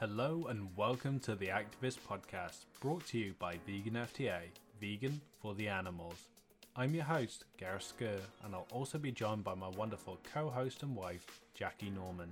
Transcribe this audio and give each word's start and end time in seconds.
Hello 0.00 0.46
and 0.48 0.68
welcome 0.76 1.18
to 1.18 1.34
the 1.34 1.48
Activist 1.48 1.98
Podcast, 2.08 2.66
brought 2.80 3.04
to 3.06 3.18
you 3.18 3.34
by 3.40 3.58
Vegan 3.66 3.94
FTA, 3.94 4.42
vegan 4.80 5.20
for 5.42 5.56
the 5.56 5.66
animals. 5.66 6.28
I'm 6.76 6.94
your 6.94 7.02
host, 7.02 7.46
Gareth 7.56 7.92
Skur, 7.98 8.20
and 8.44 8.54
I'll 8.54 8.68
also 8.70 8.96
be 8.96 9.10
joined 9.10 9.42
by 9.42 9.56
my 9.56 9.66
wonderful 9.70 10.16
co 10.32 10.50
host 10.50 10.84
and 10.84 10.94
wife, 10.94 11.26
Jackie 11.52 11.90
Norman. 11.90 12.28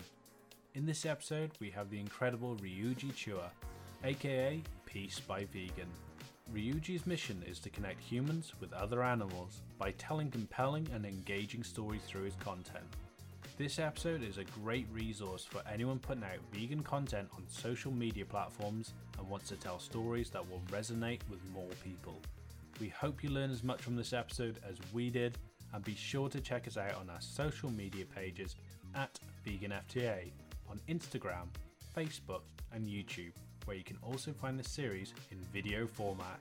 In 0.77 0.87
this 0.87 1.05
episode, 1.05 1.51
we 1.59 1.71
have 1.71 1.91
the 1.91 1.99
incredible 1.99 2.55
Ryuji 2.55 3.13
Chua, 3.15 3.51
aka 4.05 4.63
Peace 4.85 5.19
by 5.19 5.47
Vegan. 5.47 5.91
Ryuji's 6.55 7.05
mission 7.05 7.43
is 7.49 7.59
to 7.59 7.71
connect 7.71 8.01
humans 8.01 8.53
with 8.61 8.73
other 8.75 9.03
animals 9.03 9.63
by 9.77 9.91
telling 9.99 10.31
compelling 10.31 10.87
and 10.95 11.05
engaging 11.05 11.65
stories 11.65 12.03
through 12.03 12.27
his 12.27 12.37
content. 12.37 12.87
This 13.59 13.79
episode 13.79 14.23
is 14.23 14.37
a 14.37 14.45
great 14.63 14.87
resource 14.93 15.43
for 15.43 15.63
anyone 15.73 15.99
putting 15.99 16.25
out 16.25 16.41
vegan 16.53 16.83
content 16.83 17.27
on 17.35 17.43
social 17.49 17.91
media 17.91 18.27
platforms 18.27 18.93
and 19.19 19.27
wants 19.31 19.49
to 19.49 19.57
tell 19.57 19.79
stories 19.79 20.29
that 20.31 20.47
will 20.51 20.61
resonate 20.71 21.21
with 21.31 21.41
more 21.55 21.71
people. 21.83 22.21
We 22.81 22.89
hope 22.89 23.25
you 23.25 23.31
learn 23.31 23.51
as 23.51 23.65
much 23.65 23.81
from 23.81 23.97
this 23.97 24.13
episode 24.13 24.59
as 24.69 24.77
we 24.93 25.09
did, 25.09 25.39
and 25.73 25.83
be 25.83 25.95
sure 25.95 26.29
to 26.29 26.41
check 26.41 26.69
us 26.69 26.77
out 26.77 26.97
on 26.97 27.09
our 27.09 27.21
social 27.21 27.71
media 27.71 28.05
pages 28.05 28.57
at 28.95 29.19
VeganFTA 29.47 30.33
on 30.69 30.79
Instagram, 30.87 31.47
Facebook, 31.97 32.43
and 32.75 32.87
YouTube 32.87 33.33
where 33.65 33.77
you 33.77 33.85
can 33.85 33.99
also 34.03 34.33
find 34.33 34.59
the 34.59 34.69
series 34.69 35.15
in 35.31 35.39
video 35.53 35.87
format. 35.87 36.41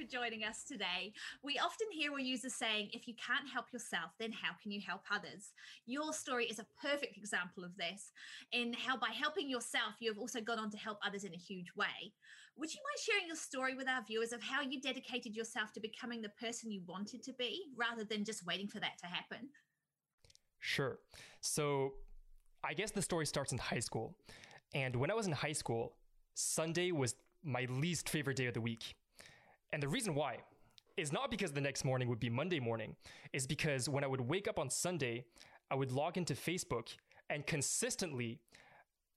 For 0.00 0.06
joining 0.06 0.44
us 0.44 0.64
today. 0.64 1.12
We 1.42 1.58
often 1.58 1.88
hear 1.92 2.12
or 2.12 2.20
use 2.20 2.42
the 2.42 2.50
saying, 2.50 2.90
if 2.92 3.06
you 3.06 3.14
can't 3.14 3.48
help 3.48 3.66
yourself, 3.72 4.12
then 4.18 4.32
how 4.32 4.52
can 4.62 4.72
you 4.72 4.80
help 4.80 5.02
others? 5.10 5.52
Your 5.86 6.12
story 6.12 6.46
is 6.46 6.58
a 6.58 6.66
perfect 6.80 7.16
example 7.16 7.64
of 7.64 7.76
this, 7.76 8.12
in 8.52 8.72
how 8.72 8.96
by 8.96 9.10
helping 9.10 9.48
yourself, 9.48 9.94
you 10.00 10.10
have 10.10 10.18
also 10.18 10.40
gone 10.40 10.58
on 10.58 10.70
to 10.70 10.78
help 10.78 10.98
others 11.04 11.24
in 11.24 11.34
a 11.34 11.38
huge 11.38 11.72
way. 11.76 12.12
Would 12.56 12.72
you 12.72 12.80
mind 12.80 12.98
sharing 13.04 13.26
your 13.26 13.36
story 13.36 13.74
with 13.74 13.88
our 13.88 14.02
viewers 14.06 14.32
of 14.32 14.42
how 14.42 14.62
you 14.62 14.80
dedicated 14.80 15.36
yourself 15.36 15.72
to 15.72 15.80
becoming 15.80 16.22
the 16.22 16.30
person 16.40 16.70
you 16.70 16.82
wanted 16.86 17.22
to 17.24 17.32
be 17.34 17.62
rather 17.76 18.04
than 18.04 18.24
just 18.24 18.46
waiting 18.46 18.68
for 18.68 18.80
that 18.80 18.98
to 19.00 19.06
happen? 19.06 19.48
Sure. 20.58 20.98
So 21.40 21.92
I 22.64 22.74
guess 22.74 22.90
the 22.90 23.02
story 23.02 23.26
starts 23.26 23.52
in 23.52 23.58
high 23.58 23.80
school. 23.80 24.16
And 24.74 24.96
when 24.96 25.10
I 25.10 25.14
was 25.14 25.26
in 25.26 25.32
high 25.32 25.52
school, 25.52 25.94
Sunday 26.34 26.92
was 26.92 27.14
my 27.42 27.66
least 27.70 28.08
favorite 28.08 28.36
day 28.36 28.46
of 28.46 28.54
the 28.54 28.60
week. 28.60 28.94
And 29.72 29.82
the 29.82 29.88
reason 29.88 30.14
why 30.14 30.38
is 30.96 31.12
not 31.12 31.30
because 31.30 31.52
the 31.52 31.60
next 31.60 31.84
morning 31.84 32.08
would 32.08 32.20
be 32.20 32.30
Monday 32.30 32.60
morning, 32.60 32.96
is 33.32 33.46
because 33.46 33.88
when 33.88 34.04
I 34.04 34.06
would 34.06 34.20
wake 34.20 34.48
up 34.48 34.58
on 34.58 34.68
Sunday, 34.70 35.24
I 35.70 35.74
would 35.74 35.92
log 35.92 36.16
into 36.18 36.34
Facebook 36.34 36.88
and 37.28 37.46
consistently 37.46 38.40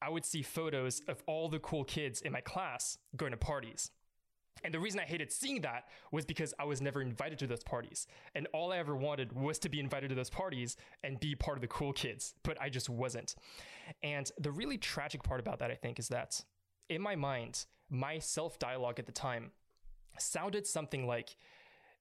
I 0.02 0.10
would 0.10 0.26
see 0.26 0.42
photos 0.42 1.02
of 1.08 1.24
all 1.28 1.50
the 1.50 1.60
cool 1.60 1.84
kids 1.84 2.22
in 2.22 2.32
my 2.32 2.42
class 2.42 2.98
going 3.16 3.32
to 3.32 3.38
parties. 3.38 3.92
And 4.64 4.74
the 4.74 4.80
reason 4.80 5.00
I 5.00 5.04
hated 5.04 5.32
seeing 5.32 5.62
that 5.62 5.86
was 6.12 6.26
because 6.26 6.54
I 6.60 6.66
was 6.66 6.82
never 6.82 7.02
invited 7.02 7.40
to 7.40 7.48
those 7.48 7.64
parties. 7.64 8.08
And 8.36 8.48
all 8.54 8.72
I 8.72 8.78
ever 8.78 8.96
wanted 8.96 9.34
was 9.34 9.60
to 9.60 9.70
be 9.70 9.80
invited 9.80 10.10
to 10.10 10.16
those 10.16 10.30
parties 10.30 10.78
and 11.04 11.20
be 11.20 11.36
part 11.36 11.58
of 11.58 11.62
the 11.62 11.68
cool 11.68 11.92
kids, 11.92 12.36
but 12.44 12.62
I 12.62 12.70
just 12.70 12.90
wasn't. 12.90 13.36
And 14.04 14.32
the 14.38 14.52
really 14.52 14.78
tragic 14.78 15.24
part 15.24 15.40
about 15.40 15.60
that, 15.60 15.72
I 15.72 15.76
think, 15.76 16.00
is 16.00 16.08
that 16.10 16.40
in 16.90 17.02
my 17.02 17.16
mind, 17.16 17.66
my 17.90 18.20
self 18.20 18.60
dialogue 18.60 19.00
at 19.00 19.06
the 19.06 19.12
time 19.12 19.52
sounded 20.18 20.66
something 20.68 21.08
like, 21.08 21.38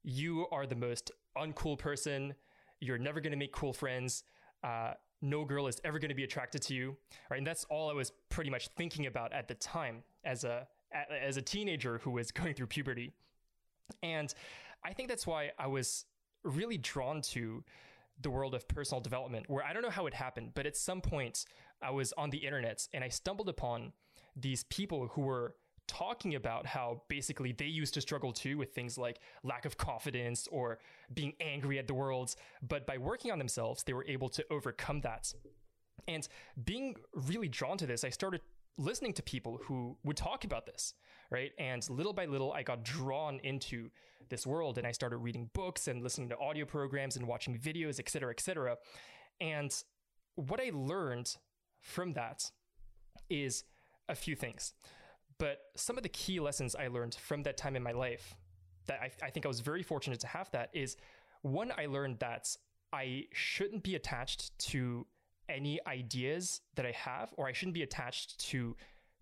You 0.03 0.47
are 0.51 0.67
the 0.67 0.77
most 0.77 1.11
uncool 1.37 1.79
person. 1.79 2.35
You're 2.81 2.99
never 2.99 3.21
going 3.21 3.33
to 3.33 3.39
make 3.39 3.53
cool 3.53 3.73
friends. 3.73 4.25
Uh, 4.65 4.95
no 5.21 5.45
girl 5.45 5.69
is 5.69 5.81
ever 5.85 5.99
going 5.99 6.09
to 6.09 6.15
be 6.15 6.25
attracted 6.25 6.63
to 6.63 6.75
you. 6.75 6.97
Right. 7.31 7.39
And 7.39 7.47
that's 7.47 7.65
all 7.65 7.91
I 7.91 7.95
was 7.95 8.13
pretty 8.29 8.51
much 8.51 8.69
thinking 8.77 9.07
about 9.07 9.33
at 9.33 9.49
the 9.49 9.55
time 9.55 10.03
as 10.25 10.45
a 10.45 10.67
as 11.11 11.37
a 11.37 11.43
teenager 11.43 11.99
who 11.99 12.11
was 12.11 12.31
going 12.33 12.55
through 12.55 12.67
puberty. 12.67 13.13
And 14.03 14.33
I 14.85 14.93
think 14.93 15.09
that's 15.09 15.27
why 15.27 15.53
I 15.59 15.67
was 15.67 16.05
really 16.45 16.77
drawn 16.77 17.23
to 17.23 17.63
the 18.21 18.31
world 18.31 18.55
of 18.55 18.67
personal 18.69 19.01
development, 19.01 19.49
where 19.49 19.65
I 19.65 19.73
don't 19.73 19.83
know 19.83 19.91
how 19.91 20.07
it 20.07 20.15
happened, 20.15 20.53
but 20.55 20.67
at 20.67 20.77
some 20.77 21.01
point 21.01 21.45
I 21.81 21.91
was 21.91 22.13
on 22.15 22.31
the 22.31 22.39
internet 22.39 22.87
and 22.93 23.03
I 23.03 23.09
stumbled 23.09 23.49
upon 23.49 23.93
these 24.37 24.65
people 24.65 25.09
who 25.09 25.23
were 25.23 25.57
talking 25.93 26.35
about 26.37 26.65
how 26.65 27.03
basically 27.09 27.53
they 27.53 27.67
used 27.67 27.93
to 27.95 28.01
struggle 28.01 28.33
too 28.33 28.57
with 28.57 28.75
things 28.75 28.97
like 28.97 29.21
lack 29.43 29.67
of 29.67 29.77
confidence 29.77 30.49
or 30.51 30.79
being 31.13 31.35
angry 31.41 31.79
at 31.79 31.87
the 31.87 31.93
world. 31.93 32.35
But 32.67 32.87
by 32.87 32.97
working 32.97 33.31
on 33.31 33.39
themselves, 33.39 33.83
they 33.83 33.93
were 33.93 34.07
able 34.07 34.31
to 34.31 34.45
overcome 34.51 35.03
that. 35.03 35.35
And 36.09 36.27
being 36.65 36.97
really 37.13 37.49
drawn 37.49 37.77
to 37.77 37.87
this, 37.87 38.05
I 38.05 38.11
started 38.11 38.41
listening 38.79 39.13
to 39.13 39.23
people 39.23 39.61
who 39.65 39.99
would 40.03 40.17
talk 40.17 40.45
about 40.45 40.65
this, 40.65 40.95
right? 41.31 41.53
And 41.59 41.89
little 41.91 42.15
by 42.15 42.25
little, 42.25 42.55
I 42.55 42.63
got 42.63 42.85
drawn 42.85 43.39
into 43.43 43.91
this 44.31 44.47
world 44.47 44.79
and 44.79 44.87
I 44.87 44.93
started 44.93 45.19
reading 45.19 45.51
books 45.53 45.89
and 45.89 46.03
listening 46.03 46.31
to 46.31 46.39
audio 46.39 46.65
programs 46.65 47.17
and 47.17 47.27
watching 47.27 47.59
videos, 47.59 48.01
et 48.01 48.09
cetera, 48.09 48.31
et 48.31 48.41
cetera. 48.41 48.79
And 49.43 49.71
what 50.37 50.59
I 50.59 50.71
learned 50.73 51.37
from 51.83 52.15
that 52.15 52.51
is 53.29 53.65
a 54.09 54.15
few 54.15 54.35
things. 54.35 54.73
But 55.43 55.73
some 55.75 55.97
of 55.97 56.05
the 56.05 56.09
key 56.09 56.39
lessons 56.39 56.77
I 56.77 56.87
learned 56.87 57.17
from 57.17 57.43
that 57.43 57.57
time 57.57 57.75
in 57.75 57.83
my 57.83 57.91
life 57.91 58.37
that 58.87 59.01
I, 59.03 59.11
I 59.27 59.31
think 59.31 59.45
I 59.45 59.49
was 59.49 59.59
very 59.59 59.83
fortunate 59.83 60.21
to 60.21 60.29
have 60.29 60.49
that 60.53 60.71
is 60.73 60.97
one, 61.41 61.73
I 61.77 61.87
learned 61.87 62.21
that 62.21 62.57
I 62.93 63.25
shouldn't 63.33 63.83
be 63.83 63.97
attached 63.97 64.57
to 64.71 65.05
any 65.49 65.81
ideas 65.85 66.61
that 66.77 66.87
I 66.87 66.93
have, 66.93 67.35
or 67.37 67.49
I 67.49 67.53
shouldn't 67.53 67.75
be 67.75 67.83
attached 67.83 68.39
to 68.51 68.77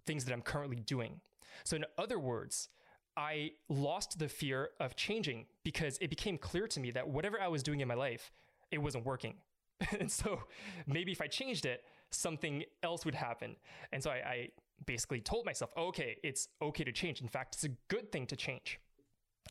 things 0.04 0.26
that 0.26 0.34
I'm 0.34 0.42
currently 0.42 0.80
doing. 0.80 1.22
So, 1.64 1.74
in 1.74 1.86
other 1.96 2.18
words, 2.18 2.68
I 3.16 3.52
lost 3.70 4.18
the 4.18 4.28
fear 4.28 4.72
of 4.78 4.96
changing 4.96 5.46
because 5.64 5.96
it 6.02 6.10
became 6.10 6.36
clear 6.36 6.66
to 6.68 6.80
me 6.80 6.90
that 6.90 7.08
whatever 7.08 7.40
I 7.40 7.48
was 7.48 7.62
doing 7.62 7.80
in 7.80 7.88
my 7.88 7.94
life, 7.94 8.30
it 8.70 8.76
wasn't 8.76 9.06
working. 9.06 9.36
and 9.98 10.12
so 10.12 10.42
maybe 10.86 11.12
if 11.12 11.22
I 11.22 11.28
changed 11.28 11.64
it, 11.64 11.82
something 12.10 12.64
else 12.82 13.06
would 13.06 13.14
happen. 13.14 13.56
And 13.90 14.02
so 14.02 14.10
I, 14.10 14.14
I 14.14 14.48
basically 14.86 15.20
told 15.20 15.46
myself, 15.46 15.72
okay, 15.76 16.16
it's 16.22 16.48
okay 16.62 16.84
to 16.84 16.92
change. 16.92 17.20
In 17.20 17.28
fact, 17.28 17.54
it's 17.54 17.64
a 17.64 17.70
good 17.88 18.10
thing 18.12 18.26
to 18.26 18.36
change. 18.36 18.80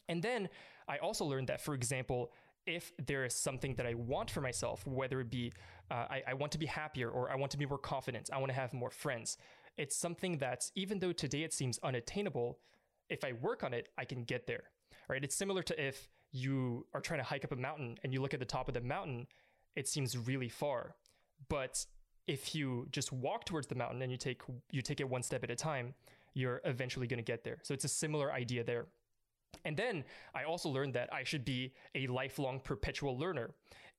And 0.07 0.21
then 0.21 0.49
I 0.87 0.97
also 0.97 1.25
learned 1.25 1.47
that, 1.47 1.61
for 1.61 1.73
example, 1.73 2.31
if 2.65 2.91
there 3.07 3.25
is 3.25 3.33
something 3.33 3.75
that 3.75 3.85
I 3.85 3.93
want 3.93 4.29
for 4.29 4.41
myself, 4.41 4.85
whether 4.85 5.21
it 5.21 5.29
be 5.29 5.53
uh, 5.89 6.05
I, 6.09 6.23
I, 6.27 6.33
want 6.35 6.51
to 6.51 6.59
be 6.59 6.67
happier 6.67 7.09
or 7.09 7.31
I 7.31 7.35
want 7.35 7.51
to 7.51 7.57
be 7.57 7.65
more 7.65 7.77
confident, 7.79 8.29
I 8.31 8.37
want 8.37 8.49
to 8.49 8.55
have 8.55 8.73
more 8.73 8.91
friends, 8.91 9.37
it's 9.77 9.95
something 9.95 10.37
that 10.37 10.69
even 10.75 10.99
though 10.99 11.11
today 11.11 11.43
it 11.43 11.53
seems 11.53 11.79
unattainable, 11.79 12.59
if 13.09 13.23
I 13.23 13.33
work 13.33 13.63
on 13.63 13.73
it, 13.73 13.89
I 13.97 14.05
can 14.05 14.23
get 14.23 14.45
there. 14.45 14.63
Right? 15.07 15.23
It's 15.23 15.35
similar 15.35 15.63
to 15.63 15.87
if 15.87 16.09
you 16.31 16.85
are 16.93 17.01
trying 17.01 17.19
to 17.19 17.23
hike 17.23 17.43
up 17.43 17.51
a 17.51 17.55
mountain 17.55 17.97
and 18.03 18.13
you 18.13 18.21
look 18.21 18.33
at 18.33 18.39
the 18.39 18.45
top 18.45 18.67
of 18.67 18.75
the 18.75 18.81
mountain, 18.81 19.25
it 19.75 19.87
seems 19.87 20.15
really 20.17 20.49
far. 20.49 20.95
But 21.47 21.85
if 22.27 22.53
you 22.53 22.87
just 22.91 23.11
walk 23.11 23.45
towards 23.45 23.67
the 23.67 23.75
mountain 23.75 24.01
and 24.01 24.11
you 24.11 24.17
take 24.17 24.41
you 24.71 24.81
take 24.81 24.99
it 24.99 25.09
one 25.09 25.23
step 25.23 25.43
at 25.43 25.51
a 25.51 25.55
time, 25.55 25.93
you're 26.33 26.61
eventually 26.65 27.07
going 27.07 27.17
to 27.17 27.23
get 27.23 27.43
there. 27.43 27.59
So 27.63 27.73
it's 27.73 27.85
a 27.85 27.89
similar 27.89 28.31
idea 28.31 28.63
there. 28.63 28.87
And 29.65 29.75
then 29.75 30.03
I 30.35 30.43
also 30.43 30.69
learned 30.69 30.93
that 30.93 31.11
I 31.13 31.23
should 31.23 31.43
be 31.43 31.73
a 31.95 32.07
lifelong 32.07 32.59
perpetual 32.59 33.17
learner. 33.17 33.51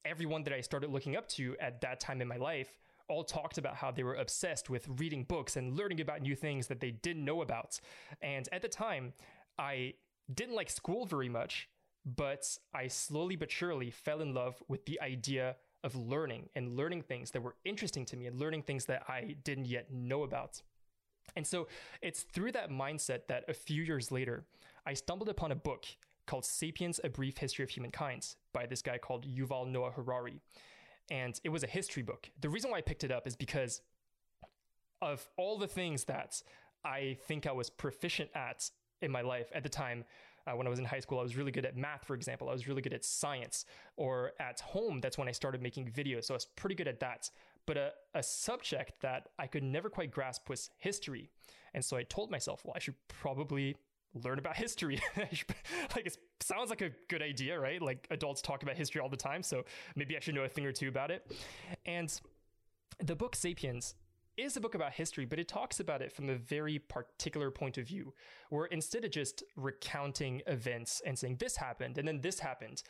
Everyone 0.04 0.42
that 0.44 0.52
I 0.52 0.60
started 0.60 0.90
looking 0.90 1.16
up 1.16 1.28
to 1.30 1.56
at 1.60 1.80
that 1.82 2.00
time 2.00 2.22
in 2.22 2.28
my 2.28 2.36
life 2.36 2.78
all 3.08 3.24
talked 3.24 3.58
about 3.58 3.74
how 3.74 3.90
they 3.90 4.04
were 4.04 4.14
obsessed 4.14 4.70
with 4.70 4.88
reading 5.00 5.24
books 5.24 5.56
and 5.56 5.76
learning 5.76 6.00
about 6.00 6.22
new 6.22 6.36
things 6.36 6.68
that 6.68 6.80
they 6.80 6.92
didn't 6.92 7.24
know 7.24 7.42
about. 7.42 7.80
And 8.22 8.48
at 8.52 8.62
the 8.62 8.68
time, 8.68 9.12
I 9.58 9.94
didn't 10.32 10.54
like 10.54 10.70
school 10.70 11.04
very 11.04 11.28
much, 11.28 11.68
but 12.06 12.46
I 12.72 12.86
slowly 12.86 13.36
but 13.36 13.50
surely 13.50 13.90
fell 13.90 14.20
in 14.20 14.32
love 14.32 14.62
with 14.68 14.86
the 14.86 15.00
idea 15.00 15.56
of 15.82 15.94
learning 15.94 16.48
and 16.54 16.76
learning 16.76 17.02
things 17.02 17.30
that 17.30 17.42
were 17.42 17.56
interesting 17.64 18.04
to 18.06 18.16
me 18.16 18.26
and 18.26 18.38
learning 18.38 18.62
things 18.62 18.84
that 18.86 19.04
I 19.08 19.36
didn't 19.44 19.66
yet 19.66 19.92
know 19.92 20.22
about. 20.22 20.62
And 21.36 21.46
so 21.46 21.68
it's 22.02 22.22
through 22.22 22.52
that 22.52 22.70
mindset 22.70 23.26
that 23.28 23.44
a 23.48 23.54
few 23.54 23.82
years 23.82 24.10
later, 24.10 24.44
I 24.84 24.94
stumbled 24.94 25.28
upon 25.28 25.52
a 25.52 25.56
book 25.56 25.86
called 26.26 26.44
Sapiens, 26.44 27.00
A 27.02 27.08
Brief 27.08 27.38
History 27.38 27.62
of 27.62 27.70
Humankind 27.70 28.34
by 28.52 28.66
this 28.66 28.82
guy 28.82 28.98
called 28.98 29.26
Yuval 29.26 29.68
Noah 29.68 29.90
Harari. 29.90 30.40
And 31.10 31.38
it 31.42 31.48
was 31.48 31.62
a 31.62 31.66
history 31.66 32.02
book. 32.02 32.30
The 32.40 32.48
reason 32.48 32.70
why 32.70 32.78
I 32.78 32.82
picked 32.82 33.04
it 33.04 33.10
up 33.10 33.26
is 33.26 33.36
because 33.36 33.80
of 35.02 35.28
all 35.36 35.58
the 35.58 35.66
things 35.66 36.04
that 36.04 36.42
I 36.84 37.16
think 37.26 37.46
I 37.46 37.52
was 37.52 37.70
proficient 37.70 38.30
at 38.34 38.70
in 39.02 39.10
my 39.10 39.22
life 39.22 39.50
at 39.54 39.62
the 39.62 39.68
time 39.68 40.04
uh, 40.46 40.52
when 40.52 40.66
I 40.66 40.70
was 40.70 40.78
in 40.78 40.84
high 40.84 41.00
school. 41.00 41.18
I 41.18 41.22
was 41.22 41.36
really 41.36 41.52
good 41.52 41.64
at 41.64 41.76
math, 41.76 42.04
for 42.04 42.14
example. 42.14 42.48
I 42.48 42.52
was 42.52 42.66
really 42.68 42.82
good 42.82 42.94
at 42.94 43.04
science. 43.04 43.64
Or 43.96 44.32
at 44.40 44.60
home, 44.60 45.00
that's 45.00 45.18
when 45.18 45.28
I 45.28 45.32
started 45.32 45.62
making 45.62 45.90
videos. 45.90 46.24
So 46.24 46.34
I 46.34 46.36
was 46.36 46.46
pretty 46.46 46.74
good 46.74 46.88
at 46.88 47.00
that. 47.00 47.30
But 47.66 47.76
a, 47.76 47.92
a 48.14 48.22
subject 48.22 49.00
that 49.02 49.28
I 49.38 49.46
could 49.46 49.62
never 49.62 49.90
quite 49.90 50.10
grasp 50.10 50.48
was 50.48 50.70
history. 50.78 51.30
And 51.74 51.84
so 51.84 51.96
I 51.96 52.02
told 52.04 52.30
myself, 52.30 52.64
well, 52.64 52.74
I 52.74 52.80
should 52.80 52.96
probably 53.08 53.76
learn 54.14 54.38
about 54.38 54.56
history. 54.66 55.00
like 55.16 56.06
it 56.06 56.16
sounds 56.40 56.70
like 56.70 56.80
a 56.80 56.90
good 57.08 57.22
idea, 57.22 57.58
right? 57.58 57.80
Like 57.80 58.06
adults 58.10 58.42
talk 58.42 58.62
about 58.62 58.76
history 58.76 59.00
all 59.00 59.08
the 59.08 59.16
time. 59.16 59.42
So 59.42 59.64
maybe 59.96 60.16
I 60.16 60.20
should 60.20 60.34
know 60.34 60.44
a 60.44 60.48
thing 60.48 60.66
or 60.66 60.72
two 60.72 60.88
about 60.88 61.10
it. 61.10 61.30
And 61.86 62.12
the 62.98 63.14
book 63.14 63.34
Sapiens 63.34 63.94
is 64.40 64.56
a 64.56 64.60
book 64.60 64.74
about 64.74 64.92
history, 64.92 65.24
but 65.24 65.38
it 65.38 65.48
talks 65.48 65.80
about 65.80 66.02
it 66.02 66.12
from 66.12 66.28
a 66.28 66.34
very 66.34 66.78
particular 66.78 67.50
point 67.50 67.78
of 67.78 67.86
view, 67.86 68.14
where 68.48 68.66
instead 68.66 69.04
of 69.04 69.10
just 69.10 69.42
recounting 69.56 70.42
events 70.46 71.02
and 71.04 71.18
saying 71.18 71.36
this 71.38 71.56
happened 71.56 71.98
and 71.98 72.06
then 72.06 72.20
this 72.20 72.40
happened, 72.40 72.82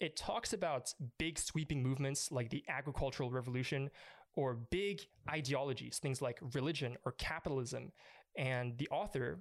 it 0.00 0.16
talks 0.16 0.52
about 0.52 0.92
big 1.18 1.38
sweeping 1.38 1.82
movements 1.82 2.30
like 2.30 2.50
the 2.50 2.64
agricultural 2.68 3.30
revolution 3.30 3.90
or 4.34 4.54
big 4.54 5.00
ideologies, 5.30 5.98
things 5.98 6.20
like 6.20 6.38
religion 6.54 6.96
or 7.04 7.12
capitalism. 7.12 7.90
And 8.36 8.76
the 8.76 8.88
author 8.90 9.40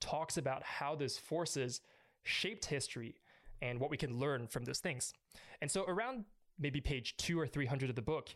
talks 0.00 0.36
about 0.36 0.62
how 0.62 0.94
those 0.94 1.18
forces 1.18 1.80
shaped 2.22 2.66
history 2.66 3.16
and 3.60 3.80
what 3.80 3.90
we 3.90 3.96
can 3.96 4.18
learn 4.18 4.46
from 4.46 4.64
those 4.64 4.78
things. 4.78 5.12
And 5.60 5.70
so, 5.70 5.84
around 5.84 6.24
maybe 6.58 6.80
page 6.80 7.16
two 7.16 7.38
or 7.38 7.46
300 7.46 7.90
of 7.90 7.96
the 7.96 8.02
book, 8.02 8.28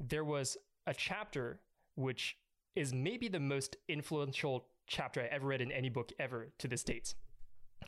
there 0.00 0.24
was 0.24 0.56
a 0.86 0.94
chapter 0.94 1.60
which 1.96 2.36
is 2.74 2.94
maybe 2.94 3.28
the 3.28 3.40
most 3.40 3.76
influential 3.88 4.66
chapter 4.86 5.20
I 5.20 5.26
ever 5.26 5.46
read 5.46 5.60
in 5.60 5.72
any 5.72 5.88
book 5.88 6.12
ever 6.18 6.48
to 6.58 6.68
this 6.68 6.84
date. 6.84 7.14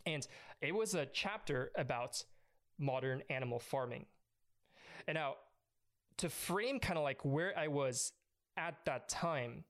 And 0.05 0.27
it 0.61 0.75
was 0.75 0.95
a 0.95 1.07
chapter 1.07 1.71
about 1.77 2.25
modern 2.79 3.23
animal 3.31 3.59
farming. 3.59 4.07
And 5.07 5.15
now, 5.15 5.35
to 6.19 6.29
frame 6.29 6.81
kind 6.81 6.99
of 6.99 7.05
like 7.05 7.25
where 7.25 7.57
I 7.57 7.69
was 7.69 8.13
at 8.57 8.75
that 8.87 9.09
time, 9.09 9.65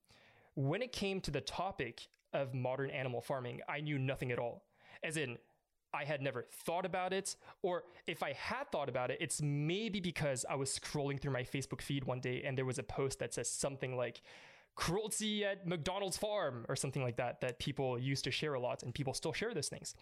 when 0.55 0.83
it 0.83 0.93
came 0.93 1.21
to 1.23 1.31
the 1.31 1.41
topic 1.41 2.09
of 2.33 2.55
modern 2.55 2.91
animal 2.91 3.21
farming, 3.21 3.61
I 3.69 3.81
knew 3.81 3.99
nothing 3.99 4.33
at 4.33 4.39
all. 4.39 4.65
As 5.03 5.17
in, 5.17 5.39
I 5.95 6.05
had 6.05 6.21
never 6.21 6.47
thought 6.53 6.85
about 6.85 7.13
it, 7.13 7.37
or 7.63 7.85
if 8.07 8.23
I 8.23 8.33
had 8.35 8.71
thought 8.71 8.89
about 8.89 9.11
it, 9.11 9.19
it's 9.21 9.41
maybe 9.41 10.01
because 10.01 10.45
I 10.49 10.55
was 10.55 10.79
scrolling 10.79 11.21
through 11.21 11.33
my 11.33 11.43
Facebook 11.43 11.81
feed 11.81 12.05
one 12.05 12.21
day 12.21 12.43
and 12.45 12.57
there 12.57 12.67
was 12.67 12.79
a 12.79 12.83
post 12.83 13.19
that 13.21 13.35
says 13.35 13.51
something 13.51 13.97
like, 13.97 14.21
cruelty 14.79 15.45
at 15.45 15.67
McDonald's 15.67 16.17
farm 16.17 16.65
or 16.69 16.77
something 16.77 17.03
like 17.03 17.17
that, 17.17 17.41
that 17.41 17.59
people 17.59 17.99
used 17.99 18.23
to 18.23 18.31
share 18.31 18.55
a 18.55 18.61
lot 18.61 18.85
and 18.85 18.95
people 18.95 19.13
still 19.13 19.33
share 19.33 19.53
those 19.53 19.69
things. 19.69 19.97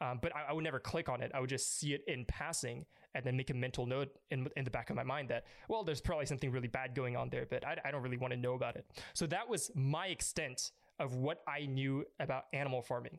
Um, 0.00 0.18
but 0.20 0.34
I, 0.34 0.44
I, 0.48 0.52
would 0.54 0.64
never 0.64 0.80
click 0.80 1.10
on 1.10 1.20
it. 1.20 1.30
I 1.34 1.40
would 1.40 1.50
just 1.50 1.78
see 1.78 1.92
it 1.92 2.02
in 2.08 2.24
passing 2.24 2.86
and 3.14 3.24
then 3.24 3.36
make 3.36 3.50
a 3.50 3.54
mental 3.54 3.86
note 3.86 4.08
in, 4.30 4.48
in 4.56 4.64
the 4.64 4.70
back 4.70 4.88
of 4.88 4.96
my 4.96 5.04
mind 5.04 5.28
that, 5.28 5.44
well, 5.68 5.84
there's 5.84 6.00
probably 6.00 6.24
something 6.26 6.50
really 6.50 6.68
bad 6.68 6.94
going 6.94 7.16
on 7.16 7.28
there, 7.28 7.46
but 7.48 7.66
I, 7.66 7.76
I 7.84 7.90
don't 7.90 8.02
really 8.02 8.16
want 8.16 8.32
to 8.32 8.38
know 8.38 8.54
about 8.54 8.76
it. 8.76 8.86
So 9.12 9.26
that 9.26 9.48
was 9.48 9.70
my 9.74 10.06
extent 10.06 10.72
of 10.98 11.16
what 11.16 11.42
I 11.46 11.66
knew 11.66 12.04
about 12.18 12.44
animal 12.54 12.80
farming. 12.80 13.18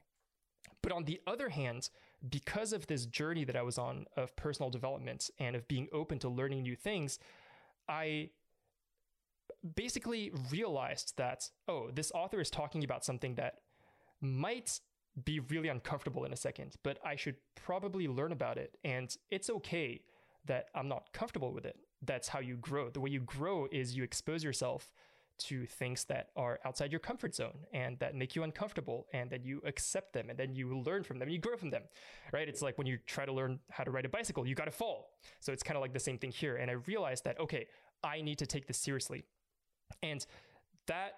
But 0.85 0.91
on 0.91 1.05
the 1.05 1.19
other 1.25 1.49
hand, 1.49 1.89
because 2.29 2.71
of 2.71 2.85
this 2.85 3.07
journey 3.07 3.43
that 3.45 3.55
I 3.55 3.63
was 3.63 3.79
on 3.79 4.05
of 4.15 4.35
personal 4.35 4.69
development 4.69 5.31
and 5.39 5.55
of 5.55 5.67
being 5.67 5.87
open 5.91 6.19
to 6.19 6.29
learning 6.29 6.61
new 6.61 6.75
things, 6.75 7.17
I 7.89 8.29
basically 9.75 10.31
realized 10.51 11.13
that, 11.17 11.49
oh, 11.67 11.89
this 11.91 12.11
author 12.13 12.39
is 12.39 12.51
talking 12.51 12.83
about 12.83 13.03
something 13.03 13.33
that 13.33 13.61
might 14.21 14.79
be 15.23 15.39
really 15.39 15.69
uncomfortable 15.69 16.23
in 16.23 16.31
a 16.31 16.35
second, 16.35 16.75
but 16.83 16.99
I 17.03 17.15
should 17.15 17.37
probably 17.55 18.07
learn 18.07 18.31
about 18.31 18.59
it. 18.59 18.77
And 18.83 19.09
it's 19.31 19.49
okay 19.49 20.01
that 20.45 20.67
I'm 20.75 20.87
not 20.87 21.11
comfortable 21.13 21.51
with 21.51 21.65
it. 21.65 21.77
That's 22.03 22.27
how 22.27 22.41
you 22.41 22.57
grow. 22.57 22.91
The 22.91 22.99
way 22.99 23.09
you 23.09 23.21
grow 23.21 23.67
is 23.71 23.97
you 23.97 24.03
expose 24.03 24.43
yourself 24.43 24.91
to 25.37 25.65
things 25.65 26.05
that 26.05 26.29
are 26.35 26.59
outside 26.65 26.91
your 26.91 26.99
comfort 26.99 27.35
zone 27.35 27.57
and 27.73 27.99
that 27.99 28.15
make 28.15 28.35
you 28.35 28.43
uncomfortable 28.43 29.07
and 29.13 29.29
then 29.29 29.43
you 29.43 29.61
accept 29.65 30.13
them 30.13 30.29
and 30.29 30.37
then 30.39 30.55
you 30.55 30.77
learn 30.79 31.03
from 31.03 31.19
them 31.19 31.27
and 31.27 31.33
you 31.33 31.39
grow 31.39 31.57
from 31.57 31.69
them 31.69 31.83
right? 32.33 32.47
It's 32.47 32.61
like 32.61 32.77
when 32.77 32.87
you 32.87 32.97
try 33.05 33.25
to 33.25 33.33
learn 33.33 33.59
how 33.69 33.83
to 33.83 33.91
ride 33.91 34.05
a 34.05 34.09
bicycle 34.09 34.47
you 34.47 34.55
got 34.55 34.65
to 34.65 34.71
fall. 34.71 35.11
So 35.39 35.51
it's 35.51 35.63
kind 35.63 35.77
of 35.77 35.81
like 35.81 35.93
the 35.93 35.99
same 35.99 36.17
thing 36.17 36.31
here. 36.31 36.57
And 36.57 36.69
i 36.69 36.73
realized 36.73 37.23
that 37.25 37.39
okay 37.39 37.67
i 38.03 38.21
need 38.21 38.37
to 38.39 38.45
take 38.45 38.67
this 38.67 38.77
seriously. 38.77 39.23
And 40.01 40.25
that 40.87 41.13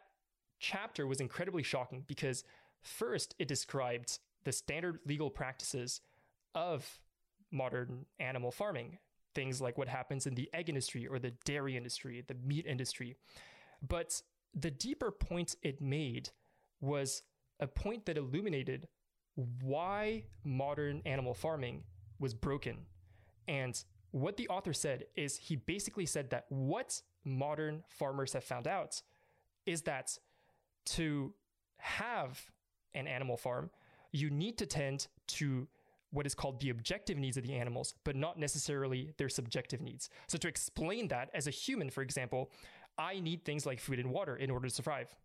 chapter 0.59 1.05
was 1.05 1.19
incredibly 1.19 1.63
shocking 1.63 2.03
because 2.07 2.43
first 2.81 3.35
it 3.39 3.47
described 3.47 4.19
the 4.43 4.51
standard 4.51 4.99
legal 5.05 5.29
practices 5.29 6.01
of 6.55 6.99
modern 7.51 8.05
animal 8.19 8.51
farming 8.51 8.97
things 9.35 9.61
like 9.61 9.77
what 9.77 9.87
happens 9.87 10.25
in 10.25 10.35
the 10.35 10.49
egg 10.53 10.67
industry 10.69 11.07
or 11.07 11.19
the 11.19 11.31
dairy 11.45 11.77
industry 11.77 12.23
the 12.27 12.35
meat 12.45 12.65
industry 12.65 13.15
but 13.85 14.21
the 14.53 14.71
deeper 14.71 15.11
point 15.11 15.55
it 15.61 15.81
made 15.81 16.29
was 16.81 17.23
a 17.59 17.67
point 17.67 18.05
that 18.05 18.17
illuminated 18.17 18.87
why 19.61 20.23
modern 20.43 21.01
animal 21.05 21.33
farming 21.33 21.83
was 22.19 22.33
broken. 22.33 22.77
And 23.47 23.81
what 24.11 24.37
the 24.37 24.47
author 24.49 24.73
said 24.73 25.05
is 25.15 25.37
he 25.37 25.55
basically 25.55 26.05
said 26.05 26.29
that 26.31 26.45
what 26.49 27.01
modern 27.23 27.83
farmers 27.87 28.33
have 28.33 28.43
found 28.43 28.67
out 28.67 29.01
is 29.65 29.83
that 29.83 30.17
to 30.85 31.33
have 31.77 32.49
an 32.95 33.07
animal 33.07 33.37
farm, 33.37 33.69
you 34.11 34.29
need 34.29 34.57
to 34.57 34.65
tend 34.65 35.07
to 35.27 35.67
what 36.11 36.25
is 36.25 36.33
called 36.33 36.61
the 36.61 36.69
objective 36.69 37.17
needs 37.17 37.37
of 37.37 37.43
the 37.43 37.53
animals, 37.53 37.93
but 38.05 38.15
not 38.15 38.39
necessarily 38.39 39.13
their 39.17 39.29
subjective 39.29 39.81
needs. 39.81 40.09
So, 40.27 40.37
to 40.37 40.47
explain 40.47 41.09
that 41.09 41.29
as 41.33 41.47
a 41.47 41.51
human, 41.51 41.89
for 41.89 42.01
example, 42.01 42.49
I 42.97 43.19
need 43.19 43.45
things 43.45 43.65
like 43.65 43.79
food 43.79 43.99
and 43.99 44.11
water 44.11 44.35
in 44.35 44.49
order 44.49 44.67
to 44.67 44.73
survive. 44.73 45.15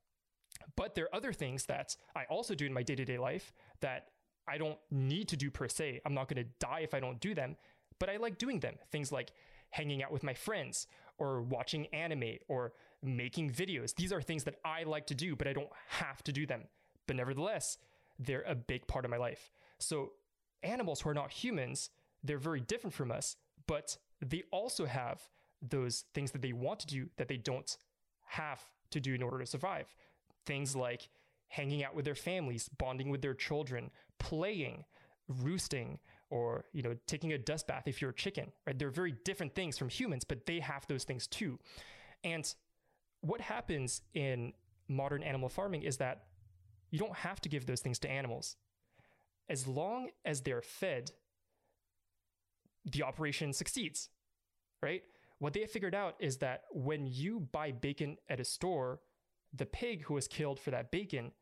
But 0.76 0.94
there 0.94 1.06
are 1.06 1.14
other 1.14 1.32
things 1.32 1.66
that 1.66 1.96
I 2.14 2.24
also 2.24 2.54
do 2.54 2.66
in 2.66 2.72
my 2.72 2.82
day 2.82 2.94
to 2.94 3.04
day 3.04 3.18
life 3.18 3.52
that 3.80 4.08
I 4.46 4.58
don't 4.58 4.78
need 4.90 5.28
to 5.28 5.36
do 5.36 5.50
per 5.50 5.68
se. 5.68 6.00
I'm 6.04 6.14
not 6.14 6.28
going 6.28 6.44
to 6.44 6.50
die 6.58 6.80
if 6.80 6.94
I 6.94 7.00
don't 7.00 7.20
do 7.20 7.34
them, 7.34 7.56
but 7.98 8.10
I 8.10 8.16
like 8.16 8.38
doing 8.38 8.60
them. 8.60 8.74
Things 8.90 9.12
like 9.12 9.32
hanging 9.70 10.02
out 10.02 10.12
with 10.12 10.22
my 10.22 10.34
friends 10.34 10.86
or 11.18 11.42
watching 11.42 11.86
anime 11.88 12.34
or 12.48 12.72
making 13.02 13.50
videos. 13.50 13.94
These 13.94 14.12
are 14.12 14.20
things 14.20 14.44
that 14.44 14.56
I 14.64 14.82
like 14.82 15.06
to 15.08 15.14
do, 15.14 15.36
but 15.36 15.46
I 15.48 15.52
don't 15.52 15.70
have 15.88 16.22
to 16.24 16.32
do 16.32 16.46
them. 16.46 16.64
But 17.06 17.16
nevertheless, 17.16 17.78
they're 18.18 18.44
a 18.46 18.54
big 18.54 18.86
part 18.86 19.04
of 19.04 19.10
my 19.10 19.16
life. 19.16 19.50
So, 19.78 20.12
animals 20.62 21.00
who 21.00 21.10
are 21.10 21.14
not 21.14 21.32
humans, 21.32 21.90
they're 22.22 22.38
very 22.38 22.60
different 22.60 22.94
from 22.94 23.10
us, 23.10 23.36
but 23.66 23.96
they 24.20 24.44
also 24.52 24.86
have 24.86 25.28
those 25.62 26.04
things 26.14 26.32
that 26.32 26.42
they 26.42 26.52
want 26.52 26.80
to 26.80 26.86
do 26.86 27.08
that 27.16 27.28
they 27.28 27.36
don't 27.36 27.76
have 28.26 28.60
to 28.90 29.00
do 29.00 29.14
in 29.14 29.22
order 29.22 29.38
to 29.38 29.46
survive. 29.46 29.86
Things 30.44 30.74
like 30.74 31.08
hanging 31.48 31.84
out 31.84 31.94
with 31.94 32.04
their 32.04 32.14
families, 32.14 32.68
bonding 32.78 33.10
with 33.10 33.22
their 33.22 33.34
children, 33.34 33.90
playing, 34.18 34.84
roosting, 35.28 35.98
or 36.30 36.64
you 36.72 36.82
know, 36.82 36.96
taking 37.06 37.32
a 37.32 37.38
dust 37.38 37.66
bath 37.66 37.84
if 37.86 38.00
you're 38.00 38.10
a 38.10 38.14
chicken. 38.14 38.50
Right? 38.66 38.78
They're 38.78 38.90
very 38.90 39.14
different 39.24 39.54
things 39.54 39.78
from 39.78 39.88
humans, 39.88 40.24
but 40.24 40.46
they 40.46 40.60
have 40.60 40.86
those 40.86 41.04
things 41.04 41.26
too. 41.26 41.58
And 42.24 42.52
what 43.20 43.40
happens 43.40 44.02
in 44.14 44.52
modern 44.88 45.22
animal 45.22 45.48
farming 45.48 45.82
is 45.82 45.98
that 45.98 46.24
you 46.90 46.98
don't 46.98 47.16
have 47.16 47.40
to 47.42 47.48
give 47.48 47.66
those 47.66 47.80
things 47.80 47.98
to 48.00 48.10
animals. 48.10 48.56
As 49.48 49.66
long 49.66 50.08
as 50.24 50.40
they're 50.40 50.62
fed, 50.62 51.12
the 52.84 53.02
operation 53.02 53.52
succeeds, 53.52 54.08
right? 54.82 55.02
What 55.42 55.54
they 55.54 55.62
have 55.62 55.72
figured 55.72 55.92
out 55.92 56.14
is 56.20 56.36
that 56.36 56.66
when 56.70 57.04
you 57.04 57.40
buy 57.40 57.72
bacon 57.72 58.16
at 58.28 58.38
a 58.38 58.44
store, 58.44 59.00
the 59.52 59.66
pig 59.66 60.04
who 60.04 60.14
was 60.14 60.28
killed 60.28 60.60
for 60.60 60.70
that 60.70 60.92
bacon 60.92 61.32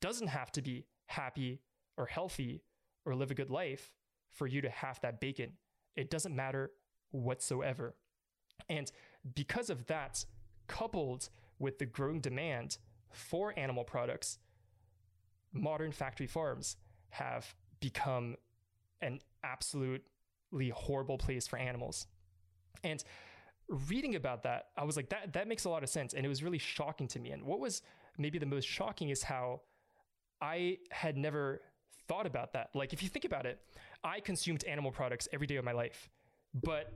doesn't 0.00 0.28
have 0.28 0.52
to 0.52 0.62
be 0.62 0.86
happy 1.06 1.60
or 1.96 2.06
healthy 2.06 2.62
or 3.04 3.16
live 3.16 3.32
a 3.32 3.34
good 3.34 3.50
life 3.50 3.90
for 4.30 4.46
you 4.46 4.60
to 4.60 4.70
have 4.70 5.00
that 5.00 5.20
bacon. 5.20 5.54
It 5.96 6.08
doesn't 6.08 6.36
matter 6.36 6.70
whatsoever. 7.10 7.96
And 8.68 8.92
because 9.34 9.70
of 9.70 9.86
that, 9.86 10.24
coupled 10.68 11.28
with 11.58 11.80
the 11.80 11.86
growing 11.86 12.20
demand 12.20 12.78
for 13.10 13.58
animal 13.58 13.82
products, 13.82 14.38
modern 15.52 15.90
factory 15.90 16.28
farms 16.28 16.76
have 17.08 17.56
become 17.80 18.36
an 19.00 19.18
absolutely 19.42 20.68
horrible 20.72 21.18
place 21.18 21.48
for 21.48 21.58
animals. 21.58 22.06
And 22.84 23.02
reading 23.88 24.14
about 24.14 24.42
that, 24.44 24.66
I 24.76 24.84
was 24.84 24.96
like, 24.96 25.08
that 25.10 25.32
that 25.32 25.48
makes 25.48 25.64
a 25.64 25.70
lot 25.70 25.82
of 25.82 25.88
sense, 25.88 26.14
and 26.14 26.24
it 26.24 26.28
was 26.28 26.42
really 26.42 26.58
shocking 26.58 27.08
to 27.08 27.18
me. 27.18 27.30
And 27.30 27.44
what 27.44 27.60
was 27.60 27.82
maybe 28.18 28.38
the 28.38 28.46
most 28.46 28.66
shocking 28.68 29.08
is 29.08 29.22
how 29.22 29.62
I 30.40 30.78
had 30.90 31.16
never 31.16 31.62
thought 32.08 32.26
about 32.26 32.52
that. 32.52 32.70
Like, 32.74 32.92
if 32.92 33.02
you 33.02 33.08
think 33.08 33.24
about 33.24 33.46
it, 33.46 33.60
I 34.04 34.20
consumed 34.20 34.64
animal 34.64 34.90
products 34.90 35.28
every 35.32 35.46
day 35.46 35.56
of 35.56 35.64
my 35.64 35.72
life, 35.72 36.10
but 36.54 36.92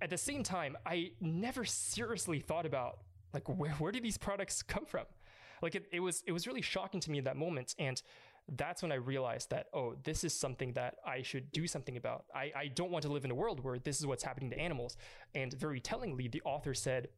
at 0.00 0.10
the 0.10 0.18
same 0.18 0.42
time, 0.42 0.76
I 0.86 1.12
never 1.20 1.64
seriously 1.64 2.40
thought 2.40 2.66
about 2.66 2.98
like 3.34 3.48
where 3.48 3.70
where 3.72 3.92
do 3.92 4.00
these 4.00 4.18
products 4.18 4.62
come 4.62 4.86
from. 4.86 5.04
Like 5.62 5.74
it, 5.74 5.86
it 5.92 6.00
was 6.00 6.22
it 6.26 6.32
was 6.32 6.46
really 6.46 6.62
shocking 6.62 7.00
to 7.00 7.10
me 7.10 7.18
in 7.18 7.24
that 7.24 7.36
moment, 7.36 7.74
and 7.78 8.00
that's 8.56 8.82
when 8.82 8.92
I 8.92 8.96
realized 8.96 9.50
that, 9.50 9.66
oh, 9.74 9.94
this 10.04 10.24
is 10.24 10.32
something 10.32 10.72
that 10.72 10.96
I 11.06 11.22
should 11.22 11.52
do 11.52 11.66
something 11.66 11.96
about. 11.96 12.24
I, 12.34 12.52
I 12.56 12.66
don't 12.68 12.90
want 12.90 13.02
to 13.02 13.12
live 13.12 13.24
in 13.24 13.30
a 13.30 13.34
world 13.34 13.62
where 13.62 13.78
this 13.78 14.00
is 14.00 14.06
what's 14.06 14.24
happening 14.24 14.50
to 14.50 14.58
animals. 14.58 14.96
And 15.34 15.52
very 15.52 15.80
tellingly, 15.80 16.28
the 16.28 16.40
author 16.44 16.72
said, 16.72 17.08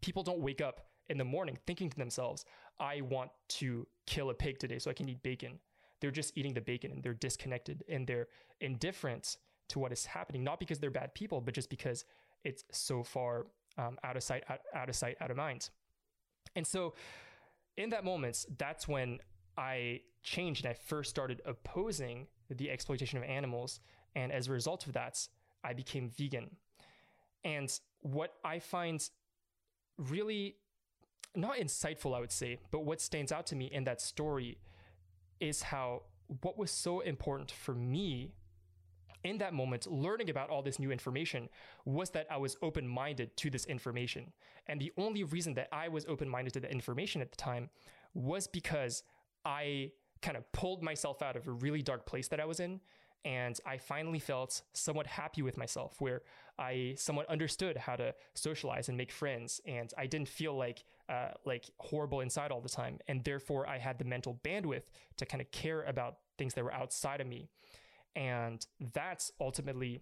people 0.00 0.22
don't 0.22 0.40
wake 0.40 0.60
up 0.60 0.86
in 1.08 1.18
the 1.18 1.24
morning 1.24 1.58
thinking 1.66 1.90
to 1.90 1.96
themselves, 1.96 2.44
I 2.80 3.02
want 3.02 3.30
to 3.48 3.86
kill 4.06 4.30
a 4.30 4.34
pig 4.34 4.58
today 4.58 4.78
so 4.78 4.90
I 4.90 4.94
can 4.94 5.08
eat 5.08 5.22
bacon. 5.22 5.58
They're 6.00 6.10
just 6.10 6.36
eating 6.36 6.54
the 6.54 6.60
bacon 6.60 6.90
and 6.92 7.02
they're 7.02 7.14
disconnected 7.14 7.84
and 7.88 8.06
they're 8.06 8.28
indifferent 8.60 9.36
to 9.68 9.78
what 9.78 9.92
is 9.92 10.06
happening, 10.06 10.44
not 10.44 10.58
because 10.58 10.78
they're 10.78 10.90
bad 10.90 11.14
people, 11.14 11.40
but 11.40 11.54
just 11.54 11.70
because 11.70 12.04
it's 12.42 12.64
so 12.70 13.02
far 13.02 13.46
um, 13.78 13.98
out 14.04 14.16
of 14.16 14.22
sight, 14.22 14.44
out, 14.48 14.60
out 14.74 14.88
of 14.88 14.96
sight, 14.96 15.16
out 15.20 15.30
of 15.30 15.36
mind. 15.36 15.70
And 16.56 16.66
so 16.66 16.94
in 17.76 17.90
that 17.90 18.04
moment, 18.04 18.44
that's 18.58 18.86
when 18.86 19.18
I 19.56 20.00
changed 20.22 20.64
and 20.64 20.70
I 20.70 20.74
first 20.74 21.10
started 21.10 21.40
opposing 21.44 22.26
the 22.50 22.70
exploitation 22.70 23.18
of 23.18 23.24
animals. 23.24 23.80
And 24.14 24.32
as 24.32 24.48
a 24.48 24.52
result 24.52 24.86
of 24.86 24.92
that, 24.94 25.26
I 25.62 25.72
became 25.72 26.08
vegan. 26.08 26.56
And 27.44 27.70
what 28.00 28.34
I 28.44 28.58
find 28.58 29.08
really 29.98 30.56
not 31.34 31.56
insightful, 31.56 32.16
I 32.16 32.20
would 32.20 32.32
say, 32.32 32.58
but 32.70 32.84
what 32.84 33.00
stands 33.00 33.32
out 33.32 33.46
to 33.46 33.56
me 33.56 33.66
in 33.66 33.84
that 33.84 34.00
story 34.00 34.58
is 35.40 35.62
how 35.62 36.02
what 36.42 36.56
was 36.56 36.70
so 36.70 37.00
important 37.00 37.50
for 37.50 37.74
me 37.74 38.32
in 39.24 39.38
that 39.38 39.54
moment, 39.54 39.90
learning 39.90 40.28
about 40.28 40.50
all 40.50 40.62
this 40.62 40.78
new 40.78 40.92
information 40.92 41.48
was 41.86 42.10
that 42.10 42.26
I 42.30 42.36
was 42.36 42.56
open 42.62 42.86
minded 42.86 43.36
to 43.38 43.50
this 43.50 43.64
information. 43.64 44.32
And 44.66 44.78
the 44.78 44.92
only 44.98 45.24
reason 45.24 45.54
that 45.54 45.68
I 45.72 45.88
was 45.88 46.04
open 46.06 46.28
minded 46.28 46.52
to 46.54 46.60
the 46.60 46.70
information 46.70 47.22
at 47.22 47.30
the 47.30 47.36
time 47.36 47.70
was 48.12 48.46
because 48.46 49.02
I 49.44 49.92
kind 50.22 50.36
of 50.36 50.50
pulled 50.52 50.82
myself 50.82 51.22
out 51.22 51.36
of 51.36 51.46
a 51.46 51.52
really 51.52 51.82
dark 51.82 52.06
place 52.06 52.28
that 52.28 52.40
I 52.40 52.44
was 52.44 52.60
in. 52.60 52.80
And 53.26 53.58
I 53.64 53.78
finally 53.78 54.18
felt 54.18 54.60
somewhat 54.74 55.06
happy 55.06 55.40
with 55.40 55.56
myself, 55.56 55.98
where 55.98 56.20
I 56.58 56.94
somewhat 56.98 57.26
understood 57.30 57.78
how 57.78 57.96
to 57.96 58.14
socialize 58.34 58.90
and 58.90 58.98
make 58.98 59.10
friends, 59.10 59.62
and 59.66 59.90
I 59.96 60.06
didn't 60.06 60.28
feel 60.28 60.54
like 60.54 60.84
uh, 61.08 61.28
like 61.46 61.70
horrible 61.78 62.20
inside 62.20 62.50
all 62.50 62.60
the 62.60 62.68
time. 62.68 62.98
And 63.08 63.24
therefore, 63.24 63.66
I 63.66 63.78
had 63.78 63.98
the 63.98 64.04
mental 64.04 64.38
bandwidth 64.44 64.82
to 65.16 65.24
kind 65.24 65.40
of 65.40 65.50
care 65.52 65.84
about 65.84 66.18
things 66.36 66.52
that 66.52 66.64
were 66.64 66.74
outside 66.74 67.22
of 67.22 67.26
me 67.26 67.48
and 68.16 68.66
that's 68.92 69.32
ultimately 69.40 70.00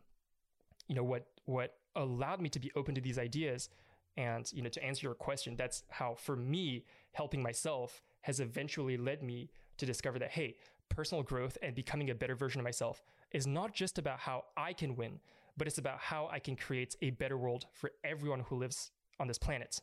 you 0.89 0.95
know 0.95 1.05
what 1.05 1.27
what 1.45 1.75
allowed 1.97 2.41
me 2.41 2.49
to 2.49 2.59
be 2.59 2.71
open 2.77 2.95
to 2.95 3.01
these 3.01 3.19
ideas 3.19 3.69
and 4.17 4.51
you 4.53 4.63
know 4.63 4.69
to 4.69 4.83
answer 4.85 5.07
your 5.07 5.15
question 5.15 5.57
that's 5.57 5.85
how 5.91 6.15
for 6.15 6.37
me 6.37 6.85
helping 7.13 7.43
myself 7.43 8.03
has 8.23 8.41
eventually 8.41 8.97
led 8.97 9.23
me 9.23 9.51
to 9.77 9.87
discover 9.87 10.19
that 10.19 10.31
hey 10.31 10.57
personal 10.89 11.23
growth 11.23 11.57
and 11.63 11.75
becoming 11.75 12.11
a 12.11 12.15
better 12.15 12.35
version 12.35 12.61
of 12.61 12.65
myself 12.65 13.03
is 13.33 13.47
not 13.47 13.73
just 13.73 13.99
about 13.99 14.19
how 14.19 14.45
i 14.57 14.73
can 14.73 14.97
win 14.97 15.19
but 15.57 15.67
it's 15.67 15.79
about 15.79 15.99
how 15.99 16.29
i 16.33 16.39
can 16.39 16.57
create 16.57 16.97
a 17.03 17.11
better 17.11 17.37
world 17.37 17.67
for 17.73 17.91
everyone 18.05 18.41
who 18.41 18.57
lives 18.57 18.91
on 19.21 19.29
this 19.29 19.39
planet. 19.39 19.81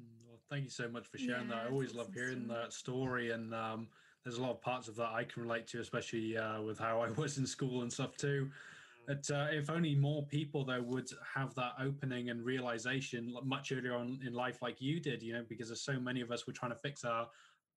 Mm, 0.00 0.28
well 0.28 0.40
thank 0.50 0.64
you 0.64 0.70
so 0.70 0.88
much 0.88 1.06
for 1.06 1.18
sharing 1.18 1.48
that. 1.48 1.66
I 1.66 1.70
always 1.70 1.94
love 1.94 2.08
hearing 2.14 2.46
that 2.48 2.72
story 2.72 3.32
and 3.32 3.54
um, 3.54 3.88
there's 4.24 4.38
a 4.38 4.42
lot 4.42 4.50
of 4.50 4.60
parts 4.60 4.88
of 4.88 4.96
that 4.96 5.10
I 5.12 5.24
can 5.24 5.42
relate 5.42 5.66
to, 5.68 5.80
especially 5.80 6.38
uh, 6.38 6.62
with 6.62 6.78
how 6.78 7.00
I 7.00 7.10
was 7.20 7.38
in 7.38 7.46
school 7.46 7.82
and 7.82 7.92
stuff 7.92 8.16
too. 8.16 8.50
But 9.06 9.28
uh, 9.34 9.48
if 9.50 9.68
only 9.68 9.96
more 9.96 10.24
people 10.26 10.64
though 10.64 10.80
would 10.80 11.10
have 11.34 11.54
that 11.56 11.72
opening 11.80 12.30
and 12.30 12.44
realization 12.44 13.34
much 13.44 13.72
earlier 13.72 13.94
on 13.94 14.20
in 14.24 14.32
life, 14.32 14.62
like 14.62 14.80
you 14.80 15.00
did, 15.00 15.22
you 15.22 15.32
know, 15.32 15.44
because 15.48 15.68
there's 15.68 15.80
so 15.80 15.98
many 15.98 16.20
of 16.20 16.30
us 16.30 16.46
were 16.46 16.52
trying 16.52 16.70
to 16.70 16.78
fix 16.78 17.04
our, 17.04 17.28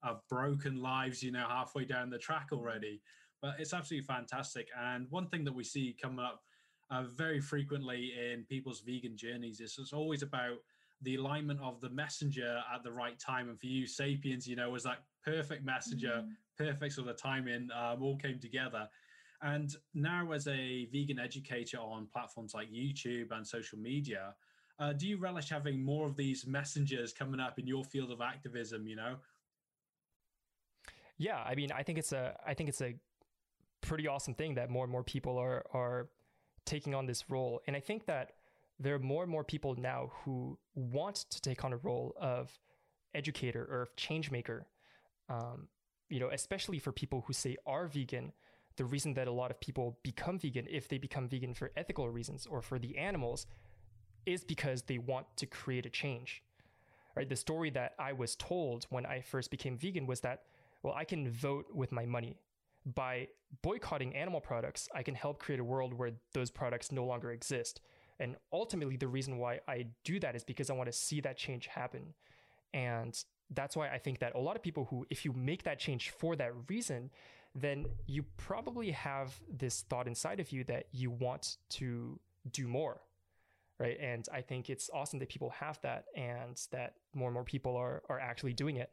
our 0.06 0.20
broken 0.30 0.82
lives, 0.82 1.22
you 1.24 1.32
know, 1.32 1.46
halfway 1.48 1.84
down 1.84 2.10
the 2.10 2.18
track 2.18 2.50
already. 2.52 3.02
But 3.42 3.56
it's 3.60 3.74
absolutely 3.74 4.06
fantastic. 4.06 4.68
And 4.80 5.08
one 5.10 5.28
thing 5.28 5.44
that 5.44 5.54
we 5.54 5.64
see 5.64 5.96
come 6.02 6.20
up 6.20 6.42
uh, 6.92 7.04
very 7.04 7.42
frequently 7.42 8.14
in 8.16 8.46
people's 8.46 8.82
vegan 8.82 9.18
journeys 9.18 9.60
is 9.60 9.76
it's 9.80 9.94
always 9.94 10.22
about 10.22 10.58
the 11.02 11.16
alignment 11.16 11.60
of 11.62 11.82
the 11.82 11.90
messenger 11.90 12.62
at 12.74 12.84
the 12.84 12.92
right 12.92 13.20
time. 13.20 13.50
And 13.50 13.60
for 13.60 13.66
you, 13.66 13.88
Sapiens, 13.88 14.48
you 14.48 14.56
know, 14.56 14.70
was 14.70 14.84
that 14.84 15.00
perfect 15.24 15.66
messenger, 15.66 16.24
mm-hmm. 16.24 16.66
perfect 16.66 16.94
sort 16.94 17.10
of 17.10 17.18
timing, 17.18 17.70
um, 17.76 18.02
all 18.02 18.18
came 18.18 18.40
together. 18.40 18.88
And 19.42 19.76
now, 19.94 20.32
as 20.32 20.48
a 20.48 20.86
vegan 20.92 21.20
educator 21.20 21.78
on 21.78 22.08
platforms 22.12 22.54
like 22.54 22.72
YouTube 22.72 23.32
and 23.32 23.46
social 23.46 23.78
media, 23.78 24.34
uh, 24.80 24.94
do 24.94 25.08
you 25.08 25.18
relish 25.18 25.50
having 25.50 25.84
more 25.84 26.08
of 26.08 26.16
these 26.16 26.48
messengers 26.48 27.14
coming 27.14 27.40
up 27.40 27.60
in 27.60 27.68
your 27.68 27.84
field 27.84 28.12
of 28.12 28.22
activism? 28.22 28.88
You 28.88 28.96
know. 28.96 29.16
Yeah, 31.18 31.38
I 31.38 31.56
mean, 31.56 31.72
I 31.72 31.84
think 31.84 31.98
it's 31.98 32.12
a, 32.12 32.36
I 32.46 32.54
think 32.54 32.70
it's 32.70 32.82
a 32.82 32.96
pretty 33.82 34.08
awesome 34.08 34.34
thing 34.34 34.56
that 34.56 34.70
more 34.70 34.84
and 34.84 34.92
more 34.92 35.04
people 35.04 35.38
are 35.38 35.66
are 35.74 36.10
taking 36.66 36.96
on 36.96 37.06
this 37.06 37.30
role, 37.30 37.62
and 37.68 37.76
I 37.76 37.80
think 37.80 38.06
that 38.06 38.32
there 38.80 38.96
are 38.96 39.00
more 39.00 39.24
and 39.24 39.32
more 39.32 39.44
people 39.44 39.76
now 39.76 40.12
who 40.24 40.58
want 40.74 41.16
to 41.30 41.42
take 41.42 41.64
on 41.64 41.72
a 41.72 41.78
role 41.78 42.14
of 42.20 42.60
educator 43.14 43.66
or 43.72 43.82
of 43.84 43.96
change 43.96 44.32
maker. 44.32 44.68
Um, 45.30 45.70
you 46.10 46.20
know, 46.20 46.30
especially 46.30 46.80
for 46.80 46.92
people 46.92 47.24
who 47.26 47.34
say 47.34 47.56
are 47.66 47.88
vegan, 47.88 48.34
the 48.76 48.86
reason 48.86 49.14
that 49.14 49.28
a 49.28 49.32
lot 49.32 49.50
of 49.50 49.60
people 49.60 49.98
become 50.04 50.38
vegan, 50.38 50.68
if 50.70 50.88
they 50.88 50.98
become 50.98 51.28
vegan 51.28 51.54
for 51.54 51.72
ethical 51.78 52.10
reasons 52.10 52.46
or 52.46 52.62
for 52.62 52.78
the 52.78 52.98
animals, 52.98 53.48
is 54.26 54.44
because 54.44 54.84
they 54.84 54.98
want 54.98 55.26
to 55.38 55.46
create 55.46 55.86
a 55.86 55.90
change. 55.90 56.44
Right? 57.16 57.30
The 57.30 57.36
story 57.38 57.70
that 57.72 57.94
I 57.98 58.12
was 58.12 58.36
told 58.36 58.86
when 58.90 59.06
I 59.06 59.22
first 59.22 59.50
became 59.50 59.78
vegan 59.78 60.06
was 60.06 60.20
that, 60.22 60.44
well, 60.86 60.94
I 60.96 61.04
can 61.04 61.32
vote 61.32 61.66
with 61.74 61.92
my 61.92 62.06
money. 62.06 62.38
By 62.94 63.30
boycotting 63.64 64.16
animal 64.16 64.40
products, 64.40 64.88
I 64.94 65.02
can 65.02 65.16
help 65.16 65.40
create 65.40 65.60
a 65.60 65.64
world 65.64 65.96
where 65.96 66.12
those 66.34 66.52
products 66.52 66.92
no 66.92 67.04
longer 67.06 67.32
exist. 67.32 67.82
And 68.20 68.36
ultimately, 68.54 68.96
the 68.96 69.08
reason 69.08 69.40
why 69.40 69.62
I 69.68 69.88
do 70.04 70.20
that 70.20 70.36
is 70.36 70.44
because 70.44 70.70
I 70.70 70.74
want 70.74 70.86
to 70.86 70.94
see 70.94 71.22
that 71.22 71.38
change 71.38 71.66
happen. 71.66 72.14
And 72.72 73.18
that's 73.50 73.76
why 73.76 73.90
I 73.90 73.98
think 73.98 74.20
that 74.20 74.36
a 74.36 74.40
lot 74.40 74.56
of 74.56 74.62
people 74.62 74.86
who, 74.86 75.08
if 75.10 75.26
you 75.26 75.34
make 75.34 75.64
that 75.64 75.80
change 75.80 76.12
for 76.12 76.36
that 76.36 76.52
reason, 76.70 77.10
then 77.56 77.88
you 78.06 78.24
probably 78.38 78.92
have 78.92 79.34
this 79.50 79.82
thought 79.90 80.08
inside 80.08 80.40
of 80.40 80.52
you 80.52 80.64
that 80.66 80.86
you 80.92 81.10
want 81.10 81.58
to 81.70 82.20
do 82.52 82.68
more. 82.68 83.02
Right. 83.80 83.98
And 84.00 84.26
I 84.32 84.42
think 84.42 84.70
it's 84.70 84.90
awesome 84.94 85.18
that 85.20 85.30
people 85.30 85.50
have 85.50 85.82
that 85.82 86.06
and 86.16 86.62
that 86.72 86.94
more 87.16 87.30
and 87.30 87.34
more 87.34 87.44
people 87.44 87.76
are, 87.76 88.04
are 88.08 88.20
actually 88.20 88.54
doing 88.54 88.78
it 88.78 88.90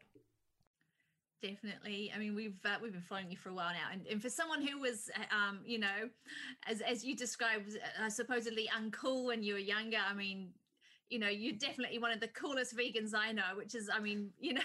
definitely. 1.43 2.09
I 2.15 2.17
mean 2.17 2.35
we've 2.35 2.59
uh, 2.65 2.77
we've 2.81 2.93
been 2.93 3.01
following 3.01 3.29
you 3.29 3.35
for 3.37 3.49
a 3.49 3.53
while 3.53 3.73
now 3.73 3.91
and, 3.91 4.07
and 4.07 4.21
for 4.21 4.29
someone 4.29 4.65
who 4.65 4.79
was 4.79 5.11
uh, 5.15 5.35
um 5.35 5.59
you 5.65 5.77
know 5.77 6.09
as 6.67 6.79
as 6.81 7.03
you 7.03 7.15
described 7.15 7.77
uh, 8.01 8.09
supposedly 8.09 8.69
uncool 8.75 9.25
when 9.25 9.43
you 9.43 9.53
were 9.53 9.59
younger 9.59 9.97
i 10.09 10.13
mean 10.13 10.49
you 11.09 11.19
know 11.19 11.27
you're 11.27 11.57
definitely 11.57 11.99
one 11.99 12.11
of 12.11 12.21
the 12.21 12.29
coolest 12.29 12.75
vegans 12.77 13.13
i 13.13 13.31
know 13.33 13.57
which 13.57 13.75
is 13.75 13.89
i 13.93 13.99
mean 13.99 14.29
you 14.39 14.53
know 14.53 14.61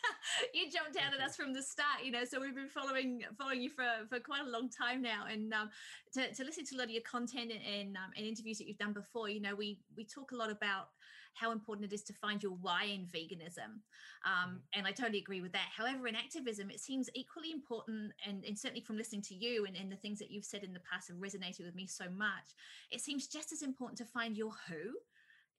you 0.54 0.70
jumped 0.70 0.96
out 0.96 1.12
at 1.12 1.20
us 1.20 1.36
from 1.36 1.52
the 1.52 1.62
start 1.62 2.02
you 2.02 2.10
know 2.10 2.24
so 2.24 2.40
we've 2.40 2.54
been 2.54 2.66
following 2.66 3.22
following 3.36 3.60
you 3.60 3.68
for 3.68 3.84
for 4.08 4.18
quite 4.18 4.42
a 4.46 4.50
long 4.50 4.70
time 4.70 5.02
now 5.02 5.26
and 5.30 5.52
um, 5.52 5.68
to, 6.14 6.32
to 6.32 6.44
listen 6.44 6.64
to 6.64 6.76
a 6.76 6.78
lot 6.78 6.84
of 6.84 6.90
your 6.90 7.02
content 7.02 7.52
and, 7.52 7.96
um, 7.96 8.10
and 8.16 8.26
interviews 8.26 8.56
that 8.56 8.66
you've 8.66 8.78
done 8.78 8.94
before 8.94 9.28
you 9.28 9.40
know 9.40 9.54
we 9.54 9.78
we 9.96 10.04
talk 10.04 10.32
a 10.32 10.36
lot 10.36 10.50
about 10.50 10.88
how 11.34 11.52
important 11.52 11.90
it 11.90 11.94
is 11.94 12.02
to 12.04 12.12
find 12.12 12.42
your 12.42 12.52
why 12.52 12.84
in 12.84 13.06
veganism. 13.06 13.80
Um, 14.24 14.48
mm-hmm. 14.48 14.56
And 14.74 14.86
I 14.86 14.92
totally 14.92 15.18
agree 15.18 15.40
with 15.40 15.52
that. 15.52 15.68
However, 15.76 16.06
in 16.06 16.14
activism, 16.14 16.70
it 16.70 16.80
seems 16.80 17.08
equally 17.14 17.52
important, 17.52 18.12
and, 18.26 18.44
and 18.44 18.58
certainly 18.58 18.82
from 18.82 18.96
listening 18.96 19.22
to 19.22 19.34
you 19.34 19.66
and, 19.66 19.76
and 19.76 19.90
the 19.90 19.96
things 19.96 20.18
that 20.18 20.30
you've 20.30 20.44
said 20.44 20.64
in 20.64 20.72
the 20.72 20.80
past 20.80 21.08
have 21.08 21.18
resonated 21.18 21.64
with 21.64 21.74
me 21.74 21.86
so 21.86 22.04
much, 22.16 22.54
it 22.90 23.00
seems 23.00 23.26
just 23.26 23.52
as 23.52 23.62
important 23.62 23.98
to 23.98 24.04
find 24.04 24.36
your 24.36 24.52
who 24.68 24.92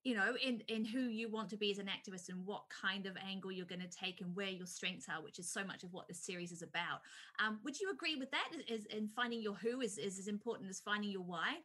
you 0.03 0.15
know 0.15 0.35
in 0.43 0.61
in 0.67 0.83
who 0.83 0.99
you 0.99 1.29
want 1.29 1.49
to 1.49 1.57
be 1.57 1.71
as 1.71 1.79
an 1.79 1.87
activist 1.87 2.29
and 2.29 2.45
what 2.45 2.63
kind 2.69 3.05
of 3.05 3.15
angle 3.25 3.51
you're 3.51 3.65
going 3.65 3.81
to 3.81 3.87
take 3.87 4.21
and 4.21 4.35
where 4.35 4.49
your 4.49 4.67
strengths 4.67 5.07
are 5.09 5.23
which 5.23 5.39
is 5.39 5.49
so 5.49 5.63
much 5.63 5.83
of 5.83 5.93
what 5.93 6.07
this 6.07 6.19
series 6.19 6.51
is 6.51 6.61
about 6.61 6.99
um, 7.39 7.59
would 7.63 7.79
you 7.79 7.89
agree 7.89 8.15
with 8.15 8.29
that 8.31 8.49
is 8.67 8.85
in 8.87 9.07
finding 9.07 9.41
your 9.41 9.55
who 9.55 9.81
is, 9.81 9.97
is 9.97 10.19
as 10.19 10.27
important 10.27 10.69
as 10.69 10.79
finding 10.79 11.09
your 11.09 11.21
why 11.21 11.55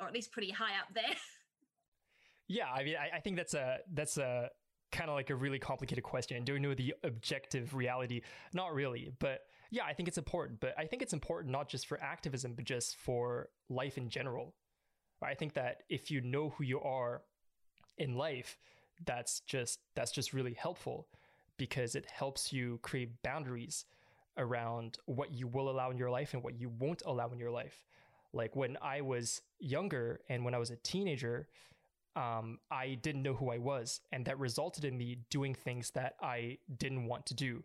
or 0.00 0.06
at 0.06 0.14
least 0.14 0.32
pretty 0.32 0.50
high 0.50 0.78
up 0.80 0.92
there 0.94 1.04
Yeah, 2.52 2.70
I 2.70 2.84
mean, 2.84 2.96
I, 2.96 3.16
I 3.16 3.20
think 3.20 3.36
that's 3.36 3.54
a 3.54 3.78
that's 3.94 4.18
a 4.18 4.50
kind 4.90 5.08
of 5.08 5.16
like 5.16 5.30
a 5.30 5.34
really 5.34 5.58
complicated 5.58 6.04
question. 6.04 6.44
Do 6.44 6.52
we 6.52 6.58
know 6.60 6.74
the 6.74 6.94
objective 7.02 7.74
reality? 7.74 8.20
Not 8.52 8.74
really, 8.74 9.10
but 9.20 9.46
yeah, 9.70 9.84
I 9.86 9.94
think 9.94 10.06
it's 10.06 10.18
important. 10.18 10.60
But 10.60 10.74
I 10.76 10.84
think 10.84 11.00
it's 11.00 11.14
important 11.14 11.50
not 11.50 11.70
just 11.70 11.86
for 11.86 11.98
activism, 12.02 12.52
but 12.52 12.66
just 12.66 12.96
for 12.96 13.48
life 13.70 13.96
in 13.96 14.10
general. 14.10 14.54
I 15.22 15.32
think 15.32 15.54
that 15.54 15.84
if 15.88 16.10
you 16.10 16.20
know 16.20 16.50
who 16.50 16.64
you 16.64 16.78
are 16.80 17.22
in 17.96 18.16
life, 18.16 18.58
that's 19.06 19.40
just 19.40 19.80
that's 19.94 20.12
just 20.12 20.34
really 20.34 20.52
helpful 20.52 21.08
because 21.56 21.94
it 21.94 22.04
helps 22.04 22.52
you 22.52 22.80
create 22.82 23.22
boundaries 23.22 23.86
around 24.36 24.98
what 25.06 25.32
you 25.32 25.46
will 25.46 25.70
allow 25.70 25.90
in 25.90 25.96
your 25.96 26.10
life 26.10 26.34
and 26.34 26.42
what 26.42 26.60
you 26.60 26.68
won't 26.68 27.02
allow 27.06 27.30
in 27.30 27.38
your 27.38 27.50
life. 27.50 27.86
Like 28.34 28.54
when 28.56 28.76
I 28.82 29.00
was 29.00 29.40
younger 29.58 30.20
and 30.28 30.44
when 30.44 30.54
I 30.54 30.58
was 30.58 30.70
a 30.70 30.76
teenager, 30.76 31.48
um, 32.14 32.58
I 32.70 32.98
didn't 33.02 33.22
know 33.22 33.34
who 33.34 33.50
I 33.50 33.58
was, 33.58 34.00
and 34.12 34.24
that 34.26 34.38
resulted 34.38 34.84
in 34.84 34.96
me 34.98 35.18
doing 35.30 35.54
things 35.54 35.90
that 35.92 36.16
I 36.20 36.58
didn't 36.78 37.06
want 37.06 37.26
to 37.26 37.34
do, 37.34 37.62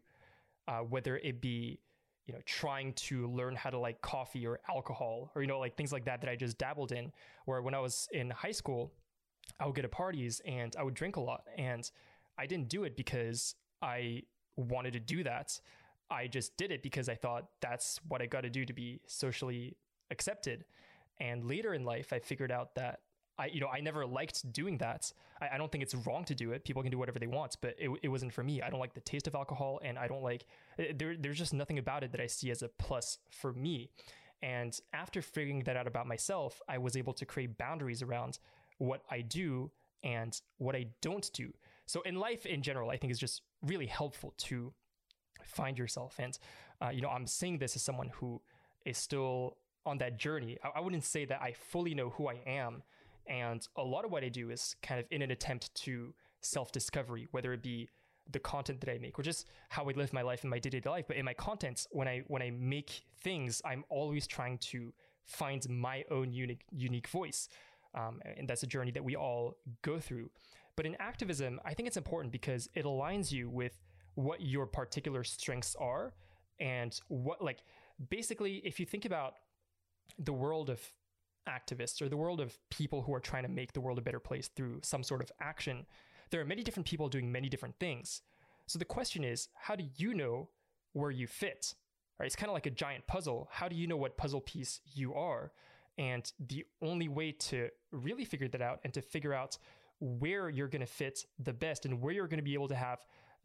uh, 0.68 0.80
whether 0.80 1.18
it 1.18 1.42
be 1.42 1.80
you 2.26 2.34
know 2.34 2.40
trying 2.46 2.94
to 2.94 3.28
learn 3.28 3.56
how 3.56 3.70
to 3.70 3.78
like 3.78 4.02
coffee 4.02 4.46
or 4.46 4.60
alcohol 4.70 5.32
or 5.36 5.42
you 5.42 5.48
know 5.48 5.60
like 5.60 5.76
things 5.76 5.92
like 5.94 6.06
that 6.06 6.22
that 6.22 6.30
I 6.30 6.36
just 6.36 6.58
dabbled 6.58 6.92
in. 6.92 7.12
Where 7.46 7.62
when 7.62 7.74
I 7.74 7.80
was 7.80 8.08
in 8.14 8.30
high 8.30 8.52
school, 8.52 8.92
I 9.60 9.66
would 9.66 9.76
go 9.76 9.82
to 9.82 9.90
parties 9.90 10.42
and 10.46 10.76
I 10.78 10.84
would 10.84 10.94
drink 10.94 11.18
a 11.18 11.22
lot, 11.22 11.44
and 11.58 11.90
I 12.38 12.46
didn't 12.46 12.70
do 12.70 12.86
it 12.86 12.96
because 12.96 13.56
I 13.82 14.24
wanted 14.56 14.94
to 14.94 15.00
do 15.00 15.24
that. 15.24 15.60
I 16.10 16.28
just 16.28 16.56
did 16.56 16.72
it 16.72 16.84
because 16.84 17.10
I 17.10 17.16
thought 17.16 17.50
that's 17.62 18.00
what 18.08 18.22
I 18.22 18.28
got 18.28 18.42
to 18.42 18.50
do 18.50 18.66
to 18.66 18.74
be 18.74 19.02
socially 19.08 19.76
accepted. 20.10 20.64
And 21.20 21.44
later 21.44 21.74
in 21.74 21.84
life, 21.84 22.14
I 22.14 22.20
figured 22.20 22.52
out 22.52 22.76
that 22.76 23.02
I, 23.40 23.48
you 23.48 23.60
know, 23.60 23.68
I 23.68 23.80
never 23.82 24.06
liked 24.06 24.52
doing 24.52 24.78
that. 24.80 25.12
I, 25.42 25.50
I, 25.54 25.58
don't 25.58 25.72
think 25.72 25.84
it's 25.84 25.94
wrong 25.94 26.24
to 26.26 26.36
do 26.36 26.52
it. 26.52 26.64
People 26.64 26.82
can 26.82 26.92
do 26.92 26.98
whatever 26.98 27.20
they 27.20 27.28
want, 27.28 27.58
but 27.62 27.76
it, 27.78 27.90
it 28.02 28.10
wasn't 28.10 28.34
for 28.34 28.44
me. 28.44 28.62
I 28.62 28.70
don't 28.70 28.80
like 28.80 28.94
the 28.94 29.02
taste 29.02 29.28
of 29.28 29.36
alcohol, 29.36 29.80
and 29.84 29.98
I 29.98 30.08
don't 30.08 30.24
like 30.24 30.46
eh, 30.80 30.94
there. 30.96 31.16
There's 31.18 31.38
just 31.38 31.54
nothing 31.54 31.78
about 31.78 32.04
it 32.04 32.12
that 32.12 32.22
I 32.22 32.28
see 32.28 32.52
as 32.52 32.62
a 32.62 32.68
plus 32.68 33.20
for 33.30 33.54
me. 33.54 33.90
And 34.42 34.80
after 34.94 35.22
figuring 35.22 35.64
that 35.64 35.78
out 35.78 35.88
about 35.88 36.08
myself, 36.08 36.62
I 36.68 36.78
was 36.78 36.96
able 36.96 37.14
to 37.14 37.26
create 37.26 37.58
boundaries 37.58 38.02
around 38.02 38.40
what 38.78 39.02
I 39.10 39.22
do 39.22 39.72
and 40.04 40.40
what 40.58 40.76
I 40.76 40.88
don't 41.02 41.32
do. 41.34 41.52
So 41.86 42.02
in 42.02 42.16
life 42.16 42.46
in 42.46 42.62
general, 42.62 42.90
I 42.90 42.98
think 42.98 43.12
is 43.12 43.20
just 43.20 43.42
really 43.64 43.88
helpful 43.88 44.34
to 44.38 44.74
find 45.44 45.78
yourself. 45.78 46.16
And 46.20 46.38
uh, 46.82 46.90
you 46.90 47.02
know, 47.02 47.10
I'm 47.10 47.26
saying 47.26 47.58
this 47.58 47.76
as 47.76 47.82
someone 47.82 48.10
who 48.10 48.42
is 48.86 48.98
still 48.98 49.58
on 49.86 49.98
that 50.00 50.18
journey. 50.18 50.58
I, 50.64 50.78
I 50.78 50.80
wouldn't 50.82 51.04
say 51.04 51.26
that 51.26 51.42
I 51.42 51.54
fully 51.54 51.96
know 51.96 52.10
who 52.10 52.28
I 52.28 52.36
am 52.46 52.84
and 53.30 53.68
a 53.76 53.84
lot 53.84 54.06
of 54.06 54.12
what 54.12 54.24
I 54.24 54.30
do 54.30 54.50
is 54.50 54.76
kind 54.82 55.00
of 55.00 55.06
in 55.12 55.22
an 55.22 55.32
attempt 55.32 55.74
to 55.84 56.14
self 56.42 56.72
discovery, 56.72 57.28
whether 57.32 57.54
it 57.54 57.62
be 57.62 57.90
the 58.32 58.40
content 58.40 58.82
that 58.82 58.92
I 58.92 58.98
make 58.98 59.18
or 59.18 59.24
just 59.24 59.48
how 59.70 59.88
I 59.88 59.94
live 59.94 60.12
my 60.12 60.22
life 60.22 60.44
in 60.44 60.50
my 60.50 60.60
day 60.60 60.70
to 60.70 60.80
day 60.80 60.90
life. 60.90 61.06
But 61.08 61.18
in 61.18 61.26
my 61.26 61.34
contents, 61.34 61.88
when 61.92 62.08
I 62.08 62.24
when 62.28 62.42
I 62.42 62.52
make 62.52 63.04
things, 63.22 63.62
I'm 63.66 63.84
always 63.90 64.28
trying 64.28 64.58
to 64.60 64.94
find 65.26 65.68
my 65.70 66.04
own 66.12 66.32
unique 66.34 66.64
unique 66.72 67.08
voice, 67.08 67.50
um, 67.96 68.22
and 68.38 68.48
that's 68.48 68.64
a 68.64 68.68
journey 68.68 68.92
that 68.92 69.04
we 69.04 69.16
all 69.16 69.58
go 69.82 70.00
through. 70.00 70.30
But 70.76 70.86
in 70.86 70.96
activism, 71.00 71.60
I 71.66 71.74
think 71.74 71.88
it's 71.88 71.98
important 71.98 72.32
because 72.32 72.70
it 72.76 72.86
aligns 72.86 73.32
you 73.32 73.50
with 73.50 73.80
what 74.16 74.42
your 74.42 74.66
particular 74.66 75.24
strengths 75.24 75.76
are 75.76 76.14
and 76.60 77.00
what 77.08 77.44
like 77.44 77.60
basically 78.10 78.56
if 78.66 78.80
you 78.80 78.86
think 78.86 79.06
about 79.06 79.36
the 80.18 80.34
world 80.34 80.70
of 80.70 80.80
activists 81.48 82.02
or 82.02 82.10
the 82.10 82.18
world 82.18 82.40
of 82.40 82.58
people 82.70 83.02
who 83.02 83.14
are 83.14 83.20
trying 83.20 83.44
to 83.44 83.50
make 83.50 83.74
the 83.74 83.82
world 83.82 83.98
a 83.98 84.02
better 84.02 84.20
place 84.20 84.50
through 84.56 84.80
some 84.84 85.04
sort 85.04 85.22
of 85.22 85.32
action, 85.40 85.86
there 86.30 86.42
are 86.42 86.46
many 86.46 86.64
different 86.64 86.88
people 86.88 87.10
doing 87.10 87.32
many 87.32 87.50
different 87.50 87.76
things. 87.80 88.22
So 88.68 88.78
the 88.78 88.86
question 88.86 89.24
is, 89.24 89.50
how 89.54 89.76
do 89.76 89.86
you 89.96 90.14
know 90.14 90.50
where 90.94 91.12
you 91.12 91.28
fit? 91.28 91.74
Right? 92.20 92.26
It's 92.26 92.36
kind 92.36 92.50
of 92.50 92.54
like 92.54 92.66
a 92.66 92.72
giant 92.72 93.08
puzzle. 93.08 93.48
How 93.52 93.68
do 93.68 93.76
you 93.76 93.88
know 93.88 93.98
what 93.98 94.18
puzzle 94.18 94.42
piece 94.42 94.82
you 94.94 95.14
are? 95.14 95.52
And 95.98 96.32
the 96.40 96.66
only 96.82 97.08
way 97.08 97.32
to 97.32 97.70
really 97.92 98.26
figure 98.26 98.48
that 98.50 98.62
out 98.62 98.80
and 98.84 98.94
to 98.94 99.02
figure 99.02 99.34
out 99.34 99.58
where 100.00 100.50
you're 100.50 100.68
going 100.68 100.82
to 100.82 100.86
fit 100.86 101.26
the 101.40 101.54
best 101.54 101.86
and 101.86 102.02
where 102.02 102.14
you're 102.14 102.28
going 102.28 102.40
to 102.40 102.44
be 102.44 102.54
able 102.54 102.68
to 102.68 102.76
have 102.76 103.00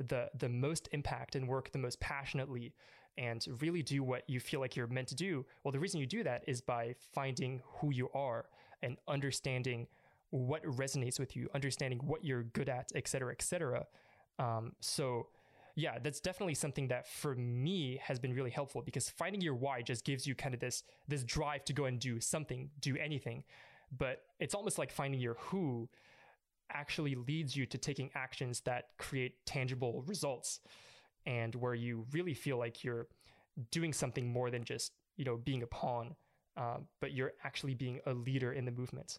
the 0.09 0.31
the 0.39 0.49
most 0.49 0.89
impact 0.93 1.37
and 1.37 1.47
work 1.47 1.71
the 1.73 1.79
most 1.79 2.01
passionately 2.01 2.75
and 3.19 3.47
really 3.61 3.83
do 3.83 4.03
what 4.03 4.23
you 4.29 4.41
feel 4.41 4.61
like 4.61 4.77
you're 4.77 4.87
meant 4.87 5.09
to 5.09 5.15
do. 5.15 5.45
Well, 5.63 5.73
the 5.73 5.81
reason 5.81 6.01
you 6.01 6.07
do 6.07 6.23
that 6.25 6.45
is 6.47 6.61
by 6.61 6.95
finding 7.15 7.61
who 7.65 7.93
you 7.93 8.09
are 8.15 8.47
and 8.83 8.97
understanding 9.07 9.87
what 10.31 10.65
resonates 10.65 11.21
with 11.21 11.37
you, 11.37 11.49
understanding 11.55 12.01
what 12.05 12.25
you're 12.25 12.45
good 12.45 12.69
at, 12.69 12.91
et 12.95 13.07
cetera, 13.07 13.33
et 13.33 13.43
cetera. 13.43 13.87
Um, 14.39 14.73
so, 14.81 15.29
yeah, 15.75 15.99
that's 16.03 16.21
definitely 16.21 16.55
something 16.55 16.89
that 16.89 17.07
for 17.07 17.35
me 17.35 18.01
has 18.03 18.19
been 18.19 18.35
really 18.35 18.51
helpful 18.51 18.83
because 18.83 19.09
finding 19.09 19.41
your 19.41 19.55
why 19.55 19.83
just 19.83 20.05
gives 20.05 20.27
you 20.27 20.35
kind 20.35 20.55
of 20.55 20.61
this 20.61 20.85
this 21.09 21.25
drive 21.25 21.65
to 21.67 21.73
go 21.73 21.85
and 21.85 21.99
do 21.99 22.21
something, 22.21 22.71
do 22.81 22.97
anything. 22.97 23.45
But 23.97 24.23
it's 24.41 24.55
almost 24.55 24.79
like 24.79 24.91
finding 24.91 25.21
your 25.21 25.35
who 25.35 25.89
actually 26.71 27.15
leads 27.15 27.55
you 27.55 27.67
to 27.67 27.79
taking 27.79 28.11
actions 28.15 28.61
that 28.61 28.89
create 28.99 29.45
tangible 29.45 30.03
results 30.07 30.61
and 31.27 31.55
where 31.55 31.75
you 31.75 32.07
really 32.13 32.35
feel 32.35 32.59
like 32.59 32.85
you're 32.85 33.07
doing 33.71 33.93
something 33.93 34.27
more 34.27 34.51
than 34.51 34.65
just 34.65 34.93
you 35.17 35.25
know 35.25 35.37
being 35.37 35.63
a 35.63 35.67
pawn 35.67 36.15
um, 36.57 36.87
but 37.01 37.13
you're 37.13 37.33
actually 37.45 37.75
being 37.75 38.01
a 38.07 38.13
leader 38.13 38.53
in 38.53 38.65
the 38.65 38.71
movement 38.71 39.19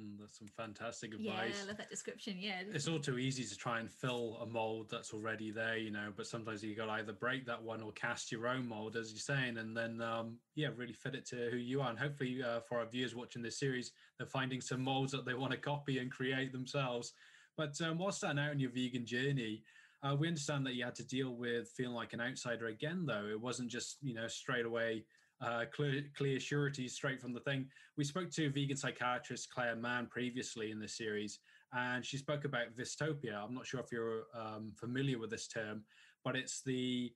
mm, 0.00 0.18
that's 0.18 0.38
some 0.38 0.48
fantastic 0.48 1.12
advice. 1.12 1.54
Yeah, 1.56 1.64
I 1.64 1.66
love 1.68 1.76
that 1.76 1.90
description. 1.90 2.36
Yeah. 2.38 2.62
It's 2.72 2.88
all 2.88 2.98
too 2.98 3.18
easy 3.18 3.44
to 3.44 3.56
try 3.56 3.80
and 3.80 3.90
fill 3.90 4.38
a 4.40 4.46
mold 4.46 4.88
that's 4.90 5.12
already 5.12 5.50
there, 5.50 5.76
you 5.76 5.90
know, 5.90 6.12
but 6.16 6.26
sometimes 6.26 6.62
you 6.62 6.74
got 6.74 6.86
to 6.86 6.92
either 6.92 7.12
break 7.12 7.44
that 7.46 7.62
one 7.62 7.82
or 7.82 7.92
cast 7.92 8.32
your 8.32 8.46
own 8.46 8.66
mold, 8.66 8.96
as 8.96 9.10
you're 9.10 9.20
saying, 9.20 9.58
and 9.58 9.76
then, 9.76 10.00
um, 10.00 10.38
yeah, 10.54 10.68
really 10.76 10.94
fit 10.94 11.14
it 11.14 11.26
to 11.26 11.50
who 11.50 11.58
you 11.58 11.82
are. 11.82 11.90
And 11.90 11.98
hopefully, 11.98 12.42
uh, 12.42 12.60
for 12.60 12.78
our 12.78 12.86
viewers 12.86 13.14
watching 13.14 13.42
this 13.42 13.58
series, 13.58 13.92
they're 14.18 14.26
finding 14.26 14.62
some 14.62 14.82
molds 14.82 15.12
that 15.12 15.26
they 15.26 15.34
want 15.34 15.52
to 15.52 15.58
copy 15.58 15.98
and 15.98 16.10
create 16.10 16.52
themselves. 16.52 17.12
But 17.56 17.78
um, 17.82 17.98
while 17.98 18.12
starting 18.12 18.38
out 18.38 18.50
on 18.50 18.60
your 18.60 18.70
vegan 18.70 19.04
journey, 19.04 19.62
uh, 20.02 20.16
we 20.16 20.28
understand 20.28 20.66
that 20.66 20.74
you 20.74 20.84
had 20.84 20.94
to 20.96 21.06
deal 21.06 21.30
with 21.30 21.68
feeling 21.76 21.94
like 21.94 22.12
an 22.12 22.20
outsider 22.20 22.66
again, 22.66 23.04
though. 23.06 23.26
It 23.30 23.40
wasn't 23.40 23.70
just, 23.70 23.98
you 24.02 24.14
know, 24.14 24.26
straight 24.26 24.66
away 24.66 25.04
uh, 25.40 25.64
clear, 25.72 26.02
clear 26.16 26.40
surety 26.40 26.88
straight 26.88 27.20
from 27.20 27.32
the 27.32 27.40
thing. 27.40 27.66
We 27.96 28.04
spoke 28.04 28.30
to 28.32 28.50
vegan 28.50 28.76
psychiatrist 28.76 29.50
Clare 29.52 29.76
Mann 29.76 30.06
previously 30.06 30.70
in 30.70 30.80
this 30.80 30.96
series, 30.96 31.38
and 31.72 32.04
she 32.04 32.16
spoke 32.16 32.44
about 32.44 32.76
Vystopia. 32.76 33.42
I'm 33.42 33.54
not 33.54 33.66
sure 33.66 33.80
if 33.80 33.92
you're 33.92 34.24
um, 34.34 34.72
familiar 34.76 35.18
with 35.18 35.30
this 35.30 35.46
term, 35.48 35.84
but 36.24 36.36
it's 36.36 36.62
the 36.62 37.12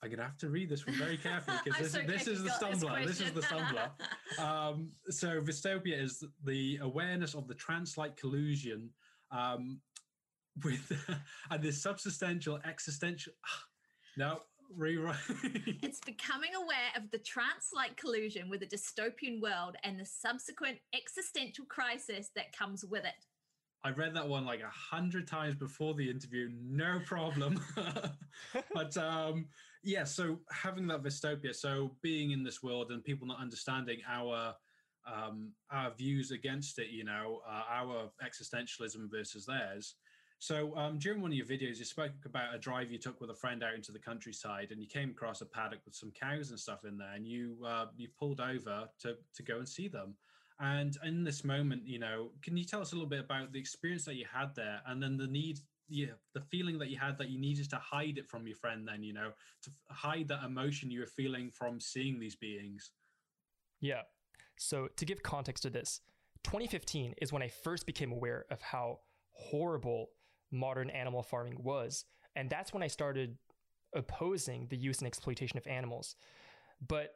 I'm 0.00 0.10
gonna 0.10 0.22
have 0.22 0.36
to 0.38 0.48
read 0.48 0.68
this 0.68 0.86
one 0.86 0.94
very 0.94 1.16
carefully 1.16 1.56
because 1.64 1.92
this, 1.92 1.92
so 1.92 2.02
this 2.06 2.28
is 2.28 2.44
the 2.44 2.50
stumbler. 2.50 3.04
This, 3.04 3.18
this, 3.18 3.28
is 3.28 3.32
the 3.32 3.42
stumbler. 3.42 3.90
um, 4.38 4.90
so 5.10 5.40
Vystopia 5.40 6.00
is 6.00 6.22
the 6.44 6.78
awareness 6.82 7.34
of 7.34 7.48
the 7.48 7.54
trance-like 7.54 8.16
collusion 8.16 8.90
um, 9.32 9.80
with 10.64 10.92
and 11.50 11.62
this 11.62 11.82
substantial 11.82 12.58
existential 12.64 13.32
no 14.16 14.40
rewrite 14.76 15.16
it's 15.82 16.00
becoming 16.00 16.50
aware 16.54 16.92
of 16.96 17.10
the 17.10 17.18
trance-like 17.18 17.96
collusion 17.96 18.50
with 18.50 18.62
a 18.62 18.66
dystopian 18.66 19.40
world 19.40 19.76
and 19.82 19.98
the 19.98 20.04
subsequent 20.04 20.78
existential 20.94 21.64
crisis 21.64 22.30
that 22.34 22.52
comes 22.52 22.84
with 22.84 23.04
it 23.04 23.24
I 23.84 23.90
read 23.90 24.14
that 24.14 24.28
one 24.28 24.44
like 24.44 24.60
a 24.60 24.68
hundred 24.68 25.28
times 25.28 25.54
before 25.54 25.94
the 25.94 26.10
interview, 26.10 26.50
no 26.52 27.00
problem. 27.06 27.60
but 28.74 28.96
um, 28.96 29.46
yeah, 29.84 30.04
so 30.04 30.40
having 30.50 30.88
that 30.88 31.02
dystopia, 31.02 31.54
so 31.54 31.92
being 32.02 32.32
in 32.32 32.42
this 32.42 32.62
world 32.62 32.90
and 32.90 33.04
people 33.04 33.26
not 33.26 33.40
understanding 33.40 34.00
our 34.08 34.54
um, 35.06 35.52
our 35.70 35.92
views 35.94 36.32
against 36.32 36.78
it, 36.78 36.88
you 36.90 37.04
know, 37.04 37.40
uh, 37.48 37.62
our 37.70 38.10
existentialism 38.22 39.10
versus 39.10 39.46
theirs, 39.46 39.94
so 40.40 40.76
um, 40.76 40.98
during 40.98 41.20
one 41.20 41.32
of 41.32 41.36
your 41.36 41.46
videos, 41.46 41.78
you 41.78 41.84
spoke 41.84 42.12
about 42.24 42.54
a 42.54 42.58
drive 42.58 42.92
you 42.92 42.98
took 42.98 43.20
with 43.20 43.30
a 43.30 43.34
friend 43.34 43.64
out 43.64 43.74
into 43.74 43.90
the 43.90 43.98
countryside, 43.98 44.68
and 44.70 44.80
you 44.80 44.86
came 44.86 45.10
across 45.10 45.40
a 45.40 45.46
paddock 45.46 45.80
with 45.84 45.94
some 45.94 46.12
cows 46.12 46.50
and 46.50 46.60
stuff 46.60 46.84
in 46.84 46.96
there, 46.96 47.12
and 47.14 47.26
you 47.26 47.56
uh, 47.66 47.86
you 47.96 48.08
pulled 48.18 48.40
over 48.40 48.88
to 49.00 49.16
to 49.34 49.42
go 49.42 49.58
and 49.58 49.68
see 49.68 49.88
them. 49.88 50.14
And 50.60 50.96
in 51.04 51.24
this 51.24 51.44
moment, 51.44 51.86
you 51.86 51.98
know, 51.98 52.30
can 52.42 52.56
you 52.56 52.64
tell 52.64 52.80
us 52.80 52.92
a 52.92 52.94
little 52.94 53.08
bit 53.08 53.20
about 53.20 53.52
the 53.52 53.58
experience 53.58 54.04
that 54.04 54.14
you 54.14 54.26
had 54.32 54.54
there, 54.54 54.80
and 54.86 55.02
then 55.02 55.16
the 55.16 55.26
need, 55.26 55.58
yeah, 55.88 56.14
the 56.34 56.40
feeling 56.40 56.78
that 56.78 56.88
you 56.88 56.98
had 56.98 57.18
that 57.18 57.30
you 57.30 57.40
needed 57.40 57.68
to 57.70 57.76
hide 57.76 58.16
it 58.16 58.28
from 58.28 58.46
your 58.46 58.56
friend, 58.56 58.86
then 58.86 59.02
you 59.02 59.14
know, 59.14 59.32
to 59.62 59.70
hide 59.90 60.28
that 60.28 60.44
emotion 60.44 60.88
you 60.88 61.00
were 61.00 61.06
feeling 61.06 61.50
from 61.50 61.80
seeing 61.80 62.20
these 62.20 62.36
beings. 62.36 62.92
Yeah. 63.80 64.02
So 64.56 64.88
to 64.96 65.04
give 65.04 65.22
context 65.24 65.64
to 65.64 65.70
this, 65.70 66.00
2015 66.44 67.14
is 67.20 67.32
when 67.32 67.42
I 67.42 67.48
first 67.48 67.86
became 67.86 68.12
aware 68.12 68.44
of 68.50 68.62
how 68.62 69.00
horrible 69.32 70.10
modern 70.50 70.90
animal 70.90 71.22
farming 71.22 71.62
was. 71.62 72.04
And 72.36 72.48
that's 72.48 72.72
when 72.72 72.82
I 72.82 72.86
started 72.86 73.36
opposing 73.94 74.66
the 74.68 74.76
use 74.76 74.98
and 74.98 75.06
exploitation 75.06 75.58
of 75.58 75.66
animals. 75.66 76.14
But 76.86 77.14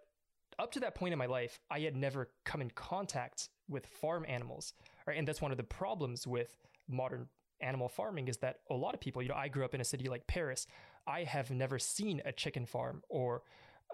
up 0.59 0.73
to 0.73 0.81
that 0.81 0.95
point 0.95 1.12
in 1.12 1.18
my 1.18 1.27
life, 1.27 1.61
I 1.71 1.81
had 1.81 1.97
never 1.97 2.31
come 2.45 2.61
in 2.61 2.71
contact 2.71 3.49
with 3.68 3.87
farm 3.87 4.25
animals. 4.29 4.75
Right? 5.07 5.18
And 5.18 5.27
that's 5.27 5.40
one 5.40 5.51
of 5.51 5.57
the 5.57 5.64
problems 5.64 6.27
with 6.27 6.57
modern 6.88 7.29
animal 7.61 7.88
farming 7.88 8.29
is 8.29 8.38
that 8.38 8.61
a 8.71 8.75
lot 8.75 8.95
of 8.95 9.01
people, 9.01 9.23
you 9.23 9.29
know, 9.29 9.37
I 9.37 9.49
grew 9.49 9.64
up 9.64 9.75
in 9.75 9.81
a 9.81 9.85
city 9.85 10.09
like 10.09 10.27
Paris. 10.27 10.66
I 11.07 11.25
have 11.25 11.51
never 11.51 11.79
seen 11.79 12.21
a 12.25 12.33
chicken 12.33 12.66
farm 12.66 13.03
or 13.09 13.42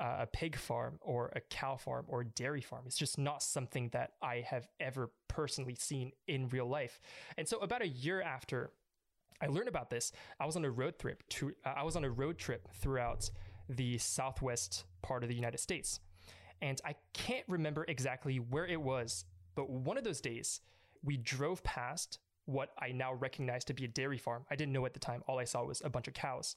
uh, 0.01 0.18
a 0.20 0.27
pig 0.27 0.57
farm 0.57 0.98
or 1.01 1.33
a 1.35 1.40
cow 1.40 1.77
farm 1.77 2.07
or 2.09 2.22
a 2.22 2.24
dairy 2.24 2.61
farm. 2.61 2.85
It's 2.87 2.96
just 2.96 3.18
not 3.18 3.42
something 3.42 3.90
that 3.92 4.12
I 4.22 4.44
have 4.46 4.68
ever 4.81 5.11
personally 5.29 5.74
seen 5.74 6.12
in 6.27 6.48
real 6.48 6.68
life. 6.68 7.01
And 7.37 7.46
so 7.46 7.59
about 7.59 7.83
a 7.83 7.88
year 7.88 8.22
after 8.22 8.70
I 9.40 9.46
learned 9.46 9.68
about 9.68 9.90
this. 9.90 10.12
I 10.40 10.46
was 10.46 10.57
on 10.57 10.64
a 10.64 10.70
road 10.70 10.98
trip 10.98 11.22
to 11.31 11.53
uh, 11.64 11.74
I 11.77 11.83
was 11.85 11.96
on 11.96 12.05
a 12.05 12.11
road 12.11 12.38
trip 12.38 12.68
throughout 12.74 13.31
the 13.68 13.98
southwest 13.98 14.85
part 15.03 15.22
of 15.22 15.29
the 15.29 15.35
United 15.35 15.59
States. 15.59 16.01
And 16.61 16.81
I 16.85 16.94
can't 17.12 17.44
remember 17.48 17.85
exactly 17.87 18.37
where 18.38 18.66
it 18.66 18.81
was, 18.81 19.24
but 19.55 19.70
one 19.70 19.96
of 19.96 20.05
those 20.05 20.20
days 20.20 20.61
we 21.05 21.16
drove 21.16 21.62
past 21.62 22.18
what 22.46 22.70
I 22.79 22.92
now 22.92 23.12
recognize 23.14 23.64
to 23.66 23.74
be 23.74 23.85
a 23.85 23.88
dairy 23.88 24.18
farm. 24.18 24.44
I 24.51 24.57
didn't 24.57 24.72
know 24.72 24.87
at 24.87 24.94
the 24.94 25.01
time. 25.01 25.22
All 25.29 25.38
I 25.38 25.44
saw 25.44 25.64
was 25.64 25.83
a 25.85 25.90
bunch 25.90 26.09
of 26.09 26.14
cows. 26.14 26.57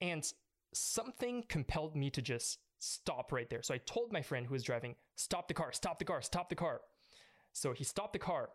And 0.00 0.30
something 0.74 1.44
compelled 1.48 1.96
me 1.96 2.10
to 2.10 2.20
just 2.20 2.58
stop 2.78 3.32
right 3.32 3.48
there. 3.48 3.62
So 3.62 3.74
I 3.74 3.78
told 3.78 4.12
my 4.12 4.22
friend 4.22 4.46
who 4.46 4.52
was 4.52 4.62
driving, 4.62 4.96
"Stop 5.16 5.48
the 5.48 5.54
car, 5.54 5.72
stop 5.72 5.98
the 5.98 6.04
car, 6.04 6.20
stop 6.20 6.48
the 6.48 6.54
car." 6.54 6.82
So 7.52 7.72
he 7.72 7.84
stopped 7.84 8.12
the 8.12 8.18
car 8.18 8.50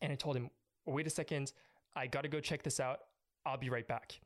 and 0.00 0.12
I 0.12 0.16
told 0.16 0.36
him, 0.36 0.50
"Wait 0.86 1.06
a 1.06 1.10
second. 1.10 1.52
I 1.96 2.06
got 2.06 2.22
to 2.22 2.28
go 2.28 2.40
check 2.40 2.62
this 2.62 2.80
out. 2.80 3.00
I'll 3.46 3.56
be 3.56 3.70
right 3.70 3.86
back. 3.86 4.20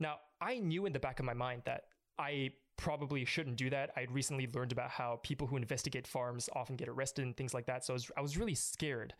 Now, 0.00 0.16
I 0.40 0.58
knew 0.58 0.86
in 0.86 0.92
the 0.92 0.98
back 0.98 1.20
of 1.20 1.26
my 1.26 1.34
mind 1.34 1.62
that 1.66 1.84
I 2.18 2.52
probably 2.76 3.24
shouldn't 3.24 3.56
do 3.56 3.70
that. 3.70 3.90
I'd 3.96 4.10
recently 4.10 4.48
learned 4.52 4.72
about 4.72 4.90
how 4.90 5.20
people 5.22 5.46
who 5.46 5.56
investigate 5.56 6.06
farms 6.06 6.48
often 6.54 6.76
get 6.76 6.88
arrested 6.88 7.24
and 7.24 7.36
things 7.36 7.54
like 7.54 7.66
that. 7.66 7.84
So 7.84 7.92
I 7.92 7.94
was, 7.94 8.10
I 8.18 8.20
was 8.20 8.36
really 8.36 8.54
scared. 8.54 9.14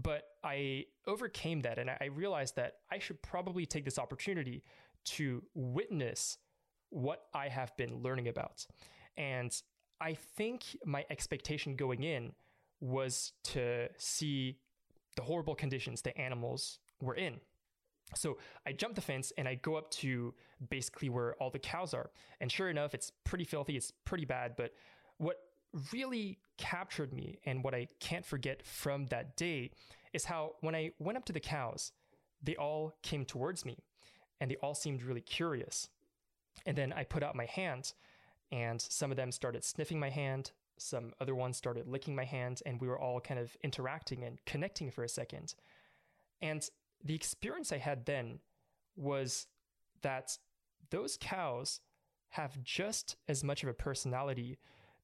But 0.00 0.24
I 0.44 0.86
overcame 1.06 1.60
that 1.60 1.78
and 1.78 1.90
I 1.90 2.06
realized 2.14 2.56
that 2.56 2.74
I 2.90 2.98
should 2.98 3.20
probably 3.22 3.66
take 3.66 3.84
this 3.84 3.98
opportunity 3.98 4.62
to 5.06 5.42
witness 5.54 6.38
what 6.90 7.24
I 7.34 7.48
have 7.48 7.76
been 7.76 8.02
learning 8.02 8.28
about. 8.28 8.66
And 9.16 9.54
I 10.00 10.14
think 10.14 10.64
my 10.84 11.04
expectation 11.10 11.76
going 11.76 12.04
in 12.04 12.32
was 12.80 13.32
to 13.44 13.88
see 13.98 14.58
the 15.16 15.22
horrible 15.22 15.54
conditions 15.54 16.02
the 16.02 16.16
animals 16.18 16.78
were 17.00 17.14
in. 17.14 17.40
So 18.14 18.38
I 18.66 18.72
jump 18.72 18.94
the 18.94 19.00
fence 19.00 19.32
and 19.38 19.46
I 19.46 19.54
go 19.54 19.76
up 19.76 19.90
to 19.92 20.34
basically 20.68 21.08
where 21.08 21.34
all 21.34 21.50
the 21.50 21.58
cows 21.58 21.94
are. 21.94 22.10
And 22.40 22.50
sure 22.50 22.68
enough, 22.68 22.94
it's 22.94 23.12
pretty 23.24 23.44
filthy, 23.44 23.76
it's 23.76 23.92
pretty 24.04 24.24
bad. 24.24 24.54
But 24.56 24.72
what 25.18 25.36
really 25.92 26.38
captured 26.58 27.12
me 27.12 27.38
and 27.46 27.62
what 27.62 27.74
I 27.74 27.86
can't 28.00 28.24
forget 28.24 28.64
from 28.64 29.06
that 29.06 29.36
day 29.36 29.70
is 30.12 30.24
how 30.24 30.54
when 30.60 30.74
I 30.74 30.90
went 30.98 31.18
up 31.18 31.24
to 31.26 31.32
the 31.32 31.40
cows, 31.40 31.92
they 32.42 32.56
all 32.56 32.94
came 33.02 33.24
towards 33.24 33.64
me 33.64 33.78
and 34.40 34.50
they 34.50 34.56
all 34.56 34.74
seemed 34.74 35.02
really 35.02 35.20
curious. 35.20 35.88
And 36.66 36.76
then 36.76 36.92
I 36.92 37.04
put 37.04 37.22
out 37.22 37.36
my 37.36 37.46
hand 37.46 37.92
and 38.50 38.80
some 38.80 39.10
of 39.12 39.16
them 39.16 39.30
started 39.30 39.64
sniffing 39.64 40.00
my 40.00 40.10
hand, 40.10 40.50
some 40.76 41.12
other 41.20 41.34
ones 41.34 41.56
started 41.56 41.86
licking 41.86 42.16
my 42.16 42.24
hand, 42.24 42.62
and 42.66 42.80
we 42.80 42.88
were 42.88 42.98
all 42.98 43.20
kind 43.20 43.38
of 43.38 43.56
interacting 43.62 44.24
and 44.24 44.44
connecting 44.44 44.90
for 44.90 45.04
a 45.04 45.08
second. 45.08 45.54
And 46.42 46.68
the 47.04 47.14
experience 47.14 47.72
I 47.72 47.78
had 47.78 48.06
then 48.06 48.40
was 48.96 49.46
that 50.02 50.36
those 50.90 51.16
cows 51.20 51.80
have 52.30 52.62
just 52.62 53.16
as 53.28 53.42
much 53.42 53.62
of 53.62 53.68
a 53.68 53.74
personality 53.74 54.58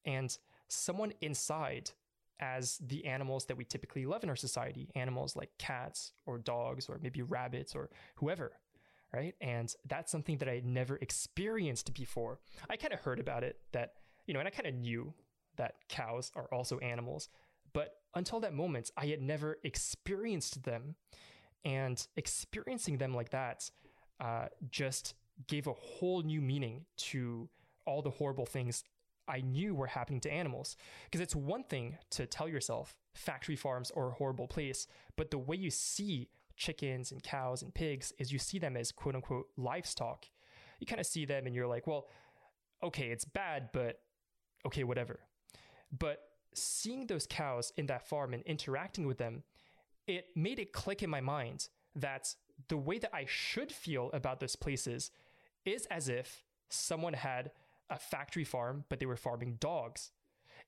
and 0.04 0.36
someone 0.68 1.12
inside 1.20 1.90
as 2.38 2.78
the 2.86 3.06
animals 3.06 3.46
that 3.46 3.56
we 3.56 3.64
typically 3.64 4.04
love 4.04 4.22
in 4.22 4.28
our 4.28 4.36
society 4.36 4.90
animals 4.94 5.36
like 5.36 5.50
cats 5.58 6.12
or 6.26 6.38
dogs 6.38 6.88
or 6.88 6.98
maybe 7.02 7.22
rabbits 7.22 7.74
or 7.74 7.90
whoever 8.16 8.52
right? 9.12 9.34
And 9.40 9.72
that's 9.86 10.12
something 10.12 10.38
that 10.38 10.48
i 10.48 10.60
never 10.64 10.96
experienced 10.96 11.94
before. 11.94 12.40
I 12.68 12.76
kind 12.76 12.92
of 12.92 13.00
heard 13.00 13.20
about 13.20 13.44
it 13.44 13.56
that 13.72 13.94
you 14.26 14.34
know 14.34 14.40
and 14.40 14.46
i 14.48 14.50
kind 14.50 14.66
of 14.66 14.74
knew 14.74 15.14
that 15.56 15.76
cows 15.88 16.30
are 16.34 16.48
also 16.52 16.78
animals 16.78 17.28
but 17.72 17.94
until 18.14 18.40
that 18.40 18.52
moment 18.52 18.90
i 18.96 19.06
had 19.06 19.22
never 19.22 19.58
experienced 19.62 20.64
them 20.64 20.96
and 21.66 22.06
experiencing 22.16 22.96
them 22.96 23.12
like 23.12 23.30
that 23.30 23.68
uh, 24.20 24.46
just 24.70 25.14
gave 25.48 25.66
a 25.66 25.72
whole 25.72 26.22
new 26.22 26.40
meaning 26.40 26.86
to 26.96 27.48
all 27.84 28.02
the 28.02 28.10
horrible 28.10 28.46
things 28.46 28.84
I 29.28 29.40
knew 29.40 29.74
were 29.74 29.88
happening 29.88 30.20
to 30.20 30.32
animals. 30.32 30.76
Because 31.04 31.20
it's 31.20 31.34
one 31.34 31.64
thing 31.64 31.98
to 32.10 32.24
tell 32.24 32.48
yourself 32.48 32.96
factory 33.14 33.56
farms 33.56 33.90
are 33.96 34.08
a 34.08 34.12
horrible 34.12 34.46
place, 34.46 34.86
but 35.16 35.32
the 35.32 35.38
way 35.38 35.56
you 35.56 35.70
see 35.70 36.28
chickens 36.56 37.10
and 37.10 37.22
cows 37.22 37.62
and 37.62 37.74
pigs 37.74 38.12
is 38.18 38.32
you 38.32 38.38
see 38.38 38.60
them 38.60 38.76
as 38.76 38.92
quote 38.92 39.16
unquote 39.16 39.48
livestock. 39.56 40.26
You 40.78 40.86
kind 40.86 41.00
of 41.00 41.06
see 41.06 41.24
them 41.24 41.46
and 41.46 41.54
you're 41.54 41.66
like, 41.66 41.88
well, 41.88 42.06
okay, 42.82 43.08
it's 43.08 43.24
bad, 43.24 43.70
but 43.72 43.98
okay, 44.64 44.84
whatever. 44.84 45.18
But 45.90 46.20
seeing 46.54 47.08
those 47.08 47.26
cows 47.26 47.72
in 47.76 47.86
that 47.86 48.08
farm 48.08 48.34
and 48.34 48.42
interacting 48.44 49.06
with 49.06 49.18
them, 49.18 49.42
it 50.06 50.26
made 50.34 50.58
it 50.58 50.72
click 50.72 51.02
in 51.02 51.10
my 51.10 51.20
mind 51.20 51.68
that 51.94 52.34
the 52.68 52.76
way 52.76 52.98
that 52.98 53.14
I 53.14 53.24
should 53.26 53.72
feel 53.72 54.10
about 54.12 54.40
those 54.40 54.56
places 54.56 55.10
is 55.64 55.86
as 55.86 56.08
if 56.08 56.44
someone 56.68 57.14
had 57.14 57.50
a 57.90 57.98
factory 57.98 58.44
farm, 58.44 58.84
but 58.88 58.98
they 58.98 59.06
were 59.06 59.16
farming 59.16 59.56
dogs. 59.60 60.10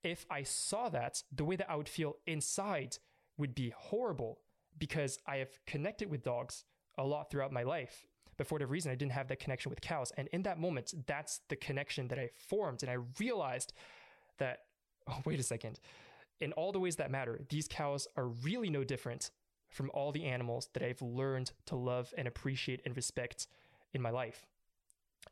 If 0.02 0.26
I 0.30 0.42
saw 0.42 0.88
that, 0.90 1.22
the 1.34 1.44
way 1.44 1.56
that 1.56 1.70
I 1.70 1.76
would 1.76 1.88
feel 1.88 2.16
inside 2.26 2.98
would 3.36 3.54
be 3.54 3.72
horrible 3.76 4.40
because 4.78 5.18
I 5.26 5.36
have 5.36 5.58
connected 5.66 6.10
with 6.10 6.22
dogs 6.22 6.64
a 6.96 7.04
lot 7.04 7.30
throughout 7.30 7.52
my 7.52 7.62
life. 7.62 8.06
But 8.36 8.46
for 8.46 8.54
whatever 8.54 8.72
reason, 8.72 8.92
I 8.92 8.94
didn't 8.94 9.12
have 9.12 9.28
that 9.28 9.40
connection 9.40 9.70
with 9.70 9.80
cows. 9.80 10.12
And 10.16 10.28
in 10.28 10.42
that 10.42 10.60
moment, 10.60 10.94
that's 11.06 11.40
the 11.48 11.56
connection 11.56 12.08
that 12.08 12.18
I 12.18 12.30
formed. 12.36 12.82
And 12.82 12.90
I 12.90 12.98
realized 13.18 13.72
that, 14.38 14.60
oh, 15.08 15.18
wait 15.24 15.40
a 15.40 15.42
second. 15.42 15.80
In 16.40 16.52
all 16.52 16.72
the 16.72 16.80
ways 16.80 16.96
that 16.96 17.10
matter, 17.10 17.40
these 17.48 17.68
cows 17.68 18.06
are 18.16 18.28
really 18.28 18.70
no 18.70 18.84
different 18.84 19.30
from 19.68 19.90
all 19.92 20.12
the 20.12 20.24
animals 20.24 20.68
that 20.72 20.82
I've 20.82 21.02
learned 21.02 21.52
to 21.66 21.76
love 21.76 22.12
and 22.16 22.26
appreciate 22.26 22.80
and 22.84 22.96
respect 22.96 23.46
in 23.92 24.00
my 24.00 24.10
life. 24.10 24.46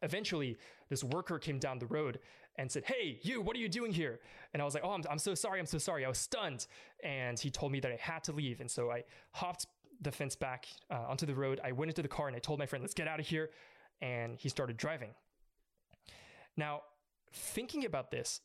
Eventually, 0.02 0.56
this 0.88 1.02
worker 1.02 1.38
came 1.38 1.58
down 1.58 1.78
the 1.78 1.86
road 1.86 2.18
and 2.56 2.70
said, 2.70 2.84
Hey, 2.84 3.18
you, 3.22 3.40
what 3.40 3.56
are 3.56 3.60
you 3.60 3.68
doing 3.68 3.92
here? 3.92 4.20
And 4.52 4.60
I 4.60 4.64
was 4.64 4.74
like, 4.74 4.82
Oh, 4.84 4.90
I'm, 4.90 5.02
I'm 5.10 5.18
so 5.18 5.34
sorry. 5.34 5.58
I'm 5.60 5.66
so 5.66 5.78
sorry. 5.78 6.04
I 6.04 6.08
was 6.08 6.18
stunned. 6.18 6.66
And 7.02 7.38
he 7.38 7.50
told 7.50 7.72
me 7.72 7.80
that 7.80 7.92
I 7.92 7.96
had 7.96 8.24
to 8.24 8.32
leave. 8.32 8.60
And 8.60 8.70
so 8.70 8.90
I 8.90 9.04
hopped 9.32 9.66
the 10.02 10.10
fence 10.10 10.36
back 10.36 10.66
uh, 10.90 11.04
onto 11.08 11.24
the 11.24 11.34
road. 11.34 11.60
I 11.64 11.72
went 11.72 11.90
into 11.90 12.02
the 12.02 12.08
car 12.08 12.26
and 12.26 12.36
I 12.36 12.40
told 12.40 12.58
my 12.58 12.66
friend, 12.66 12.82
Let's 12.82 12.94
get 12.94 13.08
out 13.08 13.20
of 13.20 13.26
here. 13.26 13.50
And 14.02 14.36
he 14.38 14.48
started 14.48 14.76
driving. 14.76 15.10
Now, 16.56 16.82
thinking 17.32 17.84
about 17.84 18.10
this 18.10 18.40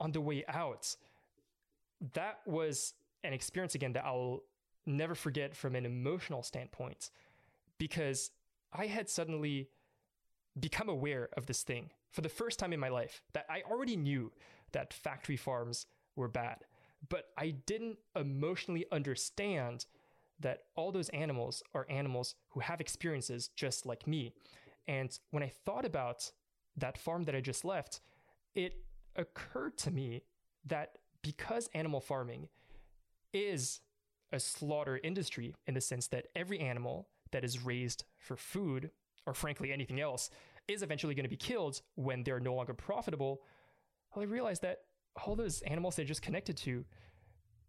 on 0.00 0.12
the 0.12 0.20
way 0.20 0.44
out, 0.48 0.94
that 2.12 2.40
was 2.46 2.94
an 3.22 3.32
experience 3.32 3.74
again 3.74 3.92
that 3.94 4.04
I'll 4.04 4.42
never 4.86 5.14
forget 5.14 5.54
from 5.54 5.74
an 5.74 5.86
emotional 5.86 6.42
standpoint 6.42 7.10
because 7.78 8.30
I 8.72 8.86
had 8.86 9.08
suddenly 9.08 9.68
become 10.58 10.88
aware 10.88 11.28
of 11.36 11.46
this 11.46 11.62
thing 11.62 11.90
for 12.10 12.20
the 12.20 12.28
first 12.28 12.58
time 12.58 12.72
in 12.72 12.80
my 12.80 12.88
life 12.88 13.22
that 13.32 13.46
I 13.48 13.62
already 13.68 13.96
knew 13.96 14.32
that 14.72 14.92
factory 14.92 15.36
farms 15.36 15.86
were 16.16 16.28
bad, 16.28 16.58
but 17.08 17.26
I 17.36 17.50
didn't 17.66 17.98
emotionally 18.14 18.86
understand 18.92 19.86
that 20.40 20.64
all 20.76 20.92
those 20.92 21.08
animals 21.10 21.62
are 21.74 21.86
animals 21.88 22.34
who 22.50 22.60
have 22.60 22.80
experiences 22.80 23.48
just 23.56 23.86
like 23.86 24.06
me. 24.06 24.32
And 24.86 25.16
when 25.30 25.42
I 25.42 25.52
thought 25.64 25.84
about 25.84 26.30
that 26.76 26.98
farm 26.98 27.24
that 27.24 27.34
I 27.34 27.40
just 27.40 27.64
left, 27.64 28.00
it 28.54 28.74
occurred 29.16 29.78
to 29.78 29.90
me 29.90 30.22
that 30.66 30.98
because 31.24 31.68
animal 31.74 32.00
farming 32.00 32.48
is 33.32 33.80
a 34.30 34.38
slaughter 34.38 35.00
industry 35.02 35.54
in 35.66 35.74
the 35.74 35.80
sense 35.80 36.06
that 36.08 36.26
every 36.36 36.60
animal 36.60 37.08
that 37.32 37.44
is 37.44 37.64
raised 37.64 38.04
for 38.16 38.36
food 38.36 38.90
or 39.26 39.34
frankly 39.34 39.72
anything 39.72 40.00
else, 40.00 40.30
is 40.68 40.82
eventually 40.82 41.14
going 41.14 41.24
to 41.24 41.30
be 41.30 41.36
killed 41.36 41.80
when 41.94 42.22
they're 42.22 42.40
no 42.40 42.54
longer 42.54 42.74
profitable, 42.74 43.42
well, 44.14 44.22
I 44.22 44.26
realized 44.26 44.62
that 44.62 44.80
all 45.24 45.36
those 45.36 45.62
animals 45.62 45.96
they're 45.96 46.04
just 46.04 46.22
connected 46.22 46.56
to, 46.58 46.84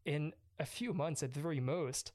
in 0.05 0.33
a 0.59 0.65
few 0.65 0.93
months 0.93 1.23
at 1.23 1.33
the 1.33 1.39
very 1.39 1.59
most, 1.59 2.11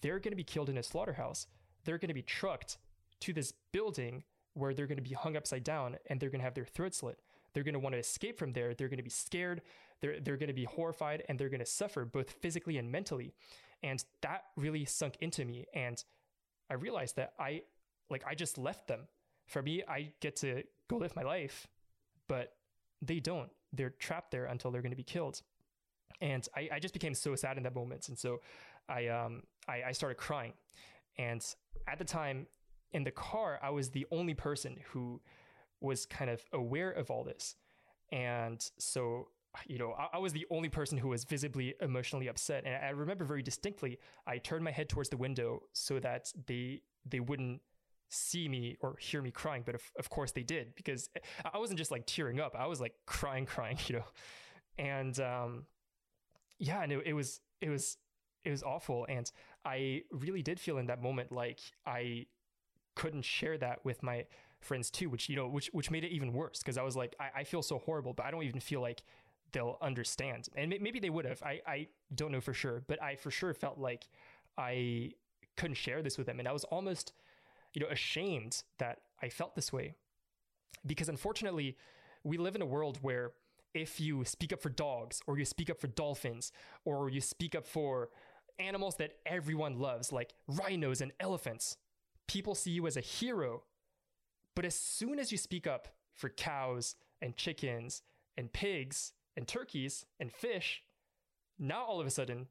they're 0.00 0.18
going 0.18 0.32
to 0.32 0.36
be 0.36 0.44
killed 0.44 0.68
in 0.68 0.78
a 0.78 0.82
slaughterhouse. 0.82 1.46
They're 1.84 1.98
going 1.98 2.08
to 2.08 2.14
be 2.14 2.22
trucked 2.22 2.78
to 3.20 3.32
this 3.32 3.52
building 3.72 4.24
where 4.54 4.74
they're 4.74 4.86
going 4.86 4.96
to 4.96 5.02
be 5.02 5.14
hung 5.14 5.36
upside 5.36 5.64
down 5.64 5.96
and 6.08 6.20
they're 6.20 6.30
going 6.30 6.40
to 6.40 6.44
have 6.44 6.54
their 6.54 6.64
throat 6.64 6.94
slit. 6.94 7.18
They're 7.54 7.62
going 7.62 7.74
to 7.74 7.80
want 7.80 7.94
to 7.94 7.98
escape 7.98 8.38
from 8.38 8.52
there. 8.52 8.74
They're 8.74 8.88
going 8.88 8.98
to 8.98 9.04
be 9.04 9.10
scared. 9.10 9.62
They're, 10.00 10.20
they're 10.20 10.36
going 10.36 10.48
to 10.48 10.54
be 10.54 10.64
horrified 10.64 11.22
and 11.28 11.38
they're 11.38 11.48
going 11.48 11.60
to 11.60 11.66
suffer 11.66 12.04
both 12.04 12.30
physically 12.30 12.76
and 12.76 12.90
mentally. 12.90 13.32
And 13.82 14.04
that 14.22 14.44
really 14.56 14.84
sunk 14.84 15.16
into 15.20 15.44
me. 15.44 15.66
And 15.74 16.02
I 16.70 16.74
realized 16.74 17.16
that 17.16 17.32
I 17.38 17.62
like 18.10 18.24
I 18.26 18.34
just 18.34 18.58
left 18.58 18.88
them. 18.88 19.00
For 19.46 19.62
me, 19.62 19.82
I 19.88 20.12
get 20.20 20.36
to 20.36 20.62
go 20.88 20.96
live 20.96 21.14
my 21.14 21.22
life, 21.22 21.66
but 22.28 22.54
they 23.02 23.20
don't. 23.20 23.50
They're 23.72 23.90
trapped 23.90 24.30
there 24.30 24.46
until 24.46 24.70
they're 24.70 24.82
going 24.82 24.92
to 24.92 24.96
be 24.96 25.02
killed. 25.02 25.42
And 26.20 26.46
I, 26.56 26.68
I 26.72 26.78
just 26.78 26.94
became 26.94 27.14
so 27.14 27.34
sad 27.34 27.56
in 27.56 27.62
that 27.64 27.74
moment. 27.74 28.08
And 28.08 28.18
so 28.18 28.40
I, 28.88 29.08
um, 29.08 29.42
I, 29.68 29.82
I 29.88 29.92
started 29.92 30.16
crying. 30.16 30.52
And 31.18 31.44
at 31.86 31.98
the 31.98 32.04
time 32.04 32.46
in 32.92 33.04
the 33.04 33.10
car, 33.10 33.58
I 33.62 33.70
was 33.70 33.90
the 33.90 34.06
only 34.10 34.34
person 34.34 34.78
who 34.90 35.20
was 35.84 36.06
kind 36.06 36.30
of 36.30 36.44
aware 36.52 36.90
of 36.90 37.10
all 37.10 37.24
this. 37.24 37.56
And 38.10 38.64
so, 38.78 39.28
you 39.66 39.78
know, 39.78 39.94
I, 39.98 40.16
I, 40.16 40.18
was 40.18 40.32
the 40.32 40.46
only 40.50 40.68
person 40.68 40.98
who 40.98 41.08
was 41.08 41.24
visibly 41.24 41.74
emotionally 41.80 42.28
upset. 42.28 42.64
And 42.66 42.74
I 42.74 42.90
remember 42.90 43.24
very 43.24 43.42
distinctly, 43.42 43.98
I 44.26 44.38
turned 44.38 44.64
my 44.64 44.70
head 44.70 44.88
towards 44.88 45.08
the 45.08 45.16
window 45.16 45.62
so 45.72 45.98
that 46.00 46.32
they 46.46 46.82
they 47.06 47.20
wouldn't 47.20 47.60
see 48.08 48.48
me 48.48 48.76
or 48.80 48.96
hear 48.98 49.20
me 49.22 49.30
crying, 49.30 49.62
but 49.64 49.74
of, 49.74 49.82
of 49.98 50.08
course 50.08 50.32
they 50.32 50.42
did 50.42 50.74
because 50.76 51.08
I 51.52 51.58
wasn't 51.58 51.78
just 51.78 51.90
like 51.90 52.06
tearing 52.06 52.40
up. 52.40 52.54
I 52.58 52.66
was 52.66 52.80
like 52.80 52.94
crying, 53.06 53.46
crying, 53.46 53.78
you 53.86 53.96
know, 53.96 54.04
and, 54.78 55.18
um, 55.20 55.64
yeah, 56.58 56.82
and 56.82 56.92
it, 56.92 57.02
it 57.06 57.12
was, 57.12 57.40
it 57.60 57.68
was, 57.68 57.96
it 58.44 58.50
was 58.50 58.62
awful. 58.62 59.06
And 59.08 59.30
I 59.64 60.02
really 60.12 60.42
did 60.42 60.60
feel 60.60 60.78
in 60.78 60.86
that 60.86 61.02
moment 61.02 61.32
like 61.32 61.60
I 61.86 62.26
couldn't 62.94 63.24
share 63.24 63.58
that 63.58 63.84
with 63.84 64.02
my 64.02 64.26
friends 64.64 64.90
too, 64.90 65.08
which, 65.08 65.28
you 65.28 65.36
know, 65.36 65.48
which, 65.48 65.68
which 65.72 65.90
made 65.90 66.04
it 66.04 66.10
even 66.10 66.32
worse 66.32 66.58
because 66.58 66.78
I 66.78 66.82
was 66.82 66.96
like, 66.96 67.14
I, 67.20 67.40
I 67.40 67.44
feel 67.44 67.62
so 67.62 67.78
horrible, 67.78 68.12
but 68.12 68.26
I 68.26 68.30
don't 68.30 68.42
even 68.42 68.60
feel 68.60 68.80
like 68.80 69.02
they'll 69.52 69.78
understand. 69.80 70.48
And 70.56 70.74
maybe 70.80 70.98
they 70.98 71.10
would 71.10 71.24
have. 71.24 71.42
I, 71.42 71.60
I 71.66 71.88
don't 72.14 72.32
know 72.32 72.40
for 72.40 72.52
sure, 72.52 72.82
but 72.86 73.02
I 73.02 73.16
for 73.16 73.30
sure 73.30 73.54
felt 73.54 73.78
like 73.78 74.08
I 74.58 75.12
couldn't 75.56 75.76
share 75.76 76.02
this 76.02 76.18
with 76.18 76.26
them. 76.26 76.38
And 76.38 76.48
I 76.48 76.52
was 76.52 76.64
almost, 76.64 77.12
you 77.72 77.80
know, 77.80 77.88
ashamed 77.88 78.62
that 78.78 79.00
I 79.22 79.28
felt 79.28 79.54
this 79.54 79.72
way. 79.72 79.94
Because 80.84 81.08
unfortunately, 81.08 81.76
we 82.24 82.36
live 82.36 82.56
in 82.56 82.62
a 82.62 82.66
world 82.66 82.98
where 83.00 83.32
if 83.74 84.00
you 84.00 84.24
speak 84.24 84.52
up 84.52 84.60
for 84.60 84.68
dogs 84.70 85.20
or 85.26 85.38
you 85.38 85.44
speak 85.44 85.70
up 85.70 85.80
for 85.80 85.88
dolphins 85.88 86.52
or 86.84 87.08
you 87.08 87.20
speak 87.20 87.54
up 87.54 87.66
for 87.66 88.10
animals 88.58 88.96
that 88.96 89.16
everyone 89.26 89.78
loves, 89.78 90.12
like 90.12 90.34
rhinos 90.46 91.00
and 91.00 91.12
elephants, 91.20 91.76
people 92.26 92.54
see 92.54 92.70
you 92.70 92.86
as 92.86 92.96
a 92.96 93.00
hero. 93.00 93.62
But 94.54 94.64
as 94.64 94.74
soon 94.74 95.18
as 95.18 95.32
you 95.32 95.38
speak 95.38 95.66
up 95.66 95.88
for 96.12 96.28
cows 96.28 96.96
and 97.20 97.36
chickens 97.36 98.02
and 98.36 98.52
pigs 98.52 99.12
and 99.36 99.46
turkeys 99.48 100.06
and 100.20 100.32
fish, 100.32 100.82
now 101.58 101.84
all 101.84 102.00
of 102.00 102.06
a 102.06 102.10
sudden 102.10 102.46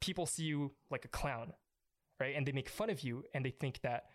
people 0.00 0.26
see 0.26 0.44
you 0.44 0.72
like 0.90 1.04
a 1.04 1.08
clown, 1.08 1.52
right? 2.20 2.34
And 2.36 2.46
they 2.46 2.52
make 2.52 2.68
fun 2.68 2.90
of 2.90 3.00
you 3.00 3.24
and 3.34 3.44
they 3.44 3.50
think 3.50 3.80
that 3.82 4.06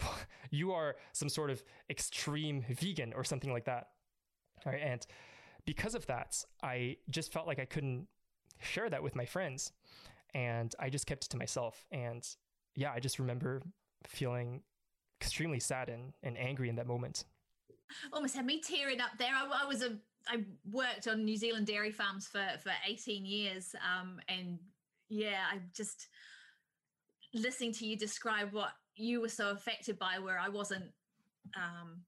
you 0.50 0.72
are 0.72 0.96
some 1.12 1.28
sort 1.28 1.50
of 1.50 1.62
extreme 1.90 2.64
vegan 2.68 3.12
or 3.14 3.24
something 3.24 3.52
like 3.52 3.64
that. 3.64 3.88
Right. 4.64 4.80
And 4.82 5.04
because 5.64 5.94
of 5.94 6.06
that, 6.06 6.44
I 6.62 6.96
just 7.10 7.32
felt 7.32 7.46
like 7.46 7.58
I 7.58 7.64
couldn't 7.64 8.06
share 8.60 8.88
that 8.90 9.02
with 9.02 9.16
my 9.16 9.24
friends. 9.24 9.72
And 10.34 10.74
I 10.78 10.88
just 10.88 11.06
kept 11.06 11.24
it 11.24 11.28
to 11.30 11.36
myself. 11.36 11.84
And 11.90 12.26
yeah, 12.74 12.92
I 12.94 13.00
just 13.00 13.18
remember 13.18 13.62
feeling 14.06 14.62
extremely 15.22 15.60
sad 15.60 15.88
and, 15.88 16.12
and 16.22 16.36
angry 16.36 16.68
in 16.68 16.76
that 16.76 16.86
moment. 16.86 17.24
Almost 18.12 18.34
had 18.34 18.44
me 18.44 18.60
tearing 18.60 19.00
up 19.00 19.10
there. 19.18 19.30
I, 19.34 19.64
I 19.64 19.66
was 19.66 19.82
a 19.82 19.96
I 20.28 20.44
worked 20.70 21.08
on 21.08 21.24
New 21.24 21.36
Zealand 21.36 21.66
dairy 21.66 21.92
farms 21.92 22.26
for 22.26 22.44
for 22.62 22.72
18 22.88 23.24
years, 23.24 23.74
um, 23.82 24.20
and 24.28 24.58
yeah, 25.08 25.40
I 25.52 25.58
just 25.74 26.08
listening 27.34 27.72
to 27.74 27.86
you 27.86 27.96
describe 27.96 28.52
what 28.52 28.70
you 28.94 29.20
were 29.20 29.28
so 29.28 29.50
affected 29.50 29.98
by, 29.98 30.18
where 30.18 30.38
I 30.38 30.48
wasn't. 30.48 30.84
Um, 31.56 32.02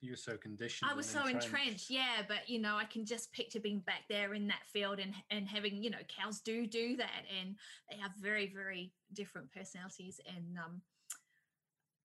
you 0.00 0.12
were 0.12 0.16
so 0.16 0.36
conditioned. 0.36 0.90
I 0.90 0.94
was 0.94 1.06
so 1.06 1.20
entrenched. 1.20 1.46
entrenched, 1.46 1.90
yeah. 1.90 2.22
But 2.28 2.48
you 2.48 2.60
know, 2.60 2.76
I 2.76 2.84
can 2.84 3.06
just 3.06 3.32
picture 3.32 3.60
being 3.60 3.80
back 3.80 4.02
there 4.08 4.34
in 4.34 4.46
that 4.48 4.64
field 4.72 4.98
and 4.98 5.14
and 5.30 5.48
having 5.48 5.82
you 5.82 5.90
know 5.90 5.98
cows 6.08 6.40
do 6.40 6.66
do 6.66 6.96
that, 6.96 7.24
and 7.40 7.56
they 7.90 7.96
have 7.96 8.12
very 8.20 8.52
very 8.54 8.92
different 9.12 9.50
personalities 9.52 10.20
and. 10.26 10.58
um 10.58 10.82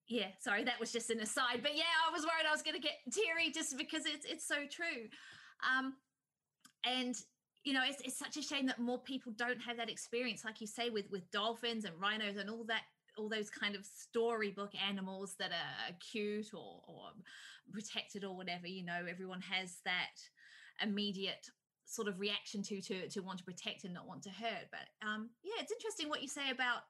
yeah, 0.10 0.28
sorry, 0.39 0.63
that 0.63 0.80
was 0.80 0.91
just 0.91 1.12
an 1.12 1.19
aside. 1.19 1.60
But 1.62 1.78
yeah, 1.78 1.84
I 2.08 2.12
was 2.12 2.24
worried 2.24 2.48
I 2.48 2.52
was 2.52 2.63
going 2.63 2.76
to 2.76 2.82
get 2.82 2.98
teary 3.12 3.52
just 3.52 3.78
because 3.78 4.06
it's 4.06 4.26
it's 4.26 4.45
so 4.45 4.65
true. 4.69 5.08
Um, 5.63 5.93
and 6.84 7.15
you 7.63 7.74
know, 7.74 7.82
it's, 7.86 8.02
it's 8.02 8.17
such 8.17 8.38
a 8.38 8.41
shame 8.41 8.65
that 8.67 8.80
more 8.80 8.98
people 8.98 9.34
don't 9.36 9.62
have 9.62 9.78
that 9.78 9.89
experience, 9.89 10.43
like 10.43 10.62
you 10.62 10.67
say, 10.67 10.89
with 10.89 11.06
with 11.12 11.30
dolphins 11.32 11.86
and 11.86 11.93
rhinos 12.02 12.38
and 12.38 12.50
all 12.50 12.63
that, 12.65 12.82
all 13.17 13.30
those 13.30 13.52
kind 13.52 13.76
of 13.76 13.86
storybook 13.86 14.72
animals 14.76 15.36
that 15.38 15.52
are 15.52 15.93
cute 16.00 16.54
or 16.54 16.82
or 16.88 17.12
protected 17.72 18.24
or 18.24 18.36
whatever. 18.36 18.65
You 18.65 18.86
know, 18.86 19.06
everyone 19.08 19.41
has 19.41 19.78
that 19.86 20.17
immediate 20.82 21.48
sort 21.86 22.08
of 22.08 22.19
reaction 22.19 22.63
to 22.63 22.82
to 22.82 23.08
to 23.10 23.19
want 23.22 23.38
to 23.38 23.45
protect 23.45 23.84
and 23.84 23.93
not 23.93 24.08
want 24.08 24.24
to 24.24 24.32
hurt. 24.32 24.72
But 24.72 25.08
um, 25.08 25.30
yeah, 25.43 25.62
it's 25.62 25.72
interesting 25.72 26.10
what 26.10 26.24
you 26.24 26.28
say 26.28 26.50
about 26.50 26.82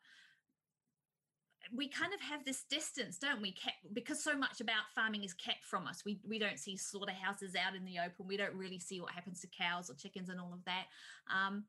we 1.75 1.87
kind 1.87 2.13
of 2.13 2.21
have 2.21 2.43
this 2.45 2.63
distance, 2.69 3.17
don't 3.17 3.41
we? 3.41 3.51
Kept, 3.51 3.93
because 3.93 4.23
so 4.23 4.35
much 4.35 4.61
about 4.61 4.89
farming 4.95 5.23
is 5.23 5.33
kept 5.33 5.63
from 5.65 5.87
us. 5.87 6.03
We 6.05 6.19
we 6.27 6.39
don't 6.39 6.59
see 6.59 6.77
slaughterhouses 6.77 7.55
out 7.55 7.75
in 7.75 7.85
the 7.85 7.99
open. 7.99 8.27
We 8.27 8.37
don't 8.37 8.55
really 8.55 8.79
see 8.79 9.01
what 9.01 9.11
happens 9.11 9.41
to 9.41 9.47
cows 9.47 9.89
or 9.89 9.95
chickens 9.95 10.29
and 10.29 10.39
all 10.39 10.53
of 10.53 10.63
that. 10.65 10.85
Um, 11.33 11.65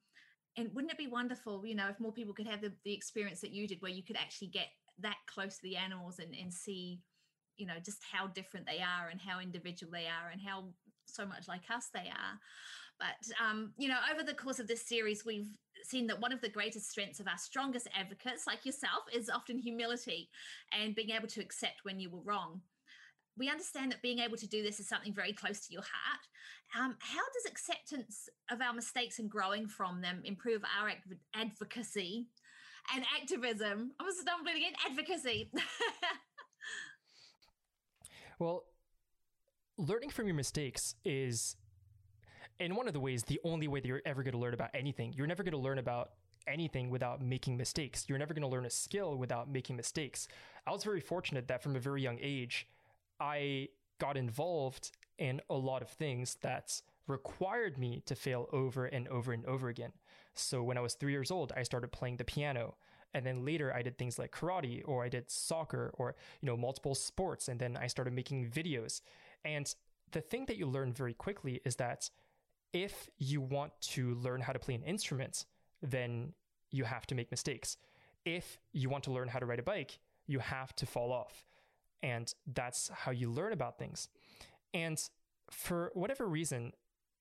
and 0.56 0.70
wouldn't 0.74 0.92
it 0.92 0.98
be 0.98 1.06
wonderful, 1.06 1.64
you 1.64 1.74
know, 1.74 1.88
if 1.88 2.00
more 2.00 2.12
people 2.12 2.34
could 2.34 2.48
have 2.48 2.60
the, 2.60 2.72
the 2.84 2.92
experience 2.92 3.40
that 3.40 3.52
you 3.52 3.68
did, 3.68 3.80
where 3.80 3.92
you 3.92 4.02
could 4.02 4.16
actually 4.16 4.48
get 4.48 4.66
that 4.98 5.16
close 5.26 5.56
to 5.56 5.62
the 5.62 5.76
animals 5.76 6.18
and, 6.18 6.34
and 6.34 6.52
see, 6.52 7.00
you 7.56 7.66
know, 7.66 7.74
just 7.84 8.02
how 8.10 8.26
different 8.26 8.66
they 8.66 8.78
are 8.78 9.08
and 9.10 9.20
how 9.20 9.40
individual 9.40 9.92
they 9.92 10.06
are 10.06 10.30
and 10.32 10.40
how 10.40 10.64
so 11.06 11.24
much 11.24 11.46
like 11.46 11.62
us 11.74 11.88
they 11.94 12.08
are. 12.08 12.38
But, 12.98 13.32
um, 13.42 13.72
you 13.78 13.88
know, 13.88 13.96
over 14.12 14.22
the 14.22 14.34
course 14.34 14.58
of 14.58 14.68
this 14.68 14.86
series, 14.86 15.24
we've 15.24 15.48
seen 15.84 16.06
that 16.08 16.20
one 16.20 16.32
of 16.32 16.40
the 16.40 16.48
greatest 16.48 16.90
strengths 16.90 17.20
of 17.20 17.28
our 17.28 17.38
strongest 17.38 17.88
advocates, 17.94 18.46
like 18.46 18.64
yourself, 18.64 19.04
is 19.12 19.30
often 19.30 19.58
humility 19.58 20.30
and 20.72 20.94
being 20.94 21.10
able 21.10 21.28
to 21.28 21.40
accept 21.40 21.84
when 21.84 22.00
you 22.00 22.10
were 22.10 22.20
wrong. 22.20 22.62
We 23.36 23.48
understand 23.48 23.92
that 23.92 24.02
being 24.02 24.18
able 24.18 24.36
to 24.36 24.48
do 24.48 24.62
this 24.62 24.80
is 24.80 24.88
something 24.88 25.14
very 25.14 25.32
close 25.32 25.60
to 25.66 25.72
your 25.72 25.82
heart. 25.82 26.20
Um, 26.78 26.96
how 27.00 27.22
does 27.34 27.50
acceptance 27.50 28.28
of 28.50 28.60
our 28.60 28.72
mistakes 28.72 29.18
and 29.18 29.30
growing 29.30 29.66
from 29.66 30.02
them 30.02 30.20
improve 30.24 30.62
our 30.78 30.92
advocacy 31.34 32.26
and 32.94 33.04
activism? 33.18 33.92
I 33.98 34.04
was 34.04 34.20
stumbling 34.20 34.56
again, 34.56 34.72
advocacy. 34.88 35.50
well, 38.38 38.64
learning 39.78 40.10
from 40.10 40.26
your 40.26 40.36
mistakes 40.36 40.94
is 41.04 41.56
in 42.60 42.76
one 42.76 42.86
of 42.86 42.92
the 42.92 43.00
ways, 43.00 43.22
the 43.24 43.40
only 43.42 43.66
way 43.66 43.80
that 43.80 43.88
you're 43.88 44.02
ever 44.04 44.22
going 44.22 44.32
to 44.32 44.38
learn 44.38 44.54
about 44.54 44.70
anything. 44.74 45.14
You're 45.16 45.26
never 45.26 45.42
going 45.42 45.52
to 45.52 45.58
learn 45.58 45.78
about 45.78 46.10
anything 46.46 46.90
without 46.90 47.22
making 47.22 47.56
mistakes. 47.56 48.04
You're 48.06 48.18
never 48.18 48.34
going 48.34 48.42
to 48.42 48.48
learn 48.48 48.66
a 48.66 48.70
skill 48.70 49.16
without 49.16 49.50
making 49.50 49.76
mistakes. 49.76 50.28
I 50.66 50.70
was 50.70 50.84
very 50.84 51.00
fortunate 51.00 51.48
that 51.48 51.62
from 51.62 51.74
a 51.74 51.80
very 51.80 52.02
young 52.02 52.18
age, 52.20 52.68
I 53.18 53.68
got 53.98 54.16
involved 54.16 54.92
in 55.18 55.40
a 55.50 55.54
lot 55.54 55.82
of 55.82 55.88
things 55.88 56.36
that 56.42 56.80
required 57.06 57.78
me 57.78 58.02
to 58.06 58.14
fail 58.14 58.48
over 58.52 58.86
and 58.86 59.08
over 59.08 59.32
and 59.32 59.44
over 59.46 59.68
again. 59.68 59.92
So 60.34 60.62
when 60.62 60.78
I 60.78 60.80
was 60.80 60.94
three 60.94 61.12
years 61.12 61.30
old, 61.30 61.52
I 61.56 61.62
started 61.62 61.92
playing 61.92 62.18
the 62.18 62.24
piano. 62.24 62.76
And 63.12 63.26
then 63.26 63.44
later 63.44 63.74
I 63.74 63.82
did 63.82 63.98
things 63.98 64.18
like 64.18 64.32
karate 64.32 64.82
or 64.84 65.04
I 65.04 65.08
did 65.08 65.30
soccer 65.30 65.90
or, 65.94 66.14
you 66.40 66.46
know, 66.46 66.56
multiple 66.56 66.94
sports. 66.94 67.48
And 67.48 67.58
then 67.58 67.76
I 67.76 67.88
started 67.88 68.14
making 68.14 68.50
videos. 68.50 69.00
And 69.44 69.74
the 70.12 70.20
thing 70.20 70.46
that 70.46 70.56
you 70.56 70.66
learn 70.66 70.92
very 70.92 71.14
quickly 71.14 71.60
is 71.64 71.76
that 71.76 72.10
if 72.72 73.08
you 73.18 73.40
want 73.40 73.72
to 73.80 74.14
learn 74.14 74.40
how 74.40 74.52
to 74.52 74.58
play 74.58 74.74
an 74.74 74.82
instrument, 74.82 75.46
then 75.82 76.32
you 76.70 76.84
have 76.84 77.06
to 77.06 77.14
make 77.14 77.30
mistakes. 77.30 77.76
If 78.24 78.58
you 78.72 78.88
want 78.88 79.04
to 79.04 79.12
learn 79.12 79.28
how 79.28 79.38
to 79.38 79.46
ride 79.46 79.58
a 79.58 79.62
bike, 79.62 79.98
you 80.26 80.38
have 80.38 80.74
to 80.76 80.86
fall 80.86 81.12
off. 81.12 81.44
And 82.02 82.32
that's 82.46 82.90
how 82.94 83.10
you 83.10 83.30
learn 83.30 83.52
about 83.52 83.78
things. 83.78 84.08
And 84.72 85.02
for 85.50 85.90
whatever 85.94 86.26
reason, 86.26 86.72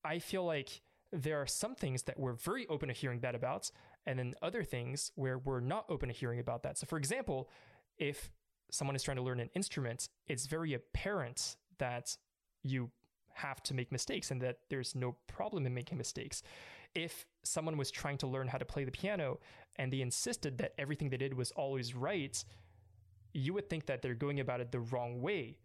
I 0.04 0.20
feel 0.20 0.46
like 0.46 0.82
there 1.12 1.42
are 1.42 1.48
some 1.48 1.76
things 1.76 2.04
that 2.04 2.20
we're 2.20 2.34
very 2.34 2.68
open 2.68 2.88
to 2.90 2.94
hearing 2.94 3.22
that 3.22 3.34
about, 3.34 3.72
and 4.06 4.20
then 4.20 4.36
other 4.42 4.64
things 4.64 5.12
where 5.16 5.40
we're 5.40 5.60
not 5.60 5.86
open 5.90 6.10
to 6.10 6.16
hearing 6.16 6.40
about 6.40 6.64
that. 6.64 6.78
So, 6.78 6.86
for 6.86 6.98
example, 6.98 7.50
if 7.98 8.30
someone 8.72 8.96
is 8.96 9.02
trying 9.04 9.18
to 9.18 9.24
learn 9.24 9.40
an 9.40 9.50
instrument, 9.56 10.10
it's 10.28 10.46
very 10.46 10.74
apparent 10.74 11.56
that 11.80 12.16
you 12.62 12.92
have 13.42 13.62
to 13.64 13.74
make 13.74 13.92
mistakes 13.92 14.32
and 14.32 14.42
that 14.42 14.60
there's 14.70 14.96
no 14.96 15.16
problem 15.28 15.66
in 15.66 15.74
making 15.74 15.98
mistakes. 15.98 16.44
If 16.96 17.26
someone 17.44 17.78
was 17.78 17.92
trying 17.92 18.18
to 18.20 18.28
learn 18.28 18.48
how 18.48 18.58
to 18.58 18.66
play 18.66 18.84
the 18.84 18.92
piano 18.92 19.40
and 19.78 19.92
they 19.92 20.02
insisted 20.02 20.58
that 20.58 20.74
everything 20.78 21.10
they 21.10 21.18
did 21.18 21.34
was 21.34 21.52
always 21.52 21.96
right, 21.96 22.44
you 23.34 23.54
would 23.54 23.70
think 23.70 23.86
that 23.86 24.02
they're 24.02 24.16
going 24.16 24.40
about 24.40 24.60
it 24.62 24.72
the 24.72 24.80
wrong 24.80 25.22
way. 25.22 25.60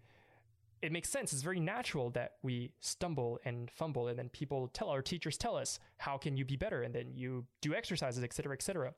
It 0.82 0.92
makes 0.92 1.08
sense. 1.08 1.32
It's 1.32 1.42
very 1.42 1.60
natural 1.60 2.10
that 2.10 2.32
we 2.42 2.70
stumble 2.80 3.38
and 3.44 3.70
fumble, 3.70 4.08
and 4.08 4.18
then 4.18 4.28
people 4.28 4.68
tell 4.68 4.90
our 4.90 5.00
teachers 5.00 5.38
tell 5.38 5.56
us, 5.56 5.78
"How 5.96 6.18
can 6.18 6.36
you 6.36 6.44
be 6.44 6.56
better?" 6.56 6.82
And 6.82 6.94
then 6.94 7.14
you 7.14 7.46
do 7.62 7.74
exercises, 7.74 8.22
etc., 8.22 8.52
etc. 8.52 8.94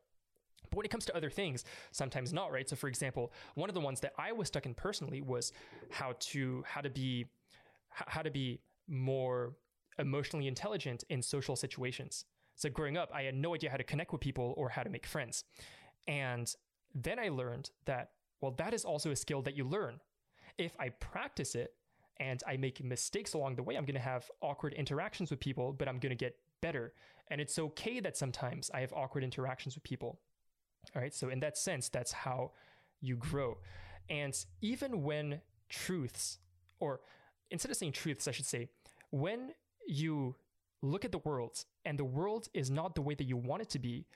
But 0.68 0.76
when 0.78 0.84
it 0.84 0.90
comes 0.90 1.04
to 1.06 1.16
other 1.16 1.30
things, 1.30 1.64
sometimes 1.92 2.32
not, 2.32 2.50
right? 2.50 2.68
So 2.68 2.74
for 2.74 2.88
example, 2.88 3.32
one 3.54 3.70
of 3.70 3.74
the 3.74 3.80
ones 3.80 4.00
that 4.00 4.14
I 4.18 4.32
was 4.32 4.48
stuck 4.48 4.66
in 4.66 4.74
personally 4.74 5.20
was 5.20 5.52
how 5.90 6.14
to 6.30 6.64
how 6.66 6.80
to 6.80 6.90
be 6.90 7.26
how 7.90 8.22
to 8.22 8.30
be 8.30 8.60
more 8.88 9.55
emotionally 9.99 10.46
intelligent 10.46 11.05
in 11.09 11.22
social 11.22 11.57
situations. 11.57 12.25
So 12.55 12.70
growing 12.70 12.96
up, 12.96 13.11
I 13.14 13.22
had 13.22 13.35
no 13.35 13.55
idea 13.55 13.70
how 13.70 13.77
to 13.77 13.85
connect 13.85 14.12
with 14.12 14.20
people 14.20 14.55
or 14.57 14.68
how 14.68 14.83
to 14.83 14.90
make 14.90 15.07
friends. 15.07 15.44
And 16.09 16.53
then 16.94 17.18
I 17.18 17.29
learned 17.29 17.70
that, 17.85 18.11
well, 18.40 18.53
that 18.59 18.72
is 18.72 18.85
also 18.85 19.11
a 19.11 19.16
skill 19.16 19.42
that 19.42 19.57
you 19.57 19.64
learn. 19.64 20.01
If 20.59 20.75
I 20.79 20.88
practice 20.88 21.55
it 21.55 21.75
and 22.18 22.42
I 22.46 22.57
make 22.57 22.83
mistakes 22.83 23.35
along 23.35 23.57
the 23.57 23.62
way, 23.62 23.77
I'm 23.77 23.85
going 23.85 23.94
to 23.94 24.01
have 24.01 24.31
awkward 24.40 24.72
interactions 24.72 25.31
with 25.31 25.40
people, 25.40 25.72
but 25.72 25.88
I'm 25.88 25.99
going 25.99 26.11
to 26.11 26.16
get 26.16 26.37
better. 26.62 26.94
And 27.29 27.40
it's 27.40 27.59
okay 27.59 28.01
that 28.01 28.16
sometimes 28.16 28.70
I 28.72 28.81
have 28.81 28.92
awkward 28.92 29.25
interactions 29.25 29.75
with 29.75 29.85
people. 29.85 30.20
All 30.94 31.03
right. 31.03 31.12
So, 31.12 31.29
in 31.29 31.40
that 31.40 31.59
sense, 31.59 31.88
that's 31.88 32.12
how 32.12 32.53
you 33.01 33.16
grow. 33.16 33.59
And 34.09 34.37
even 34.61 35.03
when 35.03 35.40
truths 35.68 36.38
or 36.79 37.01
instead 37.50 37.70
of 37.70 37.76
saying 37.76 37.92
truths, 37.92 38.28
I 38.28 38.32
should 38.32 38.46
say, 38.46 38.68
when 39.11 39.52
you 39.87 40.37
look 40.82 41.04
at 41.04 41.12
the 41.12 41.18
world 41.18 41.64
and 41.85 41.98
the 41.98 42.04
world 42.04 42.48
is 42.54 42.70
not 42.70 42.94
the 42.94 43.02
way 43.02 43.14
that 43.14 43.24
you 43.24 43.37
want 43.37 43.62
it 43.62 43.70
to 43.70 43.78
be, 43.78 44.06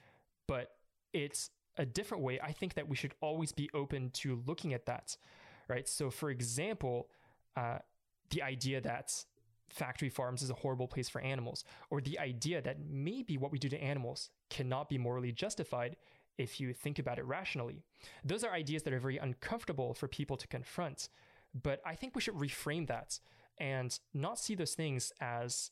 but 0.46 0.72
it's 1.12 1.50
a 1.78 1.86
different 1.86 2.22
way, 2.22 2.40
I 2.40 2.52
think 2.52 2.74
that 2.74 2.88
we 2.88 2.96
should 2.96 3.14
always 3.20 3.52
be 3.52 3.70
open 3.72 4.10
to 4.14 4.42
looking 4.46 4.74
at 4.74 4.86
that, 4.86 5.16
right? 5.68 5.88
So, 5.88 6.10
for 6.10 6.30
example, 6.30 7.08
uh, 7.56 7.78
the 8.30 8.42
idea 8.42 8.80
that 8.80 9.24
factory 9.68 10.08
farms 10.08 10.42
is 10.42 10.50
a 10.50 10.54
horrible 10.54 10.88
place 10.88 11.08
for 11.08 11.20
animals, 11.20 11.64
or 11.90 12.00
the 12.00 12.18
idea 12.18 12.60
that 12.60 12.78
maybe 12.88 13.38
what 13.38 13.52
we 13.52 13.58
do 13.58 13.68
to 13.68 13.80
animals 13.80 14.30
cannot 14.50 14.88
be 14.88 14.98
morally 14.98 15.32
justified 15.32 15.96
if 16.38 16.60
you 16.60 16.72
think 16.72 16.98
about 16.98 17.18
it 17.18 17.24
rationally. 17.24 17.82
Those 18.24 18.44
are 18.44 18.52
ideas 18.52 18.82
that 18.82 18.92
are 18.92 19.00
very 19.00 19.18
uncomfortable 19.18 19.94
for 19.94 20.08
people 20.08 20.36
to 20.36 20.48
confront. 20.48 21.08
But 21.54 21.80
I 21.84 21.94
think 21.94 22.14
we 22.14 22.20
should 22.20 22.34
reframe 22.34 22.86
that 22.88 23.18
and 23.58 23.98
not 24.14 24.38
see 24.38 24.54
those 24.54 24.74
things 24.74 25.12
as 25.20 25.70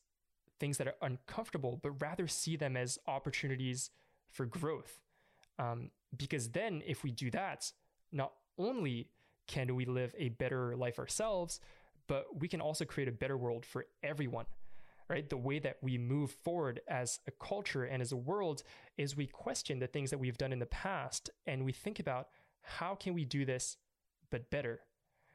things 0.58 0.78
that 0.78 0.88
are 0.88 0.94
uncomfortable, 1.02 1.78
but 1.82 1.92
rather 2.02 2.26
see 2.26 2.56
them 2.56 2.76
as 2.76 2.98
opportunities 3.06 3.90
for 4.30 4.44
growth. 4.44 5.00
Um, 5.58 5.90
because 6.16 6.50
then, 6.50 6.82
if 6.86 7.02
we 7.02 7.10
do 7.10 7.30
that, 7.30 7.72
not 8.12 8.32
only 8.58 9.10
can 9.46 9.74
we 9.74 9.84
live 9.84 10.14
a 10.18 10.30
better 10.30 10.76
life 10.76 10.98
ourselves, 10.98 11.60
but 12.06 12.40
we 12.40 12.48
can 12.48 12.60
also 12.60 12.84
create 12.84 13.08
a 13.08 13.12
better 13.12 13.36
world 13.36 13.64
for 13.64 13.86
everyone. 14.02 14.46
Right? 15.08 15.28
The 15.28 15.38
way 15.38 15.58
that 15.60 15.78
we 15.80 15.96
move 15.96 16.30
forward 16.30 16.80
as 16.86 17.20
a 17.26 17.30
culture 17.30 17.84
and 17.84 18.02
as 18.02 18.12
a 18.12 18.16
world 18.16 18.62
is 18.98 19.16
we 19.16 19.26
question 19.26 19.78
the 19.78 19.86
things 19.86 20.10
that 20.10 20.18
we've 20.18 20.36
done 20.36 20.52
in 20.52 20.58
the 20.58 20.66
past 20.66 21.30
and 21.46 21.64
we 21.64 21.72
think 21.72 21.98
about 21.98 22.28
how 22.60 22.94
can 22.94 23.14
we 23.14 23.24
do 23.24 23.46
this 23.46 23.78
but 24.30 24.50
better. 24.50 24.80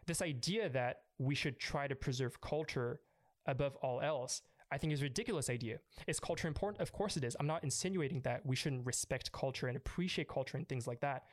This 0.06 0.22
idea 0.22 0.70
that 0.70 1.02
we 1.18 1.36
should 1.36 1.60
try 1.60 1.88
to 1.88 1.96
preserve 1.96 2.42
culture 2.42 3.00
above 3.46 3.76
all 3.78 4.02
else 4.02 4.42
I 4.74 4.78
think 4.80 4.92
is 4.92 5.02
a 5.02 5.04
ridiculous 5.04 5.52
idea. 5.52 5.78
Is 6.08 6.20
culture 6.20 6.48
important? 6.48 6.82
Of 6.82 6.92
course 6.92 7.16
it 7.16 7.24
is. 7.24 7.38
I'm 7.40 7.46
not 7.46 7.64
insinuating 7.64 8.22
that 8.22 8.44
we 8.44 8.56
shouldn't 8.56 8.88
respect 8.88 9.32
culture 9.32 9.68
and 9.68 9.78
appreciate 9.78 10.28
culture 10.28 10.58
and 10.58 10.68
things 10.68 10.88
like 10.88 11.00
that. 11.02 11.26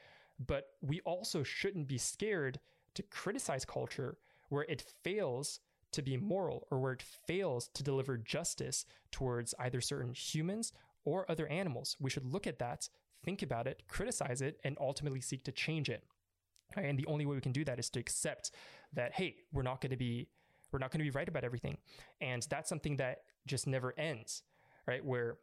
But 0.46 0.66
we 0.83 1.00
also 1.06 1.42
shouldn't 1.42 1.88
be 1.88 1.96
scared 1.96 2.61
to 2.94 3.02
criticize 3.02 3.64
culture 3.64 4.18
where 4.50 4.64
it 4.64 4.85
fails 5.02 5.61
to 5.92 6.02
be 6.02 6.18
moral 6.18 6.66
or 6.70 6.80
where 6.80 6.92
it 6.92 7.02
fails 7.02 7.68
to 7.68 7.83
deliver 7.83 8.18
justice 8.18 8.85
towards 9.11 9.54
either 9.59 9.80
certain 9.80 10.12
humans 10.12 10.74
or 11.06 11.30
other 11.30 11.46
animals. 11.46 11.96
We 11.98 12.11
should 12.11 12.26
look 12.26 12.46
at 12.46 12.59
that, 12.59 12.90
think 13.24 13.40
about 13.40 13.66
it, 13.66 13.85
criticize 13.88 14.42
it, 14.42 14.61
and 14.64 14.76
ultimately 14.78 15.22
seek 15.22 15.44
to 15.44 15.52
change 15.52 15.88
it. 15.88 16.04
And 16.76 16.98
the 16.98 17.06
only 17.06 17.26
way 17.26 17.35
we 17.35 17.40
can 17.40 17.52
do 17.52 17.64
that 17.64 17.78
is 17.78 17.90
to 17.90 18.00
accept 18.00 18.52
that, 18.92 19.12
hey, 19.12 19.37
we're 19.52 19.62
not 19.62 19.80
going 19.80 19.90
to 19.90 19.96
be 19.96 20.28
we're 20.72 20.78
not 20.78 20.92
going 20.92 21.00
to 21.00 21.04
be 21.04 21.11
right 21.11 21.28
about 21.28 21.42
everything. 21.42 21.76
And 22.20 22.46
that's 22.48 22.68
something 22.68 22.96
that 22.98 23.22
just 23.46 23.66
never 23.66 23.92
ends, 23.98 24.44
right? 24.87 25.04
Where 25.04 25.38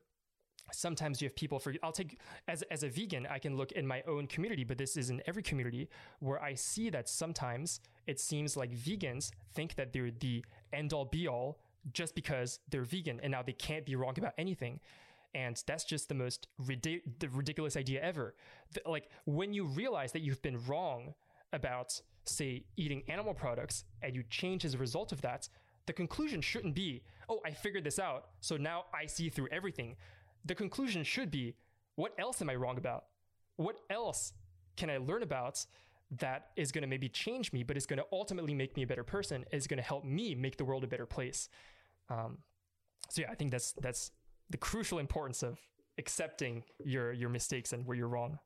sometimes 0.72 1.22
you 1.22 1.28
have 1.28 1.36
people 1.36 1.60
for 1.60 1.74
I'll 1.84 1.92
take 1.92 2.20
as 2.48 2.62
as 2.64 2.84
a 2.84 2.90
vegan, 2.90 3.28
I 3.30 3.40
can 3.40 3.56
look 3.56 3.72
in 3.74 3.86
my 3.88 4.04
own 4.08 4.28
community, 4.28 4.64
but 4.64 4.78
this 4.78 4.98
is 4.98 5.10
in 5.10 5.22
every 5.26 5.44
community 5.44 5.90
where 6.20 6.42
I 6.42 6.56
see 6.56 6.90
that 6.90 7.10
sometimes 7.10 7.80
it 8.06 8.20
seems 8.20 8.58
like 8.58 8.72
vegans 8.72 9.32
think 9.54 9.76
that 9.76 9.94
they're 9.94 10.12
the 10.12 10.46
end 10.74 10.94
all 10.94 11.06
be 11.06 11.28
all 11.28 11.60
just 11.94 12.16
because 12.16 12.60
they're 12.70 12.84
vegan 12.84 13.20
and 13.22 13.32
now 13.32 13.42
they 13.42 13.54
can't 13.54 13.86
be 13.86 13.96
wrong 13.96 14.14
about 14.18 14.34
anything. 14.38 14.80
And 15.34 15.62
that's 15.68 15.84
just 15.84 16.10
the 16.10 16.16
most 16.16 16.48
ridic- 16.62 17.20
the 17.20 17.30
ridiculous 17.30 17.78
idea 17.78 18.02
ever. 18.02 18.36
Like 18.86 19.10
when 19.26 19.54
you 19.54 19.66
realize 19.66 20.12
that 20.14 20.22
you've 20.22 20.42
been 20.42 20.66
wrong 20.66 21.14
about 21.54 22.02
say 22.26 22.66
eating 22.76 23.04
animal 23.08 23.34
products 23.34 23.86
and 24.02 24.16
you 24.16 24.24
change 24.30 24.66
as 24.66 24.74
a 24.74 24.78
result 24.78 25.12
of 25.12 25.22
that, 25.22 25.48
the 25.86 25.94
conclusion 25.94 26.42
shouldn't 26.42 26.76
be, 26.76 27.04
oh, 27.30 27.40
I 27.46 27.52
figured 27.52 27.84
this 27.84 28.00
out, 28.00 28.28
so 28.42 28.58
now 28.58 28.86
I 28.94 29.06
see 29.06 29.30
through 29.30 29.48
everything. 29.52 29.96
The 30.46 30.56
conclusion 30.56 31.04
should 31.04 31.32
be, 31.32 31.56
what 31.96 32.14
else 32.20 32.42
am 32.42 32.50
I 32.50 32.56
wrong 32.56 32.78
about? 32.78 33.06
What 33.56 33.80
else 33.90 34.34
can 34.76 34.90
I 34.90 34.98
learn 34.98 35.24
about 35.24 35.66
that 36.20 36.50
is 36.56 36.72
going 36.72 36.84
to 36.84 36.88
maybe 36.88 37.10
change 37.10 37.52
me, 37.52 37.64
but 37.64 37.78
is 37.78 37.86
going 37.86 38.00
to 38.00 38.06
ultimately 38.12 38.54
make 38.54 38.76
me 38.76 38.84
a 38.84 38.88
better 38.88 39.04
person, 39.04 39.46
is 39.52 39.68
going 39.68 39.78
to 39.78 39.84
help 39.84 40.04
me 40.06 40.36
make 40.36 40.58
the 40.58 40.66
world 40.66 40.84
a 40.84 40.88
better 40.88 41.06
place? 41.06 41.50
Um, 42.10 42.40
so 43.10 43.22
yeah, 43.22 43.32
I 43.32 43.36
think 43.36 43.52
that's 43.52 43.74
that's 43.74 44.12
the 44.50 44.58
crucial 44.58 45.00
importance 45.00 45.44
of 45.44 45.60
accepting 45.98 46.64
your 46.84 47.12
your 47.12 47.30
mistakes 47.30 47.74
and 47.74 47.86
where 47.86 47.98
you're 47.98 48.08
wrong. 48.08 48.40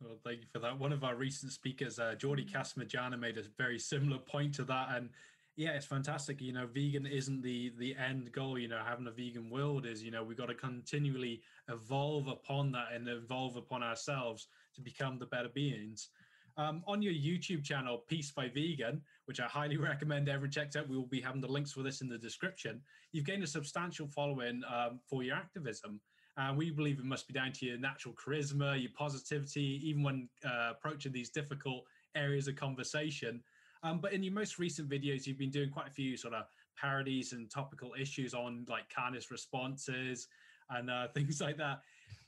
Well, 0.00 0.18
thank 0.24 0.40
you 0.40 0.46
for 0.52 0.58
that. 0.58 0.78
One 0.78 0.92
of 0.92 1.04
our 1.04 1.14
recent 1.14 1.52
speakers, 1.52 1.98
uh, 1.98 2.14
Jordi 2.18 2.50
Casamitjana, 2.50 3.18
made 3.18 3.38
a 3.38 3.42
very 3.56 3.78
similar 3.78 4.18
point 4.18 4.54
to 4.54 4.64
that, 4.64 4.88
and 4.96 5.10
yeah, 5.56 5.70
it's 5.70 5.86
fantastic. 5.86 6.40
You 6.40 6.52
know, 6.52 6.66
vegan 6.66 7.06
isn't 7.06 7.42
the 7.42 7.72
the 7.78 7.94
end 7.96 8.32
goal. 8.32 8.58
You 8.58 8.68
know, 8.68 8.80
having 8.84 9.06
a 9.06 9.10
vegan 9.10 9.50
world 9.50 9.86
is 9.86 10.02
you 10.02 10.10
know 10.10 10.24
we've 10.24 10.36
got 10.38 10.46
to 10.46 10.54
continually 10.54 11.42
evolve 11.68 12.28
upon 12.28 12.72
that 12.72 12.88
and 12.94 13.06
evolve 13.08 13.56
upon 13.56 13.82
ourselves 13.82 14.48
to 14.74 14.80
become 14.80 15.18
the 15.18 15.26
better 15.26 15.50
beings. 15.50 16.08
Um, 16.56 16.82
on 16.86 17.02
your 17.02 17.12
YouTube 17.12 17.64
channel, 17.64 18.04
Peace 18.08 18.30
by 18.30 18.48
Vegan, 18.48 19.00
which 19.26 19.40
I 19.40 19.46
highly 19.46 19.76
recommend 19.78 20.28
everyone 20.28 20.50
checks 20.50 20.76
out. 20.76 20.88
We 20.88 20.96
will 20.96 21.06
be 21.06 21.20
having 21.20 21.40
the 21.40 21.48
links 21.48 21.72
for 21.72 21.82
this 21.82 22.00
in 22.00 22.08
the 22.08 22.18
description. 22.18 22.80
You've 23.12 23.24
gained 23.24 23.42
a 23.42 23.46
substantial 23.46 24.06
following 24.06 24.62
um, 24.72 25.00
for 25.08 25.22
your 25.22 25.36
activism. 25.36 26.00
And 26.36 26.56
we 26.56 26.70
believe 26.70 26.98
it 26.98 27.04
must 27.04 27.26
be 27.26 27.34
down 27.34 27.52
to 27.52 27.66
your 27.66 27.78
natural 27.78 28.14
charisma, 28.14 28.80
your 28.80 28.90
positivity, 28.96 29.80
even 29.84 30.02
when 30.02 30.28
uh, 30.44 30.70
approaching 30.70 31.12
these 31.12 31.30
difficult 31.30 31.84
areas 32.14 32.48
of 32.48 32.56
conversation. 32.56 33.42
Um, 33.82 33.98
but 34.00 34.12
in 34.12 34.22
your 34.22 34.32
most 34.32 34.58
recent 34.58 34.88
videos, 34.88 35.26
you've 35.26 35.38
been 35.38 35.50
doing 35.50 35.70
quite 35.70 35.88
a 35.88 35.92
few 35.92 36.16
sort 36.16 36.34
of 36.34 36.44
parodies 36.80 37.32
and 37.32 37.50
topical 37.50 37.92
issues 38.00 38.32
on 38.32 38.64
like 38.68 38.88
kindness 38.88 39.30
responses 39.30 40.28
and 40.70 40.90
uh, 40.90 41.08
things 41.14 41.40
like 41.40 41.58
that. 41.58 41.80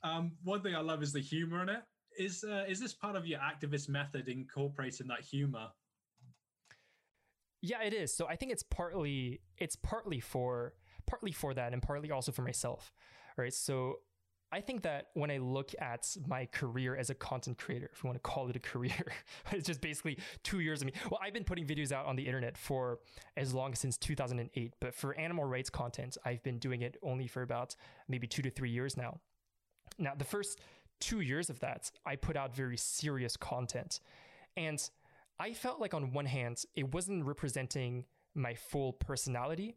Um, 0.02 0.32
one 0.42 0.60
thing 0.60 0.74
I 0.74 0.80
love 0.80 1.02
is 1.02 1.12
the 1.12 1.20
humor 1.20 1.62
in 1.62 1.70
it. 1.70 1.82
Is 2.18 2.44
uh, 2.44 2.64
is 2.68 2.80
this 2.80 2.94
part 2.94 3.16
of 3.16 3.26
your 3.26 3.40
activist 3.40 3.88
method 3.88 4.28
incorporating 4.28 5.08
that 5.08 5.20
humor? 5.20 5.68
Yeah, 7.60 7.82
it 7.82 7.94
is. 7.94 8.14
So 8.14 8.26
I 8.28 8.36
think 8.36 8.52
it's 8.52 8.62
partly 8.62 9.40
it's 9.58 9.76
partly 9.76 10.20
for 10.20 10.74
partly 11.06 11.32
for 11.32 11.54
that 11.54 11.72
and 11.72 11.82
partly 11.82 12.10
also 12.10 12.32
for 12.32 12.42
myself. 12.42 12.92
Right. 13.36 13.52
So 13.52 13.96
I 14.52 14.60
think 14.60 14.82
that 14.82 15.06
when 15.14 15.32
I 15.32 15.38
look 15.38 15.72
at 15.80 16.06
my 16.28 16.46
career 16.46 16.94
as 16.94 17.10
a 17.10 17.14
content 17.14 17.58
creator, 17.58 17.90
if 17.92 18.04
you 18.04 18.08
want 18.08 18.22
to 18.22 18.30
call 18.30 18.48
it 18.48 18.54
a 18.54 18.60
career, 18.60 19.12
it's 19.50 19.66
just 19.66 19.80
basically 19.80 20.18
two 20.44 20.60
years 20.60 20.80
of 20.80 20.86
me. 20.86 20.92
Well, 21.10 21.18
I've 21.20 21.32
been 21.32 21.42
putting 21.42 21.66
videos 21.66 21.90
out 21.90 22.06
on 22.06 22.14
the 22.14 22.24
internet 22.24 22.56
for 22.56 23.00
as 23.36 23.52
long 23.52 23.72
as 23.72 23.80
since 23.80 23.96
2008, 23.96 24.74
but 24.80 24.94
for 24.94 25.18
animal 25.18 25.44
rights 25.44 25.70
content, 25.70 26.16
I've 26.24 26.42
been 26.44 26.58
doing 26.58 26.82
it 26.82 26.96
only 27.02 27.26
for 27.26 27.42
about 27.42 27.74
maybe 28.08 28.28
two 28.28 28.42
to 28.42 28.50
three 28.50 28.70
years 28.70 28.96
now. 28.96 29.18
Now, 29.98 30.12
the 30.16 30.24
first 30.24 30.60
two 31.04 31.20
years 31.20 31.50
of 31.50 31.60
that, 31.60 31.90
I 32.06 32.16
put 32.16 32.36
out 32.36 32.56
very 32.56 32.78
serious 32.78 33.36
content. 33.36 34.00
And 34.56 34.82
I 35.38 35.52
felt 35.52 35.80
like, 35.80 35.92
on 35.92 36.12
one 36.12 36.26
hand, 36.26 36.64
it 36.74 36.94
wasn't 36.94 37.24
representing 37.26 38.06
my 38.34 38.54
full 38.54 38.94
personality. 38.94 39.76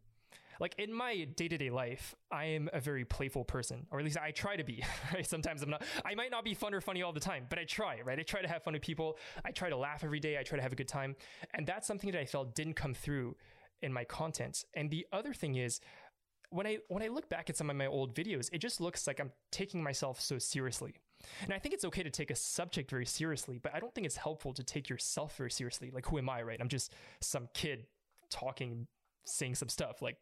Like 0.60 0.74
in 0.80 0.92
my 0.92 1.24
day-to-day 1.36 1.70
life 1.70 2.16
i 2.32 2.46
am 2.46 2.68
a 2.74 2.80
very 2.80 3.06
playful 3.06 3.46
person 3.46 3.86
or 3.92 4.00
at 4.00 4.06
least 4.06 4.18
i 4.18 4.32
try 4.32 4.56
to 4.56 4.64
be 4.64 4.84
right? 5.14 5.24
Sometimes 5.24 5.62
i'm 5.62 5.70
not 5.70 5.84
i 6.04 6.16
might 6.16 6.32
not 6.32 6.44
be 6.44 6.56
fun 6.56 6.74
or 6.74 6.82
funny 6.82 7.04
all 7.04 7.14
the 7.14 7.20
time 7.20 7.46
but 7.48 7.60
i 7.60 7.64
try 7.64 8.02
right? 8.02 8.18
I 8.18 8.24
try 8.24 8.42
to 8.42 8.48
have 8.48 8.64
fun 8.64 8.74
with 8.74 8.82
people. 8.82 9.20
I 9.46 9.52
try 9.52 9.70
to 9.70 9.78
laugh 9.78 10.04
every 10.04 10.20
day. 10.20 10.40
I 10.40 10.42
try 10.42 10.56
to 10.56 10.64
have 10.64 10.74
a 10.74 10.76
good 10.76 10.88
time. 10.88 11.16
And 11.54 11.68
that's 11.68 11.86
something 11.86 12.10
that 12.12 12.20
i 12.20 12.26
felt 12.26 12.56
didn't 12.56 12.74
come 12.74 12.96
through 12.96 13.36
in 13.84 13.94
my 13.94 14.04
content. 14.04 14.66
And 14.74 14.90
the 14.90 15.06
other 15.14 15.32
thing 15.32 15.58
is 15.58 15.80
when 16.50 16.66
i 16.66 16.78
when 16.88 17.04
i 17.04 17.08
look 17.08 17.30
back 17.30 17.52
at 17.52 17.58
some 17.58 17.70
of 17.70 17.76
my 17.76 17.88
old 17.88 18.16
videos 18.16 18.50
it 18.52 18.60
just 18.60 18.80
looks 18.82 19.06
like 19.06 19.20
i'm 19.20 19.32
taking 19.52 19.84
myself 19.84 20.20
so 20.20 20.40
seriously 20.40 20.96
and 21.44 21.54
I 21.54 21.60
think 21.60 21.74
it's 21.74 21.86
okay 21.86 22.04
to 22.04 22.10
take 22.10 22.32
a 22.32 22.36
subject 22.36 22.90
very 22.90 23.06
seriously, 23.06 23.60
but 23.62 23.74
I 23.74 23.80
don't 23.80 23.94
think 23.94 24.06
it's 24.06 24.18
helpful 24.18 24.54
to 24.54 24.64
take 24.64 24.90
yourself 24.90 25.38
very 25.38 25.52
seriously. 25.52 25.92
Like, 25.92 26.06
who 26.06 26.18
am 26.18 26.30
I, 26.30 26.42
right? 26.42 26.60
I'm 26.60 26.70
just 26.70 26.94
some 27.22 27.50
kid 27.54 27.86
talking, 28.30 28.88
saying 29.26 29.56
some 29.56 29.70
stuff. 29.70 30.02
Like, 30.02 30.18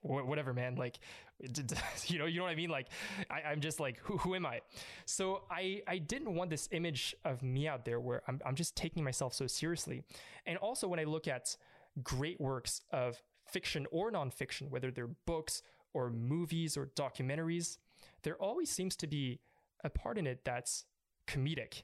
whatever, 0.00 0.52
man. 0.52 0.76
Like, 0.76 0.98
you 2.06 2.18
know, 2.18 2.26
you 2.26 2.38
know 2.38 2.44
what 2.44 2.52
I 2.52 2.54
mean? 2.54 2.70
Like, 2.70 2.88
I, 3.30 3.52
am 3.52 3.60
just 3.60 3.80
like, 3.80 3.98
who, 3.98 4.18
who 4.18 4.34
am 4.34 4.46
I? 4.46 4.60
So 5.04 5.42
I, 5.50 5.82
I 5.86 5.98
didn't 5.98 6.34
want 6.34 6.50
this 6.50 6.68
image 6.72 7.14
of 7.24 7.42
me 7.42 7.68
out 7.68 7.84
there 7.84 8.00
where 8.00 8.22
I'm, 8.28 8.40
I'm 8.44 8.54
just 8.54 8.76
taking 8.76 9.04
myself 9.04 9.34
so 9.34 9.46
seriously. 9.46 10.02
And 10.46 10.58
also 10.58 10.88
when 10.88 11.00
I 11.00 11.04
look 11.04 11.28
at 11.28 11.56
great 12.02 12.40
works 12.40 12.82
of 12.92 13.22
fiction 13.46 13.86
or 13.90 14.10
nonfiction, 14.10 14.70
whether 14.70 14.90
they're 14.90 15.10
books 15.26 15.62
or 15.92 16.10
movies 16.10 16.76
or 16.76 16.86
documentaries, 16.86 17.78
there 18.22 18.36
always 18.36 18.70
seems 18.70 18.96
to 18.96 19.06
be 19.06 19.40
a 19.86 19.90
part 19.90 20.18
in 20.18 20.26
it 20.26 20.44
that's 20.44 20.84
comedic. 21.26 21.82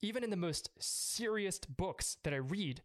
Even 0.00 0.24
in 0.24 0.30
the 0.30 0.36
most 0.36 0.70
serious 0.78 1.58
books 1.58 2.16
that 2.24 2.32
I 2.32 2.38
read, 2.38 2.82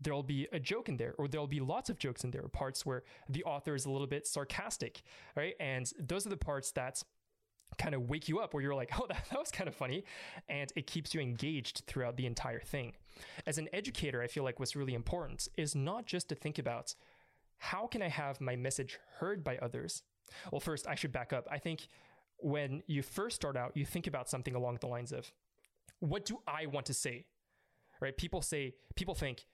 there'll 0.00 0.22
be 0.22 0.48
a 0.52 0.58
joke 0.58 0.88
in 0.88 0.96
there, 0.96 1.14
or 1.18 1.28
there'll 1.28 1.46
be 1.46 1.60
lots 1.60 1.90
of 1.90 1.98
jokes 1.98 2.24
in 2.24 2.30
there, 2.30 2.42
parts 2.48 2.86
where 2.86 3.02
the 3.28 3.44
author 3.44 3.74
is 3.74 3.86
a 3.86 3.90
little 3.90 4.06
bit 4.06 4.26
sarcastic, 4.26 5.02
right? 5.36 5.54
And 5.60 5.90
those 5.98 6.26
are 6.26 6.30
the 6.30 6.36
parts 6.36 6.72
that 6.72 7.02
kind 7.76 7.94
of 7.94 8.08
wake 8.08 8.28
you 8.28 8.38
up 8.38 8.54
where 8.54 8.62
you're 8.62 8.74
like, 8.74 8.90
oh, 8.98 9.06
that, 9.08 9.24
that 9.30 9.38
was 9.38 9.50
kind 9.50 9.68
of 9.68 9.74
funny. 9.74 10.04
And 10.48 10.72
it 10.76 10.86
keeps 10.86 11.14
you 11.14 11.20
engaged 11.20 11.82
throughout 11.86 12.16
the 12.16 12.26
entire 12.26 12.60
thing. 12.60 12.94
As 13.46 13.58
an 13.58 13.68
educator, 13.72 14.22
I 14.22 14.26
feel 14.26 14.44
like 14.44 14.58
what's 14.58 14.76
really 14.76 14.94
important 14.94 15.48
is 15.56 15.74
not 15.74 16.06
just 16.06 16.28
to 16.28 16.34
think 16.34 16.58
about 16.58 16.94
how 17.58 17.86
can 17.86 18.02
I 18.02 18.08
have 18.08 18.40
my 18.40 18.56
message 18.56 18.98
heard 19.18 19.42
by 19.42 19.58
others? 19.58 20.02
Well, 20.52 20.60
first, 20.60 20.86
I 20.86 20.94
should 20.94 21.12
back 21.12 21.32
up. 21.32 21.48
I 21.50 21.58
think 21.58 21.88
when 22.40 22.82
you 22.86 23.02
first 23.02 23.36
start 23.36 23.56
out, 23.56 23.76
you 23.76 23.84
think 23.84 24.06
about 24.06 24.28
something 24.28 24.54
along 24.54 24.78
the 24.80 24.86
lines 24.86 25.12
of, 25.12 25.32
what 26.00 26.24
do 26.24 26.38
I 26.46 26.66
want 26.66 26.86
to 26.86 26.94
say? 26.94 27.26
Right? 28.00 28.16
People 28.16 28.42
say, 28.42 28.74
people 28.94 29.14
think, 29.14 29.46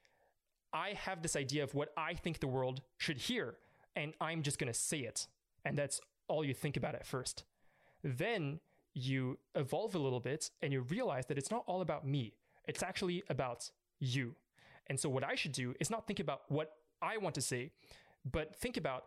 I 0.72 0.90
have 0.94 1.22
this 1.22 1.36
idea 1.36 1.62
of 1.62 1.74
what 1.74 1.90
I 1.96 2.14
think 2.14 2.40
the 2.40 2.48
world 2.48 2.82
should 2.98 3.18
hear, 3.18 3.56
and 3.94 4.12
I'm 4.20 4.42
just 4.42 4.58
going 4.58 4.72
to 4.72 4.78
say 4.78 4.98
it. 4.98 5.28
And 5.64 5.78
that's 5.78 6.00
all 6.28 6.44
you 6.44 6.52
think 6.52 6.76
about 6.76 6.94
at 6.94 7.06
first. 7.06 7.44
Then 8.02 8.60
you 8.92 9.38
evolve 9.54 9.94
a 9.94 9.98
little 9.98 10.20
bit 10.20 10.50
and 10.62 10.72
you 10.72 10.82
realize 10.82 11.26
that 11.26 11.38
it's 11.38 11.50
not 11.50 11.64
all 11.66 11.80
about 11.80 12.06
me, 12.06 12.34
it's 12.66 12.82
actually 12.82 13.22
about 13.28 13.70
you. 13.98 14.34
And 14.88 14.98
so, 14.98 15.08
what 15.08 15.24
I 15.24 15.34
should 15.34 15.52
do 15.52 15.74
is 15.80 15.90
not 15.90 16.06
think 16.06 16.20
about 16.20 16.42
what 16.48 16.72
I 17.00 17.16
want 17.16 17.34
to 17.36 17.40
say, 17.40 17.70
but 18.30 18.54
think 18.56 18.76
about 18.76 19.04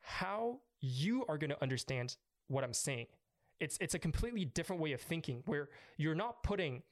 how 0.00 0.58
you 0.80 1.24
are 1.28 1.38
going 1.38 1.50
to 1.50 1.62
understand 1.62 2.16
what 2.48 2.64
I'm 2.64 2.74
saying. 2.74 3.06
It's 3.60 3.78
it's 3.80 3.94
a 3.94 3.98
completely 3.98 4.44
different 4.44 4.80
way 4.82 4.92
of 4.92 5.00
thinking 5.00 5.42
where 5.46 5.68
you're 5.96 6.14
not 6.14 6.42
putting 6.42 6.82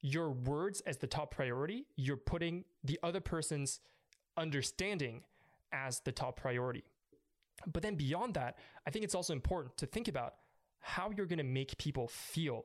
your 0.00 0.30
words 0.30 0.80
as 0.82 0.98
the 0.98 1.06
top 1.06 1.34
priority, 1.34 1.86
you're 1.96 2.16
putting 2.16 2.64
the 2.84 2.98
other 3.02 3.20
person's 3.20 3.80
understanding 4.36 5.22
as 5.72 6.00
the 6.00 6.12
top 6.12 6.36
priority. 6.36 6.84
But 7.66 7.82
then 7.82 7.94
beyond 7.94 8.34
that, 8.34 8.58
I 8.86 8.90
think 8.90 9.04
it's 9.04 9.14
also 9.14 9.32
important 9.32 9.76
to 9.78 9.86
think 9.86 10.08
about 10.08 10.34
how 10.80 11.10
you're 11.16 11.26
going 11.26 11.38
to 11.38 11.44
make 11.44 11.76
people 11.78 12.08
feel. 12.08 12.64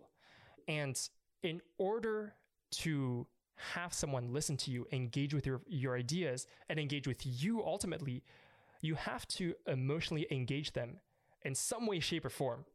And 0.68 1.00
in 1.42 1.62
order 1.78 2.36
to 2.72 3.26
have 3.74 3.94
someone 3.94 4.34
listen 4.34 4.58
to 4.58 4.72
you, 4.72 4.86
engage 4.92 5.34
with 5.34 5.46
your, 5.46 5.62
your 5.68 5.96
ideas, 5.96 6.48
and 6.70 6.80
engage 6.80 7.08
with 7.08 7.22
you 7.26 7.64
ultimately, 7.64 8.24
you 8.82 8.96
have 8.96 9.28
to 9.28 9.54
emotionally 9.68 10.28
engage 10.32 10.74
them 10.74 11.00
in 11.44 11.56
some 11.56 11.88
way, 11.88 12.00
shape, 12.00 12.26
or 12.26 12.30
form. 12.30 12.66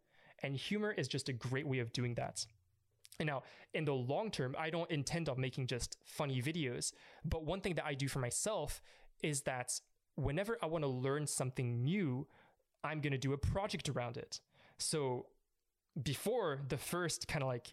And 0.42 0.56
humor 0.56 0.92
is 0.92 1.08
just 1.08 1.28
a 1.28 1.32
great 1.32 1.66
way 1.66 1.78
of 1.78 1.92
doing 1.92 2.14
that. 2.14 2.46
And 3.18 3.26
now, 3.26 3.42
in 3.72 3.84
the 3.84 3.94
long 3.94 4.30
term, 4.30 4.54
I 4.58 4.70
don't 4.70 4.90
intend 4.90 5.28
on 5.28 5.40
making 5.40 5.68
just 5.68 5.96
funny 6.04 6.42
videos. 6.42 6.92
But 7.24 7.44
one 7.44 7.60
thing 7.60 7.74
that 7.74 7.86
I 7.86 7.94
do 7.94 8.08
for 8.08 8.18
myself 8.18 8.82
is 9.22 9.42
that 9.42 9.80
whenever 10.16 10.58
I 10.62 10.66
want 10.66 10.84
to 10.84 10.88
learn 10.88 11.26
something 11.26 11.82
new, 11.82 12.26
I'm 12.84 13.00
going 13.00 13.12
to 13.12 13.18
do 13.18 13.32
a 13.32 13.38
project 13.38 13.88
around 13.88 14.16
it. 14.16 14.40
So 14.78 15.26
before 16.02 16.60
the 16.68 16.76
first 16.76 17.26
kind 17.26 17.42
of 17.42 17.48
like 17.48 17.72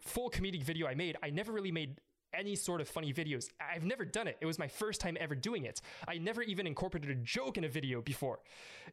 full 0.00 0.30
comedic 0.30 0.62
video 0.62 0.86
I 0.86 0.94
made, 0.94 1.16
I 1.22 1.30
never 1.30 1.52
really 1.52 1.72
made 1.72 1.98
any 2.34 2.54
sort 2.54 2.80
of 2.80 2.88
funny 2.88 3.12
videos. 3.12 3.48
I've 3.60 3.84
never 3.84 4.04
done 4.04 4.26
it. 4.26 4.38
It 4.40 4.46
was 4.46 4.58
my 4.58 4.68
first 4.68 5.00
time 5.00 5.16
ever 5.20 5.34
doing 5.34 5.64
it. 5.64 5.80
I 6.06 6.18
never 6.18 6.42
even 6.42 6.66
incorporated 6.66 7.10
a 7.10 7.14
joke 7.16 7.58
in 7.58 7.64
a 7.64 7.68
video 7.68 8.00
before. 8.00 8.40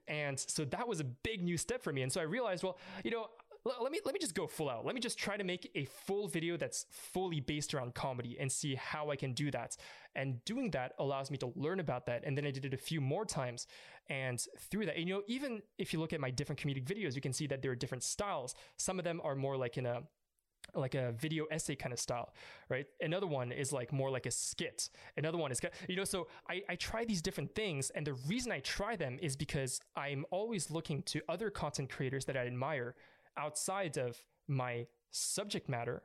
And 0.07 0.39
so 0.39 0.65
that 0.65 0.87
was 0.87 0.99
a 0.99 1.05
big 1.05 1.43
new 1.43 1.57
step 1.57 1.83
for 1.83 1.93
me. 1.93 2.01
And 2.01 2.11
so 2.11 2.21
I 2.21 2.23
realized, 2.23 2.63
well, 2.63 2.77
you 3.03 3.11
know, 3.11 3.27
let 3.65 3.91
me 3.91 3.99
let 4.05 4.13
me 4.13 4.19
just 4.19 4.35
go 4.35 4.47
full 4.47 4.69
out. 4.69 4.85
Let 4.85 4.95
me 4.95 5.01
just 5.01 5.17
try 5.17 5.35
to 5.35 5.43
make 5.43 5.69
a 5.75 5.85
full 5.85 6.27
video 6.27 6.55
that's 6.55 6.85
fully 6.91 7.41
based 7.41 7.73
around 7.73 7.93
comedy 7.93 8.37
and 8.39 8.51
see 8.51 8.75
how 8.75 9.11
I 9.11 9.15
can 9.15 9.33
do 9.33 9.51
that. 9.51 9.75
And 10.15 10.43
doing 10.45 10.71
that 10.71 10.93
allows 10.97 11.29
me 11.29 11.37
to 11.39 11.51
learn 11.55 11.79
about 11.79 12.05
that. 12.05 12.23
And 12.25 12.37
then 12.37 12.45
I 12.45 12.51
did 12.51 12.65
it 12.65 12.73
a 12.73 12.77
few 12.77 13.01
more 13.01 13.25
times. 13.25 13.67
And 14.09 14.43
through 14.57 14.85
that, 14.87 14.95
and, 14.97 15.07
you 15.07 15.15
know, 15.15 15.23
even 15.27 15.61
if 15.77 15.93
you 15.93 15.99
look 15.99 16.13
at 16.13 16.19
my 16.19 16.31
different 16.31 16.59
comedic 16.59 16.85
videos, 16.85 17.15
you 17.15 17.21
can 17.21 17.33
see 17.33 17.47
that 17.47 17.61
there 17.61 17.71
are 17.71 17.75
different 17.75 18.03
styles. 18.03 18.55
Some 18.77 18.97
of 18.97 19.05
them 19.05 19.21
are 19.23 19.35
more 19.35 19.57
like 19.57 19.77
in 19.77 19.85
a 19.85 20.03
like 20.75 20.95
a 20.95 21.11
video 21.13 21.45
essay 21.45 21.75
kind 21.75 21.93
of 21.93 21.99
style, 21.99 22.33
right? 22.69 22.85
Another 23.01 23.27
one 23.27 23.51
is 23.51 23.71
like 23.71 23.91
more 23.91 24.09
like 24.09 24.25
a 24.25 24.31
skit. 24.31 24.89
Another 25.17 25.37
one 25.37 25.51
is, 25.51 25.59
you 25.87 25.95
know, 25.95 26.03
so 26.03 26.27
I, 26.49 26.61
I 26.69 26.75
try 26.75 27.05
these 27.05 27.21
different 27.21 27.53
things. 27.55 27.89
And 27.91 28.05
the 28.05 28.13
reason 28.27 28.51
I 28.51 28.59
try 28.59 28.95
them 28.95 29.17
is 29.21 29.35
because 29.35 29.79
I'm 29.95 30.25
always 30.31 30.71
looking 30.71 31.01
to 31.03 31.21
other 31.29 31.49
content 31.49 31.89
creators 31.89 32.25
that 32.25 32.37
I 32.37 32.45
admire 32.45 32.95
outside 33.37 33.97
of 33.97 34.23
my 34.47 34.87
subject 35.11 35.69
matter 35.69 36.03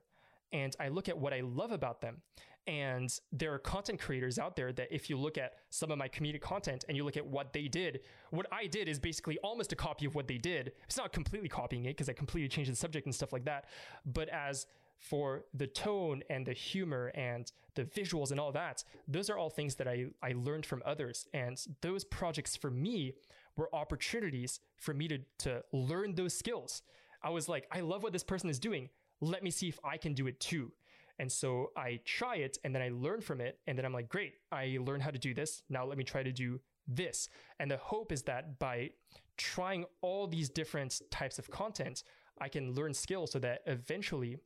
and 0.53 0.75
I 0.79 0.89
look 0.89 1.09
at 1.09 1.19
what 1.19 1.35
I 1.35 1.41
love 1.41 1.73
about 1.73 2.01
them. 2.01 2.23
And 2.67 3.11
there 3.31 3.53
are 3.53 3.59
content 3.59 4.01
creators 4.01 4.39
out 4.39 4.57
there 4.57 4.73
that 4.73 4.89
if 4.91 5.11
you 5.11 5.19
look 5.19 5.37
at 5.37 5.55
some 5.71 5.91
of 5.91 5.99
my 5.99 6.09
comedic 6.09 6.41
content 6.41 6.85
and 6.89 6.97
you 6.97 7.05
look 7.05 7.17
at 7.17 7.27
what 7.27 7.53
they 7.53 7.69
did, 7.69 8.01
what 8.31 8.47
I 8.51 8.67
did 8.67 8.89
is 8.89 8.99
basically 8.99 9.39
almost 9.39 9.73
a 9.73 9.77
copy 9.77 10.07
of 10.07 10.15
what 10.15 10.29
they 10.29 10.39
did. 10.39 10.73
It's 10.85 10.97
not 10.97 11.13
completely 11.13 11.49
copying 11.49 11.85
it 11.85 11.89
because 11.89 12.09
I 12.09 12.15
completely 12.15 12.49
changed 12.49 12.73
the 12.73 12.77
subject 12.77 13.07
and 13.07 13.15
stuff 13.15 13.33
like 13.33 13.45
that. 13.45 13.67
But 14.07 14.31
as 14.31 14.67
for 14.99 15.45
the 15.53 15.67
tone 15.67 16.23
and 16.31 16.47
the 16.47 16.55
humor 16.55 17.13
and 17.15 17.53
the 17.75 17.85
visuals 17.85 18.31
and 18.31 18.41
all 18.41 18.53
that, 18.53 18.83
those 19.07 19.29
are 19.29 19.37
all 19.37 19.51
things 19.51 19.75
that 19.75 19.87
I, 19.87 20.07
I 20.23 20.33
learned 20.35 20.65
from 20.65 20.83
others. 20.87 21.27
And 21.35 21.61
those 21.83 22.05
projects 22.05 22.57
for 22.57 22.71
me 22.71 23.13
were 23.57 23.69
opportunities 23.75 24.61
for 24.77 24.95
me 24.95 25.09
to, 25.09 25.19
to 25.39 25.63
learn 25.73 26.15
those 26.15 26.35
skills. 26.35 26.83
I 27.23 27.31
was 27.31 27.49
like, 27.49 27.67
I 27.71 27.81
love 27.81 28.03
what 28.03 28.13
this 28.13 28.25
person 28.25 28.49
is 28.49 28.59
doing. 28.59 28.89
Let 29.21 29.43
me 29.43 29.51
see 29.51 29.69
if 29.69 29.79
I 29.85 29.97
can 29.97 30.15
do 30.15 30.27
it 30.27 30.41
too. 30.41 30.73
And 31.19 31.31
so 31.31 31.71
I 31.77 32.01
try 32.05 32.37
it 32.37 32.59
and 32.65 32.75
then 32.75 32.83
I 32.83 32.91
learn 32.91 33.21
from 33.21 33.41
it. 33.41 33.59
And 33.67 33.79
then 33.79 33.85
I'm 33.85 33.93
like, 33.93 34.09
great, 34.09 34.35
I 34.51 34.79
learned 34.81 35.03
how 35.03 35.11
to 35.11 35.19
do 35.19 35.35
this. 35.35 35.63
Now 35.69 35.85
let 35.85 35.99
me 35.99 36.05
try 36.05 36.23
to 36.23 36.33
do 36.33 36.61
this. 36.87 37.29
And 37.61 37.71
the 37.71 37.77
hope 37.77 38.13
is 38.13 38.23
that 38.23 38.59
by 38.59 38.91
trying 39.37 39.85
all 40.01 40.27
these 40.27 40.49
different 40.49 41.01
types 41.11 41.39
of 41.39 41.51
content, 41.51 42.03
I 42.41 42.49
can 42.49 42.73
learn 42.73 42.95
skills 42.95 43.33
so 43.33 43.39
that 43.41 43.61
eventually, 43.67 44.39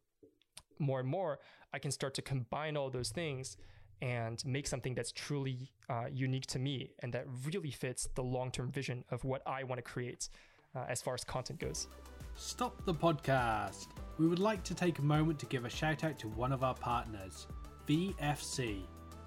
more 0.78 1.00
and 1.00 1.08
more, 1.08 1.40
I 1.72 1.78
can 1.78 1.90
start 1.90 2.14
to 2.14 2.22
combine 2.22 2.76
all 2.76 2.90
those 2.90 3.10
things 3.10 3.56
and 4.00 4.44
make 4.46 4.66
something 4.66 4.94
that's 4.94 5.10
truly 5.10 5.72
uh, 5.88 6.04
unique 6.12 6.46
to 6.46 6.58
me 6.58 6.90
and 7.00 7.12
that 7.12 7.26
really 7.44 7.70
fits 7.70 8.08
the 8.14 8.22
long 8.22 8.50
term 8.50 8.70
vision 8.70 9.04
of 9.10 9.24
what 9.24 9.42
I 9.46 9.64
want 9.64 9.78
to 9.78 9.82
create 9.82 10.28
uh, 10.76 10.84
as 10.88 11.02
far 11.02 11.14
as 11.14 11.24
content 11.24 11.58
goes. 11.58 11.88
Stop 12.40 12.84
the 12.84 12.94
podcast. 12.94 13.88
We 14.16 14.28
would 14.28 14.38
like 14.38 14.62
to 14.62 14.74
take 14.74 15.00
a 15.00 15.04
moment 15.04 15.40
to 15.40 15.46
give 15.46 15.64
a 15.64 15.68
shout 15.68 16.04
out 16.04 16.20
to 16.20 16.28
one 16.28 16.52
of 16.52 16.62
our 16.62 16.72
partners, 16.72 17.48
VFC. 17.88 18.82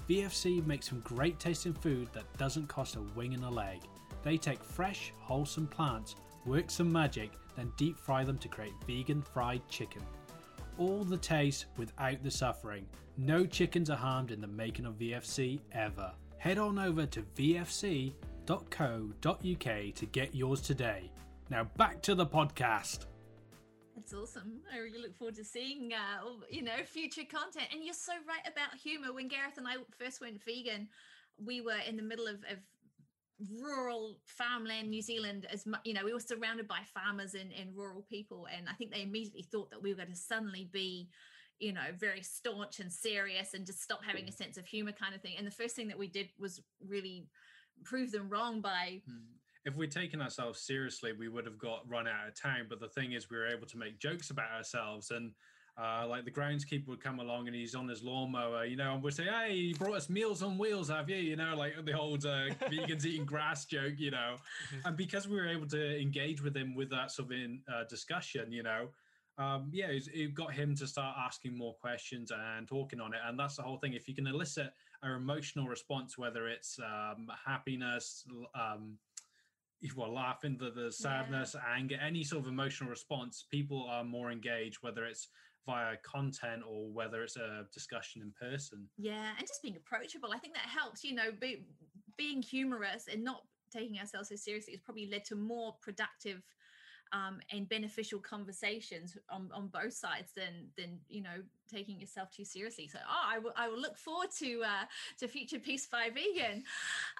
VFC 0.09 0.65
makes 0.65 0.87
some 0.87 1.01
great 1.01 1.37
tasting 1.37 1.73
food 1.73 2.07
that 2.13 2.23
doesn't 2.37 2.69
cost 2.69 2.95
a 2.95 3.01
wing 3.13 3.33
and 3.33 3.43
a 3.43 3.49
leg. 3.49 3.81
They 4.23 4.37
take 4.37 4.63
fresh, 4.63 5.11
wholesome 5.19 5.67
plants, 5.67 6.15
work 6.45 6.71
some 6.71 6.89
magic, 6.89 7.31
then 7.57 7.73
deep 7.75 7.99
fry 7.99 8.23
them 8.23 8.37
to 8.37 8.47
create 8.47 8.71
vegan 8.87 9.21
fried 9.21 9.67
chicken. 9.67 10.03
All 10.77 11.03
the 11.03 11.17
taste 11.17 11.65
without 11.75 12.23
the 12.23 12.31
suffering. 12.31 12.87
No 13.17 13.45
chickens 13.45 13.89
are 13.89 13.97
harmed 13.97 14.31
in 14.31 14.39
the 14.39 14.47
making 14.47 14.85
of 14.85 14.97
VFC 14.97 15.59
ever. 15.73 16.13
Head 16.37 16.57
on 16.57 16.79
over 16.79 17.05
to 17.07 17.21
vfc.co.uk 17.35 18.13
to 19.95 20.05
get 20.13 20.33
yours 20.33 20.61
today. 20.61 21.11
Now 21.51 21.65
back 21.75 22.01
to 22.03 22.15
the 22.15 22.25
podcast. 22.25 23.07
That's 23.93 24.13
awesome. 24.13 24.61
I 24.73 24.77
really 24.77 24.99
look 24.99 25.17
forward 25.17 25.35
to 25.35 25.43
seeing, 25.43 25.91
uh, 25.91 26.25
you 26.49 26.63
know, 26.63 26.77
future 26.85 27.23
content. 27.29 27.65
And 27.73 27.83
you're 27.83 27.93
so 27.93 28.13
right 28.25 28.47
about 28.47 28.79
humor. 28.81 29.11
When 29.11 29.27
Gareth 29.27 29.57
and 29.57 29.67
I 29.67 29.73
first 29.99 30.21
went 30.21 30.41
vegan, 30.45 30.87
we 31.45 31.59
were 31.59 31.79
in 31.85 31.97
the 31.97 32.03
middle 32.03 32.25
of, 32.25 32.35
of 32.49 32.59
rural 33.61 34.21
farmland 34.23 34.89
New 34.89 35.01
Zealand. 35.01 35.45
As 35.51 35.65
much, 35.65 35.81
you 35.83 35.93
know, 35.93 36.05
we 36.05 36.13
were 36.13 36.21
surrounded 36.21 36.69
by 36.69 36.79
farmers 36.93 37.33
and, 37.33 37.51
and 37.51 37.75
rural 37.75 38.05
people, 38.09 38.47
and 38.55 38.69
I 38.69 38.73
think 38.73 38.93
they 38.93 39.01
immediately 39.01 39.43
thought 39.43 39.71
that 39.71 39.83
we 39.83 39.89
were 39.89 39.97
going 39.97 40.07
to 40.07 40.15
suddenly 40.15 40.69
be 40.71 41.09
you 41.59 41.73
know 41.73 41.91
very 41.99 42.23
staunch 42.23 42.79
and 42.79 42.91
serious 42.91 43.53
and 43.53 43.67
just 43.67 43.83
stop 43.83 43.99
having 44.03 44.27
a 44.27 44.31
sense 44.31 44.57
of 44.57 44.65
humor 44.65 44.91
kind 44.91 45.13
of 45.13 45.21
thing 45.21 45.35
and 45.37 45.45
the 45.45 45.51
first 45.51 45.75
thing 45.75 45.87
that 45.87 45.99
we 45.99 46.07
did 46.07 46.27
was 46.39 46.59
really 46.83 47.27
prove 47.83 48.11
them 48.11 48.27
wrong 48.29 48.61
by 48.61 48.99
mm 49.07 49.19
if 49.65 49.75
we'd 49.75 49.91
taken 49.91 50.21
ourselves 50.21 50.59
seriously, 50.61 51.13
we 51.13 51.27
would 51.27 51.45
have 51.45 51.57
got 51.57 51.87
run 51.87 52.07
out 52.07 52.27
of 52.27 52.39
town. 52.39 52.65
But 52.69 52.79
the 52.79 52.89
thing 52.89 53.13
is, 53.13 53.29
we 53.29 53.37
were 53.37 53.47
able 53.47 53.67
to 53.67 53.77
make 53.77 53.99
jokes 53.99 54.29
about 54.29 54.51
ourselves 54.51 55.11
and. 55.11 55.31
Uh, 55.81 56.05
like 56.05 56.25
the 56.25 56.31
groundskeeper 56.31 56.87
would 56.87 57.01
come 57.01 57.21
along 57.21 57.47
and 57.47 57.55
he's 57.55 57.75
on 57.75 57.87
his 57.87 58.03
lawnmower, 58.03 58.65
you 58.65 58.75
know, 58.75 58.93
and 58.93 59.01
we'd 59.01 59.13
say, 59.13 59.23
"Hey, 59.23 59.53
you 59.53 59.73
brought 59.73 59.95
us 59.95 60.09
meals 60.09 60.43
on 60.43 60.57
wheels, 60.57 60.89
have 60.89 61.09
you?" 61.09 61.15
You 61.15 61.37
know, 61.37 61.55
like 61.55 61.85
the 61.85 61.97
old 61.97 62.25
uh, 62.25 62.49
vegans 62.69 63.05
eating 63.05 63.25
grass 63.25 63.63
joke, 63.63 63.93
you 63.97 64.11
know. 64.11 64.35
Mm-hmm. 64.35 64.87
and 64.87 64.97
because 64.97 65.29
we 65.29 65.37
were 65.37 65.47
able 65.47 65.67
to 65.67 65.99
engage 65.99 66.43
with 66.43 66.57
him 66.57 66.75
with 66.75 66.89
that 66.89 67.11
sort 67.11 67.29
of 67.29 67.31
in, 67.31 67.61
uh, 67.73 67.85
discussion, 67.85 68.51
you 68.51 68.63
know, 68.63 68.89
um, 69.37 69.69
yeah, 69.71 69.87
it, 69.87 70.07
it, 70.13 70.33
got 70.33 70.53
him 70.53 70.75
to 70.75 70.85
start 70.85 71.15
asking 71.17 71.57
more 71.57 71.73
questions 71.73 72.31
and 72.31 72.67
talking 72.67 72.99
on 72.99 73.13
it. 73.13 73.19
And 73.25 73.39
that's 73.39 73.55
the 73.55 73.63
whole 73.63 73.77
thing. 73.77 73.93
If 73.93 74.07
you 74.07 74.13
can 74.13 74.27
elicit 74.27 74.71
an 75.01 75.11
emotional 75.11 75.67
response, 75.67 76.17
whether 76.17 76.47
it's 76.47 76.79
um, 76.79 77.27
happiness, 77.45 78.25
um, 78.53 78.97
well, 79.95 80.13
laughing, 80.13 80.57
the, 80.59 80.71
the 80.71 80.91
sadness, 80.91 81.55
yeah. 81.55 81.75
anger, 81.75 81.97
any 82.01 82.23
sort 82.23 82.43
of 82.43 82.47
emotional 82.47 82.89
response, 82.89 83.45
people 83.49 83.87
are 83.89 84.03
more 84.03 84.31
engaged, 84.31 84.77
whether 84.81 85.05
it's 85.05 85.29
via 85.65 85.95
content 86.03 86.63
or 86.67 86.91
whether 86.91 87.23
it's 87.23 87.37
a 87.37 87.65
discussion 87.73 88.21
in 88.21 88.31
person. 88.39 88.87
Yeah, 88.97 89.29
and 89.37 89.47
just 89.47 89.61
being 89.61 89.77
approachable. 89.77 90.31
I 90.33 90.37
think 90.37 90.53
that 90.55 90.65
helps, 90.65 91.03
you 91.03 91.15
know, 91.15 91.31
be, 91.39 91.65
being 92.17 92.41
humorous 92.41 93.05
and 93.11 93.23
not 93.23 93.41
taking 93.71 93.99
ourselves 93.99 94.29
so 94.29 94.35
seriously 94.35 94.73
has 94.73 94.81
probably 94.81 95.07
led 95.09 95.25
to 95.25 95.35
more 95.35 95.75
productive 95.81 96.41
um, 97.13 97.39
and 97.51 97.67
beneficial 97.67 98.19
conversations 98.19 99.17
on, 99.29 99.49
on 99.53 99.67
both 99.67 99.93
sides 99.93 100.31
than 100.35 100.69
than 100.77 100.99
you 101.09 101.21
know 101.21 101.41
taking 101.71 101.99
yourself 101.99 102.29
too 102.31 102.45
seriously. 102.45 102.87
So 102.87 102.99
oh, 103.07 103.23
I 103.27 103.39
will 103.39 103.53
I 103.55 103.69
will 103.69 103.79
look 103.79 103.97
forward 103.97 104.29
to 104.39 104.61
uh, 104.63 104.85
to 105.19 105.27
future 105.27 105.59
Peace 105.59 105.87
by 105.87 106.09
Vegan. 106.09 106.63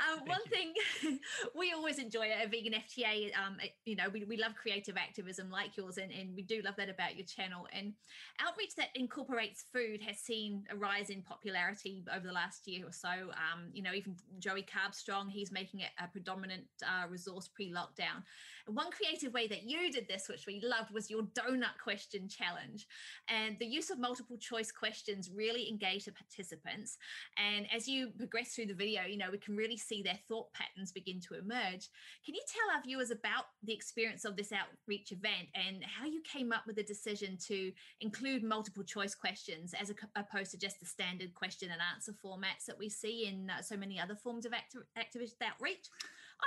Um, 0.02 0.26
one 0.26 0.40
you. 0.46 0.52
thing 0.52 1.20
we 1.56 1.74
always 1.74 2.00
enjoy 2.00 2.30
at 2.30 2.50
Vegan 2.52 2.74
FTA, 2.74 3.32
um, 3.38 3.58
you 3.86 3.96
know, 3.96 4.10
we, 4.10 4.24
we 4.26 4.38
love 4.38 4.56
creative 4.56 4.98
activism 4.98 5.50
like 5.50 5.78
yours, 5.78 5.98
and, 5.98 6.12
and 6.12 6.36
we 6.36 6.42
do 6.42 6.62
love 6.64 6.76
that 6.78 6.90
about 6.90 7.16
your 7.16 7.26
channel. 7.26 7.68
And 7.74 7.94
outreach 8.40 8.76
that 8.76 8.90
incorporates 8.96 9.66
food 9.74 10.02
has 10.02 10.18
seen 10.18 10.64
a 10.72 10.76
rise 10.76 11.10
in 11.10 11.22
popularity 11.22 12.04
over 12.16 12.26
the 12.26 12.34
last 12.34 12.68
year 12.68 12.86
or 12.88 12.92
so. 12.92 13.10
Um, 13.10 13.70
you 13.74 13.84
know, 13.84 13.94
even 13.94 14.16
Joey 14.40 14.64
Carbstrong, 14.66 15.30
he's 15.30 15.52
making 15.52 15.82
it 15.82 15.90
a 16.04 16.08
predominant 16.08 16.66
uh, 16.84 17.08
resource 17.08 17.48
pre-lockdown. 17.48 18.24
And 18.68 18.76
one 18.76 18.92
creative 18.92 19.34
way 19.34 19.48
that 19.48 19.64
you 19.64 19.92
did 19.92 20.08
this, 20.08 20.28
which 20.28 20.46
we 20.46 20.62
loved, 20.64 20.92
was 20.94 21.10
your 21.10 21.24
donut 21.24 21.78
question 21.84 22.28
challenge, 22.28 22.88
and 23.28 23.58
the 23.60 23.66
use 23.66 23.90
of 23.90 24.00
multiple 24.00 24.38
choice 24.42 24.72
questions 24.72 25.30
really 25.34 25.70
engage 25.70 26.06
the 26.06 26.12
participants. 26.12 26.98
And 27.38 27.66
as 27.74 27.88
you 27.88 28.10
progress 28.18 28.56
through 28.56 28.68
the 28.68 28.74
video, 28.74 29.04
you 29.04 29.18
know, 29.18 29.30
we 29.32 29.38
can 29.38 29.56
really 29.56 29.78
see 29.78 29.92
see 29.92 30.02
their 30.02 30.20
thought 30.28 30.54
patterns 30.54 30.92
begin 30.92 31.20
to 31.20 31.36
emerge. 31.36 31.90
Can 32.26 32.36
you 32.36 32.42
tell 32.48 32.76
our 32.76 32.82
viewers 32.82 33.12
about 33.12 33.46
the 33.64 33.74
experience 33.74 34.26
of 34.26 34.36
this 34.36 34.52
outreach 34.52 35.12
event 35.12 35.50
and 35.54 35.84
how 35.84 36.06
you 36.06 36.22
came 36.22 36.52
up 36.52 36.64
with 36.66 36.76
the 36.76 36.84
decision 36.84 37.38
to 37.48 37.72
include 38.00 38.44
multiple 38.44 38.84
choice 38.84 39.16
questions 39.16 39.74
as 39.80 39.92
opposed 40.16 40.52
to 40.52 40.58
just 40.58 40.80
the 40.80 40.86
standard 40.86 41.34
question 41.34 41.70
and 41.72 41.82
answer 41.94 42.14
formats 42.24 42.66
that 42.68 42.78
we 42.78 42.90
see 42.90 43.28
in 43.28 43.50
uh, 43.50 43.62
so 43.62 43.76
many 43.76 44.00
other 44.00 44.16
forms 44.16 44.46
of 44.46 44.54
acti- 44.54 44.80
activist 44.98 45.36
outreach? 45.46 45.88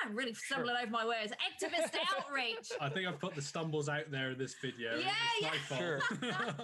I'm 0.02 0.16
really 0.16 0.34
stumbling 0.34 0.74
sure. 0.74 0.82
over 0.82 0.90
my 0.90 1.06
words. 1.06 1.32
Activist 1.32 1.96
outreach. 2.16 2.72
I 2.80 2.88
think 2.88 3.06
I've 3.06 3.20
put 3.20 3.34
the 3.34 3.42
stumbles 3.42 3.88
out 3.88 4.10
there 4.10 4.32
in 4.32 4.38
this 4.38 4.54
video. 4.60 4.98
Yeah, 4.98 5.12
yeah. 5.40 5.76
Sure. 5.76 6.00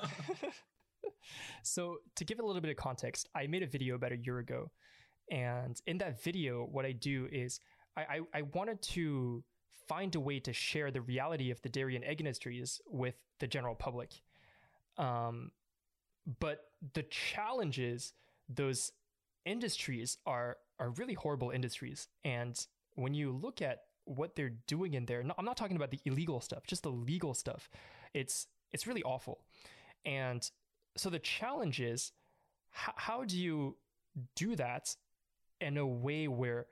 so 1.63 1.99
to 2.17 2.25
give 2.25 2.39
a 2.39 2.43
little 2.45 2.61
bit 2.61 2.71
of 2.71 2.77
context, 2.77 3.29
I 3.35 3.47
made 3.47 3.63
a 3.63 3.67
video 3.67 3.95
about 3.95 4.13
a 4.13 4.17
year 4.17 4.39
ago. 4.39 4.71
And 5.31 5.81
in 5.87 5.99
that 5.99 6.23
video, 6.23 6.67
what 6.71 6.85
I 6.85 6.93
do 6.93 7.29
is 7.31 7.61
I, 7.97 8.01
I, 8.01 8.21
I 8.35 8.43
wanted 8.55 8.83
to 8.83 9.45
find 9.89 10.15
a 10.15 10.21
way 10.21 10.41
to 10.41 10.53
share 10.53 10.91
the 10.91 11.01
reality 11.01 11.51
of 11.51 11.61
the 11.63 11.69
dairy 11.69 11.97
and 11.97 12.05
egg 12.05 12.21
industries 12.21 12.81
with 12.87 13.15
the 13.39 13.47
general 13.47 13.75
public. 13.75 14.23
Um, 14.99 15.51
but 16.39 16.67
the 16.95 17.03
challenges 17.05 18.13
those 18.49 18.93
industries 19.45 20.19
are 20.27 20.59
are 20.79 20.91
really 20.91 21.15
horrible 21.15 21.51
industries 21.51 22.09
and 22.25 22.67
when 22.95 23.15
you 23.15 23.33
look 23.33 23.63
at 23.63 23.85
what 24.05 24.35
they're 24.35 24.53
doing 24.67 24.95
in 24.95 25.07
there, 25.07 25.25
I'm 25.39 25.45
not 25.45 25.57
talking 25.57 25.77
about 25.77 25.91
the 25.91 26.01
illegal 26.05 26.41
stuff, 26.41 26.67
just 26.67 26.83
the 26.83 26.91
legal 26.91 27.35
stuff. 27.35 27.71
It's 28.15 28.47
it's 28.73 28.87
really 28.87 29.03
awful. 29.03 29.41
And 30.05 30.49
so 30.97 31.11
the 31.11 31.19
challenge 31.19 31.81
is 31.81 32.13
how, 32.71 32.93
how 32.97 33.25
do 33.25 33.37
you 33.37 33.77
do 34.37 34.57
that 34.57 34.97
in 35.61 35.77
a 35.77 35.87
way 35.87 36.29
where 36.29 36.67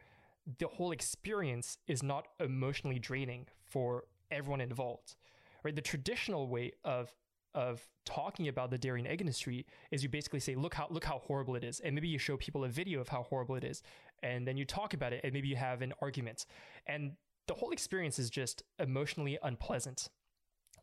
the 0.58 0.66
whole 0.66 0.92
experience 0.92 1.78
is 1.86 2.02
not 2.02 2.28
emotionally 2.40 2.98
draining 2.98 3.46
for 3.68 4.04
everyone 4.30 4.60
involved? 4.60 5.16
Right? 5.62 5.74
The 5.74 5.82
traditional 5.82 6.48
way 6.48 6.72
of 6.84 7.14
of 7.54 7.88
talking 8.04 8.48
about 8.48 8.70
the 8.70 8.78
dairy 8.78 9.00
and 9.00 9.08
egg 9.08 9.20
industry 9.20 9.66
is 9.90 10.02
you 10.02 10.08
basically 10.08 10.38
say, 10.38 10.54
look 10.54 10.74
how 10.74 10.86
look 10.90 11.04
how 11.04 11.18
horrible 11.18 11.56
it 11.56 11.64
is, 11.64 11.80
and 11.80 11.94
maybe 11.94 12.08
you 12.08 12.18
show 12.18 12.36
people 12.36 12.64
a 12.64 12.68
video 12.68 13.00
of 13.00 13.08
how 13.08 13.22
horrible 13.22 13.56
it 13.56 13.64
is, 13.64 13.82
and 14.22 14.46
then 14.46 14.56
you 14.56 14.64
talk 14.64 14.94
about 14.94 15.12
it, 15.12 15.20
and 15.24 15.32
maybe 15.32 15.48
you 15.48 15.56
have 15.56 15.82
an 15.82 15.92
argument, 16.00 16.46
and 16.86 17.12
the 17.46 17.54
whole 17.54 17.70
experience 17.70 18.18
is 18.18 18.30
just 18.30 18.62
emotionally 18.78 19.38
unpleasant. 19.42 20.08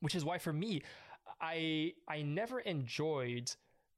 Which 0.02 0.16
is 0.16 0.26
why 0.26 0.38
for 0.38 0.52
me, 0.52 0.82
I 1.42 1.94
I 2.08 2.22
never 2.22 2.60
enjoyed 2.60 3.52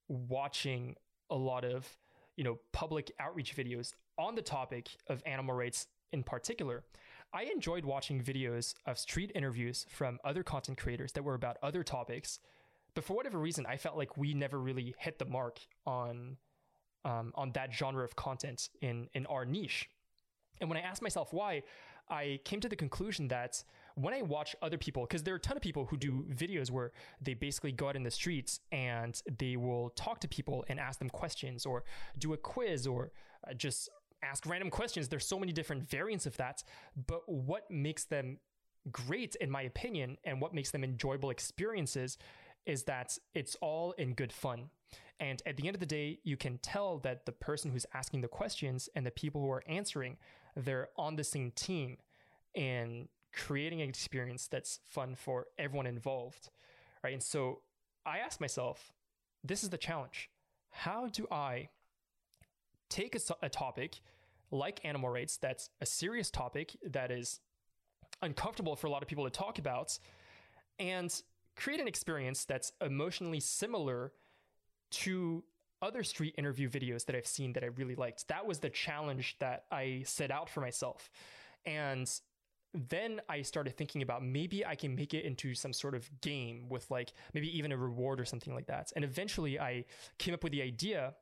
watching 0.07 0.95
a 1.29 1.35
lot 1.35 1.63
of 1.63 1.87
you 2.35 2.43
know 2.43 2.59
public 2.71 3.11
outreach 3.19 3.55
videos 3.55 3.93
on 4.17 4.35
the 4.35 4.41
topic 4.41 4.89
of 5.07 5.21
animal 5.25 5.53
rights 5.53 5.87
in 6.11 6.23
particular 6.23 6.83
I 7.33 7.43
enjoyed 7.43 7.85
watching 7.85 8.23
videos 8.23 8.73
of 8.85 8.97
street 8.97 9.31
interviews 9.35 9.85
from 9.89 10.19
other 10.23 10.43
content 10.43 10.77
creators 10.77 11.11
that 11.13 11.23
were 11.23 11.33
about 11.33 11.57
other 11.61 11.83
topics. 11.83 12.39
But 12.95 13.03
for 13.03 13.15
whatever 13.15 13.37
reason, 13.37 13.65
I 13.67 13.77
felt 13.77 13.97
like 13.97 14.17
we 14.17 14.33
never 14.33 14.59
really 14.59 14.95
hit 14.97 15.19
the 15.19 15.25
mark 15.25 15.59
on 15.85 16.37
um, 17.05 17.31
on 17.35 17.51
that 17.53 17.73
genre 17.73 18.03
of 18.03 18.15
content 18.15 18.69
in 18.81 19.07
in 19.13 19.25
our 19.27 19.45
niche. 19.45 19.89
And 20.59 20.69
when 20.69 20.77
I 20.77 20.81
asked 20.81 21.01
myself 21.01 21.31
why, 21.31 21.63
I 22.09 22.39
came 22.43 22.59
to 22.61 22.69
the 22.69 22.75
conclusion 22.75 23.27
that 23.27 23.63
when 23.97 24.13
I 24.13 24.21
watch 24.21 24.55
other 24.61 24.77
people, 24.77 25.03
because 25.03 25.23
there 25.23 25.33
are 25.33 25.37
a 25.37 25.39
ton 25.39 25.57
of 25.57 25.63
people 25.63 25.85
who 25.85 25.97
do 25.97 26.23
videos 26.31 26.69
where 26.69 26.91
they 27.19 27.33
basically 27.33 27.71
go 27.71 27.89
out 27.89 27.95
in 27.95 28.03
the 28.03 28.11
streets 28.11 28.59
and 28.71 29.19
they 29.39 29.57
will 29.57 29.89
talk 29.91 30.19
to 30.21 30.27
people 30.27 30.63
and 30.67 30.79
ask 30.79 30.99
them 30.99 31.09
questions 31.09 31.65
or 31.65 31.83
do 32.19 32.33
a 32.33 32.37
quiz 32.37 32.85
or 32.85 33.11
uh, 33.49 33.53
just 33.53 33.89
ask 34.21 34.45
random 34.45 34.69
questions. 34.69 35.07
There's 35.07 35.25
so 35.25 35.39
many 35.39 35.51
different 35.51 35.89
variants 35.89 36.27
of 36.27 36.37
that. 36.37 36.63
But 37.07 37.21
what 37.27 37.69
makes 37.71 38.05
them 38.05 38.37
great, 38.91 39.35
in 39.37 39.49
my 39.49 39.63
opinion, 39.63 40.17
and 40.23 40.39
what 40.39 40.53
makes 40.53 40.69
them 40.69 40.83
enjoyable 40.83 41.31
experiences 41.31 42.19
is 42.67 42.83
that 42.83 43.17
it's 43.33 43.55
all 43.61 43.93
in 43.93 44.13
good 44.13 44.31
fun. 44.31 44.69
And 45.19 45.41
at 45.47 45.57
the 45.57 45.65
end 45.65 45.75
of 45.75 45.79
the 45.79 45.87
day, 45.87 46.19
you 46.23 46.37
can 46.37 46.59
tell 46.59 46.99
that 46.99 47.25
the 47.25 47.31
person 47.31 47.71
who's 47.71 47.87
asking 47.95 48.21
the 48.21 48.27
questions 48.27 48.89
and 48.95 49.03
the 49.03 49.11
people 49.11 49.41
who 49.41 49.49
are 49.49 49.63
answering, 49.67 50.17
they're 50.55 50.89
on 50.97 51.15
the 51.15 51.23
same 51.23 51.49
team 51.51 51.97
in 52.53 53.07
creating 53.45 53.81
an 53.81 53.89
experience 53.89 54.47
that's 54.47 54.79
fun 54.83 55.15
for 55.15 55.45
everyone 55.57 55.87
involved. 55.87 56.49
Right. 57.03 57.13
And 57.13 57.23
so 57.23 57.61
I 58.05 58.19
asked 58.19 58.41
myself, 58.41 58.91
this 59.43 59.63
is 59.63 59.69
the 59.69 59.77
challenge. 59.77 60.29
How 60.71 61.07
do 61.07 61.27
I 61.31 61.69
take 62.89 63.15
a, 63.15 63.19
a 63.41 63.49
topic 63.49 64.01
like 64.51 64.83
animal 64.85 65.09
rights, 65.09 65.37
that's 65.37 65.69
a 65.81 65.85
serious 65.85 66.31
topic 66.31 66.75
that 66.89 67.11
is 67.11 67.41
uncomfortable 68.21 68.75
for 68.75 68.87
a 68.87 68.89
lot 68.89 69.01
of 69.01 69.07
people 69.07 69.25
to 69.25 69.29
talk 69.29 69.59
about, 69.59 69.99
and 70.79 71.21
create 71.55 71.81
an 71.81 71.87
experience 71.87 72.45
that's 72.45 72.71
emotionally 72.81 73.39
similar 73.39 74.13
to 74.89 75.43
other 75.81 76.03
street 76.03 76.33
interview 76.37 76.69
videos 76.69 77.05
that 77.05 77.15
I've 77.15 77.27
seen 77.27 77.53
that 77.53 77.63
I 77.63 77.67
really 77.67 77.95
liked. 77.95 78.27
That 78.29 78.47
was 78.47 78.59
the 78.59 78.69
challenge 78.69 79.35
that 79.39 79.65
I 79.71 80.03
set 80.05 80.31
out 80.31 80.49
for 80.49 80.61
myself. 80.61 81.09
And 81.65 82.09
then 82.89 83.21
I 83.29 83.41
started 83.41 83.75
thinking 83.77 84.01
about 84.01 84.23
maybe 84.23 84.65
I 84.65 84.75
can 84.75 84.95
make 84.95 85.13
it 85.13 85.25
into 85.25 85.53
some 85.53 85.73
sort 85.73 85.95
of 85.95 86.09
game 86.21 86.69
with 86.69 86.89
like 86.91 87.13
maybe 87.33 87.55
even 87.57 87.71
a 87.71 87.77
reward 87.77 88.19
or 88.19 88.25
something 88.25 88.53
like 88.53 88.67
that. 88.67 88.91
And 88.95 89.03
eventually 89.05 89.59
I 89.59 89.85
came 90.17 90.33
up 90.33 90.43
with 90.43 90.51
the 90.51 90.61
idea 90.61 91.13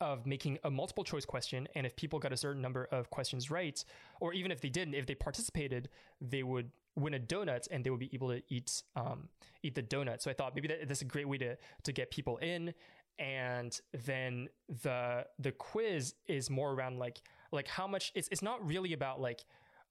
of 0.00 0.26
making 0.26 0.58
a 0.64 0.70
multiple 0.70 1.04
choice 1.04 1.24
question 1.24 1.68
and 1.74 1.86
if 1.86 1.94
people 1.94 2.18
got 2.18 2.32
a 2.32 2.36
certain 2.36 2.60
number 2.60 2.88
of 2.90 3.10
questions 3.10 3.50
right 3.50 3.84
or 4.20 4.32
even 4.32 4.50
if 4.50 4.60
they 4.60 4.68
didn't 4.68 4.94
if 4.94 5.06
they 5.06 5.14
participated 5.14 5.88
they 6.20 6.42
would 6.42 6.70
win 6.96 7.14
a 7.14 7.18
donut 7.18 7.68
and 7.70 7.84
they 7.84 7.90
would 7.90 8.00
be 8.00 8.10
able 8.12 8.28
to 8.28 8.42
eat 8.48 8.82
um, 8.96 9.28
eat 9.62 9.74
the 9.74 9.82
donut 9.82 10.20
so 10.20 10.30
i 10.30 10.34
thought 10.34 10.54
maybe 10.54 10.68
that, 10.68 10.88
that's 10.88 11.02
a 11.02 11.04
great 11.04 11.28
way 11.28 11.38
to 11.38 11.56
to 11.82 11.92
get 11.92 12.10
people 12.10 12.38
in 12.38 12.72
and 13.18 13.80
then 14.04 14.48
the 14.82 15.24
the 15.38 15.52
quiz 15.52 16.14
is 16.26 16.50
more 16.50 16.72
around 16.72 16.98
like 16.98 17.20
like 17.52 17.68
how 17.68 17.86
much 17.86 18.10
it's, 18.14 18.28
it's 18.32 18.42
not 18.42 18.66
really 18.66 18.92
about 18.92 19.20
like 19.20 19.44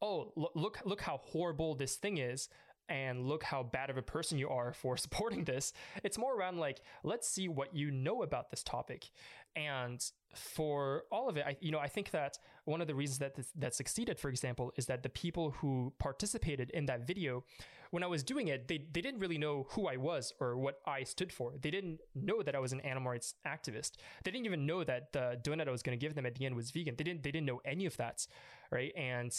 oh 0.04 0.32
look 0.54 0.80
look 0.86 1.02
how 1.02 1.20
horrible 1.24 1.74
this 1.74 1.96
thing 1.96 2.18
is 2.18 2.50
and 2.90 3.26
look 3.26 3.44
how 3.44 3.64
bad 3.64 3.90
of 3.90 3.98
a 3.98 4.02
person 4.02 4.38
you 4.38 4.50
are 4.50 4.74
for 4.74 4.98
supporting 5.06 5.44
this. 5.46 5.74
It's 6.04 6.18
more 6.18 6.36
around 6.36 6.58
like, 6.58 6.82
let's 7.04 7.28
see 7.28 7.48
what 7.48 7.76
you 7.76 7.92
know 7.92 8.24
about 8.24 8.52
this 8.52 8.64
topic. 8.64 9.10
And 9.56 10.04
for 10.36 11.04
all 11.12 11.30
of 11.30 11.38
it, 11.38 11.46
I, 11.48 11.58
you 11.62 11.72
know, 11.72 11.80
I 11.80 11.88
think 11.88 12.12
that 12.12 12.40
one 12.66 12.82
of 12.82 12.88
the 12.88 12.96
reasons 12.96 13.20
that 13.20 13.36
this, 13.36 13.48
that 13.56 13.76
succeeded, 13.76 14.20
for 14.20 14.30
example, 14.30 14.74
is 14.78 14.88
that 14.88 15.04
the 15.04 15.10
people 15.10 15.52
who 15.52 15.94
participated 16.00 16.72
in 16.72 16.88
that 16.88 17.06
video, 17.06 17.44
when 17.92 18.04
I 18.04 18.08
was 18.08 18.24
doing 18.24 18.48
it, 18.48 18.68
they, 18.68 18.84
they 18.92 19.02
didn't 19.02 19.20
really 19.20 19.38
know 19.38 19.68
who 19.70 19.88
I 19.88 19.98
was 19.98 20.34
or 20.40 20.58
what 20.58 20.80
I 20.88 21.04
stood 21.04 21.32
for. 21.32 21.54
They 21.62 21.70
didn't 21.70 22.00
know 22.16 22.42
that 22.42 22.56
I 22.56 22.60
was 22.60 22.74
an 22.74 22.80
animal 22.82 23.12
rights 23.12 23.36
activist. 23.46 23.92
They 24.24 24.32
didn't 24.32 24.48
even 24.48 24.66
know 24.66 24.84
that 24.84 25.14
the 25.14 25.40
donut 25.44 25.68
I 25.68 25.72
was 25.72 25.84
going 25.84 25.98
to 25.98 26.04
give 26.04 26.16
them 26.16 26.26
at 26.26 26.34
the 26.34 26.48
end 26.48 26.56
was 26.56 26.72
vegan. 26.72 26.96
They 26.98 27.04
didn't 27.04 27.22
they 27.22 27.30
didn't 27.30 27.46
know 27.46 27.62
any 27.64 27.86
of 27.86 27.96
that, 27.98 28.26
right? 28.74 28.92
And 28.98 29.32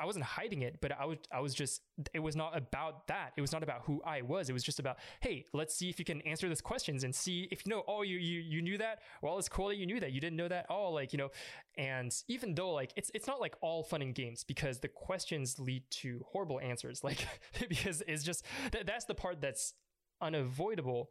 I 0.00 0.04
wasn't 0.04 0.24
hiding 0.24 0.62
it, 0.62 0.80
but 0.80 0.92
I 0.92 1.04
was 1.04 1.18
I 1.32 1.40
was 1.40 1.54
just 1.54 1.82
it 2.12 2.18
was 2.18 2.34
not 2.34 2.56
about 2.56 3.06
that. 3.06 3.32
It 3.36 3.40
was 3.40 3.52
not 3.52 3.62
about 3.62 3.82
who 3.84 4.02
I 4.04 4.22
was. 4.22 4.50
It 4.50 4.52
was 4.52 4.64
just 4.64 4.80
about 4.80 4.98
hey, 5.20 5.44
let's 5.52 5.74
see 5.74 5.88
if 5.88 5.98
you 5.98 6.04
can 6.04 6.20
answer 6.22 6.48
these 6.48 6.60
questions 6.60 7.04
and 7.04 7.14
see 7.14 7.48
if 7.52 7.64
you 7.64 7.70
know. 7.70 7.84
Oh, 7.86 8.02
you 8.02 8.18
you 8.18 8.40
you 8.40 8.60
knew 8.60 8.76
that. 8.78 9.00
Well, 9.22 9.38
it's 9.38 9.48
cool 9.48 9.68
that 9.68 9.76
you 9.76 9.86
knew 9.86 10.00
that. 10.00 10.12
You 10.12 10.20
didn't 10.20 10.36
know 10.36 10.48
that. 10.48 10.66
Oh, 10.68 10.90
like 10.90 11.12
you 11.12 11.18
know. 11.18 11.30
And 11.78 12.14
even 12.28 12.54
though 12.54 12.72
like 12.72 12.92
it's 12.96 13.10
it's 13.14 13.28
not 13.28 13.40
like 13.40 13.54
all 13.60 13.84
fun 13.84 14.02
and 14.02 14.14
games 14.14 14.42
because 14.42 14.80
the 14.80 14.88
questions 14.88 15.58
lead 15.60 15.84
to 16.02 16.24
horrible 16.30 16.60
answers. 16.60 17.02
Like 17.04 17.28
because 17.68 18.02
it's 18.08 18.24
just 18.24 18.46
that 18.72 18.86
that's 18.86 19.04
the 19.04 19.14
part 19.14 19.42
that's 19.42 19.74
unavoidable. 20.20 21.10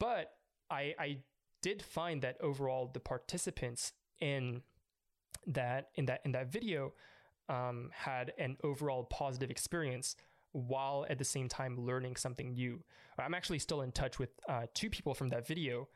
But 0.00 0.32
I 0.68 0.94
I 0.98 1.18
did 1.62 1.82
find 1.82 2.20
that 2.22 2.36
overall 2.40 2.90
the 2.92 3.00
participants 3.00 3.92
in 4.20 4.62
that 5.46 5.88
in 5.94 6.06
that 6.06 6.20
in 6.24 6.32
that 6.32 6.50
video 6.50 6.92
um, 7.48 7.90
had 7.92 8.32
an 8.38 8.56
overall 8.62 9.04
positive 9.04 9.50
experience 9.50 10.16
while 10.52 11.06
at 11.08 11.18
the 11.18 11.24
same 11.24 11.48
time 11.48 11.78
learning 11.78 12.16
something 12.16 12.52
new. 12.52 12.82
I'm 13.18 13.34
actually 13.34 13.58
still 13.58 13.82
in 13.82 13.92
touch 13.92 14.18
with 14.18 14.30
uh, 14.48 14.66
two 14.74 14.90
people 14.90 15.14
from 15.14 15.28
that 15.30 15.46
video. 15.46 15.88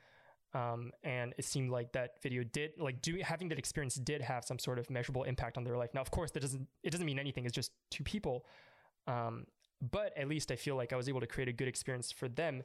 Um, 0.54 0.92
and 1.04 1.34
it 1.36 1.44
seemed 1.44 1.70
like 1.70 1.92
that 1.92 2.22
video 2.22 2.42
did 2.44 2.72
like 2.78 3.02
doing 3.02 3.20
having 3.20 3.48
that 3.48 3.58
experience 3.58 3.96
did 3.96 4.22
have 4.22 4.44
some 4.44 4.58
sort 4.58 4.78
of 4.78 4.88
measurable 4.88 5.24
impact 5.24 5.58
on 5.58 5.64
their 5.64 5.76
life. 5.76 5.90
Now, 5.92 6.00
of 6.00 6.10
course, 6.10 6.30
that 6.30 6.40
doesn't 6.40 6.66
it 6.82 6.90
doesn't 6.90 7.04
mean 7.04 7.18
anything. 7.18 7.44
It's 7.44 7.54
just 7.54 7.72
two 7.90 8.04
people, 8.04 8.46
um, 9.06 9.46
but 9.90 10.16
at 10.16 10.28
least 10.28 10.50
I 10.50 10.56
feel 10.56 10.76
like 10.76 10.92
I 10.92 10.96
was 10.96 11.08
able 11.08 11.20
to 11.20 11.26
create 11.26 11.48
a 11.48 11.52
good 11.52 11.68
experience 11.68 12.10
for 12.10 12.28
them. 12.28 12.62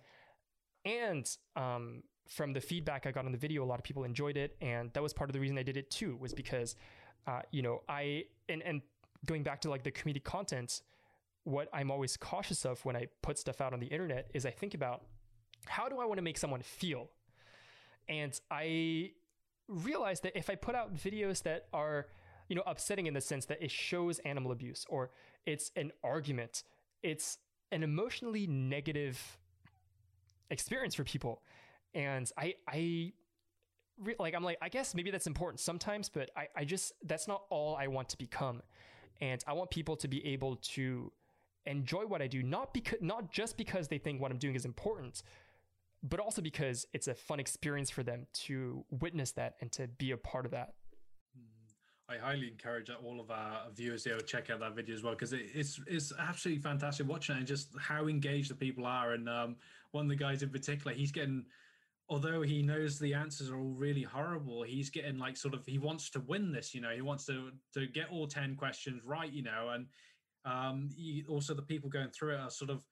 And 0.86 1.30
um, 1.56 2.04
from 2.28 2.54
the 2.54 2.62
feedback 2.62 3.06
I 3.06 3.12
got 3.12 3.26
on 3.26 3.32
the 3.32 3.38
video, 3.38 3.64
a 3.64 3.66
lot 3.66 3.80
of 3.80 3.84
people 3.84 4.04
enjoyed 4.04 4.38
it, 4.38 4.56
and 4.62 4.92
that 4.94 5.04
was 5.04 5.14
part 5.14 5.30
of 5.30 5.34
the 5.34 5.40
reason 5.40 5.58
I 5.58 5.64
did 5.64 5.78
it 5.78 5.92
too. 5.92 6.18
Was 6.18 6.34
because 6.34 6.76
uh, 7.28 7.42
you 7.52 7.62
know, 7.62 7.82
I 7.88 8.26
and 8.50 8.62
and 8.64 8.82
going 9.26 9.44
back 9.44 9.62
to 9.62 9.70
like 9.70 9.84
the 9.84 9.92
community 9.92 10.22
content, 10.22 10.82
what 11.44 11.70
I'm 11.74 11.92
always 11.92 12.18
cautious 12.18 12.66
of 12.66 12.84
when 12.86 12.96
I 12.96 13.08
put 13.22 13.38
stuff 13.38 13.62
out 13.62 13.74
on 13.74 13.80
the 13.80 13.88
internet 13.88 14.32
is 14.34 14.46
I 14.46 14.52
think 14.52 14.74
about 14.74 15.04
how 15.66 15.88
do 15.88 16.00
I 16.00 16.06
want 16.06 16.18
to 16.18 16.24
make 16.24 16.38
someone 16.38 16.62
feel, 16.62 17.10
and 18.10 18.40
I 18.50 19.12
realized 19.68 20.24
that 20.24 20.38
if 20.38 20.50
I 20.50 20.56
put 20.56 20.76
out 20.76 20.96
videos 20.96 21.44
that 21.44 21.68
are 21.72 22.08
you 22.52 22.56
know, 22.56 22.64
upsetting 22.66 23.08
in 23.08 23.14
the 23.14 23.22
sense 23.22 23.46
that 23.46 23.64
it 23.64 23.72
shows 23.72 24.20
animal 24.20 24.52
abuse 24.52 24.86
or 24.90 25.12
it's 25.46 25.72
an 25.78 25.90
argument. 26.04 26.64
It's 27.02 27.38
an 27.72 27.82
emotionally 27.82 28.46
negative 28.46 29.40
experience 30.52 30.94
for 30.94 31.04
people. 31.04 31.42
And 31.96 32.32
I, 32.38 32.54
I, 32.68 33.14
like, 34.20 34.36
I'm 34.36 34.44
like, 34.44 34.58
I 34.62 34.70
guess 34.70 34.94
maybe 34.94 35.10
that's 35.10 35.28
important 35.28 35.60
sometimes, 35.60 36.10
but 36.10 36.30
I, 36.38 36.48
I 36.56 36.66
just, 36.66 36.94
that's 37.04 37.28
not 37.28 37.44
all 37.50 37.76
I 37.76 37.88
want 37.88 38.10
to 38.10 38.18
become. 38.18 38.62
And 39.20 39.44
I 39.48 39.54
want 39.54 39.70
people 39.70 39.96
to 39.98 40.08
be 40.08 40.26
able 40.28 40.58
to 40.58 41.12
enjoy 41.66 42.06
what 42.06 42.22
I 42.22 42.28
do, 42.28 42.44
not 42.44 42.74
because, 42.74 43.00
not 43.02 43.32
just 43.32 43.58
because 43.58 43.88
they 43.88 43.98
think 43.98 44.22
what 44.22 44.32
I'm 44.32 44.38
doing 44.38 44.56
is 44.56 44.66
important, 44.66 45.24
but 46.04 46.20
also 46.20 46.42
because 46.42 46.88
it's 46.94 47.08
a 47.08 47.14
fun 47.14 47.40
experience 47.40 47.90
for 47.90 48.04
them 48.04 48.26
to 48.34 48.84
witness 48.90 49.32
that 49.34 49.56
and 49.62 49.72
to 49.74 49.88
be 49.88 50.12
a 50.12 50.18
part 50.18 50.46
of 50.46 50.52
that. 50.52 50.74
I 52.12 52.18
highly 52.18 52.48
encourage 52.48 52.90
all 52.90 53.20
of 53.20 53.32
our 53.32 53.70
viewers 53.74 54.04
here 54.04 54.18
to 54.18 54.24
check 54.24 54.50
out 54.50 54.60
that 54.60 54.76
video 54.76 54.96
as 54.96 55.04
well 55.04 55.14
because 55.14 55.34
it, 55.34 55.46
it's 55.54 55.80
it's 55.88 56.12
absolutely 56.20 56.62
fantastic 56.62 57.08
watching 57.08 57.36
it 57.36 57.40
and 57.40 57.48
just 57.48 57.70
how 57.80 58.08
engaged 58.08 58.50
the 58.50 58.56
people 58.56 58.86
are. 58.86 59.14
And 59.14 59.30
um, 59.30 59.56
one 59.92 60.06
of 60.06 60.10
the 60.10 60.16
guys 60.16 60.44
in 60.44 60.50
particular, 60.50 60.94
he's 60.94 61.12
getting, 61.12 61.46
although 62.10 62.42
he 62.42 62.62
knows 62.62 63.00
the 63.00 63.14
answers 63.14 63.50
are 63.50 63.58
all 63.58 63.74
really 63.74 64.04
horrible, 64.04 64.64
he's 64.64 64.90
getting 64.90 65.18
like 65.18 65.38
sort 65.38 65.54
of 65.54 65.66
he 65.66 65.78
wants 65.78 66.10
to 66.12 66.20
win 66.22 66.52
this. 66.52 66.74
You 66.74 66.82
know, 66.82 66.90
he 66.90 67.02
wants 67.02 67.26
to 67.28 67.52
to 67.74 67.88
get 67.88 68.10
all 68.12 68.28
ten 68.28 68.56
questions 68.56 69.04
right. 69.06 69.32
You 69.32 69.44
know, 69.44 69.70
and 69.74 69.86
um, 70.44 70.90
he, 70.96 71.24
also 71.30 71.54
the 71.54 71.62
people 71.62 71.90
going 71.90 72.10
through 72.10 72.36
it 72.36 72.40
are 72.40 72.50
sort 72.50 72.72
of 72.72 72.84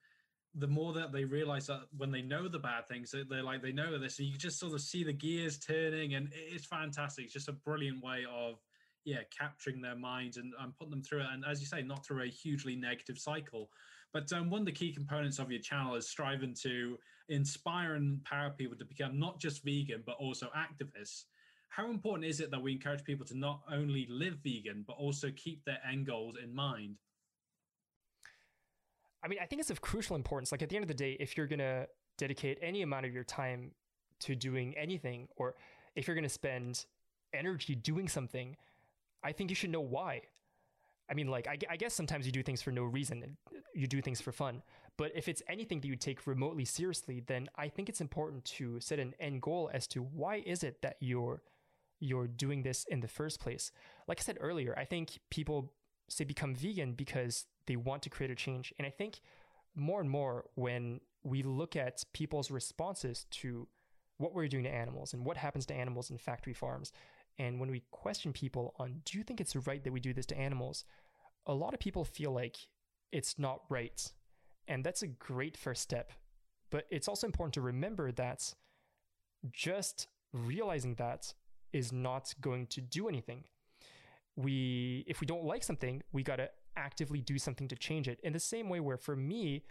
the 0.54 0.66
more 0.66 0.92
that 0.94 1.12
they 1.12 1.24
realize 1.24 1.66
that 1.66 1.82
when 1.96 2.10
they 2.10 2.22
know 2.22 2.48
the 2.48 2.58
bad 2.58 2.88
things, 2.88 3.10
that 3.10 3.28
they're 3.28 3.42
like 3.42 3.62
they 3.62 3.72
know 3.72 3.98
this. 3.98 4.16
So 4.16 4.22
you 4.22 4.36
just 4.36 4.58
sort 4.58 4.72
of 4.72 4.80
see 4.80 5.04
the 5.04 5.12
gears 5.12 5.58
turning, 5.58 6.14
and 6.14 6.30
it's 6.32 6.64
fantastic. 6.64 7.26
It's 7.26 7.34
just 7.34 7.48
a 7.48 7.52
brilliant 7.52 8.02
way 8.02 8.24
of 8.32 8.58
yeah 9.04 9.20
capturing 9.36 9.80
their 9.80 9.96
minds 9.96 10.36
and, 10.36 10.52
and 10.60 10.76
putting 10.76 10.90
them 10.90 11.02
through 11.02 11.20
it. 11.20 11.26
And 11.32 11.44
as 11.44 11.60
you 11.60 11.66
say 11.66 11.82
not 11.82 12.04
through 12.04 12.22
a 12.22 12.28
hugely 12.28 12.76
negative 12.76 13.18
cycle. 13.18 13.70
But 14.12 14.32
um, 14.32 14.50
one 14.50 14.60
of 14.60 14.66
the 14.66 14.72
key 14.72 14.92
components 14.92 15.38
of 15.38 15.50
your 15.50 15.60
channel 15.60 15.94
is 15.94 16.08
striving 16.08 16.54
to 16.62 16.98
inspire 17.28 17.94
and 17.94 18.14
empower 18.14 18.50
people 18.50 18.76
to 18.76 18.84
become 18.84 19.18
not 19.18 19.38
just 19.38 19.64
vegan 19.64 20.02
but 20.04 20.16
also 20.18 20.48
activists. 20.56 21.24
How 21.68 21.88
important 21.88 22.28
is 22.28 22.40
it 22.40 22.50
that 22.50 22.60
we 22.60 22.72
encourage 22.72 23.04
people 23.04 23.24
to 23.26 23.38
not 23.38 23.60
only 23.72 24.06
live 24.10 24.38
vegan 24.42 24.84
but 24.86 24.94
also 24.94 25.30
keep 25.36 25.64
their 25.64 25.78
end 25.88 26.06
goals 26.06 26.36
in 26.42 26.54
mind? 26.54 26.96
I 29.22 29.28
mean 29.28 29.38
i 29.40 29.46
think 29.46 29.60
it's 29.60 29.70
of 29.70 29.80
crucial 29.80 30.16
importance. 30.16 30.52
Like 30.52 30.62
at 30.62 30.68
the 30.68 30.76
end 30.76 30.84
of 30.84 30.88
the 30.88 30.94
day 30.94 31.16
if 31.20 31.36
you're 31.36 31.46
going 31.46 31.60
to 31.60 31.86
dedicate 32.18 32.58
any 32.60 32.82
amount 32.82 33.06
of 33.06 33.14
your 33.14 33.24
time 33.24 33.70
to 34.20 34.34
doing 34.34 34.76
anything 34.76 35.28
or 35.36 35.54
if 35.96 36.06
you're 36.06 36.14
going 36.14 36.22
to 36.22 36.28
spend 36.28 36.84
energy 37.32 37.74
doing 37.74 38.08
something 38.08 38.56
I 39.22 39.32
think 39.32 39.50
you 39.50 39.56
should 39.56 39.70
know 39.70 39.80
why. 39.80 40.22
I 41.10 41.14
mean, 41.14 41.26
like, 41.26 41.48
I, 41.48 41.58
I, 41.68 41.76
guess 41.76 41.92
sometimes 41.92 42.24
you 42.24 42.30
do 42.30 42.42
things 42.42 42.62
for 42.62 42.70
no 42.70 42.84
reason. 42.84 43.36
You 43.74 43.88
do 43.88 44.00
things 44.00 44.20
for 44.20 44.30
fun. 44.30 44.62
But 44.96 45.10
if 45.16 45.28
it's 45.28 45.42
anything 45.48 45.80
that 45.80 45.88
you 45.88 45.96
take 45.96 46.26
remotely 46.26 46.64
seriously, 46.64 47.22
then 47.26 47.48
I 47.56 47.68
think 47.68 47.88
it's 47.88 48.00
important 48.00 48.44
to 48.56 48.78
set 48.78 49.00
an 49.00 49.14
end 49.18 49.42
goal 49.42 49.70
as 49.74 49.88
to 49.88 50.02
why 50.02 50.42
is 50.46 50.62
it 50.62 50.82
that 50.82 50.96
you're 51.00 51.42
you're 52.02 52.26
doing 52.26 52.62
this 52.62 52.84
in 52.88 53.00
the 53.00 53.08
first 53.08 53.40
place. 53.40 53.72
Like 54.08 54.20
I 54.20 54.22
said 54.22 54.38
earlier, 54.40 54.74
I 54.78 54.84
think 54.84 55.18
people 55.30 55.74
say 56.08 56.24
become 56.24 56.54
vegan 56.54 56.92
because 56.92 57.44
they 57.66 57.76
want 57.76 58.02
to 58.02 58.10
create 58.10 58.30
a 58.30 58.34
change. 58.34 58.72
And 58.78 58.86
I 58.86 58.90
think 58.90 59.20
more 59.74 60.00
and 60.00 60.08
more 60.08 60.46
when 60.54 61.00
we 61.22 61.42
look 61.42 61.76
at 61.76 62.02
people's 62.14 62.50
responses 62.50 63.26
to 63.30 63.68
what 64.16 64.34
we're 64.34 64.48
doing 64.48 64.64
to 64.64 64.70
animals 64.70 65.12
and 65.12 65.24
what 65.24 65.36
happens 65.36 65.66
to 65.66 65.74
animals 65.74 66.10
in 66.10 66.18
factory 66.18 66.52
farms 66.54 66.92
and 67.38 67.58
when 67.58 67.70
we 67.70 67.82
question 67.90 68.32
people 68.32 68.74
on, 68.78 69.00
do 69.04 69.18
you 69.18 69.24
think 69.24 69.40
it's 69.40 69.56
right 69.56 69.82
that 69.82 69.92
we 69.92 70.00
do 70.00 70.12
this 70.12 70.26
to 70.26 70.38
animals? 70.38 70.84
A 71.46 71.54
lot 71.54 71.74
of 71.74 71.80
people 71.80 72.04
feel 72.04 72.32
like 72.32 72.56
it's 73.12 73.38
not 73.38 73.62
right. 73.68 74.12
And 74.68 74.84
that's 74.84 75.02
a 75.02 75.08
great 75.08 75.56
first 75.56 75.82
step. 75.82 76.12
But 76.70 76.84
it's 76.90 77.08
also 77.08 77.26
important 77.26 77.54
to 77.54 77.60
remember 77.60 78.12
that 78.12 78.54
just 79.52 80.06
realizing 80.32 80.94
that 80.96 81.32
is 81.72 81.92
not 81.92 82.34
going 82.40 82.66
to 82.68 82.80
do 82.80 83.08
anything. 83.08 83.44
We, 84.36 85.04
if 85.08 85.20
we 85.20 85.26
don't 85.26 85.44
like 85.44 85.64
something, 85.64 86.02
we 86.12 86.22
got 86.22 86.36
to 86.36 86.50
actively 86.76 87.20
do 87.20 87.38
something 87.38 87.68
to 87.68 87.76
change 87.76 88.08
it. 88.08 88.20
In 88.22 88.32
the 88.32 88.40
same 88.40 88.68
way, 88.68 88.80
where 88.80 88.96
for 88.96 89.16
me, 89.16 89.64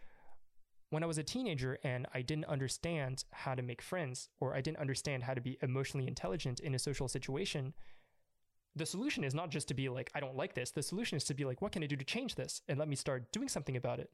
when 0.90 1.04
I 1.04 1.06
was 1.06 1.18
a 1.18 1.24
teenager 1.24 1.78
and 1.84 2.08
I 2.14 2.22
didn't 2.22 2.46
understand 2.46 3.24
how 3.32 3.56
to 3.56 3.62
make 3.62 3.82
friends 3.82 4.30
or 4.40 4.56
I 4.56 4.62
didn't 4.62 4.80
understand 4.80 5.24
how 5.24 5.34
to 5.34 5.42
be 5.42 5.58
emotionally 5.62 6.08
intelligent 6.08 6.60
in 6.60 6.74
a 6.74 6.80
social 6.80 7.08
situation, 7.08 7.74
the 8.76 8.86
solution 8.86 9.24
is 9.24 9.36
not 9.36 9.50
just 9.50 9.68
to 9.68 9.74
be 9.74 9.90
like, 9.90 10.10
I 10.16 10.20
don't 10.20 10.36
like 10.36 10.56
this. 10.56 10.72
The 10.72 10.82
solution 10.82 11.16
is 11.18 11.24
to 11.26 11.34
be 11.34 11.46
like, 11.46 11.62
what 11.62 11.72
can 11.72 11.84
I 11.84 11.88
do 11.88 11.96
to 11.96 12.06
change 12.06 12.36
this? 12.36 12.62
And 12.68 12.80
let 12.80 12.88
me 12.88 12.96
start 12.96 13.32
doing 13.32 13.50
something 13.50 13.76
about 13.76 14.00
it. 14.00 14.10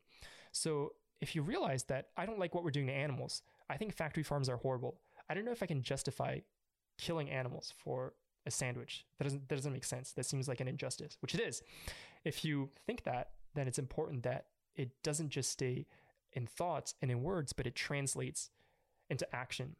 So 0.51 0.93
if 1.21 1.35
you 1.35 1.43
realize 1.43 1.83
that 1.85 2.07
I 2.17 2.25
don't 2.25 2.39
like 2.39 2.53
what 2.53 2.63
we're 2.63 2.71
doing 2.71 2.87
to 2.87 2.93
animals, 2.93 3.41
I 3.69 3.77
think 3.77 3.95
factory 3.95 4.23
farms 4.23 4.49
are 4.49 4.57
horrible. 4.57 4.99
I 5.29 5.33
don't 5.33 5.45
know 5.45 5.51
if 5.51 5.63
I 5.63 5.67
can 5.67 5.81
justify 5.81 6.39
killing 6.97 7.29
animals 7.29 7.73
for 7.77 8.13
a 8.45 8.51
sandwich. 8.51 9.05
That 9.17 9.25
doesn't, 9.25 9.47
that 9.49 9.55
doesn't 9.55 9.73
make 9.73 9.85
sense. 9.85 10.11
That 10.11 10.25
seems 10.25 10.47
like 10.47 10.59
an 10.59 10.67
injustice, 10.67 11.17
which 11.21 11.33
it 11.33 11.41
is. 11.41 11.61
If 12.23 12.43
you 12.45 12.69
think 12.85 13.03
that, 13.03 13.31
then 13.53 13.67
it's 13.67 13.79
important 13.79 14.23
that 14.23 14.47
it 14.75 14.91
doesn't 15.03 15.29
just 15.29 15.51
stay 15.51 15.87
in 16.35 16.45
thoughts 16.45 16.93
and 17.01 17.09
in 17.09 17.23
words, 17.23 17.53
but 17.53 17.65
it 17.65 17.75
translates 17.75 18.49
into 19.09 19.27
action. 19.35 19.75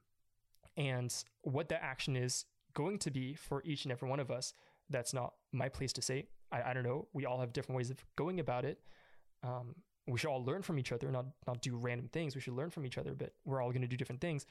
And 0.78 1.14
what 1.41 1.70
that 1.70 1.84
action 1.84 2.16
is 2.16 2.45
going 2.74 2.99
to 2.99 3.12
be 3.12 3.34
for 3.34 3.62
each 3.64 3.86
and 3.86 3.91
every 3.91 4.10
one 4.10 4.20
of 4.20 4.32
us, 4.32 4.53
that's 4.89 5.14
not 5.14 5.34
my 5.51 5.70
place 5.70 5.93
to 5.93 6.01
say. 6.01 6.28
I, 6.51 6.72
I 6.72 6.74
don't 6.74 6.84
know. 6.84 7.08
We 7.14 7.26
all 7.26 7.39
have 7.39 7.53
different 7.53 7.78
ways 7.78 7.89
of 7.89 8.03
going 8.16 8.39
about 8.39 8.66
it. 8.66 8.80
Um, 9.43 9.76
we 10.08 10.20
should 10.20 10.30
all 10.30 10.43
learn 10.43 10.62
from 10.62 10.78
each 10.78 10.91
other, 10.91 11.12
not 11.12 11.26
not 11.47 11.62
do 11.62 11.76
random 11.76 12.08
things. 12.10 12.36
We 12.36 12.41
should 12.41 12.53
learn 12.53 12.70
from 12.70 12.86
each 12.86 12.97
other, 12.97 13.16
but 13.16 13.34
we're 13.43 13.62
all 13.62 13.72
going 13.72 13.82
to 13.82 13.88
do 13.88 13.97
different 13.97 14.22
things. 14.22 14.45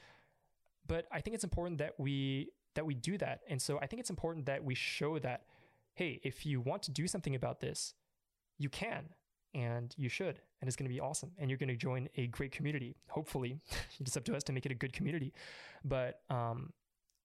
But 0.87 1.07
I 1.11 1.21
think 1.21 1.33
it's 1.33 1.43
important 1.43 1.77
that 1.77 1.93
we 1.97 2.49
that 2.75 2.85
we 2.85 2.93
do 2.93 3.17
that. 3.19 3.41
And 3.47 3.61
so 3.61 3.79
I 3.81 3.87
think 3.87 4.01
it's 4.01 4.09
important 4.09 4.45
that 4.47 4.63
we 4.63 4.75
show 4.75 5.17
that, 5.19 5.43
hey, 5.93 6.19
if 6.23 6.45
you 6.45 6.59
want 6.59 6.83
to 6.83 6.91
do 6.91 7.07
something 7.07 7.35
about 7.35 7.61
this, 7.61 7.93
you 8.57 8.69
can 8.69 9.09
and 9.55 9.95
you 9.97 10.09
should 10.09 10.39
and 10.59 10.67
it's 10.67 10.75
going 10.75 10.87
to 10.87 10.93
be 10.93 10.99
awesome 10.99 11.31
and 11.39 11.49
you're 11.49 11.57
going 11.57 11.69
to 11.69 11.75
join 11.75 12.07
a 12.17 12.27
great 12.27 12.51
community. 12.51 12.95
Hopefully 13.07 13.57
it's 13.99 14.15
up 14.15 14.25
to 14.25 14.35
us 14.35 14.43
to 14.43 14.53
make 14.53 14.65
it 14.65 14.71
a 14.71 14.75
good 14.75 14.93
community. 14.93 15.33
But 15.83 16.19
um, 16.29 16.73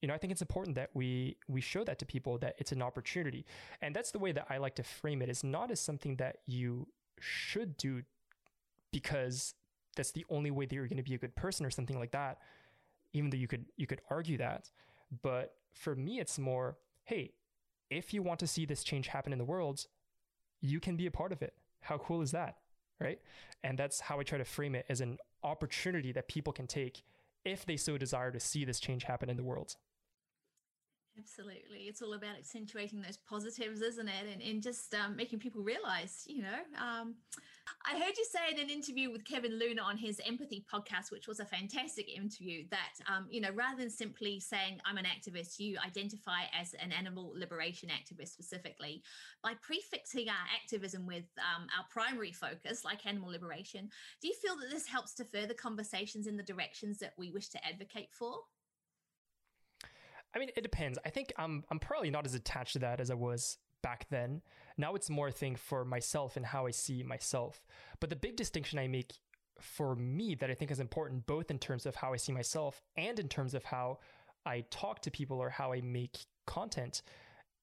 you 0.00 0.08
know 0.08 0.14
i 0.14 0.18
think 0.18 0.30
it's 0.30 0.40
important 0.40 0.76
that 0.76 0.88
we 0.94 1.36
we 1.46 1.60
show 1.60 1.84
that 1.84 1.98
to 1.98 2.06
people 2.06 2.38
that 2.38 2.54
it's 2.58 2.72
an 2.72 2.80
opportunity. 2.80 3.44
And 3.82 3.94
that's 3.94 4.12
the 4.12 4.18
way 4.18 4.32
that 4.32 4.46
i 4.48 4.56
like 4.56 4.76
to 4.76 4.82
frame 4.82 5.20
it. 5.20 5.28
it 5.28 5.32
is 5.32 5.44
not 5.44 5.70
as 5.70 5.80
something 5.80 6.16
that 6.16 6.38
you 6.46 6.86
should 7.18 7.76
do 7.76 8.02
because 8.92 9.54
that's 9.96 10.12
the 10.12 10.24
only 10.30 10.50
way 10.50 10.64
that 10.64 10.74
you're 10.74 10.86
going 10.86 10.96
to 10.96 11.02
be 11.02 11.14
a 11.14 11.18
good 11.18 11.34
person 11.34 11.66
or 11.66 11.70
something 11.70 11.98
like 11.98 12.12
that 12.12 12.38
even 13.12 13.28
though 13.28 13.36
you 13.36 13.48
could 13.48 13.66
you 13.76 13.86
could 13.86 14.00
argue 14.08 14.38
that. 14.38 14.70
But 15.22 15.54
for 15.72 15.94
me 15.94 16.20
it's 16.20 16.38
more 16.38 16.76
hey 17.04 17.32
if 17.90 18.14
you 18.14 18.22
want 18.22 18.40
to 18.40 18.46
see 18.46 18.64
this 18.64 18.84
change 18.84 19.08
happen 19.08 19.32
in 19.32 19.38
the 19.38 19.44
world 19.44 19.86
you 20.60 20.80
can 20.80 20.96
be 20.96 21.06
a 21.06 21.10
part 21.10 21.32
of 21.32 21.42
it 21.42 21.54
how 21.80 21.98
cool 21.98 22.22
is 22.22 22.32
that? 22.32 22.56
Right. 22.98 23.18
And 23.64 23.78
that's 23.78 24.00
how 24.00 24.20
I 24.20 24.24
try 24.24 24.38
to 24.38 24.44
frame 24.44 24.74
it 24.74 24.84
as 24.88 25.00
an 25.00 25.18
opportunity 25.42 26.12
that 26.12 26.28
people 26.28 26.52
can 26.52 26.66
take 26.66 27.02
if 27.44 27.64
they 27.64 27.76
so 27.76 27.96
desire 27.96 28.30
to 28.30 28.40
see 28.40 28.64
this 28.64 28.78
change 28.78 29.04
happen 29.04 29.30
in 29.30 29.36
the 29.36 29.42
world. 29.42 29.76
Absolutely. 31.18 31.80
It's 31.80 32.02
all 32.02 32.14
about 32.14 32.36
accentuating 32.38 33.02
those 33.02 33.16
positives, 33.16 33.80
isn't 33.82 34.08
it? 34.08 34.24
And, 34.32 34.40
and 34.40 34.62
just 34.62 34.94
um, 34.94 35.16
making 35.16 35.40
people 35.40 35.62
realize, 35.62 36.24
you 36.26 36.42
know, 36.42 36.60
um, 36.78 37.16
I 37.84 37.98
heard 37.98 38.16
you 38.16 38.24
say 38.24 38.54
in 38.54 38.60
an 38.60 38.70
interview 38.70 39.10
with 39.10 39.24
Kevin 39.24 39.58
Luna 39.58 39.82
on 39.82 39.96
his 39.96 40.20
Empathy 40.26 40.64
podcast, 40.72 41.10
which 41.10 41.28
was 41.28 41.40
a 41.40 41.44
fantastic 41.44 42.08
interview, 42.08 42.64
that, 42.70 42.94
um, 43.06 43.26
you 43.28 43.40
know, 43.40 43.50
rather 43.50 43.78
than 43.78 43.90
simply 43.90 44.40
saying, 44.40 44.80
I'm 44.84 44.96
an 44.96 45.04
activist, 45.04 45.58
you 45.58 45.76
identify 45.84 46.42
as 46.58 46.74
an 46.74 46.92
animal 46.92 47.32
liberation 47.36 47.90
activist 47.90 48.28
specifically. 48.28 49.02
By 49.42 49.54
prefixing 49.60 50.28
our 50.28 50.46
activism 50.54 51.06
with 51.06 51.24
um, 51.38 51.66
our 51.76 51.84
primary 51.90 52.32
focus, 52.32 52.84
like 52.84 53.04
animal 53.04 53.30
liberation, 53.30 53.90
do 54.22 54.28
you 54.28 54.34
feel 54.34 54.56
that 54.56 54.70
this 54.70 54.86
helps 54.86 55.14
to 55.14 55.24
further 55.24 55.54
conversations 55.54 56.26
in 56.26 56.36
the 56.36 56.42
directions 56.42 56.98
that 56.98 57.14
we 57.18 57.30
wish 57.30 57.48
to 57.48 57.66
advocate 57.66 58.10
for? 58.12 58.38
I 60.34 60.38
mean, 60.38 60.50
it 60.56 60.62
depends. 60.62 60.98
I 61.04 61.10
think 61.10 61.32
I'm 61.36 61.64
I'm 61.70 61.78
probably 61.78 62.10
not 62.10 62.26
as 62.26 62.34
attached 62.34 62.74
to 62.74 62.78
that 62.80 63.00
as 63.00 63.10
I 63.10 63.14
was 63.14 63.58
back 63.82 64.06
then. 64.10 64.42
Now 64.76 64.94
it's 64.94 65.10
more 65.10 65.28
a 65.28 65.32
thing 65.32 65.56
for 65.56 65.84
myself 65.84 66.36
and 66.36 66.46
how 66.46 66.66
I 66.66 66.70
see 66.70 67.02
myself. 67.02 67.66
But 67.98 68.10
the 68.10 68.16
big 68.16 68.36
distinction 68.36 68.78
I 68.78 68.88
make 68.88 69.14
for 69.60 69.94
me 69.94 70.34
that 70.36 70.50
I 70.50 70.54
think 70.54 70.70
is 70.70 70.80
important, 70.80 71.26
both 71.26 71.50
in 71.50 71.58
terms 71.58 71.86
of 71.86 71.94
how 71.94 72.12
I 72.12 72.16
see 72.16 72.32
myself 72.32 72.82
and 72.96 73.18
in 73.18 73.28
terms 73.28 73.54
of 73.54 73.64
how 73.64 73.98
I 74.46 74.64
talk 74.70 75.02
to 75.02 75.10
people 75.10 75.38
or 75.38 75.50
how 75.50 75.72
I 75.72 75.80
make 75.80 76.18
content, 76.46 77.02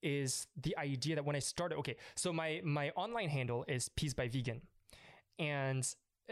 is 0.04 0.48
the 0.62 0.78
idea 0.78 1.16
that 1.16 1.26
when 1.26 1.36
I 1.36 1.40
started, 1.40 1.78
okay, 1.80 1.96
so 2.16 2.32
my 2.32 2.62
my 2.64 2.92
online 2.92 3.30
handle 3.30 3.66
is 3.68 3.90
Peace 3.90 4.14
by 4.14 4.28
Vegan, 4.28 4.62
and 5.40 5.88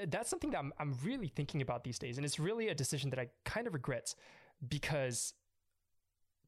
that's 0.08 0.30
something 0.30 0.52
that 0.52 0.60
I'm 0.60 0.74
I'm 0.80 0.96
really 1.04 1.28
thinking 1.28 1.62
about 1.62 1.84
these 1.84 1.98
days, 1.98 2.18
and 2.18 2.26
it's 2.26 2.40
really 2.40 2.68
a 2.68 2.76
decision 2.76 3.10
that 3.10 3.20
I 3.20 3.30
kind 3.44 3.68
of 3.68 3.74
regret 3.74 4.14
because 4.68 5.34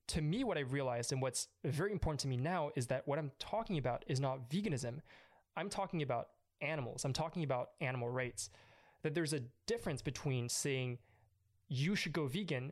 to 0.08 0.22
me, 0.22 0.44
what 0.44 0.58
I've 0.58 0.74
realized 0.74 1.12
and 1.12 1.22
what's 1.22 1.48
very 1.64 1.92
important 1.92 2.22
to 2.22 2.28
me 2.28 2.38
now 2.38 2.72
is 2.76 2.88
that 2.88 3.08
what 3.08 3.20
I'm 3.20 3.32
talking 3.40 3.78
about 3.78 4.04
is 4.08 4.20
not 4.20 4.50
veganism. 4.50 5.02
I'm 5.56 5.70
talking 5.70 6.02
about 6.02 6.30
animals. 6.62 7.04
I'm 7.04 7.14
talking 7.14 7.44
about 7.44 7.72
animal 7.82 8.10
rights. 8.10 8.50
That 9.04 9.14
there's 9.14 9.34
a 9.34 9.42
difference 9.66 10.02
between 10.02 10.50
saying 10.50 11.00
you 11.68 11.96
should 11.96 12.14
go 12.14 12.28
vegan 12.28 12.72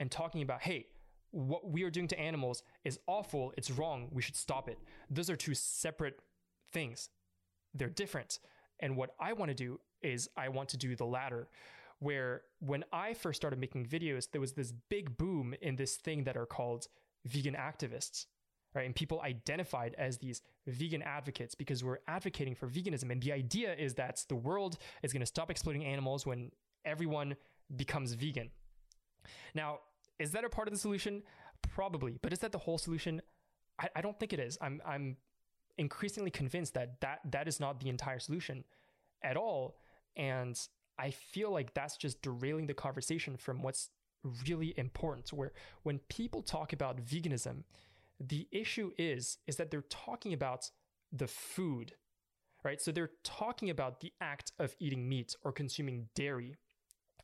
and 0.00 0.10
talking 0.10 0.42
about, 0.42 0.62
hey, 0.62 0.86
what 1.30 1.70
we 1.70 1.82
are 1.82 1.90
doing 1.90 2.08
to 2.08 2.18
animals 2.18 2.62
is 2.84 2.98
awful, 3.06 3.52
it's 3.56 3.70
wrong, 3.70 4.08
we 4.12 4.22
should 4.22 4.36
stop 4.36 4.68
it. 4.68 4.78
Those 5.10 5.30
are 5.30 5.36
two 5.36 5.54
separate 5.54 6.20
things. 6.72 7.08
They're 7.74 7.88
different. 7.88 8.38
And 8.80 8.96
what 8.96 9.14
I 9.18 9.32
want 9.32 9.50
to 9.50 9.54
do 9.54 9.80
is 10.02 10.28
I 10.36 10.48
want 10.48 10.68
to 10.70 10.76
do 10.76 10.94
the 10.96 11.06
latter, 11.06 11.48
where 12.02 12.42
when 12.58 12.84
I 12.92 13.14
first 13.14 13.40
started 13.40 13.60
making 13.60 13.86
videos, 13.86 14.28
there 14.32 14.40
was 14.40 14.54
this 14.54 14.72
big 14.90 15.16
boom 15.16 15.54
in 15.62 15.76
this 15.76 15.96
thing 15.96 16.24
that 16.24 16.36
are 16.36 16.46
called 16.46 16.88
vegan 17.24 17.54
activists. 17.54 18.26
Right. 18.74 18.86
And 18.86 18.94
people 18.94 19.20
identified 19.20 19.94
as 19.98 20.16
these 20.16 20.40
vegan 20.66 21.02
advocates 21.02 21.54
because 21.54 21.84
we're 21.84 21.98
advocating 22.08 22.54
for 22.54 22.66
veganism. 22.66 23.12
And 23.12 23.22
the 23.22 23.30
idea 23.30 23.74
is 23.74 23.94
that 23.94 24.24
the 24.30 24.34
world 24.34 24.78
is 25.02 25.12
going 25.12 25.20
to 25.20 25.26
stop 25.26 25.50
exploiting 25.50 25.84
animals 25.84 26.24
when 26.24 26.50
everyone 26.86 27.36
becomes 27.76 28.14
vegan. 28.14 28.50
Now, 29.54 29.80
is 30.18 30.30
that 30.30 30.44
a 30.44 30.48
part 30.48 30.68
of 30.68 30.74
the 30.74 30.80
solution? 30.80 31.22
Probably. 31.74 32.18
But 32.22 32.32
is 32.32 32.38
that 32.38 32.50
the 32.50 32.58
whole 32.58 32.78
solution? 32.78 33.20
I, 33.78 33.90
I 33.96 34.00
don't 34.00 34.18
think 34.18 34.32
it 34.32 34.40
is. 34.40 34.56
I'm, 34.62 34.80
I'm 34.86 35.18
increasingly 35.76 36.30
convinced 36.30 36.72
that, 36.74 37.00
that 37.02 37.20
that 37.30 37.46
is 37.46 37.60
not 37.60 37.78
the 37.78 37.90
entire 37.90 38.18
solution 38.18 38.64
at 39.22 39.36
all. 39.36 39.76
And 40.16 40.58
I 40.98 41.10
feel 41.10 41.50
like 41.50 41.74
that's 41.74 41.96
just 41.96 42.22
derailing 42.22 42.66
the 42.66 42.74
conversation 42.74 43.36
from 43.36 43.62
what's 43.62 43.90
really 44.46 44.74
important. 44.76 45.32
Where 45.32 45.52
when 45.82 45.98
people 46.08 46.42
talk 46.42 46.72
about 46.72 47.04
veganism, 47.04 47.64
the 48.20 48.46
issue 48.52 48.92
is 48.98 49.38
is 49.46 49.56
that 49.56 49.70
they're 49.70 49.82
talking 49.82 50.32
about 50.32 50.70
the 51.12 51.26
food, 51.26 51.94
right? 52.64 52.80
So 52.80 52.92
they're 52.92 53.10
talking 53.24 53.70
about 53.70 54.00
the 54.00 54.12
act 54.20 54.52
of 54.58 54.74
eating 54.78 55.08
meat 55.08 55.34
or 55.44 55.52
consuming 55.52 56.08
dairy. 56.14 56.56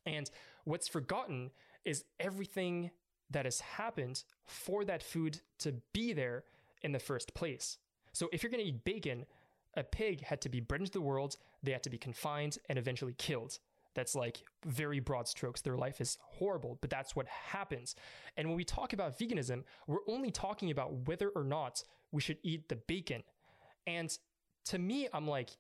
And 0.05 0.31
what's 0.65 0.89
forgotten 0.89 1.51
is 1.85 2.05
everything 2.19 2.91
that 3.31 3.45
has 3.45 3.61
happened 3.61 4.25
for 4.47 4.85
that 4.85 5.03
food 5.03 5.41
to 5.59 5.75
be 5.93 6.13
there 6.13 6.45
in 6.83 6.93
the 6.93 6.99
first 6.99 7.35
place. 7.35 7.79
So 8.13 8.29
if 8.33 8.43
you're 8.43 8.51
going 8.51 8.63
to 8.63 8.69
eat 8.69 8.85
bacon, 8.85 9.27
a 9.77 9.85
pig 9.85 10.23
had 10.23 10.41
to 10.43 10.49
be 10.49 10.61
bred 10.61 10.81
into 10.81 10.93
the 10.93 11.01
world, 11.01 11.37
they 11.63 11.73
had 11.73 11.83
to 11.85 11.91
be 11.91 11.99
confined 11.99 12.59
and 12.69 12.79
eventually 12.79 13.15
killed. 13.19 13.59
That's 13.95 14.15
like 14.15 14.43
very 14.65 15.01
broad 15.01 15.27
strokes. 15.27 15.61
Their 15.61 15.77
life 15.77 16.01
is 16.01 16.19
horrible, 16.21 16.79
but 16.81 16.91
that's 16.91 17.17
what 17.17 17.27
happens. 17.27 17.97
And 18.37 18.49
when 18.49 18.57
we 18.57 18.65
talk 18.65 18.93
about 18.93 19.19
veganism, 19.19 19.65
we're 19.87 20.07
only 20.07 20.31
talking 20.31 20.71
about 20.71 21.09
whether 21.09 21.31
or 21.31 21.43
not 21.43 21.83
we 22.13 22.21
should 22.21 22.39
eat 22.43 22.69
the 22.69 22.77
bacon. 22.77 23.23
And 23.87 24.17
to 24.67 24.79
me, 24.79 25.09
I'm 25.13 25.27
like, 25.27 25.51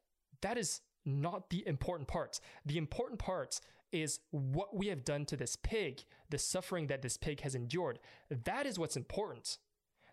that 0.42 0.57
is 0.57 0.82
not 1.05 1.51
the 1.51 1.66
important 1.66 2.09
part. 2.09 2.38
The 2.66 2.78
important 2.78 3.18
part 3.18 3.61
is 3.90 4.20
what 4.30 4.76
we 4.76 4.88
have 4.88 5.05
done 5.05 5.24
to 5.26 5.36
this 5.36 5.57
pig, 5.57 6.05
the 6.30 6.38
suffering 6.38 6.86
that 6.88 7.03
this 7.03 7.16
pig 7.16 7.40
has 7.40 7.55
endured. 7.55 7.99
That 8.44 8.66
is 8.66 8.78
what's 8.78 8.96
important. 8.96 9.59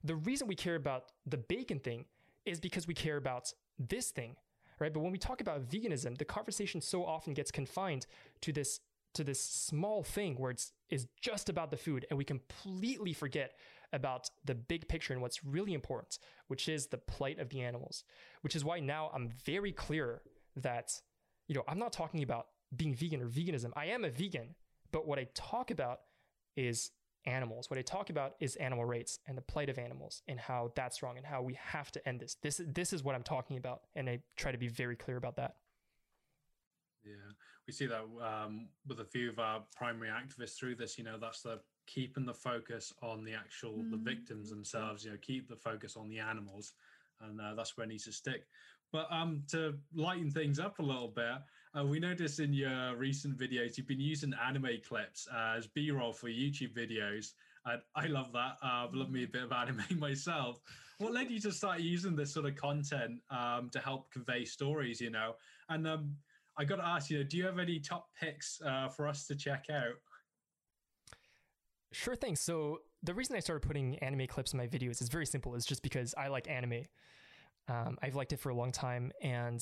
The 0.04 0.16
reason 0.16 0.48
we 0.48 0.56
care 0.56 0.76
about 0.76 1.12
the 1.26 1.38
bacon 1.38 1.80
thing 1.80 2.06
is 2.46 2.60
because 2.60 2.88
we 2.88 2.94
care 2.94 3.18
about 3.18 3.54
this 3.78 4.12
thing, 4.12 4.36
right? 4.80 4.94
But 4.94 5.02
when 5.02 5.12
we 5.12 5.18
talk 5.18 5.42
about 5.42 5.68
veganism, 5.70 6.18
the 6.18 6.26
conversation 6.26 6.82
so 6.82 7.06
often 7.06 7.34
gets 7.34 7.52
confined 7.52 8.06
to 8.42 8.52
this 8.52 8.80
to 9.14 9.24
this 9.24 9.40
small 9.40 10.04
thing 10.04 10.36
where 10.36 10.52
it's 10.52 10.74
is 10.90 11.08
just 11.22 11.48
about 11.48 11.72
the 11.72 11.78
food 11.78 12.06
and 12.10 12.18
we 12.18 12.26
completely 12.26 13.14
forget 13.14 13.54
about 13.94 14.30
the 14.44 14.54
big 14.54 14.88
picture 14.90 15.14
and 15.14 15.22
what's 15.22 15.46
really 15.46 15.74
important, 15.74 16.20
which 16.48 16.68
is 16.68 16.88
the 16.88 16.98
plight 16.98 17.40
of 17.40 17.50
the 17.50 17.62
animals. 17.62 18.04
Which 18.42 18.56
is 18.56 18.66
why 18.66 18.82
now 18.82 19.10
I'm 19.14 19.30
very 19.46 19.72
clear 19.72 20.22
that 20.58 20.92
you 21.48 21.56
know, 21.56 21.64
I'm 21.68 21.80
not 21.80 21.94
talking 21.94 22.24
about 22.24 22.48
being 22.76 22.94
vegan 22.94 23.22
or 23.22 23.28
veganism. 23.28 23.72
I 23.76 23.86
am 23.88 24.04
a 24.04 24.10
vegan, 24.10 24.56
but 24.92 25.08
what 25.08 25.20
I 25.20 25.28
talk 25.34 25.72
about 25.72 26.00
is 26.56 26.92
animals. 27.26 27.70
What 27.70 27.80
I 27.80 27.82
talk 27.82 28.10
about 28.10 28.36
is 28.40 28.56
animal 28.58 28.86
rights 28.86 29.20
and 29.28 29.38
the 29.38 29.42
plight 29.42 29.70
of 29.70 29.78
animals 29.78 30.22
and 30.28 30.40
how 30.40 30.72
that's 30.76 31.02
wrong 31.02 31.18
and 31.18 31.26
how 31.26 31.42
we 31.42 31.58
have 31.62 31.92
to 31.94 32.08
end 32.08 32.20
this. 32.20 32.36
This 32.42 32.62
this 32.66 32.94
is 32.94 33.04
what 33.04 33.16
I'm 33.16 33.24
talking 33.24 33.58
about, 33.58 33.82
and 33.96 34.10
I 34.10 34.20
try 34.36 34.52
to 34.52 34.58
be 34.58 34.68
very 34.68 34.96
clear 34.96 35.18
about 35.18 35.36
that. 35.38 35.56
Yeah, 37.04 37.14
we 37.68 37.74
see 37.74 37.86
that 37.86 38.02
um, 38.22 38.68
with 38.88 39.00
a 39.00 39.06
few 39.06 39.30
of 39.30 39.40
our 39.40 39.64
primary 39.76 40.10
activists 40.10 40.58
through 40.58 40.76
this. 40.76 40.98
You 40.98 41.04
know, 41.04 41.18
that's 41.20 41.42
the 41.42 41.60
keeping 41.88 42.26
the 42.26 42.34
focus 42.34 42.94
on 43.02 43.24
the 43.24 43.34
actual 43.34 43.74
mm. 43.74 43.92
the 43.92 43.98
victims 43.98 44.50
themselves. 44.50 45.06
You 45.06 45.12
know, 45.12 45.18
keep 45.22 45.48
the 45.48 45.56
focus 45.56 45.96
on 45.98 46.10
the 46.10 46.20
animals, 46.20 46.74
and 47.22 47.40
uh, 47.40 47.54
that's 47.56 47.78
where 47.78 47.86
it 47.86 47.90
needs 47.90 48.06
to 48.06 48.12
stick. 48.12 48.46
But 48.92 49.08
um, 49.12 49.44
to 49.50 49.76
lighten 49.94 50.32
things 50.32 50.60
up 50.60 50.80
a 50.80 50.84
little 50.84 51.10
bit, 51.10 51.38
uh, 51.78 51.86
we 51.86 52.00
noticed 52.00 52.40
in 52.40 52.54
your 52.54 52.96
recent 52.96 53.38
videos 53.38 53.78
you've 53.78 53.88
been 53.88 54.00
using 54.00 54.34
anime 54.46 54.78
clips 54.88 55.28
as 55.36 55.68
B-roll 55.68 56.14
for 56.14 56.28
YouTube 56.28 56.74
videos. 56.74 57.34
And 57.66 57.82
I 57.96 58.08
love 58.08 58.32
that. 58.34 58.58
Uh, 58.64 58.88
I 58.88 58.90
love 58.94 59.10
me 59.10 59.24
a 59.24 59.28
bit 59.28 59.44
of 59.44 59.52
anime 59.52 59.84
myself. 59.98 60.62
What 61.00 61.14
led 61.14 61.30
you 61.30 61.40
to 61.42 61.52
start 61.52 61.80
using 61.80 62.16
this 62.16 62.34
sort 62.34 62.46
of 62.46 62.56
content 62.56 63.20
um, 63.30 63.70
to 63.72 63.80
help 63.80 64.12
convey 64.12 64.46
stories? 64.46 65.02
You 65.02 65.10
know, 65.10 65.36
and 65.70 65.86
um, 65.88 66.16
I 66.58 66.64
got 66.64 66.78
to 66.78 66.86
ask 66.86 67.10
you, 67.10 67.24
do 67.24 67.38
you 67.38 67.46
have 67.46 67.60
any 67.60 67.80
top 67.80 68.10
picks 68.20 68.62
uh, 68.66 68.88
for 68.88 69.08
us 69.08 69.28
to 69.28 69.36
check 69.36 69.66
out? 69.70 69.96
Sure 71.92 72.16
thing. 72.16 72.36
So 72.36 72.82
the 73.04 73.14
reason 73.14 73.36
I 73.36 73.40
started 73.40 73.68
putting 73.68 73.98
anime 74.00 74.28
clips 74.28 74.54
in 74.54 74.58
my 74.58 74.68
videos 74.68 75.02
is 75.02 75.10
very 75.10 75.26
simple. 75.26 75.56
It's 75.56 75.66
just 75.66 75.84
because 75.84 76.14
I 76.18 76.28
like 76.28 76.50
anime. 76.50 76.86
Um, 77.68 77.98
I've 78.02 78.16
liked 78.16 78.32
it 78.32 78.40
for 78.40 78.50
a 78.50 78.56
long 78.56 78.72
time, 78.72 79.12
and 79.22 79.62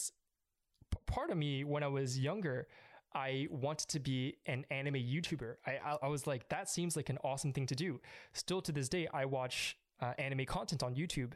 part 1.06 1.30
of 1.30 1.38
me 1.38 1.64
when 1.64 1.84
I 1.84 1.88
was 1.88 2.20
younger, 2.20 2.68
I 3.14 3.48
wanted 3.52 3.90
to 3.90 4.00
be 4.00 4.38
an 4.48 4.66
anime 4.72 4.96
YouTuber. 4.96 5.56
I, 5.66 5.98
I, 6.02 6.08
was 6.08 6.26
like, 6.26 6.50
that 6.50 6.70
seems 6.70 6.96
like 6.96 7.10
an 7.10 7.20
awesome 7.24 7.54
thing 7.54 7.68
to 7.68 7.76
do. 7.76 8.02
Still 8.34 8.62
to 8.62 8.72
this 8.72 8.90
day, 8.90 9.08
I 9.14 9.26
watch 9.26 9.78
uh, 10.02 10.14
anime 10.18 10.46
content 10.46 10.82
on 10.82 10.96
YouTube, 10.96 11.34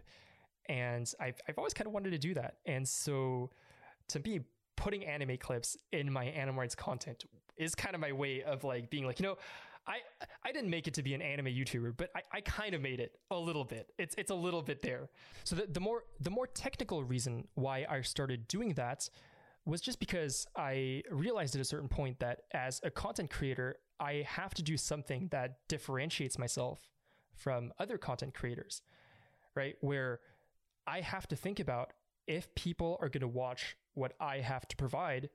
and 0.67 1.11
I've 1.19 1.39
I've 1.47 1.57
always 1.57 1.73
kind 1.73 1.87
of 1.87 1.93
wanted 1.93 2.11
to 2.11 2.17
do 2.17 2.33
that. 2.33 2.55
And 2.65 2.87
so, 2.87 3.51
to 4.09 4.19
me, 4.19 4.41
putting 4.75 5.05
anime 5.05 5.37
clips 5.37 5.77
in 5.91 6.11
my 6.11 6.25
Animal 6.25 6.61
Rights 6.61 6.75
content 6.75 7.25
is 7.57 7.75
kind 7.75 7.95
of 7.95 8.01
my 8.01 8.11
way 8.11 8.43
of 8.43 8.63
like 8.63 8.89
being 8.89 9.05
like, 9.05 9.19
you 9.19 9.23
know, 9.23 9.37
I 9.87 9.97
I 10.43 10.51
didn't 10.51 10.69
make 10.69 10.87
it 10.87 10.93
to 10.95 11.03
be 11.03 11.13
an 11.13 11.21
anime 11.21 11.47
YouTuber, 11.47 11.95
but 11.95 12.09
I, 12.15 12.21
I 12.31 12.41
kind 12.41 12.73
of 12.73 12.81
made 12.81 12.99
it 12.99 13.17
a 13.31 13.37
little 13.37 13.63
bit. 13.63 13.91
It's 13.97 14.15
it's 14.17 14.31
a 14.31 14.35
little 14.35 14.61
bit 14.61 14.81
there. 14.81 15.09
So 15.43 15.55
the, 15.55 15.67
the 15.67 15.79
more 15.79 16.03
the 16.19 16.29
more 16.29 16.47
technical 16.47 17.03
reason 17.03 17.47
why 17.55 17.85
I 17.89 18.01
started 18.01 18.47
doing 18.47 18.73
that 18.73 19.09
was 19.67 19.81
just 19.81 19.99
because 19.99 20.47
I 20.55 21.03
realized 21.11 21.53
at 21.55 21.61
a 21.61 21.65
certain 21.65 21.89
point 21.89 22.19
that 22.19 22.39
as 22.53 22.79
a 22.83 22.89
content 22.89 23.29
creator, 23.29 23.77
I 23.99 24.25
have 24.25 24.53
to 24.55 24.63
do 24.63 24.77
something 24.77 25.27
that 25.31 25.57
differentiates 25.67 26.39
myself 26.39 26.79
from 27.35 27.73
other 27.77 27.97
content 27.97 28.33
creators, 28.33 28.81
right? 29.55 29.75
Where 29.81 30.21
I 30.87 31.01
have 31.01 31.27
to 31.27 31.35
think 31.35 31.59
about 31.59 31.91
if 32.27 32.53
people 32.55 32.97
are 33.01 33.09
going 33.09 33.21
to 33.21 33.27
watch 33.27 33.75
what 33.93 34.13
I 34.19 34.37
have 34.37 34.67
to 34.69 34.75
provide, 34.77 35.29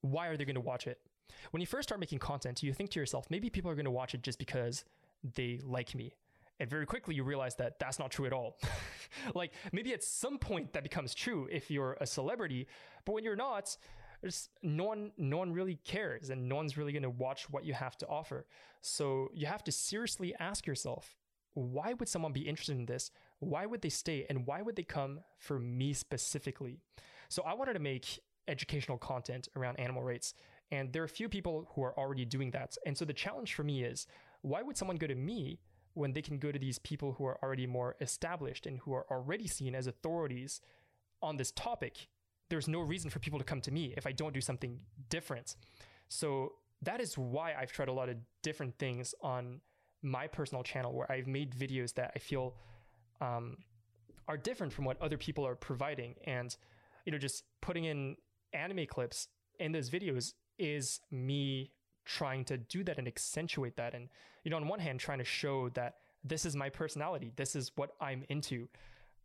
why 0.00 0.28
are 0.28 0.36
they 0.36 0.44
going 0.44 0.54
to 0.54 0.60
watch 0.60 0.86
it? 0.86 0.98
When 1.50 1.60
you 1.60 1.66
first 1.66 1.88
start 1.88 2.00
making 2.00 2.20
content, 2.20 2.62
you 2.62 2.72
think 2.72 2.90
to 2.90 3.00
yourself, 3.00 3.26
maybe 3.28 3.50
people 3.50 3.70
are 3.70 3.74
going 3.74 3.84
to 3.84 3.90
watch 3.90 4.14
it 4.14 4.22
just 4.22 4.38
because 4.38 4.84
they 5.34 5.60
like 5.62 5.94
me. 5.94 6.14
And 6.60 6.70
very 6.70 6.86
quickly 6.86 7.14
you 7.14 7.24
realize 7.24 7.56
that 7.56 7.78
that's 7.78 7.98
not 7.98 8.10
true 8.10 8.26
at 8.26 8.32
all. 8.32 8.58
like 9.34 9.52
maybe 9.72 9.92
at 9.92 10.02
some 10.02 10.38
point 10.38 10.72
that 10.72 10.82
becomes 10.82 11.14
true 11.14 11.48
if 11.50 11.70
you're 11.70 11.96
a 12.00 12.06
celebrity, 12.06 12.66
but 13.04 13.12
when 13.12 13.24
you're 13.24 13.36
not, 13.36 13.76
no 14.62 14.84
one 14.84 15.12
no 15.18 15.36
one 15.36 15.52
really 15.52 15.78
cares 15.84 16.30
and 16.30 16.48
no 16.48 16.56
one's 16.56 16.76
really 16.76 16.92
going 16.92 17.02
to 17.02 17.10
watch 17.10 17.50
what 17.50 17.64
you 17.64 17.74
have 17.74 17.96
to 17.98 18.06
offer. 18.08 18.46
So 18.80 19.30
you 19.34 19.46
have 19.46 19.64
to 19.64 19.72
seriously 19.72 20.34
ask 20.38 20.66
yourself, 20.66 21.16
why 21.54 21.94
would 21.94 22.08
someone 22.08 22.32
be 22.32 22.42
interested 22.42 22.76
in 22.76 22.86
this? 22.86 23.10
Why 23.40 23.66
would 23.66 23.82
they 23.82 23.90
stay 23.90 24.26
and 24.28 24.46
why 24.46 24.62
would 24.62 24.76
they 24.76 24.82
come 24.82 25.20
for 25.38 25.58
me 25.58 25.92
specifically? 25.92 26.78
So 27.28 27.42
I 27.42 27.54
wanted 27.54 27.74
to 27.74 27.80
make 27.80 28.20
educational 28.46 28.98
content 28.98 29.48
around 29.56 29.78
animal 29.78 30.02
rights 30.02 30.34
and 30.70 30.92
there 30.92 31.02
are 31.02 31.06
a 31.06 31.08
few 31.08 31.28
people 31.28 31.68
who 31.74 31.82
are 31.82 31.96
already 31.98 32.24
doing 32.24 32.50
that. 32.52 32.76
And 32.86 32.96
so 32.96 33.04
the 33.04 33.12
challenge 33.12 33.54
for 33.54 33.62
me 33.62 33.84
is 33.84 34.06
why 34.42 34.62
would 34.62 34.76
someone 34.76 34.96
go 34.96 35.06
to 35.06 35.14
me 35.14 35.60
when 35.94 36.12
they 36.12 36.22
can 36.22 36.38
go 36.38 36.52
to 36.52 36.58
these 36.58 36.78
people 36.78 37.14
who 37.14 37.24
are 37.24 37.38
already 37.42 37.66
more 37.66 37.96
established 38.00 38.66
and 38.66 38.78
who 38.80 38.92
are 38.92 39.06
already 39.10 39.46
seen 39.46 39.74
as 39.74 39.86
authorities 39.86 40.60
on 41.22 41.36
this 41.36 41.50
topic? 41.52 42.08
There's 42.50 42.68
no 42.68 42.80
reason 42.80 43.10
for 43.10 43.18
people 43.18 43.38
to 43.38 43.44
come 43.44 43.60
to 43.62 43.70
me 43.70 43.94
if 43.96 44.06
I 44.06 44.12
don't 44.12 44.34
do 44.34 44.40
something 44.40 44.78
different. 45.08 45.56
So 46.08 46.52
that 46.82 47.00
is 47.00 47.16
why 47.16 47.54
I've 47.54 47.72
tried 47.72 47.88
a 47.88 47.92
lot 47.92 48.08
of 48.08 48.16
different 48.42 48.78
things 48.78 49.14
on 49.22 49.60
my 50.02 50.26
personal 50.26 50.62
channel 50.62 50.92
where 50.92 51.10
I've 51.10 51.26
made 51.26 51.52
videos 51.52 51.94
that 51.94 52.12
I 52.14 52.18
feel 52.18 52.54
um, 53.20 53.56
are 54.28 54.36
different 54.36 54.72
from 54.72 54.84
what 54.84 55.00
other 55.00 55.16
people 55.16 55.46
are 55.46 55.54
providing. 55.54 56.14
And, 56.24 56.54
you 57.06 57.12
know, 57.12 57.18
just 57.18 57.44
putting 57.62 57.84
in 57.84 58.16
anime 58.52 58.86
clips 58.86 59.28
in 59.58 59.72
those 59.72 59.90
videos 59.90 60.34
is 60.58 61.00
me 61.10 61.72
trying 62.04 62.44
to 62.44 62.56
do 62.56 62.84
that 62.84 62.98
and 62.98 63.06
accentuate 63.08 63.76
that 63.76 63.94
and 63.94 64.08
you 64.44 64.50
know 64.50 64.56
on 64.56 64.68
one 64.68 64.80
hand 64.80 65.00
trying 65.00 65.18
to 65.18 65.24
show 65.24 65.68
that 65.70 65.96
this 66.24 66.46
is 66.46 66.56
my 66.56 66.70
personality. 66.70 67.32
This 67.36 67.54
is 67.54 67.70
what 67.76 67.90
I'm 68.00 68.24
into. 68.28 68.68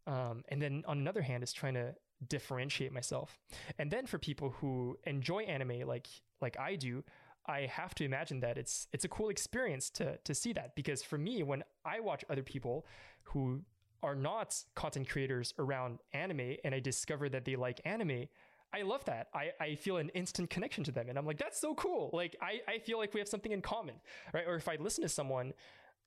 Um, 0.06 0.44
and 0.50 0.62
then 0.62 0.84
on 0.86 1.00
another 1.00 1.22
hand, 1.22 1.44
is 1.44 1.54
trying 1.54 1.76
to 1.76 1.96
differentiate 2.28 2.92
myself. 2.92 3.40
And 3.78 3.90
then 3.90 4.06
for 4.06 4.20
people 4.20 4.50
who 4.50 4.98
enjoy 5.06 5.44
anime 5.44 5.88
like 5.88 6.08
like 6.42 6.60
I 6.60 6.76
do, 6.76 7.04
I 7.46 7.62
have 7.62 7.96
to 7.96 8.04
imagine 8.04 8.42
that 8.42 8.58
it's 8.58 8.88
it's 8.92 9.06
a 9.06 9.08
cool 9.08 9.30
experience 9.30 9.90
to 9.92 10.18
to 10.18 10.36
see 10.36 10.54
that 10.54 10.76
because 10.76 11.02
for 11.02 11.18
me, 11.18 11.42
when 11.44 11.64
I 11.86 12.02
watch 12.02 12.26
other 12.30 12.44
people 12.44 12.86
who 13.24 13.62
are 14.02 14.16
not 14.16 14.56
content 14.76 15.10
creators 15.10 15.54
around 15.60 16.00
anime 16.14 16.56
and 16.64 16.74
I 16.74 16.80
discover 16.80 17.28
that 17.30 17.46
they 17.46 17.56
like 17.56 17.82
anime, 17.86 18.28
I 18.74 18.84
love 18.84 19.04
that. 19.06 19.28
I, 19.34 19.52
I 19.60 19.76
feel 19.76 19.98
an 19.98 20.10
instant 20.10 20.50
connection 20.50 20.84
to 20.86 20.92
them. 20.92 21.10
And 21.10 21.18
I'm 21.18 21.26
like, 21.26 21.38
that's 21.38 21.60
so 21.60 21.74
cool. 21.74 22.10
Like, 22.14 22.36
I, 22.42 22.62
I 22.72 22.80
feel 22.80 22.98
like 22.98 23.14
we 23.14 23.20
have 23.20 23.28
something 23.28 23.52
in 23.52 23.62
common, 23.62 23.96
right? 24.34 24.46
Or 24.48 24.56
if 24.56 24.68
I 24.68 24.78
listen 24.80 25.02
to 25.04 25.10
someone 25.10 25.54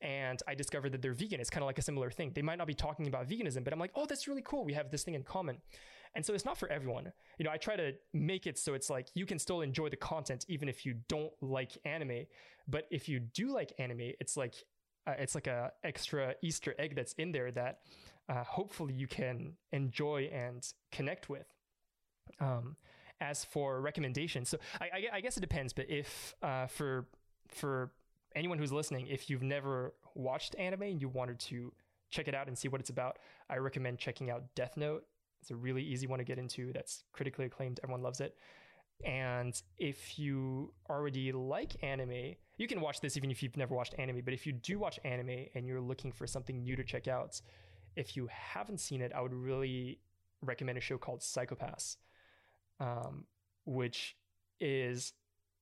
and 0.00 0.40
I 0.46 0.54
discover 0.54 0.88
that 0.90 1.02
they're 1.02 1.12
vegan, 1.12 1.40
it's 1.40 1.50
kind 1.50 1.62
of 1.62 1.66
like 1.66 1.78
a 1.78 1.82
similar 1.82 2.10
thing. 2.10 2.32
They 2.34 2.42
might 2.42 2.58
not 2.58 2.66
be 2.66 2.74
talking 2.74 3.08
about 3.08 3.28
veganism, 3.28 3.64
but 3.64 3.72
I'm 3.72 3.80
like, 3.80 3.92
oh, 3.96 4.06
that's 4.06 4.28
really 4.28 4.42
cool. 4.42 4.64
We 4.64 4.74
have 4.74 4.90
this 4.90 5.02
thing 5.02 5.14
in 5.14 5.22
common. 5.22 5.58
And 6.14 6.24
so 6.24 6.34
it's 6.34 6.44
not 6.44 6.58
for 6.58 6.68
everyone. 6.68 7.10
You 7.38 7.44
know, 7.44 7.50
I 7.50 7.56
try 7.56 7.76
to 7.76 7.92
make 8.12 8.46
it 8.46 8.58
so 8.58 8.74
it's 8.74 8.90
like 8.90 9.08
you 9.14 9.26
can 9.26 9.38
still 9.38 9.62
enjoy 9.62 9.88
the 9.88 9.96
content 9.96 10.44
even 10.48 10.68
if 10.68 10.84
you 10.84 10.96
don't 11.08 11.32
like 11.40 11.78
anime. 11.84 12.26
But 12.68 12.86
if 12.90 13.08
you 13.08 13.18
do 13.18 13.52
like 13.52 13.72
anime, 13.78 14.12
it's 14.20 14.36
like 14.36 14.54
uh, 15.06 15.14
it's 15.18 15.34
like 15.34 15.46
a 15.46 15.72
extra 15.82 16.34
Easter 16.42 16.74
egg 16.78 16.94
that's 16.94 17.14
in 17.14 17.32
there 17.32 17.50
that 17.52 17.80
uh, 18.28 18.44
hopefully 18.44 18.94
you 18.94 19.06
can 19.06 19.54
enjoy 19.72 20.30
and 20.32 20.66
connect 20.92 21.28
with. 21.28 21.46
Um, 22.40 22.76
as 23.20 23.44
for 23.44 23.80
recommendations, 23.80 24.48
so 24.48 24.58
I, 24.80 24.84
I, 24.84 25.04
I, 25.14 25.20
guess 25.20 25.36
it 25.36 25.40
depends. 25.40 25.72
But 25.72 25.88
if 25.88 26.34
uh, 26.42 26.66
for 26.66 27.06
for 27.48 27.92
anyone 28.34 28.58
who's 28.58 28.72
listening, 28.72 29.06
if 29.06 29.30
you've 29.30 29.44
never 29.44 29.94
watched 30.14 30.56
anime 30.58 30.82
and 30.82 31.00
you 31.00 31.08
wanted 31.08 31.38
to 31.38 31.72
check 32.10 32.26
it 32.26 32.34
out 32.34 32.48
and 32.48 32.58
see 32.58 32.66
what 32.66 32.80
it's 32.80 32.90
about, 32.90 33.18
I 33.48 33.58
recommend 33.58 33.98
checking 33.98 34.30
out 34.30 34.42
Death 34.56 34.76
Note. 34.76 35.04
It's 35.40 35.50
a 35.50 35.56
really 35.56 35.82
easy 35.82 36.06
one 36.06 36.18
to 36.18 36.24
get 36.24 36.38
into. 36.38 36.72
That's 36.72 37.04
critically 37.12 37.46
acclaimed. 37.46 37.80
Everyone 37.82 38.02
loves 38.02 38.20
it. 38.20 38.36
And 39.04 39.60
if 39.78 40.18
you 40.18 40.72
already 40.88 41.32
like 41.32 41.82
anime, 41.82 42.36
you 42.56 42.68
can 42.68 42.80
watch 42.80 43.00
this 43.00 43.16
even 43.16 43.30
if 43.30 43.42
you've 43.42 43.56
never 43.56 43.74
watched 43.74 43.94
anime. 43.98 44.20
But 44.24 44.34
if 44.34 44.46
you 44.46 44.52
do 44.52 44.78
watch 44.78 45.00
anime 45.04 45.46
and 45.54 45.66
you're 45.66 45.80
looking 45.80 46.12
for 46.12 46.26
something 46.26 46.62
new 46.62 46.76
to 46.76 46.84
check 46.84 47.08
out, 47.08 47.40
if 47.96 48.16
you 48.16 48.28
haven't 48.30 48.78
seen 48.78 49.00
it, 49.00 49.12
I 49.14 49.20
would 49.20 49.34
really 49.34 49.98
recommend 50.40 50.78
a 50.78 50.80
show 50.80 50.98
called 50.98 51.22
Psycho-Pass, 51.22 51.96
um, 52.82 53.24
which 53.64 54.16
is 54.60 55.12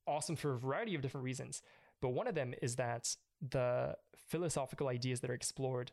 awesome 0.07 0.37
for 0.37 0.55
a 0.55 0.59
variety 0.59 0.95
of 0.95 1.03
different 1.03 1.25
reasons. 1.25 1.63
But 2.01 2.11
one 2.11 2.27
of 2.27 2.35
them 2.35 2.55
is 2.63 2.77
that 2.77 3.15
the 3.51 3.95
philosophical 4.29 4.89
ideas 4.89 5.21
that 5.21 5.31
are 5.31 5.35
explored 5.35 5.93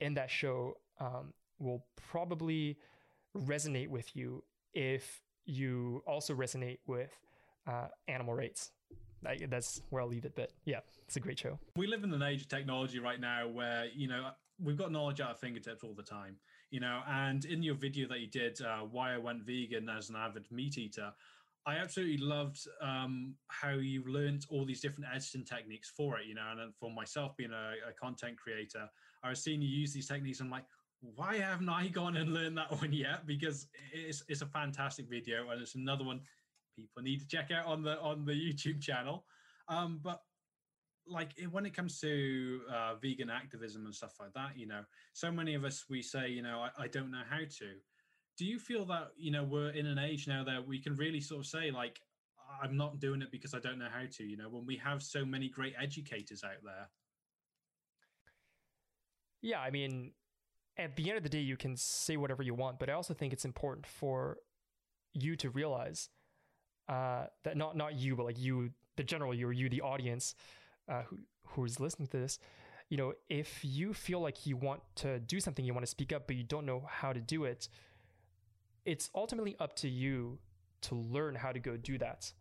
in 0.00 0.14
that 0.14 0.30
show 0.30 0.74
um, 1.00 1.32
will 1.58 1.84
probably 2.10 2.78
resonate 3.36 3.88
with 3.88 4.14
you 4.14 4.44
if 4.74 5.22
you 5.46 6.02
also 6.06 6.34
resonate 6.34 6.78
with 6.86 7.10
uh, 7.66 7.88
animal 8.06 8.34
rights. 8.34 8.70
I, 9.26 9.38
that's 9.48 9.82
where 9.90 10.02
I'll 10.02 10.08
leave 10.08 10.24
it. 10.24 10.34
But 10.34 10.52
yeah, 10.64 10.80
it's 11.06 11.16
a 11.16 11.20
great 11.20 11.38
show. 11.38 11.58
We 11.76 11.86
live 11.86 12.04
in 12.04 12.12
an 12.12 12.22
age 12.22 12.42
of 12.42 12.48
technology 12.48 12.98
right 12.98 13.20
now 13.20 13.48
where, 13.48 13.86
you 13.94 14.08
know, 14.08 14.30
we've 14.62 14.78
got 14.78 14.92
knowledge 14.92 15.20
at 15.20 15.28
our 15.28 15.34
fingertips 15.34 15.84
all 15.84 15.94
the 15.94 16.02
time, 16.02 16.36
you 16.70 16.80
know, 16.80 17.00
and 17.08 17.44
in 17.44 17.62
your 17.62 17.74
video 17.74 18.08
that 18.08 18.20
you 18.20 18.28
did, 18.28 18.60
uh, 18.62 18.80
why 18.80 19.14
I 19.14 19.18
went 19.18 19.42
vegan 19.42 19.88
as 19.88 20.08
an 20.08 20.16
avid 20.16 20.46
meat 20.50 20.78
eater, 20.78 21.12
I 21.66 21.76
absolutely 21.76 22.18
loved 22.18 22.66
um, 22.80 23.34
how 23.48 23.72
you 23.72 24.02
learned 24.06 24.46
all 24.50 24.64
these 24.64 24.80
different 24.80 25.10
editing 25.12 25.44
techniques 25.44 25.92
for 25.94 26.18
it, 26.18 26.26
you 26.26 26.34
know, 26.34 26.42
and 26.58 26.74
for 26.74 26.90
myself 26.90 27.36
being 27.36 27.52
a, 27.52 27.74
a 27.88 27.92
content 27.92 28.38
creator, 28.38 28.88
I 29.22 29.28
was 29.28 29.42
seeing 29.42 29.60
you 29.60 29.68
use 29.68 29.92
these 29.92 30.08
techniques. 30.08 30.40
And 30.40 30.46
I'm 30.46 30.52
like, 30.52 30.64
why 31.00 31.36
haven't 31.36 31.68
I 31.68 31.88
gone 31.88 32.16
and 32.16 32.32
learned 32.32 32.56
that 32.58 32.70
one 32.80 32.92
yet? 32.92 33.26
Because 33.26 33.66
it's 33.92 34.22
it's 34.28 34.42
a 34.42 34.46
fantastic 34.46 35.08
video 35.08 35.50
and 35.50 35.60
it's 35.60 35.74
another 35.74 36.04
one 36.04 36.20
people 36.76 37.02
need 37.02 37.20
to 37.20 37.26
check 37.26 37.50
out 37.50 37.66
on 37.66 37.82
the 37.82 37.98
on 38.00 38.24
the 38.24 38.32
YouTube 38.32 38.80
channel. 38.80 39.24
Um, 39.68 40.00
but 40.02 40.20
like 41.06 41.32
when 41.50 41.66
it 41.66 41.74
comes 41.74 42.00
to 42.00 42.60
uh, 42.72 42.94
vegan 43.00 43.30
activism 43.30 43.84
and 43.84 43.94
stuff 43.94 44.14
like 44.20 44.32
that, 44.34 44.56
you 44.56 44.66
know, 44.66 44.82
so 45.12 45.30
many 45.30 45.54
of 45.54 45.64
us 45.64 45.84
we 45.88 46.02
say, 46.02 46.28
you 46.28 46.42
know, 46.42 46.66
I, 46.78 46.84
I 46.84 46.88
don't 46.88 47.10
know 47.10 47.22
how 47.28 47.38
to. 47.38 47.72
Do 48.38 48.44
you 48.46 48.58
feel 48.58 48.84
that 48.86 49.08
you 49.16 49.30
know 49.30 49.44
we're 49.44 49.70
in 49.70 49.86
an 49.86 49.98
age 49.98 50.26
now 50.26 50.44
that 50.44 50.66
we 50.66 50.80
can 50.80 50.94
really 50.94 51.20
sort 51.20 51.40
of 51.40 51.46
say 51.46 51.70
like, 51.70 52.00
I'm 52.62 52.76
not 52.76 53.00
doing 53.00 53.22
it 53.22 53.30
because 53.30 53.54
I 53.54 53.58
don't 53.58 53.78
know 53.78 53.88
how 53.92 54.04
to? 54.10 54.24
You 54.24 54.36
know, 54.36 54.48
when 54.48 54.66
we 54.66 54.76
have 54.76 55.02
so 55.02 55.24
many 55.24 55.48
great 55.48 55.74
educators 55.80 56.42
out 56.44 56.62
there. 56.64 56.88
Yeah, 59.42 59.60
I 59.60 59.70
mean, 59.70 60.12
at 60.76 60.96
the 60.96 61.08
end 61.08 61.16
of 61.16 61.22
the 61.22 61.28
day, 61.28 61.40
you 61.40 61.56
can 61.56 61.76
say 61.76 62.16
whatever 62.16 62.42
you 62.42 62.54
want, 62.54 62.78
but 62.78 62.88
I 62.88 62.92
also 62.92 63.14
think 63.14 63.32
it's 63.32 63.44
important 63.44 63.86
for 63.86 64.38
you 65.12 65.36
to 65.36 65.50
realize 65.50 66.08
uh, 66.88 67.26
that 67.44 67.56
not 67.56 67.76
not 67.76 67.94
you, 67.94 68.16
but 68.16 68.24
like 68.26 68.38
you, 68.38 68.70
the 68.96 69.04
general 69.04 69.34
you, 69.34 69.48
or 69.48 69.52
you, 69.52 69.68
the 69.68 69.80
audience, 69.80 70.34
uh, 70.90 71.02
who 71.08 71.18
who's 71.54 71.80
listening 71.80 72.08
to 72.08 72.18
this, 72.18 72.38
you 72.90 72.96
know, 72.96 73.12
if 73.28 73.60
you 73.64 73.94
feel 73.94 74.20
like 74.20 74.46
you 74.46 74.56
want 74.56 74.82
to 74.96 75.18
do 75.20 75.40
something, 75.40 75.64
you 75.64 75.72
want 75.72 75.84
to 75.84 75.90
speak 75.90 76.12
up, 76.12 76.26
but 76.26 76.36
you 76.36 76.44
don't 76.44 76.66
know 76.66 76.84
how 76.88 77.12
to 77.12 77.20
do 77.20 77.44
it, 77.44 77.68
it's 78.84 79.10
ultimately 79.14 79.56
up 79.58 79.74
to 79.76 79.88
you 79.88 80.38
to 80.82 80.94
learn 80.94 81.34
how 81.34 81.52
to 81.52 81.58
go 81.58 81.76
do 81.76 81.98
that. 81.98 82.32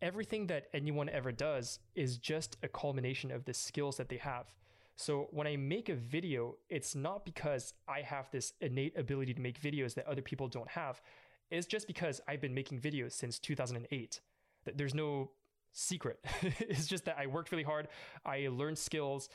Everything 0.00 0.46
that 0.46 0.66
anyone 0.72 1.08
ever 1.08 1.32
does 1.32 1.80
is 1.94 2.18
just 2.18 2.56
a 2.62 2.68
culmination 2.68 3.30
of 3.30 3.44
the 3.44 3.54
skills 3.54 3.96
that 3.96 4.08
they 4.08 4.18
have. 4.18 4.46
So 4.94 5.28
when 5.30 5.46
I 5.46 5.56
make 5.56 5.88
a 5.88 5.94
video, 5.94 6.56
it's 6.68 6.94
not 6.94 7.24
because 7.24 7.74
I 7.88 8.02
have 8.02 8.30
this 8.30 8.52
innate 8.60 8.98
ability 8.98 9.34
to 9.34 9.40
make 9.40 9.60
videos 9.60 9.94
that 9.94 10.06
other 10.06 10.22
people 10.22 10.48
don't 10.48 10.68
have. 10.70 11.00
It's 11.50 11.66
just 11.66 11.86
because 11.86 12.20
I've 12.28 12.40
been 12.40 12.54
making 12.54 12.80
videos 12.80 13.12
since 13.12 13.38
2008. 13.38 14.20
There's 14.74 14.94
no 14.94 15.30
secret. 15.72 16.18
it's 16.42 16.86
just 16.86 17.04
that 17.06 17.16
I 17.18 17.26
worked 17.26 17.50
really 17.50 17.64
hard. 17.64 17.88
I 18.24 18.48
learned 18.50 18.78
skills 18.78 19.28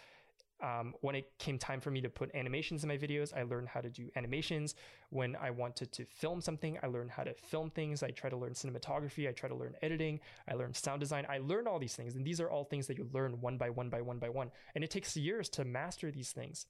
um, 0.64 0.94
when 1.02 1.14
it 1.16 1.30
came 1.40 1.58
time 1.58 1.82
for 1.82 1.92
me 1.92 2.00
to 2.02 2.10
put 2.10 2.34
animations 2.34 2.84
in 2.84 2.88
my 2.88 2.98
videos, 2.98 3.36
I 3.36 3.44
learned 3.44 3.68
how 3.68 3.82
to 3.82 3.90
do 3.90 4.10
animations. 4.16 4.76
When 5.10 5.36
I 5.36 5.50
wanted 5.50 5.92
to 5.92 6.06
film 6.06 6.40
something, 6.40 6.80
I 6.82 6.88
learned 6.88 7.12
how 7.12 7.24
to 7.24 7.34
film 7.34 7.70
things. 7.70 8.02
I 8.02 8.12
try 8.12 8.30
to 8.30 8.38
learn 8.38 8.54
cinematography. 8.54 9.28
I 9.28 9.34
try 9.34 9.50
to 9.50 9.56
learn 9.56 9.74
editing. 9.82 10.22
I 10.50 10.54
learned 10.54 10.78
sound 10.78 11.02
design. 11.02 11.26
I 11.30 11.40
learned 11.40 11.68
all 11.68 11.80
these 11.80 11.96
things. 11.96 12.16
And 12.16 12.24
these 12.24 12.40
are 12.40 12.50
all 12.50 12.64
things 12.64 12.88
that 12.88 12.98
you 12.98 13.10
learn 13.12 13.42
one 13.42 13.58
by 13.58 13.70
one 13.70 13.90
by 13.90 14.02
one 14.02 14.20
by 14.20 14.30
one. 14.30 14.52
And 14.74 14.84
it 14.84 14.90
takes 14.90 15.18
years 15.18 15.50
to 15.50 15.66
master 15.66 16.12
these 16.12 16.32
things. 16.32 16.66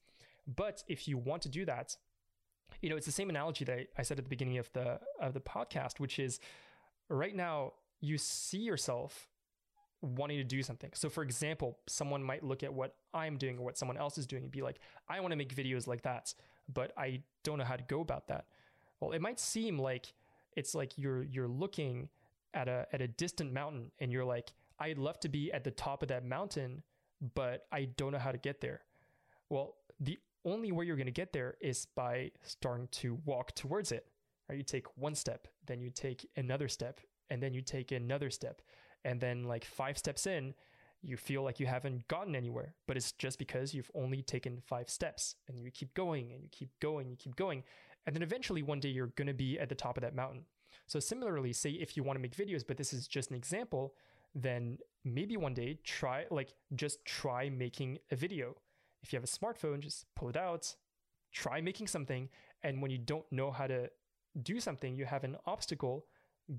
But 0.47 0.84
if 0.88 1.07
you 1.07 1.18
want 1.18 1.43
to 1.43 1.49
do 1.49 1.64
that, 1.66 1.95
you 2.82 2.89
know, 2.89 2.97
it's 2.97 3.05
the 3.05 3.11
same 3.11 3.30
analogy 3.30 3.64
that 3.66 3.88
I 3.97 4.01
said 4.01 4.18
at 4.18 4.26
the 4.26 4.30
beginning 4.30 4.57
of 4.57 4.72
the 4.74 4.99
of 5.22 5.34
the 5.34 5.39
podcast, 5.39 5.99
which 5.99 6.18
is 6.18 6.39
right 7.09 7.36
now 7.36 7.74
you 8.01 8.18
see 8.18 8.57
yourself 8.57 9.30
wanting 10.04 10.38
to 10.38 10.43
do 10.43 10.62
something. 10.62 10.91
So, 10.93 11.10
for 11.10 11.24
example, 11.24 11.80
someone 11.88 12.24
might 12.24 12.43
look 12.43 12.62
at 12.62 12.74
what 12.74 12.95
I'm 13.14 13.38
doing 13.38 13.58
or 13.58 13.64
what 13.64 13.78
someone 13.78 13.97
else 13.97 14.18
is 14.18 14.28
doing 14.28 14.43
and 14.43 14.51
be 14.51 14.62
like, 14.62 14.80
I 15.08 15.20
want 15.22 15.32
to 15.32 15.38
make 15.38 15.56
videos 15.56 15.88
like 15.88 16.04
that, 16.04 16.34
but 16.72 16.91
I 16.97 17.22
don't 17.43 17.58
know 17.58 17.64
how 17.64 17.78
to 17.78 17.84
go 17.84 18.01
about 18.01 18.28
that. 18.28 18.45
Well, 18.99 19.12
it 19.12 19.22
might 19.22 19.39
seem 19.39 19.80
like 19.80 20.14
it's 20.56 20.76
like 20.76 20.97
you're 20.97 21.24
you're 21.24 21.47
looking 21.47 22.10
at 22.54 22.68
a 22.68 22.86
at 22.91 23.01
a 23.01 23.08
distant 23.08 23.54
mountain 23.54 23.91
and 23.99 24.12
you're 24.12 24.26
like, 24.26 24.54
I'd 24.80 24.97
love 24.97 25.20
to 25.22 25.30
be 25.30 25.51
at 25.51 25.64
the 25.64 25.72
top 25.72 26.04
of 26.04 26.10
that 26.10 26.26
mountain, 26.26 26.84
but 27.34 27.66
I 27.72 27.86
don't 27.97 28.12
know 28.12 28.20
how 28.20 28.32
to 28.32 28.38
get 28.38 28.62
there. 28.62 28.82
Well, 29.49 29.76
the 29.99 30.20
only 30.45 30.72
way 30.72 30.86
you're 30.86 30.97
going 30.97 31.06
to 31.06 31.12
get 31.12 31.32
there 31.32 31.56
is 31.62 31.88
by 31.95 32.32
starting 32.41 32.88
to 32.91 33.20
walk 33.26 33.56
towards 33.56 33.91
it. 33.91 34.06
Right? 34.49 34.58
You 34.58 34.64
take 34.64 34.86
one 34.97 35.16
step, 35.16 35.47
then 35.66 35.80
you 35.80 35.89
take 35.89 36.30
another 36.36 36.68
step, 36.68 36.99
and 37.30 37.41
then 37.41 37.54
you 37.54 37.62
take 37.62 37.91
another 37.91 38.30
step 38.30 38.62
and 39.06 39.20
then 39.20 39.43
like 39.43 39.66
five 39.66 39.97
steps 39.97 40.28
in 40.28 40.54
you 41.01 41.18
feel 41.18 41.43
like 41.43 41.60
you 41.60 41.66
haven't 41.66 42.08
gotten 42.08 42.36
anywhere 42.36 42.74
but 42.88 42.95
it's 42.95 43.12
just 43.14 43.38
because 43.38 43.74
you've 43.74 43.91
only 43.93 44.22
taken 44.22 44.62
five 44.66 44.89
steps 44.89 45.36
and 45.47 45.60
you 45.60 45.70
keep 45.70 45.93
going 45.93 46.32
and 46.32 46.41
you 46.41 46.49
keep 46.51 46.70
going 46.80 47.06
and 47.06 47.12
you 47.12 47.18
keep 47.18 47.36
going 47.36 47.64
and 48.06 48.16
then 48.16 48.24
eventually 48.24 48.64
one 48.64 48.80
day 48.80 48.89
you're 48.89 49.08
going 49.08 49.28
to 49.28 49.34
be 49.34 49.60
at 49.60 49.70
the 49.70 49.76
top 49.76 49.97
of 49.97 50.01
that 50.01 50.16
mountain. 50.16 50.41
So 50.88 50.99
similarly 50.99 51.54
say 51.54 51.72
if 51.72 51.95
you 51.95 52.04
want 52.04 52.18
to 52.18 52.22
make 52.22 52.36
videos 52.36 52.64
but 52.66 52.78
this 52.78 52.93
is 52.93 53.08
just 53.08 53.30
an 53.30 53.36
example 53.36 53.93
then 54.36 54.80
maybe 55.04 55.38
one 55.38 55.54
day 55.54 55.78
try 55.84 56.26
like 56.32 56.54
just 56.76 57.04
try 57.06 57.49
making 57.49 57.99
a 58.12 58.16
video. 58.16 58.56
If 59.01 59.12
you 59.12 59.18
have 59.18 59.24
a 59.24 59.28
smartphone 59.28 59.80
just 59.80 60.06
pull 60.16 60.30
it 60.30 60.38
out 60.38 60.76
try 61.32 61.60
making 61.62 61.88
something 61.88 62.30
and 62.62 62.82
when 62.82 62.91
you 62.91 62.97
don't 62.97 63.26
know 63.32 63.51
how 63.51 63.68
to 63.68 63.89
do 64.41 64.60
something 64.60 64.95
you 64.95 65.06
have 65.06 65.24
an 65.24 65.36
obstacle 65.45 66.06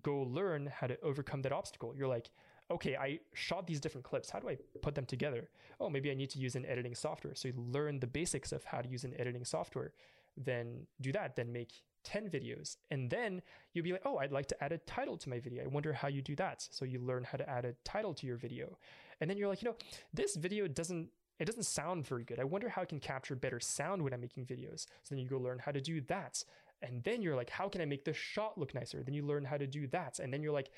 go 0.02 0.22
learn 0.22 0.66
how 0.66 0.86
to 0.86 1.00
overcome 1.02 1.42
that 1.42 1.52
obstacle. 1.52 1.94
You're 1.96 2.08
like, 2.08 2.30
okay, 2.70 2.96
I 2.96 3.20
shot 3.34 3.66
these 3.66 3.80
different 3.80 4.04
clips. 4.04 4.30
How 4.30 4.38
do 4.38 4.48
I 4.48 4.56
put 4.82 4.94
them 4.94 5.04
together? 5.04 5.48
Oh, 5.80 5.90
maybe 5.90 6.10
I 6.10 6.14
need 6.14 6.30
to 6.30 6.38
use 6.38 6.56
an 6.56 6.64
editing 6.66 6.94
software. 6.94 7.34
So 7.34 7.48
you 7.48 7.54
learn 7.56 8.00
the 8.00 8.06
basics 8.06 8.52
of 8.52 8.64
how 8.64 8.80
to 8.80 8.88
use 8.88 9.04
an 9.04 9.14
editing 9.18 9.44
software. 9.44 9.92
Then 10.36 10.86
do 11.00 11.12
that. 11.12 11.36
Then 11.36 11.52
make 11.52 11.72
10 12.04 12.28
videos. 12.30 12.76
And 12.90 13.10
then 13.10 13.42
you'll 13.72 13.84
be 13.84 13.92
like, 13.92 14.02
oh, 14.04 14.18
I'd 14.18 14.32
like 14.32 14.46
to 14.46 14.64
add 14.64 14.72
a 14.72 14.78
title 14.78 15.16
to 15.18 15.28
my 15.28 15.38
video. 15.38 15.64
I 15.64 15.66
wonder 15.66 15.92
how 15.92 16.08
you 16.08 16.22
do 16.22 16.36
that. 16.36 16.66
So 16.70 16.84
you 16.84 17.00
learn 17.00 17.24
how 17.24 17.38
to 17.38 17.48
add 17.48 17.64
a 17.64 17.74
title 17.84 18.14
to 18.14 18.26
your 18.26 18.36
video. 18.36 18.78
And 19.20 19.28
then 19.28 19.36
you're 19.36 19.48
like, 19.48 19.62
you 19.62 19.68
know, 19.68 19.76
this 20.12 20.36
video 20.36 20.66
doesn't 20.66 21.08
it 21.40 21.46
doesn't 21.46 21.64
sound 21.64 22.06
very 22.06 22.24
good. 22.24 22.38
I 22.38 22.44
wonder 22.44 22.68
how 22.68 22.82
I 22.82 22.84
can 22.84 23.00
capture 23.00 23.34
better 23.34 23.58
sound 23.58 24.02
when 24.02 24.14
I'm 24.14 24.20
making 24.20 24.46
videos. 24.46 24.86
So 25.02 25.10
then 25.10 25.18
you 25.18 25.28
go 25.28 25.38
learn 25.38 25.58
how 25.58 25.72
to 25.72 25.80
do 25.80 26.00
that. 26.02 26.44
And 26.84 27.02
then 27.02 27.22
you're 27.22 27.34
like, 27.34 27.50
how 27.50 27.68
can 27.68 27.80
I 27.80 27.86
make 27.86 28.04
the 28.04 28.12
shot 28.12 28.58
look 28.58 28.74
nicer? 28.74 29.02
Then 29.02 29.14
you 29.14 29.24
learn 29.24 29.44
how 29.44 29.56
to 29.56 29.66
do 29.66 29.86
that. 29.88 30.18
And 30.18 30.32
then 30.32 30.42
you're 30.42 30.52
like, 30.52 30.70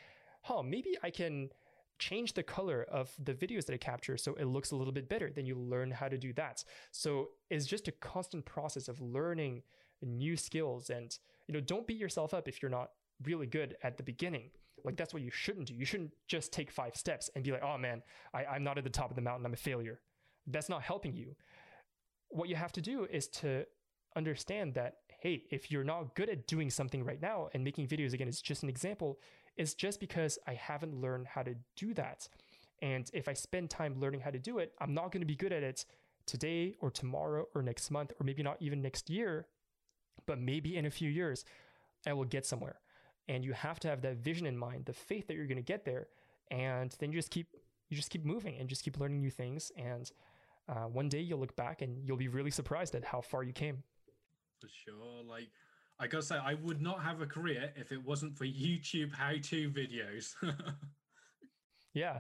huh, 0.43 0.63
maybe 0.63 0.97
I 1.03 1.11
can 1.11 1.51
change 1.99 2.35
the 2.35 2.43
color 2.43 2.87
of 2.91 3.11
the 3.23 3.35
videos 3.35 3.67
that 3.67 3.75
I 3.75 3.79
capture 3.79 4.17
so 4.17 4.35
it 4.35 4.45
looks 4.45 4.71
a 4.71 4.77
little 4.77 4.93
bit 4.93 5.09
better. 5.09 5.31
Then 5.35 5.47
you 5.47 5.57
learn 5.57 5.91
how 5.91 6.09
to 6.09 6.19
do 6.19 6.33
that. 6.35 6.65
So 6.93 7.31
it's 7.51 7.67
just 7.67 7.89
a 7.89 7.93
constant 7.93 8.45
process 8.45 8.89
of 8.89 9.01
learning 9.01 9.63
new 10.03 10.37
skills 10.37 10.91
and 10.91 11.17
you 11.49 11.55
know 11.55 11.61
don't 11.61 11.87
beat 11.87 11.97
yourself 11.97 12.35
up 12.35 12.49
if 12.49 12.61
you're 12.61 12.71
not 12.71 12.91
really 13.25 13.47
good 13.47 13.77
at 13.83 13.97
the 13.97 14.03
beginning. 14.03 14.51
Like 14.85 14.97
that's 14.97 15.15
what 15.15 15.23
you 15.23 15.31
shouldn't 15.31 15.69
do. 15.69 15.75
You 15.75 15.87
shouldn't 15.87 16.13
just 16.29 16.53
take 16.53 16.71
five 16.71 16.97
steps 16.97 17.31
and 17.35 17.43
be 17.43 17.51
like, 17.51 17.63
oh 17.63 17.79
man, 17.79 18.03
I, 18.35 18.45
I'm 18.45 18.63
not 18.63 18.79
at 18.79 18.85
the 18.85 18.91
top 18.91 19.11
of 19.11 19.17
the 19.17 19.23
mountain, 19.23 19.47
I'm 19.47 19.55
a 19.55 19.57
failure. 19.57 20.01
That's 20.47 20.69
not 20.69 20.83
helping 20.83 21.15
you. 21.15 21.35
What 22.29 22.49
you 22.49 22.57
have 22.57 22.73
to 22.73 22.81
do 22.81 23.07
is 23.11 23.27
to 23.29 23.65
understand 24.17 24.75
that, 24.75 24.97
hey, 25.19 25.45
if 25.51 25.71
you're 25.71 25.85
not 25.85 26.15
good 26.15 26.29
at 26.29 26.47
doing 26.47 26.71
something 26.71 27.05
right 27.05 27.21
now 27.21 27.49
and 27.55 27.65
making 27.65 27.89
videos 27.89 28.13
again 28.13 28.29
is 28.29 28.41
just 28.41 28.63
an 28.63 28.69
example, 28.69 29.19
it's 29.57 29.75
just 29.75 30.01
because 30.01 30.39
I 30.47 30.55
haven't 30.55 31.01
learned 31.01 31.27
how 31.27 31.43
to 31.43 31.55
do 31.77 31.95
that. 31.95 32.29
And 32.83 33.11
if 33.15 33.29
I 33.29 33.33
spend 33.33 33.71
time 33.71 33.99
learning 33.99 34.21
how 34.21 34.31
to 34.31 34.39
do 34.39 34.59
it, 34.59 34.73
I'm 34.81 34.93
not 34.93 35.13
going 35.13 35.23
to 35.23 35.27
be 35.27 35.37
good 35.37 35.53
at 35.53 35.63
it 35.63 35.85
today 36.27 36.77
or 36.81 36.91
tomorrow 36.91 37.47
or 37.55 37.63
next 37.63 37.91
month 37.91 38.13
or 38.21 38.25
maybe 38.25 38.43
not 38.43 38.57
even 38.61 38.83
next 38.83 39.09
year, 39.09 39.47
but 40.27 40.39
maybe 40.39 40.77
in 40.77 40.87
a 40.87 40.91
few 40.91 41.09
years, 41.09 41.45
I 42.07 42.13
will 42.13 42.25
get 42.25 42.45
somewhere. 42.45 42.81
And 43.29 43.45
you 43.45 43.53
have 43.55 43.81
to 43.81 43.89
have 43.89 44.03
that 44.03 44.19
vision 44.19 44.47
in 44.47 44.57
mind, 44.57 44.85
the 44.85 44.93
faith 44.93 45.27
that 45.29 45.35
you're 45.35 45.47
going 45.47 45.57
to 45.57 45.63
get 45.63 45.85
there, 45.85 46.09
and 46.51 46.95
then 47.01 47.11
you 47.11 47.19
just 47.19 47.31
keep 47.31 47.49
you 47.89 47.97
just 47.97 48.11
keep 48.11 48.25
moving 48.25 48.57
and 48.59 48.69
just 48.69 48.83
keep 48.83 48.99
learning 48.99 49.21
new 49.21 49.31
things. 49.31 49.71
And 49.77 50.11
uh, 50.69 50.87
one 50.89 51.09
day 51.09 51.21
you'll 51.21 51.39
look 51.39 51.55
back 51.55 51.83
and 51.83 52.05
you'll 52.05 52.17
be 52.17 52.29
really 52.29 52.51
surprised 52.51 52.95
at 52.95 53.05
how 53.05 53.21
far 53.21 53.43
you 53.45 53.53
came. 53.53 53.83
For 54.67 54.91
sure, 54.91 55.23
like 55.29 55.49
I 56.01 56.07
gotta 56.09 56.25
say, 56.25 56.37
I 56.37 56.55
would 56.55 56.83
not 56.83 57.03
have 57.03 57.21
a 57.21 57.27
career 57.27 57.73
if 57.77 57.93
it 57.93 58.05
wasn't 58.05 58.37
for 58.37 58.45
YouTube 58.45 59.15
how-to 59.15 59.71
videos. 59.71 60.35
yeah, 61.95 62.19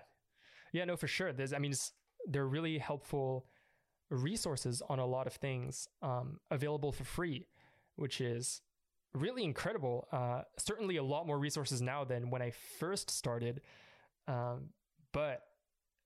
yeah, 0.73 0.85
no, 0.85 0.97
for 0.97 1.09
sure. 1.09 1.33
There's, 1.33 1.53
I 1.53 1.59
mean, 1.59 1.75
they're 2.27 2.47
really 2.47 2.79
helpful 2.79 3.47
resources 4.11 4.81
on 4.89 5.01
a 5.01 5.07
lot 5.07 5.27
of 5.27 5.35
things 5.35 5.89
um, 6.03 6.39
available 6.51 6.93
for 6.93 7.03
free, 7.03 7.49
which 7.97 8.21
is 8.21 8.63
really 9.13 9.43
incredible. 9.43 10.07
Uh, 10.13 10.43
certainly, 10.57 10.99
a 10.99 11.03
lot 11.03 11.27
more 11.27 11.39
resources 11.39 11.83
now 11.83 12.05
than 12.05 12.31
when 12.31 12.43
I 12.43 12.53
first 12.79 13.11
started. 13.11 13.61
Um, 14.29 14.69
but 15.13 15.43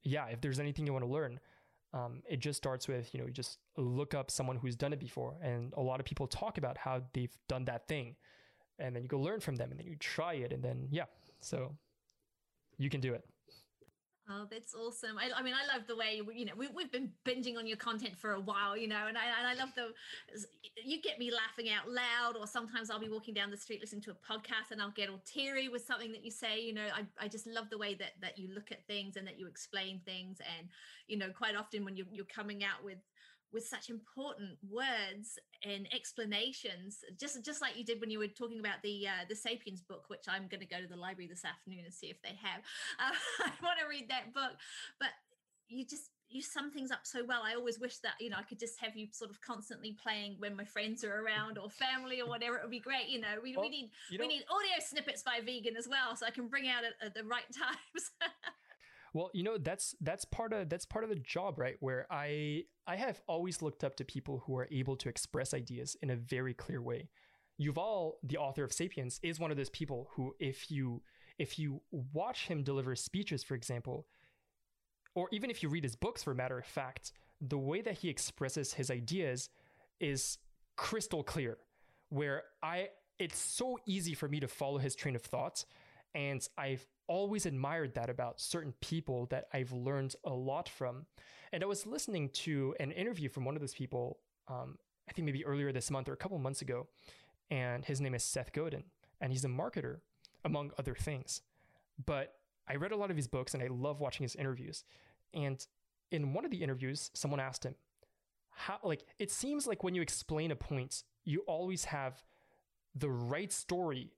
yeah, 0.04 0.26
if 0.26 0.40
there's 0.40 0.58
anything 0.58 0.86
you 0.86 0.92
want 0.94 1.04
to 1.04 1.10
learn, 1.10 1.38
um, 1.92 2.22
it 2.28 2.40
just 2.40 2.56
starts 2.56 2.86
with, 2.86 3.12
you 3.12 3.20
know, 3.20 3.26
you 3.26 3.32
just 3.32 3.58
look 3.76 4.14
up 4.14 4.30
someone 4.30 4.56
who's 4.56 4.76
done 4.76 4.92
it 4.92 5.00
before. 5.00 5.36
And 5.42 5.72
a 5.76 5.80
lot 5.80 6.00
of 6.00 6.06
people 6.06 6.26
talk 6.26 6.58
about 6.58 6.78
how 6.78 7.02
they've 7.12 7.36
done 7.48 7.64
that 7.64 7.88
thing. 7.88 8.16
And 8.78 8.94
then 8.94 9.02
you 9.02 9.08
go 9.08 9.18
learn 9.18 9.40
from 9.40 9.56
them 9.56 9.70
and 9.70 9.78
then 9.78 9.86
you 9.86 9.96
try 9.96 10.34
it. 10.34 10.52
And 10.52 10.62
then, 10.62 10.88
yeah, 10.90 11.04
so 11.40 11.76
you 12.78 12.88
can 12.88 13.00
do 13.00 13.12
it. 13.14 13.24
Oh, 14.32 14.46
that's 14.48 14.74
awesome. 14.76 15.18
I, 15.18 15.30
I, 15.36 15.42
mean, 15.42 15.54
I 15.54 15.74
love 15.74 15.88
the 15.88 15.96
way, 15.96 16.20
you 16.32 16.44
know, 16.44 16.52
we, 16.56 16.68
we've 16.68 16.92
been 16.92 17.10
binging 17.24 17.58
on 17.58 17.66
your 17.66 17.76
content 17.76 18.16
for 18.16 18.34
a 18.34 18.40
while, 18.40 18.76
you 18.76 18.86
know, 18.86 19.08
and 19.08 19.18
I, 19.18 19.22
and 19.24 19.46
I 19.48 19.54
love 19.60 19.70
the, 19.74 19.88
you 20.84 21.02
get 21.02 21.18
me 21.18 21.32
laughing 21.32 21.72
out 21.72 21.90
loud, 21.90 22.36
or 22.38 22.46
sometimes 22.46 22.90
I'll 22.90 23.00
be 23.00 23.08
walking 23.08 23.34
down 23.34 23.50
the 23.50 23.56
street 23.56 23.80
listening 23.80 24.02
to 24.02 24.12
a 24.12 24.14
podcast 24.14 24.70
and 24.70 24.80
I'll 24.80 24.92
get 24.92 25.10
all 25.10 25.20
teary 25.24 25.68
with 25.68 25.84
something 25.84 26.12
that 26.12 26.24
you 26.24 26.30
say, 26.30 26.60
you 26.60 26.72
know, 26.72 26.86
I, 26.94 27.24
I 27.24 27.26
just 27.26 27.48
love 27.48 27.70
the 27.70 27.78
way 27.78 27.94
that, 27.94 28.12
that 28.22 28.38
you 28.38 28.54
look 28.54 28.70
at 28.70 28.86
things 28.86 29.16
and 29.16 29.26
that 29.26 29.36
you 29.36 29.48
explain 29.48 30.00
things. 30.04 30.38
And, 30.58 30.68
you 31.08 31.18
know, 31.18 31.30
quite 31.36 31.56
often 31.56 31.84
when 31.84 31.96
you're, 31.96 32.06
you're 32.12 32.24
coming 32.24 32.62
out 32.62 32.84
with, 32.84 32.98
with 33.52 33.66
such 33.66 33.90
important 33.90 34.56
words 34.68 35.38
and 35.64 35.88
explanations 35.92 37.04
just 37.18 37.44
just 37.44 37.60
like 37.60 37.76
you 37.76 37.84
did 37.84 38.00
when 38.00 38.10
you 38.10 38.18
were 38.18 38.28
talking 38.28 38.60
about 38.60 38.82
the 38.82 39.06
uh, 39.06 39.24
the 39.28 39.36
sapiens 39.36 39.82
book 39.82 40.04
which 40.08 40.24
i'm 40.28 40.46
going 40.48 40.60
to 40.60 40.66
go 40.66 40.80
to 40.80 40.86
the 40.86 40.96
library 40.96 41.28
this 41.28 41.44
afternoon 41.44 41.84
and 41.84 41.94
see 41.94 42.06
if 42.06 42.20
they 42.22 42.36
have. 42.40 42.62
Uh, 43.00 43.12
i 43.46 43.64
want 43.64 43.78
to 43.78 43.88
read 43.88 44.08
that 44.08 44.32
book 44.34 44.52
but 44.98 45.10
you 45.68 45.84
just 45.84 46.10
you 46.30 46.40
sum 46.40 46.70
things 46.70 46.90
up 46.90 47.00
so 47.02 47.24
well. 47.26 47.42
I 47.44 47.54
always 47.54 47.80
wish 47.80 47.98
that 47.98 48.14
you 48.20 48.30
know 48.30 48.36
i 48.38 48.42
could 48.42 48.58
just 48.58 48.80
have 48.80 48.96
you 48.96 49.08
sort 49.10 49.30
of 49.30 49.40
constantly 49.40 49.96
playing 50.00 50.36
when 50.38 50.56
my 50.56 50.64
friends 50.64 51.04
are 51.04 51.24
around 51.24 51.58
or 51.58 51.68
family 51.68 52.20
or 52.20 52.28
whatever 52.28 52.56
it 52.56 52.62
would 52.62 52.70
be 52.70 52.80
great 52.80 53.08
you 53.08 53.20
know. 53.20 53.34
We, 53.42 53.56
well, 53.56 53.64
we 53.64 53.70
need 53.70 53.90
we 54.18 54.26
need 54.26 54.44
audio 54.48 54.84
snippets 54.84 55.22
by 55.22 55.40
vegan 55.44 55.76
as 55.76 55.88
well 55.88 56.14
so 56.16 56.26
i 56.26 56.30
can 56.30 56.46
bring 56.46 56.68
out 56.68 56.84
at, 56.84 56.94
at 57.04 57.14
the 57.14 57.24
right 57.24 57.50
times 57.52 58.10
well, 59.12 59.30
you 59.32 59.42
know, 59.42 59.58
that's 59.58 59.94
that's 60.00 60.24
part 60.24 60.52
of 60.52 60.68
that's 60.68 60.86
part 60.86 61.04
of 61.04 61.10
the 61.10 61.16
job, 61.16 61.58
right? 61.58 61.76
Where 61.80 62.06
I 62.10 62.64
I 62.86 62.96
have 62.96 63.20
always 63.26 63.60
looked 63.60 63.82
up 63.82 63.96
to 63.96 64.04
people 64.04 64.42
who 64.46 64.56
are 64.56 64.68
able 64.70 64.96
to 64.96 65.08
express 65.08 65.52
ideas 65.52 65.96
in 66.02 66.10
a 66.10 66.16
very 66.16 66.54
clear 66.54 66.80
way. 66.80 67.08
Yuval, 67.60 68.12
the 68.22 68.38
author 68.38 68.64
of 68.64 68.72
Sapiens, 68.72 69.20
is 69.22 69.38
one 69.40 69.50
of 69.50 69.56
those 69.56 69.70
people 69.70 70.08
who 70.12 70.34
if 70.38 70.70
you 70.70 71.02
if 71.38 71.58
you 71.58 71.80
watch 71.90 72.46
him 72.46 72.62
deliver 72.62 72.94
speeches, 72.94 73.42
for 73.42 73.54
example, 73.54 74.06
or 75.14 75.28
even 75.32 75.50
if 75.50 75.62
you 75.62 75.68
read 75.68 75.84
his 75.84 75.96
books 75.96 76.22
for 76.22 76.34
matter 76.34 76.58
of 76.58 76.66
fact, 76.66 77.12
the 77.40 77.58
way 77.58 77.80
that 77.80 77.98
he 77.98 78.08
expresses 78.08 78.74
his 78.74 78.90
ideas 78.90 79.48
is 79.98 80.38
crystal 80.76 81.24
clear. 81.24 81.58
Where 82.10 82.44
I 82.62 82.90
it's 83.18 83.38
so 83.38 83.78
easy 83.86 84.14
for 84.14 84.28
me 84.28 84.40
to 84.40 84.48
follow 84.48 84.78
his 84.78 84.94
train 84.94 85.16
of 85.16 85.22
thought 85.22 85.64
and 86.14 86.46
I've 86.58 86.86
always 87.10 87.44
admired 87.44 87.92
that 87.94 88.08
about 88.08 88.40
certain 88.40 88.72
people 88.80 89.26
that 89.26 89.48
I've 89.52 89.72
learned 89.72 90.14
a 90.24 90.32
lot 90.32 90.68
from. 90.68 91.06
And 91.52 91.64
I 91.64 91.66
was 91.66 91.84
listening 91.84 92.28
to 92.44 92.72
an 92.78 92.92
interview 92.92 93.28
from 93.28 93.44
one 93.44 93.56
of 93.56 93.60
those 93.60 93.74
people, 93.74 94.20
um, 94.46 94.78
I 95.08 95.12
think 95.12 95.26
maybe 95.26 95.44
earlier 95.44 95.72
this 95.72 95.90
month 95.90 96.08
or 96.08 96.12
a 96.12 96.16
couple 96.16 96.38
months 96.38 96.62
ago. 96.62 96.86
And 97.50 97.84
his 97.84 98.00
name 98.00 98.14
is 98.14 98.22
Seth 98.22 98.52
Godin, 98.52 98.84
and 99.20 99.32
he's 99.32 99.44
a 99.44 99.48
marketer, 99.48 99.96
among 100.44 100.70
other 100.78 100.94
things. 100.94 101.42
But 102.06 102.34
I 102.68 102.76
read 102.76 102.92
a 102.92 102.96
lot 102.96 103.10
of 103.10 103.16
his 103.16 103.26
books 103.26 103.54
and 103.54 103.62
I 103.62 103.66
love 103.66 103.98
watching 103.98 104.22
his 104.22 104.36
interviews. 104.36 104.84
And 105.34 105.66
in 106.12 106.32
one 106.32 106.44
of 106.44 106.52
the 106.52 106.62
interviews, 106.62 107.10
someone 107.12 107.40
asked 107.40 107.64
him, 107.64 107.74
how, 108.50 108.78
like, 108.84 109.02
it 109.18 109.32
seems 109.32 109.66
like 109.66 109.82
when 109.82 109.96
you 109.96 110.02
explain 110.02 110.52
a 110.52 110.56
point, 110.56 111.02
you 111.24 111.40
always 111.48 111.86
have 111.86 112.22
the 112.94 113.10
right 113.10 113.52
story 113.52 114.12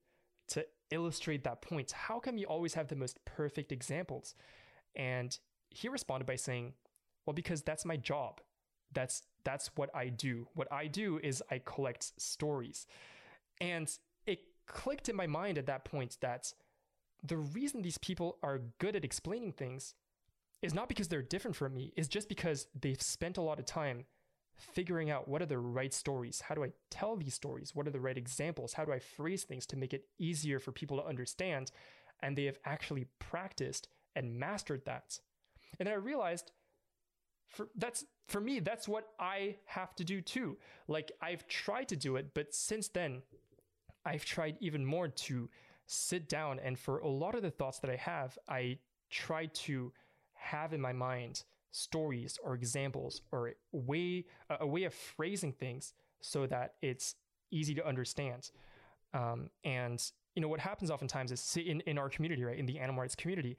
to 0.49 0.67
illustrate 0.93 1.45
that 1.45 1.63
point. 1.63 1.93
How 1.93 2.19
come 2.19 2.39
you 2.39 2.47
always 2.47 2.75
have 2.75 2.89
the 2.89 2.97
most 2.97 3.25
perfect 3.25 3.73
examples? 3.73 4.35
And 4.95 5.37
he 5.71 5.89
responded 5.89 6.27
by 6.27 6.37
saying, 6.37 6.75
Well, 7.27 7.35
because 7.35 7.63
that's 7.63 7.85
my 7.85 7.97
job. 7.97 8.41
That's 8.93 9.23
that's 9.45 9.71
what 9.75 9.91
I 9.95 10.09
do. 10.09 10.49
What 10.55 10.71
I 10.73 10.87
do 10.87 11.19
is 11.23 11.43
I 11.51 11.61
collect 11.65 12.13
stories. 12.21 12.87
And 13.61 13.91
it 14.27 14.41
clicked 14.67 15.09
in 15.09 15.17
my 15.17 15.27
mind 15.27 15.59
at 15.59 15.67
that 15.67 15.85
point 15.85 16.19
that 16.21 16.53
the 17.23 17.37
reason 17.37 17.83
these 17.83 17.99
people 17.99 18.39
are 18.43 18.61
good 18.79 18.97
at 18.97 19.05
explaining 19.05 19.53
things 19.53 19.95
is 20.61 20.75
not 20.75 20.89
because 20.89 21.09
they're 21.09 21.23
different 21.23 21.57
from 21.57 21.75
me, 21.75 21.93
is 21.97 22.09
just 22.09 22.29
because 22.29 22.69
they've 22.81 23.03
spent 23.03 23.37
a 23.37 23.43
lot 23.43 23.59
of 23.59 23.67
time 23.67 24.05
figuring 24.63 25.11
out 25.11 25.29
what 25.29 25.43
are 25.43 25.47
the 25.47 25.59
right 25.59 25.93
stories. 25.93 26.41
How 26.41 26.55
do 26.55 26.65
I 26.65 26.73
tell 26.91 27.17
these 27.17 27.35
stories? 27.35 27.75
What 27.75 27.87
are 27.87 27.91
the 27.91 28.01
right 28.01 28.17
examples? 28.17 28.73
How 28.73 28.85
do 28.85 28.93
I 28.93 28.99
phrase 28.99 29.45
things 29.45 29.67
to 29.67 29.77
make 29.77 29.93
it 29.93 30.07
easier 30.19 30.59
for 30.59 30.73
people 30.73 30.97
to 30.99 31.07
understand? 31.07 31.71
And 32.21 32.37
they 32.37 32.45
have 32.45 32.59
actually 32.65 33.07
practiced 33.19 33.89
and 34.15 34.39
mastered 34.39 34.85
that. 34.85 35.19
And 35.79 35.87
then 35.87 35.95
I 35.95 35.99
realized 35.99 36.53
for 37.49 37.69
that's 37.77 38.05
for 38.29 38.41
me 38.41 38.61
that's 38.61 38.89
what 38.89 39.09
I 39.19 39.57
have 39.67 39.95
to 39.97 40.05
do 40.05 40.21
too. 40.21 40.57
Like 40.89 41.13
I've 41.21 41.47
tried 41.49 41.89
to 41.89 41.97
do 41.97 42.17
it, 42.17 42.33
but 42.35 42.55
since 42.55 42.89
then 42.89 43.23
I've 44.05 44.25
tried 44.25 44.57
even 44.61 44.85
more 44.85 45.09
to 45.09 45.51
sit 45.87 46.29
down 46.29 46.59
and 46.61 46.79
for 46.79 46.99
a 46.99 47.09
lot 47.09 47.35
of 47.35 47.43
the 47.43 47.51
thoughts 47.51 47.79
that 47.81 47.91
I 47.91 47.97
have, 47.97 48.39
I 48.49 48.79
try 49.11 49.47
to 49.47 49.93
have 50.35 50.73
in 50.73 50.81
my 50.81 50.93
mind 50.93 51.45
stories 51.73 52.39
or 52.45 52.55
examples 52.55 53.23
or 53.33 53.49
a 53.49 53.53
way 53.73 54.25
a 54.61 54.67
way 54.67 54.85
of 54.85 54.95
phrasing 54.95 55.53
things 55.53 55.95
so 56.21 56.47
that 56.47 56.75
it's 56.81 57.17
easy 57.51 57.75
to 57.75 57.87
understand. 57.87 58.51
Um, 59.13 59.51
and 59.65 60.03
you 60.37 60.43
know 60.43 60.49
what 60.49 60.61
happens 60.61 60.91
oftentimes 60.91 61.33
is 61.33 61.57
in 61.57 61.81
in 61.83 61.99
our 61.99 62.09
community, 62.09 62.45
right, 62.45 62.59
in 62.59 62.67
the 62.67 62.79
animal 62.79 63.01
rights 63.01 63.15
community, 63.15 63.59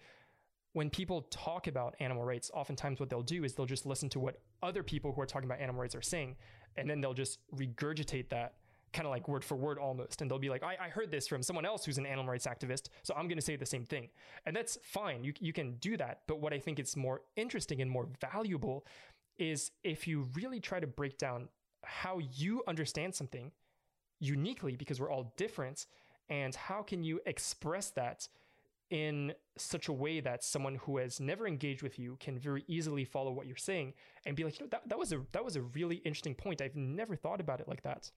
when 0.73 0.89
people 0.89 1.23
talk 1.29 1.67
about 1.67 1.95
animal 1.99 2.23
rights, 2.23 2.49
oftentimes 2.53 2.99
what 2.99 3.09
they'll 3.09 3.21
do 3.21 3.43
is 3.43 3.53
they'll 3.53 3.65
just 3.65 3.85
listen 3.85 4.09
to 4.09 4.19
what 4.19 4.39
other 4.61 4.83
people 4.83 5.11
who 5.11 5.21
are 5.21 5.25
talking 5.25 5.47
about 5.47 5.59
animal 5.59 5.81
rights 5.81 5.95
are 5.95 6.01
saying, 6.01 6.35
and 6.77 6.89
then 6.89 7.01
they'll 7.01 7.13
just 7.13 7.39
regurgitate 7.55 8.29
that 8.29 8.55
kind 8.93 9.05
of 9.05 9.11
like 9.11 9.27
word 9.27 9.43
for 9.43 9.55
word 9.55 9.77
almost. 9.77 10.21
And 10.21 10.29
they'll 10.29 10.39
be 10.39 10.49
like, 10.49 10.63
I, 10.63 10.77
I 10.79 10.89
heard 10.89 11.11
this 11.11 11.27
from 11.27 11.43
someone 11.43 11.65
else 11.65 11.83
who's 11.83 11.97
an 11.97 12.05
animal 12.05 12.31
rights 12.31 12.47
activist, 12.47 12.89
so 13.03 13.13
I'm 13.15 13.27
going 13.27 13.37
to 13.37 13.43
say 13.43 13.55
the 13.55 13.65
same 13.65 13.85
thing. 13.85 14.09
And 14.45 14.55
that's 14.55 14.77
fine. 14.83 15.23
You, 15.23 15.33
you 15.39 15.53
can 15.53 15.75
do 15.77 15.97
that. 15.97 16.21
But 16.27 16.39
what 16.39 16.53
I 16.53 16.59
think 16.59 16.79
is 16.79 16.95
more 16.95 17.21
interesting 17.35 17.81
and 17.81 17.89
more 17.89 18.07
valuable 18.21 18.85
is 19.37 19.71
if 19.83 20.07
you 20.07 20.27
really 20.35 20.59
try 20.59 20.79
to 20.79 20.87
break 20.87 21.17
down 21.17 21.49
how 21.83 22.19
you 22.19 22.63
understand 22.67 23.13
something 23.15 23.51
uniquely, 24.19 24.75
because 24.75 25.01
we're 25.01 25.11
all 25.11 25.33
different, 25.35 25.87
and 26.29 26.55
how 26.55 26.81
can 26.81 27.03
you 27.03 27.19
express 27.25 27.89
that 27.91 28.27
in 28.89 29.33
such 29.57 29.87
a 29.87 29.93
way 29.93 30.19
that 30.19 30.43
someone 30.43 30.75
who 30.75 30.97
has 30.97 31.19
never 31.19 31.47
engaged 31.47 31.81
with 31.81 31.97
you 31.97 32.15
can 32.19 32.37
very 32.37 32.63
easily 32.67 33.03
follow 33.03 33.31
what 33.31 33.47
you're 33.47 33.55
saying 33.55 33.93
and 34.25 34.35
be 34.35 34.43
like, 34.43 34.59
you 34.59 34.65
know, 34.65 34.69
that, 34.69 34.87
that 34.87 34.99
was 34.99 35.11
a 35.11 35.21
that 35.31 35.43
was 35.43 35.55
a 35.55 35.61
really 35.61 35.95
interesting 35.97 36.35
point. 36.35 36.61
I've 36.61 36.75
never 36.75 37.15
thought 37.15 37.41
about 37.41 37.59
it 37.59 37.67
like 37.67 37.81
that. 37.83 38.11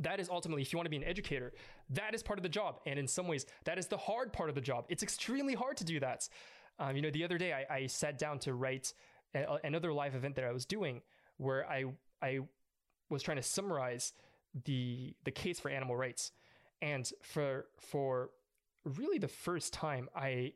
That 0.00 0.18
is 0.18 0.28
ultimately, 0.28 0.62
if 0.62 0.72
you 0.72 0.78
want 0.78 0.86
to 0.86 0.90
be 0.90 0.96
an 0.96 1.04
educator, 1.04 1.52
that 1.90 2.14
is 2.14 2.22
part 2.22 2.38
of 2.38 2.42
the 2.42 2.48
job. 2.48 2.80
And 2.86 2.98
in 2.98 3.06
some 3.06 3.28
ways, 3.28 3.46
that 3.64 3.78
is 3.78 3.86
the 3.86 3.96
hard 3.98 4.32
part 4.32 4.48
of 4.48 4.54
the 4.54 4.60
job. 4.60 4.86
It's 4.88 5.02
extremely 5.02 5.54
hard 5.54 5.76
to 5.76 5.84
do 5.84 6.00
that. 6.00 6.28
Um, 6.78 6.96
you 6.96 7.02
know, 7.02 7.10
the 7.10 7.24
other 7.24 7.38
day 7.38 7.52
I, 7.52 7.74
I 7.74 7.86
sat 7.86 8.18
down 8.18 8.38
to 8.40 8.54
write 8.54 8.94
a, 9.34 9.58
another 9.62 9.92
live 9.92 10.14
event 10.14 10.36
that 10.36 10.44
I 10.44 10.52
was 10.52 10.64
doing 10.64 11.02
where 11.36 11.68
I 11.68 11.84
I 12.22 12.40
was 13.08 13.22
trying 13.22 13.36
to 13.36 13.42
summarize 13.42 14.12
the 14.64 15.14
the 15.24 15.30
case 15.30 15.60
for 15.60 15.70
animal 15.70 15.96
rights. 15.96 16.32
And 16.82 17.10
for 17.22 17.66
for 17.78 18.30
really 18.84 19.18
the 19.18 19.28
first 19.28 19.72
time, 19.72 20.08
I 20.16 20.54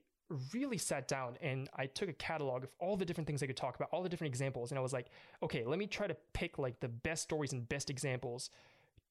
really 0.54 0.78
sat 0.78 1.06
down 1.06 1.36
and 1.42 1.68
I 1.76 1.86
took 1.86 2.08
a 2.08 2.14
catalog 2.14 2.64
of 2.64 2.70
all 2.78 2.96
the 2.96 3.04
different 3.04 3.26
things 3.26 3.42
I 3.42 3.46
could 3.46 3.56
talk 3.56 3.76
about, 3.76 3.90
all 3.92 4.02
the 4.02 4.08
different 4.08 4.32
examples, 4.32 4.70
and 4.70 4.78
I 4.78 4.82
was 4.82 4.92
like, 4.92 5.08
okay, 5.42 5.64
let 5.64 5.78
me 5.78 5.86
try 5.86 6.06
to 6.06 6.16
pick 6.32 6.58
like 6.58 6.80
the 6.80 6.88
best 6.88 7.22
stories 7.22 7.52
and 7.52 7.68
best 7.68 7.90
examples 7.90 8.50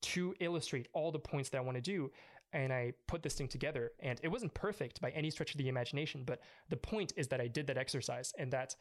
to 0.03 0.33
illustrate 0.39 0.87
all 0.93 1.11
the 1.11 1.19
points 1.19 1.49
that 1.49 1.57
I 1.57 1.61
want 1.61 1.75
to 1.75 1.81
do. 1.81 2.11
And 2.53 2.71
I 2.71 2.93
put 3.07 3.23
this 3.23 3.33
thing 3.33 3.47
together, 3.47 3.93
and 3.99 4.19
it 4.21 4.27
wasn't 4.27 4.53
perfect 4.53 5.01
by 5.01 5.09
any 5.09 5.31
stretch 5.31 5.55
of 5.55 5.57
the 5.57 5.69
imagination, 5.69 6.23
but 6.23 6.39
the 6.69 6.77
point 6.77 7.11
is 7.17 7.27
that 7.29 7.41
I 7.41 7.47
did 7.47 7.65
that 7.65 7.79
exercise, 7.79 8.31
and 8.37 8.51
that 8.51 8.75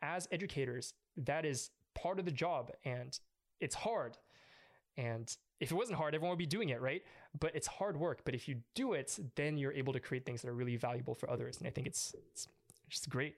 as 0.00 0.26
educators, 0.32 0.94
that 1.18 1.44
is 1.44 1.70
part 1.94 2.18
of 2.18 2.24
the 2.24 2.30
job, 2.30 2.70
and 2.86 3.18
it's 3.60 3.74
hard. 3.74 4.16
And 4.96 5.34
if 5.60 5.70
it 5.70 5.74
wasn't 5.74 5.98
hard, 5.98 6.14
everyone 6.14 6.30
would 6.30 6.38
be 6.38 6.46
doing 6.46 6.70
it, 6.70 6.80
right? 6.80 7.02
But 7.38 7.54
it's 7.54 7.66
hard 7.66 7.96
work. 7.96 8.22
But 8.24 8.34
if 8.34 8.48
you 8.48 8.56
do 8.74 8.94
it, 8.94 9.18
then 9.36 9.56
you're 9.56 9.72
able 9.72 9.92
to 9.92 10.00
create 10.00 10.24
things 10.24 10.42
that 10.42 10.48
are 10.48 10.54
really 10.54 10.76
valuable 10.76 11.14
for 11.14 11.30
others. 11.30 11.58
And 11.58 11.66
I 11.66 11.70
think 11.70 11.86
it's 11.86 12.14
it's 12.30 12.48
just 12.88 13.08
great. 13.08 13.36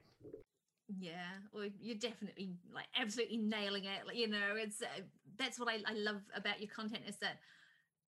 Yeah, 0.88 1.40
well, 1.52 1.68
you're 1.80 1.96
definitely 1.96 2.58
like 2.72 2.86
absolutely 3.00 3.38
nailing 3.38 3.84
it. 3.84 4.06
Like, 4.06 4.16
you 4.16 4.28
know, 4.28 4.54
it's 4.56 4.82
uh, 4.82 5.02
that's 5.38 5.58
what 5.58 5.68
I, 5.68 5.78
I 5.86 5.94
love 5.94 6.20
about 6.36 6.60
your 6.60 6.70
content 6.70 7.04
is 7.08 7.16
that, 7.18 7.38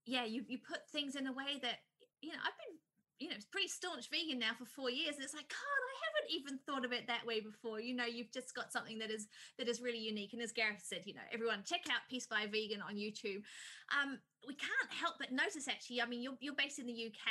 yeah, 0.04 0.24
you 0.24 0.44
you 0.46 0.58
put 0.58 0.88
things 0.90 1.16
in 1.16 1.26
a 1.26 1.32
way 1.32 1.58
that 1.62 1.78
you 2.20 2.32
know 2.32 2.38
I've 2.44 2.56
been 2.58 2.76
you 3.18 3.28
know 3.30 3.36
pretty 3.50 3.68
staunch 3.68 4.10
vegan 4.10 4.38
now 4.38 4.52
for 4.58 4.66
four 4.66 4.90
years, 4.90 5.16
and 5.16 5.24
it's 5.24 5.34
like 5.34 5.48
God, 5.48 5.56
I 5.56 5.96
haven't 6.04 6.32
even 6.36 6.58
thought 6.66 6.84
of 6.84 6.92
it 6.92 7.06
that 7.06 7.26
way 7.26 7.40
before. 7.40 7.80
You 7.80 7.96
know, 7.96 8.04
you've 8.04 8.32
just 8.32 8.54
got 8.54 8.72
something 8.72 8.98
that 8.98 9.10
is 9.10 9.26
that 9.58 9.68
is 9.68 9.80
really 9.80 9.98
unique. 10.00 10.34
And 10.34 10.42
as 10.42 10.52
Gareth 10.52 10.84
said, 10.84 11.02
you 11.06 11.14
know, 11.14 11.26
everyone 11.32 11.62
check 11.64 11.82
out 11.90 12.02
Peace 12.10 12.26
by 12.26 12.46
Vegan 12.46 12.82
on 12.82 12.96
YouTube. 12.96 13.42
Um, 13.90 14.18
we 14.46 14.54
can't 14.54 14.90
help 14.90 15.14
but 15.18 15.32
notice 15.32 15.68
actually 15.68 16.00
i 16.00 16.06
mean 16.06 16.22
you're, 16.22 16.36
you're 16.40 16.54
based 16.54 16.78
in 16.78 16.86
the 16.86 17.06
uk 17.06 17.26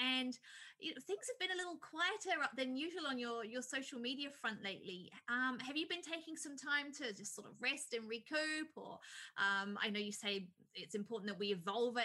and 0.00 0.38
you 0.80 0.90
know, 0.90 1.00
things 1.06 1.28
have 1.28 1.38
been 1.38 1.54
a 1.54 1.58
little 1.58 1.76
quieter 1.76 2.40
than 2.56 2.74
usual 2.76 3.06
on 3.08 3.18
your 3.18 3.44
your 3.44 3.60
social 3.60 3.98
media 3.98 4.28
front 4.40 4.64
lately. 4.64 5.10
Um, 5.28 5.58
have 5.58 5.76
you 5.76 5.86
been 5.86 6.00
taking 6.00 6.36
some 6.36 6.56
time 6.56 6.90
to 6.98 7.12
just 7.12 7.34
sort 7.34 7.46
of 7.48 7.52
rest 7.60 7.92
and 7.92 8.08
recoup 8.08 8.72
or 8.76 8.98
um, 9.36 9.78
i 9.82 9.90
know 9.90 10.00
you 10.00 10.12
say 10.12 10.48
it's 10.74 10.94
important 10.94 11.30
that 11.30 11.38
we 11.38 11.48
evolve 11.48 11.96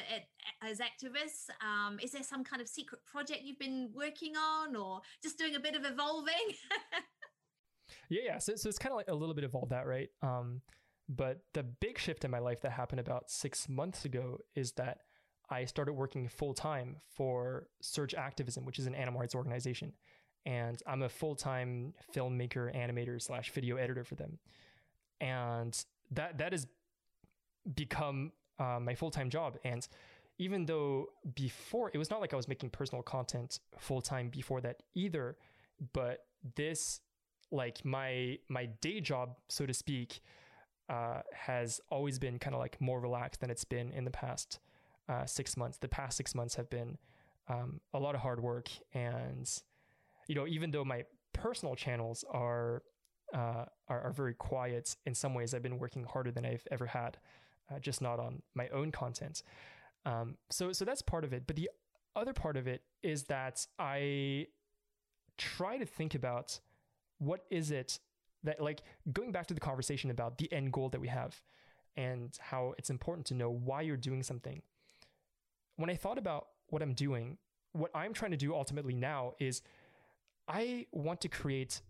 as 0.62 0.80
activists. 0.80 1.50
Um, 1.62 2.00
is 2.02 2.12
there 2.12 2.24
some 2.24 2.44
kind 2.44 2.62
of 2.62 2.68
secret 2.68 3.02
project 3.06 3.42
you've 3.44 3.60
been 3.60 3.92
working 3.94 4.36
on 4.36 4.76
or 4.76 5.02
just 5.22 5.38
doing 5.38 5.56
a 5.56 5.60
bit 5.60 5.76
of 5.76 5.86
evolving? 5.86 6.34
Yeah 8.10 8.22
yeah 8.26 8.38
so, 8.38 8.56
so 8.56 8.70
it's 8.70 8.78
kind 8.78 8.92
of 8.92 8.98
like 8.98 9.08
a 9.10 9.16
little 9.16 9.36
bit 9.36 9.44
of 9.44 9.56
all 9.56 9.68
that 9.70 9.88
right? 9.88 10.10
Um, 10.22 10.62
but 11.08 11.42
the 11.54 11.64
big 11.64 12.00
shift 12.00 12.26
in 12.26 12.32
my 12.32 12.40
life 12.40 12.62
that 12.62 12.72
happened 12.72 13.00
about 13.00 13.30
six 13.30 13.70
months 13.70 14.06
ago 14.06 14.40
is 14.56 14.72
that 14.74 15.00
I 15.50 15.66
started 15.66 15.94
working 15.94 16.28
full 16.28 16.54
time 16.54 16.98
for 17.16 17.68
Surge 17.82 18.16
Activism, 18.16 18.66
which 18.66 18.80
is 18.80 18.88
an 18.88 18.96
animal 18.96 19.22
rights 19.22 19.36
organization. 19.36 19.94
And 20.46 20.82
I'm 20.88 21.04
a 21.04 21.10
full 21.10 21.36
time 21.36 21.94
filmmaker, 22.14 22.76
animator, 22.76 23.22
slash 23.22 23.52
video 23.52 23.78
editor 23.78 24.04
for 24.04 24.16
them. 24.16 24.40
And 25.22 25.78
that 26.12 26.38
that 26.40 26.52
has 26.52 26.68
become 27.76 28.32
uh, 28.60 28.80
my 28.80 28.96
full 28.96 29.12
time 29.12 29.30
job. 29.30 29.58
And 29.64 29.88
even 30.38 30.66
though 30.66 31.10
before 31.36 31.92
it 31.94 31.98
was 31.98 32.10
not 32.10 32.22
like 32.22 32.34
I 32.34 32.36
was 32.36 32.48
making 32.48 32.72
personal 32.72 33.02
content 33.02 33.60
full 33.78 34.02
time 34.02 34.30
before 34.30 34.62
that 34.62 34.84
either, 34.94 35.38
but 35.94 36.26
this 36.56 37.02
like 37.52 37.84
my 37.86 38.40
my 38.50 38.66
day 38.82 39.00
job, 39.02 39.38
so 39.50 39.66
to 39.66 39.74
speak, 39.74 40.22
uh, 40.90 41.22
has 41.34 41.80
always 41.90 42.20
been 42.20 42.40
kind 42.40 42.54
of 42.54 42.60
like 42.60 42.80
more 42.80 43.00
relaxed 43.00 43.42
than 43.42 43.50
it's 43.50 43.66
been 43.66 43.92
in 43.92 44.06
the 44.06 44.12
past 44.12 44.60
uh, 45.10 45.26
six 45.26 45.58
months. 45.58 45.78
The 45.78 45.88
past 45.88 46.18
six 46.18 46.36
months 46.36 46.56
have 46.56 46.70
been 46.70 46.98
um, 47.48 47.80
a 47.94 48.00
lot 48.00 48.16
of 48.16 48.22
hard 48.22 48.42
work, 48.42 48.70
and 48.94 49.50
you 50.28 50.36
know, 50.36 50.48
even 50.48 50.72
though 50.72 50.86
my 50.86 51.04
personal 51.34 51.76
channels 51.76 52.24
are, 52.30 52.84
uh, 53.34 53.66
are, 53.88 54.02
are 54.02 54.12
very 54.12 54.34
quiet 54.34 54.96
in 55.06 55.14
some 55.14 55.34
ways, 55.34 55.54
I've 55.54 55.62
been 55.64 55.80
working 55.80 56.04
harder 56.04 56.32
than 56.32 56.46
I've 56.46 56.68
ever 56.72 56.88
had, 56.88 57.18
uh, 57.72 57.80
just 57.80 58.02
not 58.02 58.20
on 58.20 58.42
my 58.56 58.68
own 58.70 58.92
content. 58.92 59.44
Um, 60.06 60.38
so 60.50 60.72
so 60.72 60.86
that's 60.86 61.02
part 61.02 61.24
of 61.24 61.34
it. 61.34 61.44
But 61.48 61.56
the 61.56 61.70
other 62.16 62.34
part 62.34 62.58
of 62.58 62.68
it 62.68 62.84
is 63.04 63.24
that 63.24 63.66
I 63.78 64.48
try 65.38 65.78
to 65.78 65.86
think 65.86 66.16
about 66.16 66.60
what 67.18 67.46
is 67.50 67.72
it 67.72 68.00
that 68.46 68.62
like 68.62 68.82
going 69.12 69.32
back 69.32 69.48
to 69.48 69.54
the 69.54 69.60
conversation 69.60 70.10
about 70.10 70.38
the 70.38 70.52
end 70.52 70.72
goal 70.72 70.90
that 70.90 71.02
we 71.02 71.08
have 71.08 71.42
and 71.98 72.38
how 72.40 72.74
it's 72.78 72.90
important 72.90 73.26
to 73.28 73.34
know 73.34 73.50
why 73.50 73.82
you're 73.82 73.98
doing 73.98 74.24
something. 74.24 74.62
When 75.78 75.90
I 75.90 75.96
thought 75.96 76.18
about 76.18 76.48
what 76.70 76.82
I'm 76.82 76.94
doing, 76.94 77.38
what 77.74 77.92
I'm 77.94 78.14
trying 78.14 78.32
to 78.32 78.38
do 78.38 78.54
ultimately 78.54 78.96
now 78.96 79.34
is 79.40 79.62
I 80.48 80.88
want 80.92 81.22
to 81.22 81.28
create 81.28 81.82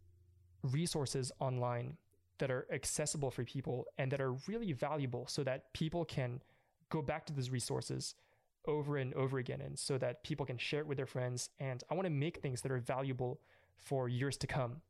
resources 0.63 1.31
online 1.39 1.97
that 2.39 2.51
are 2.51 2.67
accessible 2.71 3.31
for 3.31 3.43
people 3.43 3.85
and 3.97 4.11
that 4.11 4.21
are 4.21 4.33
really 4.47 4.73
valuable 4.73 5.27
so 5.27 5.43
that 5.43 5.71
people 5.73 6.05
can 6.05 6.41
go 6.89 7.01
back 7.01 7.25
to 7.27 7.33
those 7.33 7.49
resources 7.49 8.15
over 8.67 8.97
and 8.97 9.13
over 9.13 9.37
again 9.37 9.61
and 9.61 9.77
so 9.77 9.97
that 9.97 10.23
people 10.23 10.45
can 10.45 10.57
share 10.57 10.81
it 10.81 10.87
with 10.87 10.97
their 10.97 11.05
friends 11.05 11.49
and 11.59 11.83
I 11.89 11.93
want 11.93 12.05
to 12.05 12.11
make 12.11 12.37
things 12.37 12.61
that 12.61 12.71
are 12.71 12.79
valuable 12.79 13.39
for 13.77 14.09
years 14.09 14.37
to 14.37 14.47
come 14.47 14.81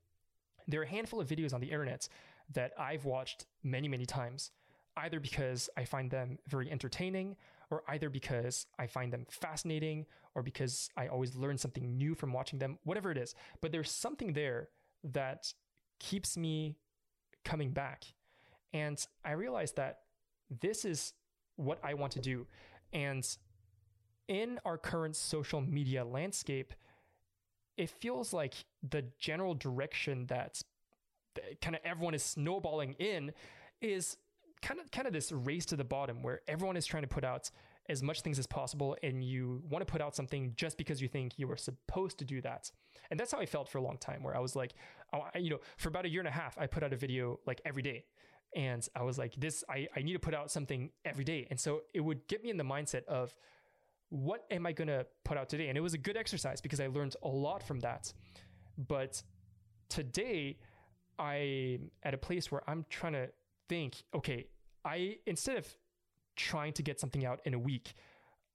there 0.68 0.82
are 0.82 0.84
a 0.84 0.88
handful 0.88 1.20
of 1.20 1.28
videos 1.28 1.54
on 1.54 1.62
the 1.62 1.72
internet 1.72 2.08
that 2.54 2.74
I've 2.78 3.06
watched 3.06 3.46
many, 3.64 3.88
many 3.88 4.06
times, 4.06 4.52
either 4.98 5.20
because 5.20 5.70
I 5.78 5.86
find 5.86 6.10
them 6.10 6.38
very 6.48 6.72
entertaining, 6.72 7.36
or 7.72 7.84
either 7.88 8.10
because 8.10 8.68
I 8.78 8.88
find 8.88 9.12
them 9.12 9.26
fascinating, 9.30 10.06
or 10.36 10.44
because 10.44 10.90
I 10.96 11.08
always 11.08 11.36
learn 11.36 11.58
something 11.58 11.98
new 11.98 12.14
from 12.14 12.34
watching 12.34 12.60
them, 12.60 12.78
whatever 12.84 13.12
it 13.12 13.18
is. 13.18 13.36
But 13.62 13.72
there's 13.72 13.92
something 13.92 14.34
there 14.34 14.70
that 15.04 15.54
keeps 16.00 16.38
me 16.38 16.78
coming 17.44 17.72
back. 17.72 18.06
And 18.74 19.04
I 19.24 19.32
realized 19.32 19.78
that 19.78 20.00
this 20.62 20.86
is 20.86 21.14
what 21.56 21.80
I 21.84 21.94
want 21.94 22.12
to 22.14 22.20
do. 22.20 22.46
And 22.94 23.26
in 24.28 24.60
our 24.66 24.78
current 24.78 25.16
social 25.16 25.62
media 25.62 26.04
landscape, 26.04 26.74
it 27.78 27.90
feels 27.90 28.34
like 28.34 28.54
the 28.90 29.06
general 29.20 29.54
direction 29.54 30.26
that 30.28 30.62
kind 31.62 31.76
of 31.76 31.82
everyone 31.84 32.14
is 32.14 32.24
snowballing 32.24 32.94
in 32.94 33.32
is 33.82 34.18
kind 34.62 34.80
of 34.80 34.90
kind 34.92 35.08
of 35.08 35.14
this 35.14 35.32
race 35.32 35.66
to 35.66 35.76
the 35.76 35.84
bottom 35.84 36.24
where 36.24 36.42
everyone 36.48 36.78
is 36.78 36.86
trying 36.86 37.04
to 37.04 37.08
put 37.08 37.24
out 37.24 37.52
as 37.88 38.02
much 38.02 38.22
things 38.22 38.40
as 38.40 38.48
possible 38.48 38.98
and 39.04 39.24
you 39.24 39.62
want 39.70 39.86
to 39.86 39.92
put 39.92 40.02
out 40.02 40.16
something 40.16 40.54
just 40.56 40.78
because 40.78 41.02
you 41.02 41.08
think 41.08 41.38
you 41.38 41.50
are 41.52 41.58
supposed 41.58 42.18
to 42.18 42.26
do 42.26 42.42
that 42.42 42.72
and 43.12 43.20
that's 43.20 43.32
how 43.32 43.40
i 43.40 43.46
felt 43.46 43.70
for 43.70 43.78
a 43.78 43.82
long 43.82 43.98
time 43.98 44.24
where 44.24 44.36
i 44.36 44.40
was 44.40 44.56
like 44.56 44.74
oh, 45.14 45.22
you 45.38 45.50
know 45.50 45.60
for 45.78 45.90
about 45.90 46.06
a 46.06 46.10
year 46.10 46.22
and 46.22 46.28
a 46.28 46.32
half 46.32 46.58
i 46.58 46.66
put 46.66 46.84
out 46.84 46.94
a 46.94 46.96
video 46.96 47.40
like 47.46 47.62
every 47.66 47.84
day 47.84 48.04
and 48.56 48.88
i 48.96 49.04
was 49.04 49.20
like 49.20 49.36
this 49.36 49.64
I, 49.70 49.88
I 49.96 50.02
need 50.02 50.14
to 50.14 50.20
put 50.20 50.34
out 50.34 50.50
something 50.50 50.90
every 51.04 51.26
day 51.26 51.48
and 51.50 51.60
so 51.60 51.82
it 51.94 52.00
would 52.00 52.28
get 52.28 52.44
me 52.44 52.50
in 52.50 52.58
the 52.58 52.64
mindset 52.64 53.06
of 53.06 53.36
what 54.10 54.46
am 54.52 54.66
I 54.66 54.72
going 54.72 54.88
to 54.88 55.06
put 55.24 55.38
out 55.38 55.50
today? 55.50 55.68
And 55.68 55.78
it 55.78 55.82
was 55.82 55.94
a 55.94 55.98
good 55.98 56.18
exercise 56.18 56.62
because 56.62 56.80
I 56.80 56.88
learned 56.88 57.16
a 57.24 57.28
lot 57.28 57.64
from 57.64 57.80
that. 57.82 58.14
But 58.78 59.22
today, 59.90 60.58
I'm 61.18 61.92
at 62.04 62.14
a 62.14 62.18
place 62.18 62.52
where 62.52 62.62
I'm 62.70 62.86
trying 62.90 63.14
to 63.14 63.30
think, 63.70 64.04
okay, 64.14 64.48
I, 64.84 65.18
instead 65.26 65.58
of 65.58 65.68
trying 66.36 66.74
to 66.74 66.84
get 66.84 67.00
something 67.00 67.26
out 67.26 67.40
in 67.46 67.54
a 67.54 67.60
week, 67.60 67.94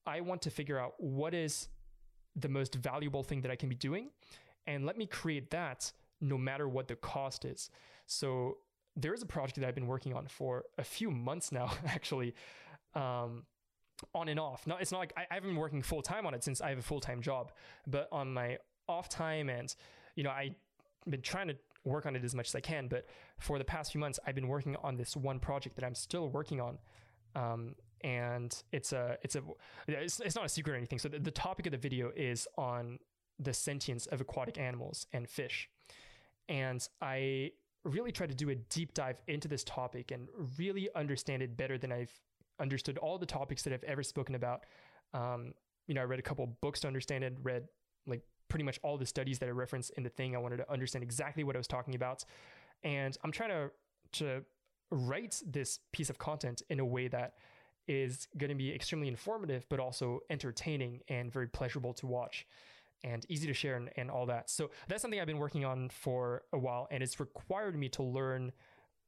I 0.06 0.20
want 0.20 0.42
to 0.42 0.50
figure 0.50 0.78
out 0.78 0.94
what 0.98 1.34
is 1.34 1.68
the 2.36 2.48
most 2.48 2.74
valuable 2.74 3.22
thing 3.22 3.40
that 3.42 3.50
I 3.50 3.56
can 3.56 3.68
be 3.68 3.74
doing. 3.74 4.10
And 4.66 4.84
let 4.86 4.96
me 4.96 5.06
create 5.06 5.50
that 5.50 5.92
no 6.20 6.36
matter 6.36 6.68
what 6.68 6.88
the 6.88 6.96
cost 6.96 7.44
is. 7.44 7.70
So 8.06 8.58
there 8.96 9.14
is 9.14 9.22
a 9.22 9.26
project 9.26 9.58
that 9.60 9.66
I've 9.66 9.74
been 9.74 9.86
working 9.86 10.14
on 10.14 10.26
for 10.26 10.64
a 10.78 10.84
few 10.84 11.10
months 11.10 11.52
now, 11.52 11.72
actually. 11.86 12.34
Um, 12.94 13.44
on 14.14 14.28
and 14.28 14.40
off. 14.40 14.66
Not 14.66 14.80
it's 14.80 14.92
not 14.92 14.98
like 14.98 15.12
I, 15.16 15.26
I 15.30 15.34
haven't 15.34 15.50
been 15.50 15.58
working 15.58 15.82
full 15.82 16.00
time 16.00 16.26
on 16.26 16.32
it 16.32 16.42
since 16.42 16.62
I 16.62 16.70
have 16.70 16.78
a 16.78 16.82
full 16.82 17.00
time 17.00 17.20
job, 17.20 17.52
but 17.86 18.08
on 18.10 18.32
my 18.32 18.56
off 18.88 19.10
time 19.10 19.50
and 19.50 19.74
you 20.16 20.24
know 20.24 20.30
I've 20.30 20.54
been 21.08 21.22
trying 21.22 21.48
to 21.48 21.56
work 21.84 22.06
on 22.06 22.14
it 22.16 22.24
as 22.24 22.34
much 22.34 22.48
as 22.48 22.54
I 22.54 22.60
can. 22.60 22.88
But 22.88 23.06
for 23.38 23.58
the 23.58 23.64
past 23.64 23.92
few 23.92 24.00
months, 24.00 24.18
I've 24.26 24.34
been 24.34 24.48
working 24.48 24.76
on 24.82 24.96
this 24.96 25.16
one 25.16 25.38
project 25.38 25.76
that 25.76 25.84
I'm 25.84 25.94
still 25.94 26.28
working 26.28 26.60
on. 26.60 26.78
Um, 27.34 27.74
and 28.02 28.62
it's 28.72 28.92
a 28.92 29.18
it's 29.22 29.36
a 29.36 29.42
it's, 29.86 30.20
it's 30.20 30.34
not 30.34 30.46
a 30.46 30.48
secret 30.48 30.72
or 30.72 30.76
anything. 30.76 30.98
So 30.98 31.08
the, 31.08 31.18
the 31.18 31.30
topic 31.30 31.66
of 31.66 31.72
the 31.72 31.78
video 31.78 32.10
is 32.16 32.48
on 32.56 32.98
the 33.38 33.52
sentience 33.52 34.06
of 34.06 34.20
aquatic 34.20 34.58
animals 34.58 35.06
and 35.12 35.28
fish. 35.28 35.68
And 36.48 36.86
I 37.00 37.52
really 37.84 38.12
tried 38.12 38.30
to 38.30 38.34
do 38.34 38.50
a 38.50 38.54
deep 38.54 38.92
dive 38.92 39.20
into 39.28 39.48
this 39.48 39.64
topic 39.64 40.10
and 40.10 40.28
really 40.58 40.88
understand 40.94 41.42
it 41.42 41.56
better 41.56 41.78
than 41.78 41.92
I've 41.92 42.12
understood 42.58 42.98
all 42.98 43.16
the 43.18 43.26
topics 43.26 43.62
that 43.62 43.72
I've 43.72 43.84
ever 43.84 44.02
spoken 44.02 44.34
about. 44.34 44.64
Um, 45.14 45.54
you 45.86 45.94
know, 45.94 46.02
I 46.02 46.04
read 46.04 46.18
a 46.18 46.22
couple 46.22 46.46
books 46.60 46.80
to 46.80 46.86
understand 46.86 47.24
it, 47.24 47.36
read 47.42 47.64
like 48.06 48.22
pretty 48.50 48.64
much 48.64 48.78
all 48.82 48.98
the 48.98 49.06
studies 49.06 49.38
that 49.38 49.48
I 49.48 49.52
referenced 49.52 49.92
in 49.96 50.02
the 50.02 50.10
thing. 50.10 50.36
I 50.36 50.38
wanted 50.38 50.58
to 50.58 50.70
understand 50.70 51.02
exactly 51.02 51.42
what 51.44 51.56
I 51.56 51.58
was 51.58 51.66
talking 51.66 51.94
about. 51.94 52.24
And 52.84 53.16
I'm 53.24 53.32
trying 53.32 53.50
to 53.50 53.70
to 54.12 54.42
write 54.90 55.40
this 55.46 55.78
piece 55.92 56.10
of 56.10 56.18
content 56.18 56.62
in 56.68 56.80
a 56.80 56.84
way 56.84 57.08
that 57.08 57.34
is 57.86 58.28
going 58.36 58.50
to 58.50 58.56
be 58.56 58.74
extremely 58.74 59.08
informative, 59.08 59.64
but 59.68 59.80
also 59.80 60.20
entertaining 60.30 61.00
and 61.08 61.32
very 61.32 61.48
pleasurable 61.48 61.94
to 61.94 62.06
watch 62.06 62.46
and 63.02 63.24
easy 63.28 63.46
to 63.46 63.54
share 63.54 63.76
and, 63.76 63.90
and 63.96 64.10
all 64.10 64.26
that. 64.26 64.50
So 64.50 64.70
that's 64.88 65.00
something 65.00 65.20
I've 65.20 65.26
been 65.26 65.38
working 65.38 65.64
on 65.64 65.88
for 65.88 66.42
a 66.52 66.58
while, 66.58 66.86
and 66.90 67.02
it's 67.02 67.18
required 67.18 67.76
me 67.78 67.88
to 67.90 68.02
learn 68.02 68.52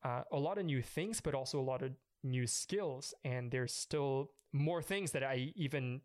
uh, 0.04 0.22
a 0.32 0.38
lot 0.38 0.58
of 0.58 0.64
new 0.64 0.82
things, 0.82 1.20
but 1.20 1.34
also 1.34 1.60
a 1.60 1.62
lot 1.62 1.82
of 1.82 1.92
new 2.22 2.46
skills. 2.46 3.12
And 3.24 3.50
there's 3.50 3.72
still 3.72 4.30
more 4.52 4.82
things 4.82 5.12
that 5.12 5.22
I 5.22 5.52
even 5.54 6.00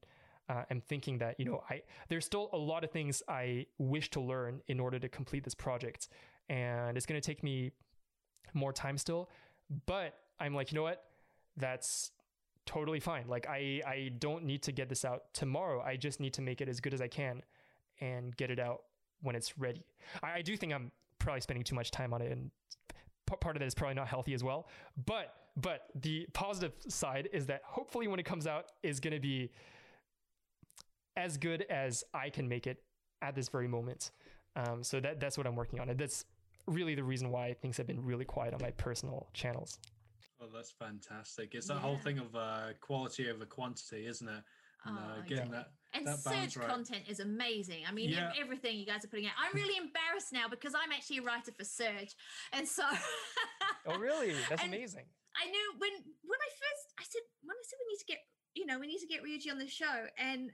uh, 0.50 0.64
am 0.70 0.82
thinking 0.82 1.18
that 1.20 1.40
you 1.40 1.46
know 1.46 1.64
I 1.70 1.82
there's 2.10 2.26
still 2.26 2.50
a 2.54 2.58
lot 2.58 2.84
of 2.84 2.92
things 2.92 3.22
I 3.28 3.66
wish 3.78 4.10
to 4.12 4.22
learn 4.22 4.62
in 4.68 4.80
order 4.80 5.00
to 5.00 5.10
complete 5.10 5.44
this 5.44 5.56
project, 5.56 6.10
and 6.50 6.98
it's 6.98 7.06
going 7.06 7.20
to 7.20 7.26
take 7.26 7.44
me 7.44 7.72
more 8.54 8.74
time 8.74 8.98
still. 8.98 9.30
But 9.86 10.16
I'm 10.40 10.54
like, 10.54 10.72
you 10.72 10.78
know 10.78 10.84
what? 10.84 11.04
That's 11.58 12.12
totally 12.66 13.00
fine. 13.00 13.28
Like 13.28 13.48
I 13.48 13.82
I 13.86 14.12
don't 14.20 14.44
need 14.44 14.64
to 14.64 14.72
get 14.72 14.90
this 14.90 15.04
out 15.06 15.34
tomorrow. 15.34 15.82
I 15.82 15.96
just 15.98 16.20
need 16.20 16.34
to 16.34 16.42
make 16.42 16.62
it 16.62 16.70
as 16.70 16.80
good 16.80 16.94
as 16.94 17.02
I 17.02 17.08
can 17.08 17.42
and 18.00 18.36
get 18.38 18.52
it 18.52 18.60
out 18.60 18.84
when 19.22 19.36
it's 19.36 19.58
ready. 19.58 19.86
I, 20.22 20.34
I 20.34 20.42
do 20.42 20.56
think 20.56 20.74
I'm 20.74 20.92
probably 21.20 21.42
spending 21.42 21.64
too 21.64 21.76
much 21.76 21.92
time 21.92 22.14
on 22.14 22.22
it 22.22 22.32
and 22.32 22.52
part 23.26 23.56
of 23.56 23.60
that 23.60 23.66
is 23.66 23.76
probably 23.76 23.96
not 23.96 24.08
healthy 24.08 24.34
as 24.34 24.44
well. 24.44 24.68
But 25.06 25.34
but 25.58 25.88
the 25.96 26.28
positive 26.34 26.74
side 26.88 27.30
is 27.34 27.48
that 27.48 27.62
hopefully 27.66 28.08
when 28.08 28.20
it 28.20 28.26
comes 28.26 28.46
out 28.46 28.68
is 28.84 29.00
going 29.00 29.14
to 29.14 29.20
be 29.20 29.52
as 31.18 31.36
good 31.36 31.66
as 31.70 32.06
I 32.14 32.30
can 32.30 32.48
make 32.48 32.68
it 32.68 32.82
at 33.22 33.36
this 33.36 33.50
very 33.50 33.68
moment. 33.68 34.12
Um, 34.56 34.84
so 34.84 35.00
that 35.02 35.20
that's 35.20 35.38
what 35.38 35.46
I'm 35.46 35.56
working 35.56 35.80
on, 35.80 35.90
and 35.90 36.00
that's 36.00 36.24
really 36.68 36.96
the 36.96 37.04
reason 37.04 37.32
why 37.32 37.54
things 37.62 37.78
have 37.78 37.88
been 37.88 38.04
really 38.04 38.26
quiet 38.26 38.54
on 38.54 38.60
my 38.62 38.72
personal 38.72 39.28
channels. 39.34 39.80
Oh, 40.42 40.46
that's 40.54 40.72
fantastic! 40.72 41.54
It's 41.54 41.68
that 41.68 41.76
yeah. 41.76 41.80
whole 41.82 41.98
thing 41.98 42.20
of 42.20 42.36
uh, 42.36 42.68
quality 42.80 43.30
over 43.30 43.46
quantity, 43.46 44.08
isn't 44.08 44.28
it? 44.28 44.44
And, 44.86 44.98
uh, 44.98 45.02
oh, 45.02 45.22
getting 45.28 45.46
yeah. 45.48 45.52
that 45.52 45.68
and 45.94 46.08
that 46.08 46.20
Surge 46.20 46.58
right. 46.58 46.70
content 46.70 47.04
is 47.08 47.20
amazing. 47.20 47.84
I 47.88 47.92
mean, 47.92 48.10
yeah. 48.10 48.32
everything 48.40 48.78
you 48.78 48.86
guys 48.86 49.04
are 49.04 49.08
putting 49.08 49.26
out. 49.26 49.34
I'm 49.38 49.54
really 49.56 49.78
embarrassed 49.78 50.32
now 50.32 50.48
because 50.50 50.74
I'm 50.76 50.92
actually 50.92 51.20
a 51.20 51.22
writer 51.24 51.52
for 51.52 51.64
Surge, 51.64 52.16
and 52.54 52.68
so. 52.68 52.84
oh 53.88 53.98
really? 53.98 54.34
That's 54.50 54.64
amazing. 54.64 55.06
I 55.36 55.50
knew 55.50 55.72
when 55.78 55.92
when 56.24 56.40
I 56.40 56.50
first 56.50 56.94
I 57.00 57.04
said 57.04 57.22
when 57.44 57.56
I 57.56 57.64
said 57.64 57.78
we 57.86 57.94
need 57.94 58.00
to 58.00 58.06
get 58.06 58.20
you 58.56 58.66
know 58.66 58.80
we 58.80 58.88
need 58.88 59.00
to 59.00 59.08
get 59.08 59.24
Ryuji 59.24 59.52
on 59.52 59.60
the 59.60 59.68
show, 59.68 60.08
and 60.18 60.52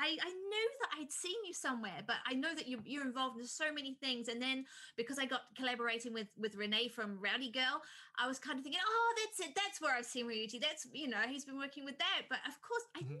I, 0.00 0.16
I 0.20 0.30
knew 0.30 0.68
that 0.80 0.90
I'd 0.98 1.12
seen 1.12 1.36
you 1.46 1.52
somewhere, 1.52 2.00
but 2.06 2.16
I 2.26 2.34
know 2.34 2.54
that 2.54 2.66
you're, 2.66 2.80
you're 2.84 3.04
involved 3.04 3.38
in 3.38 3.46
so 3.46 3.72
many 3.72 3.98
things. 4.00 4.28
And 4.28 4.40
then 4.40 4.64
because 4.96 5.18
I 5.18 5.26
got 5.26 5.42
collaborating 5.56 6.12
with 6.12 6.28
with 6.38 6.54
Renee 6.54 6.88
from 6.88 7.18
Rowdy 7.20 7.50
Girl, 7.50 7.82
I 8.18 8.26
was 8.26 8.38
kind 8.38 8.58
of 8.58 8.64
thinking, 8.64 8.80
oh, 8.84 9.14
that's 9.18 9.48
it. 9.48 9.54
That's 9.54 9.80
where 9.80 9.94
I've 9.94 10.06
seen 10.06 10.26
Ryuji. 10.26 10.60
That's 10.60 10.86
you 10.92 11.08
know 11.08 11.20
he's 11.28 11.44
been 11.44 11.58
working 11.58 11.84
with 11.84 11.98
that. 11.98 12.22
But 12.28 12.38
of 12.48 12.60
course, 12.62 12.84
I 12.96 13.00
mm-hmm 13.00 13.20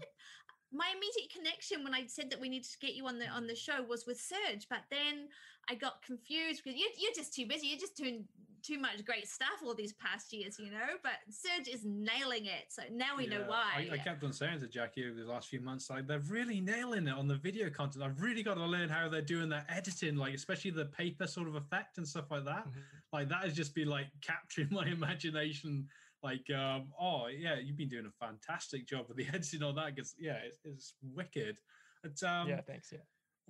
my 0.72 0.86
immediate 0.94 1.32
connection 1.32 1.82
when 1.82 1.94
I 1.94 2.06
said 2.06 2.30
that 2.30 2.40
we 2.40 2.48
needed 2.48 2.70
to 2.70 2.78
get 2.78 2.94
you 2.94 3.06
on 3.06 3.18
the 3.18 3.26
on 3.26 3.46
the 3.46 3.56
show 3.56 3.82
was 3.82 4.06
with 4.06 4.20
Surge, 4.20 4.66
but 4.70 4.80
then 4.90 5.28
I 5.68 5.74
got 5.74 6.02
confused 6.02 6.62
because 6.62 6.78
you're, 6.78 6.90
you're 6.96 7.14
just 7.14 7.34
too 7.34 7.46
busy. 7.46 7.68
You're 7.68 7.78
just 7.78 7.96
doing 7.96 8.24
too 8.62 8.78
much 8.78 9.04
great 9.04 9.28
stuff 9.28 9.48
all 9.64 9.74
these 9.74 9.92
past 9.94 10.32
years, 10.32 10.58
you 10.58 10.70
know. 10.70 10.96
But 11.02 11.12
Surge 11.28 11.68
is 11.68 11.84
nailing 11.84 12.46
it, 12.46 12.66
so 12.68 12.82
now 12.92 13.16
we 13.16 13.26
yeah, 13.26 13.38
know 13.38 13.44
why. 13.46 13.88
I, 13.90 13.94
I, 13.94 13.98
kept 13.98 14.22
on 14.24 14.32
saying 14.32 14.60
to 14.60 14.66
Jackie 14.66 15.08
over 15.08 15.20
the 15.20 15.30
last 15.30 15.48
few 15.48 15.60
months, 15.60 15.90
like 15.90 16.06
they're 16.06 16.20
really 16.20 16.60
nailing 16.60 17.08
it 17.08 17.14
on 17.14 17.28
the 17.28 17.36
video 17.36 17.70
content. 17.70 18.04
I've 18.04 18.20
really 18.20 18.42
got 18.42 18.54
to 18.54 18.64
learn 18.64 18.88
how 18.88 19.08
they're 19.08 19.22
doing 19.22 19.48
their 19.48 19.64
editing, 19.68 20.16
like 20.16 20.34
especially 20.34 20.70
the 20.70 20.86
paper 20.86 21.26
sort 21.26 21.48
of 21.48 21.54
effect 21.54 21.98
and 21.98 22.06
stuff 22.06 22.30
like 22.30 22.44
that. 22.44 22.68
Mm-hmm. 22.68 22.80
Like 23.12 23.28
that 23.28 23.44
has 23.44 23.54
just 23.54 23.74
been 23.74 23.88
like 23.88 24.06
capturing 24.20 24.68
my 24.72 24.86
imagination 24.86 25.88
like 26.22 26.46
um 26.50 26.88
oh 27.00 27.28
yeah 27.28 27.56
you've 27.58 27.76
been 27.76 27.88
doing 27.88 28.06
a 28.06 28.24
fantastic 28.24 28.86
job 28.86 29.06
with 29.08 29.16
the 29.16 29.26
editing 29.34 29.62
on 29.62 29.74
that 29.74 29.94
because 29.94 30.14
yeah 30.18 30.36
it's, 30.44 30.58
it's 30.64 30.94
wicked 31.14 31.56
but, 32.02 32.22
um 32.28 32.48
yeah 32.48 32.60
thanks 32.60 32.90
yeah 32.92 32.98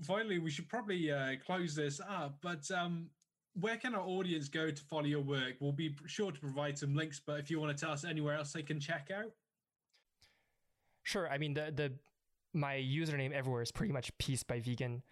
finally 0.02 0.38
we 0.38 0.50
should 0.50 0.68
probably 0.68 1.10
uh 1.10 1.32
close 1.44 1.74
this 1.74 2.00
up 2.08 2.36
but 2.42 2.70
um 2.70 3.08
where 3.54 3.76
can 3.76 3.94
our 3.94 4.06
audience 4.06 4.48
go 4.48 4.70
to 4.70 4.82
follow 4.82 5.04
your 5.04 5.20
work 5.20 5.54
we'll 5.60 5.72
be 5.72 5.94
sure 6.06 6.30
to 6.30 6.40
provide 6.40 6.78
some 6.78 6.94
links 6.94 7.20
but 7.24 7.38
if 7.38 7.50
you 7.50 7.60
want 7.60 7.76
to 7.76 7.84
tell 7.84 7.92
us 7.92 8.04
anywhere 8.04 8.34
else 8.34 8.52
they 8.52 8.62
can 8.62 8.78
check 8.78 9.10
out 9.14 9.32
sure 11.02 11.28
i 11.28 11.38
mean 11.38 11.54
the 11.54 11.72
the 11.74 11.92
my 12.52 12.74
username 12.74 13.32
everywhere 13.32 13.62
is 13.62 13.72
pretty 13.72 13.92
much 13.92 14.16
peace 14.18 14.42
by 14.42 14.60
vegan 14.60 15.02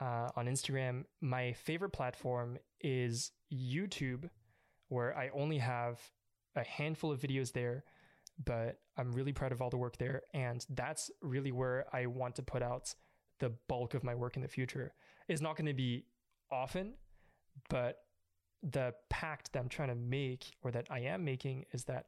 uh, 0.00 0.28
on 0.36 0.46
instagram 0.46 1.04
my 1.20 1.52
favorite 1.52 1.90
platform 1.90 2.58
is 2.80 3.32
youtube 3.52 4.28
where 4.88 5.16
i 5.16 5.30
only 5.34 5.58
have 5.58 6.00
a 6.56 6.64
handful 6.64 7.10
of 7.10 7.20
videos 7.20 7.52
there, 7.52 7.84
but 8.44 8.78
I'm 8.96 9.12
really 9.12 9.32
proud 9.32 9.52
of 9.52 9.62
all 9.62 9.70
the 9.70 9.76
work 9.76 9.96
there. 9.98 10.22
And 10.34 10.64
that's 10.70 11.10
really 11.20 11.52
where 11.52 11.86
I 11.92 12.06
want 12.06 12.36
to 12.36 12.42
put 12.42 12.62
out 12.62 12.94
the 13.38 13.52
bulk 13.68 13.94
of 13.94 14.04
my 14.04 14.14
work 14.14 14.36
in 14.36 14.42
the 14.42 14.48
future. 14.48 14.94
It's 15.28 15.40
not 15.40 15.56
going 15.56 15.66
to 15.66 15.74
be 15.74 16.04
often, 16.50 16.94
but 17.68 17.98
the 18.62 18.94
pact 19.10 19.52
that 19.52 19.58
I'm 19.58 19.68
trying 19.68 19.88
to 19.88 19.94
make 19.94 20.54
or 20.62 20.70
that 20.70 20.86
I 20.90 21.00
am 21.00 21.24
making 21.24 21.64
is 21.72 21.84
that 21.84 22.06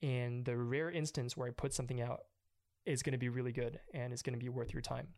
in 0.00 0.44
the 0.44 0.56
rare 0.56 0.90
instance 0.90 1.36
where 1.36 1.48
I 1.48 1.50
put 1.50 1.74
something 1.74 2.00
out, 2.00 2.20
is 2.86 3.02
going 3.02 3.12
to 3.12 3.18
be 3.18 3.28
really 3.28 3.52
good 3.52 3.80
and 3.92 4.12
is 4.12 4.22
going 4.22 4.38
to 4.38 4.42
be 4.42 4.48
worth 4.48 4.72
your 4.72 4.80
time. 4.80 5.08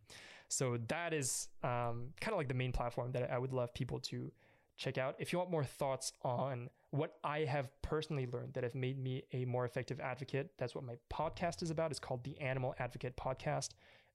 So 0.49 0.77
that 0.87 1.13
is 1.13 1.47
um, 1.63 2.09
kind 2.19 2.33
of 2.33 2.37
like 2.37 2.47
the 2.47 2.55
main 2.55 2.71
platform 2.71 3.11
that 3.11 3.31
I 3.31 3.37
would 3.37 3.53
love 3.53 3.73
people 3.73 3.99
to 4.01 4.31
check 4.77 4.97
out. 4.97 5.15
If 5.19 5.31
you 5.31 5.37
want 5.37 5.51
more 5.51 5.63
thoughts 5.63 6.13
on 6.23 6.69
what 6.89 7.17
I 7.23 7.41
have 7.41 7.69
personally 7.83 8.25
learned 8.25 8.53
that 8.53 8.63
have 8.63 8.73
made 8.73 8.97
me 8.97 9.23
a 9.33 9.45
more 9.45 9.65
effective 9.65 9.99
advocate, 9.99 10.51
that's 10.57 10.73
what 10.73 10.83
my 10.83 10.95
podcast 11.13 11.61
is 11.61 11.69
about. 11.69 11.91
It's 11.91 11.99
called 11.99 12.23
the 12.23 12.39
Animal 12.39 12.73
Advocate 12.79 13.15
Podcast, 13.15 13.69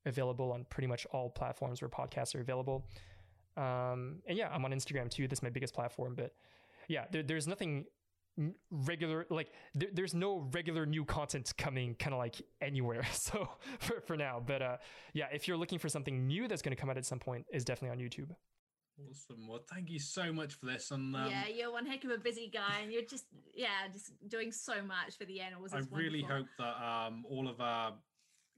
available 0.07 0.51
on 0.51 0.67
pretty 0.71 0.89
much 0.89 1.07
all 1.13 1.31
platforms 1.31 1.81
where 1.81 1.89
podcasts 1.89 2.35
are 2.35 2.41
available. 2.41 2.85
Um, 3.57 4.17
and 4.27 4.37
yeah, 4.37 4.49
I'm 4.53 4.65
on 4.65 4.73
Instagram 4.73 5.11
too. 5.11 5.29
That's 5.29 5.43
my 5.43 5.51
biggest 5.51 5.75
platform. 5.75 6.15
But 6.15 6.33
yeah, 6.89 7.05
there, 7.11 7.23
there's 7.23 7.47
nothing 7.47 7.87
regular 8.71 9.27
like 9.31 9.53
there, 9.75 9.91
there's 9.93 10.13
no 10.13 10.49
regular 10.53 10.85
new 10.87 11.05
content 11.05 11.53
coming 11.57 11.95
kind 11.95 12.13
of 12.13 12.19
like 12.19 12.43
anywhere 12.61 13.05
so 13.13 13.49
for, 13.79 14.01
for 14.01 14.17
now 14.17 14.43
but 14.45 14.61
uh 14.61 14.77
yeah 15.13 15.27
if 15.33 15.47
you're 15.47 15.57
looking 15.57 15.79
for 15.79 15.89
something 15.89 16.27
new 16.27 16.49
that's 16.49 16.61
going 16.61 16.75
to 16.75 16.81
come 16.81 16.91
out 16.91 16.97
at 16.97 17.07
some 17.07 17.21
point 17.21 17.47
is 17.53 17.65
definitely 17.65 17.97
on 17.97 18.05
youtube 18.05 18.35
Awesome. 19.11 19.49
Well, 19.49 19.65
thank 19.69 19.91
you 19.91 19.99
so 19.99 20.33
much 20.33 20.55
for 20.55 20.67
this. 20.67 20.93
And 20.93 21.17
um, 21.17 21.29
yeah, 21.29 21.49
you're 21.49 21.73
one 21.73 21.85
heck 21.85 22.05
of 22.05 22.11
a 22.11 22.19
busy 22.19 22.49
guy, 22.53 22.81
and 22.83 22.93
you're 22.93 23.03
just 23.03 23.25
yeah, 23.53 23.89
just 23.93 24.13
doing 24.29 24.53
so 24.53 24.83
much 24.83 25.19
for 25.19 25.25
the 25.25 25.41
animals. 25.41 25.73
It's 25.75 25.89
I 25.93 25.97
really 25.97 26.23
hope 26.23 26.47
that 26.59 26.77
um, 26.81 27.25
all 27.29 27.49
of 27.49 27.61
our 27.61 27.95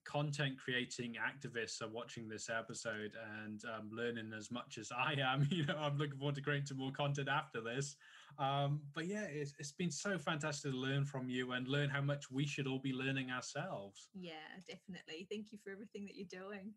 content 0.07 0.57
creating 0.59 1.15
activists 1.15 1.83
are 1.83 1.89
watching 1.89 2.28
this 2.28 2.49
episode 2.49 3.12
and 3.43 3.62
um, 3.65 3.91
learning 3.93 4.33
as 4.37 4.51
much 4.51 4.78
as 4.78 4.91
I 4.97 5.16
am. 5.20 5.49
You 5.57 5.65
know, 5.65 5.77
I'm 5.78 5.97
looking 5.97 6.19
forward 6.19 6.35
to 6.35 6.43
creating 6.43 6.66
some 6.66 6.78
more 6.78 6.93
content 6.93 7.28
after 7.28 7.61
this. 7.61 7.97
Um, 8.39 8.81
but 8.95 9.07
yeah, 9.07 9.24
it's, 9.24 9.55
it's 9.59 9.73
been 9.73 9.91
so 9.91 10.19
fantastic 10.19 10.70
to 10.73 10.77
learn 10.77 11.05
from 11.05 11.31
you 11.31 11.53
and 11.53 11.66
learn 11.66 11.89
how 11.89 12.03
much 12.03 12.31
we 12.31 12.47
should 12.47 12.66
all 12.66 12.78
be 12.78 12.93
learning 12.93 13.31
ourselves. 13.31 14.09
Yeah, 14.15 14.33
definitely. 14.69 15.27
Thank 15.31 15.53
you 15.53 15.59
for 15.62 15.70
everything 15.70 16.05
that 16.07 16.16
you're 16.16 16.43
doing. 16.43 16.73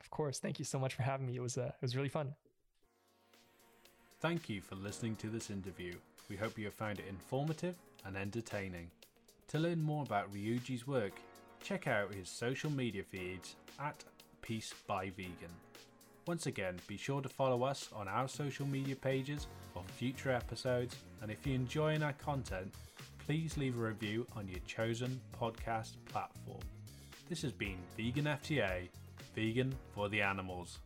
Of 0.00 0.10
course. 0.10 0.38
Thank 0.38 0.58
you 0.58 0.64
so 0.64 0.78
much 0.78 0.94
for 0.94 1.02
having 1.02 1.26
me. 1.26 1.36
It 1.36 1.42
was 1.42 1.58
uh, 1.58 1.72
it 1.74 1.82
was 1.82 1.96
really 1.96 2.08
fun. 2.08 2.34
Thank 4.20 4.48
you 4.48 4.60
for 4.60 4.76
listening 4.76 5.16
to 5.16 5.28
this 5.28 5.50
interview. 5.50 5.94
We 6.30 6.36
hope 6.36 6.58
you 6.58 6.64
have 6.66 6.74
found 6.74 6.98
it 6.98 7.06
informative 7.08 7.74
and 8.04 8.16
entertaining. 8.16 8.90
To 9.48 9.58
learn 9.58 9.82
more 9.82 10.02
about 10.02 10.32
Ryuji's 10.32 10.86
work, 10.86 11.12
check 11.64 11.88
out 11.88 12.12
his 12.12 12.28
social 12.28 12.70
media 12.70 13.02
feeds 13.02 13.56
at 13.80 14.04
Peace 14.42 14.74
by 14.86 15.08
Vegan. 15.16 15.48
Once 16.26 16.46
again, 16.46 16.78
be 16.86 16.98
sure 16.98 17.22
to 17.22 17.28
follow 17.28 17.62
us 17.62 17.88
on 17.94 18.06
our 18.06 18.28
social 18.28 18.66
media 18.66 18.94
pages 18.94 19.46
for 19.72 19.82
future 19.96 20.30
episodes, 20.30 20.94
and 21.22 21.30
if 21.30 21.46
you're 21.46 21.54
enjoying 21.54 22.02
our 22.02 22.12
content, 22.14 22.70
please 23.24 23.56
leave 23.56 23.78
a 23.78 23.82
review 23.82 24.26
on 24.36 24.46
your 24.46 24.60
chosen 24.66 25.18
podcast 25.40 25.96
platform. 26.04 26.60
This 27.30 27.40
has 27.40 27.52
been 27.52 27.78
Vegan 27.96 28.26
FTA, 28.26 28.88
vegan 29.34 29.74
for 29.94 30.10
the 30.10 30.20
animals. 30.20 30.80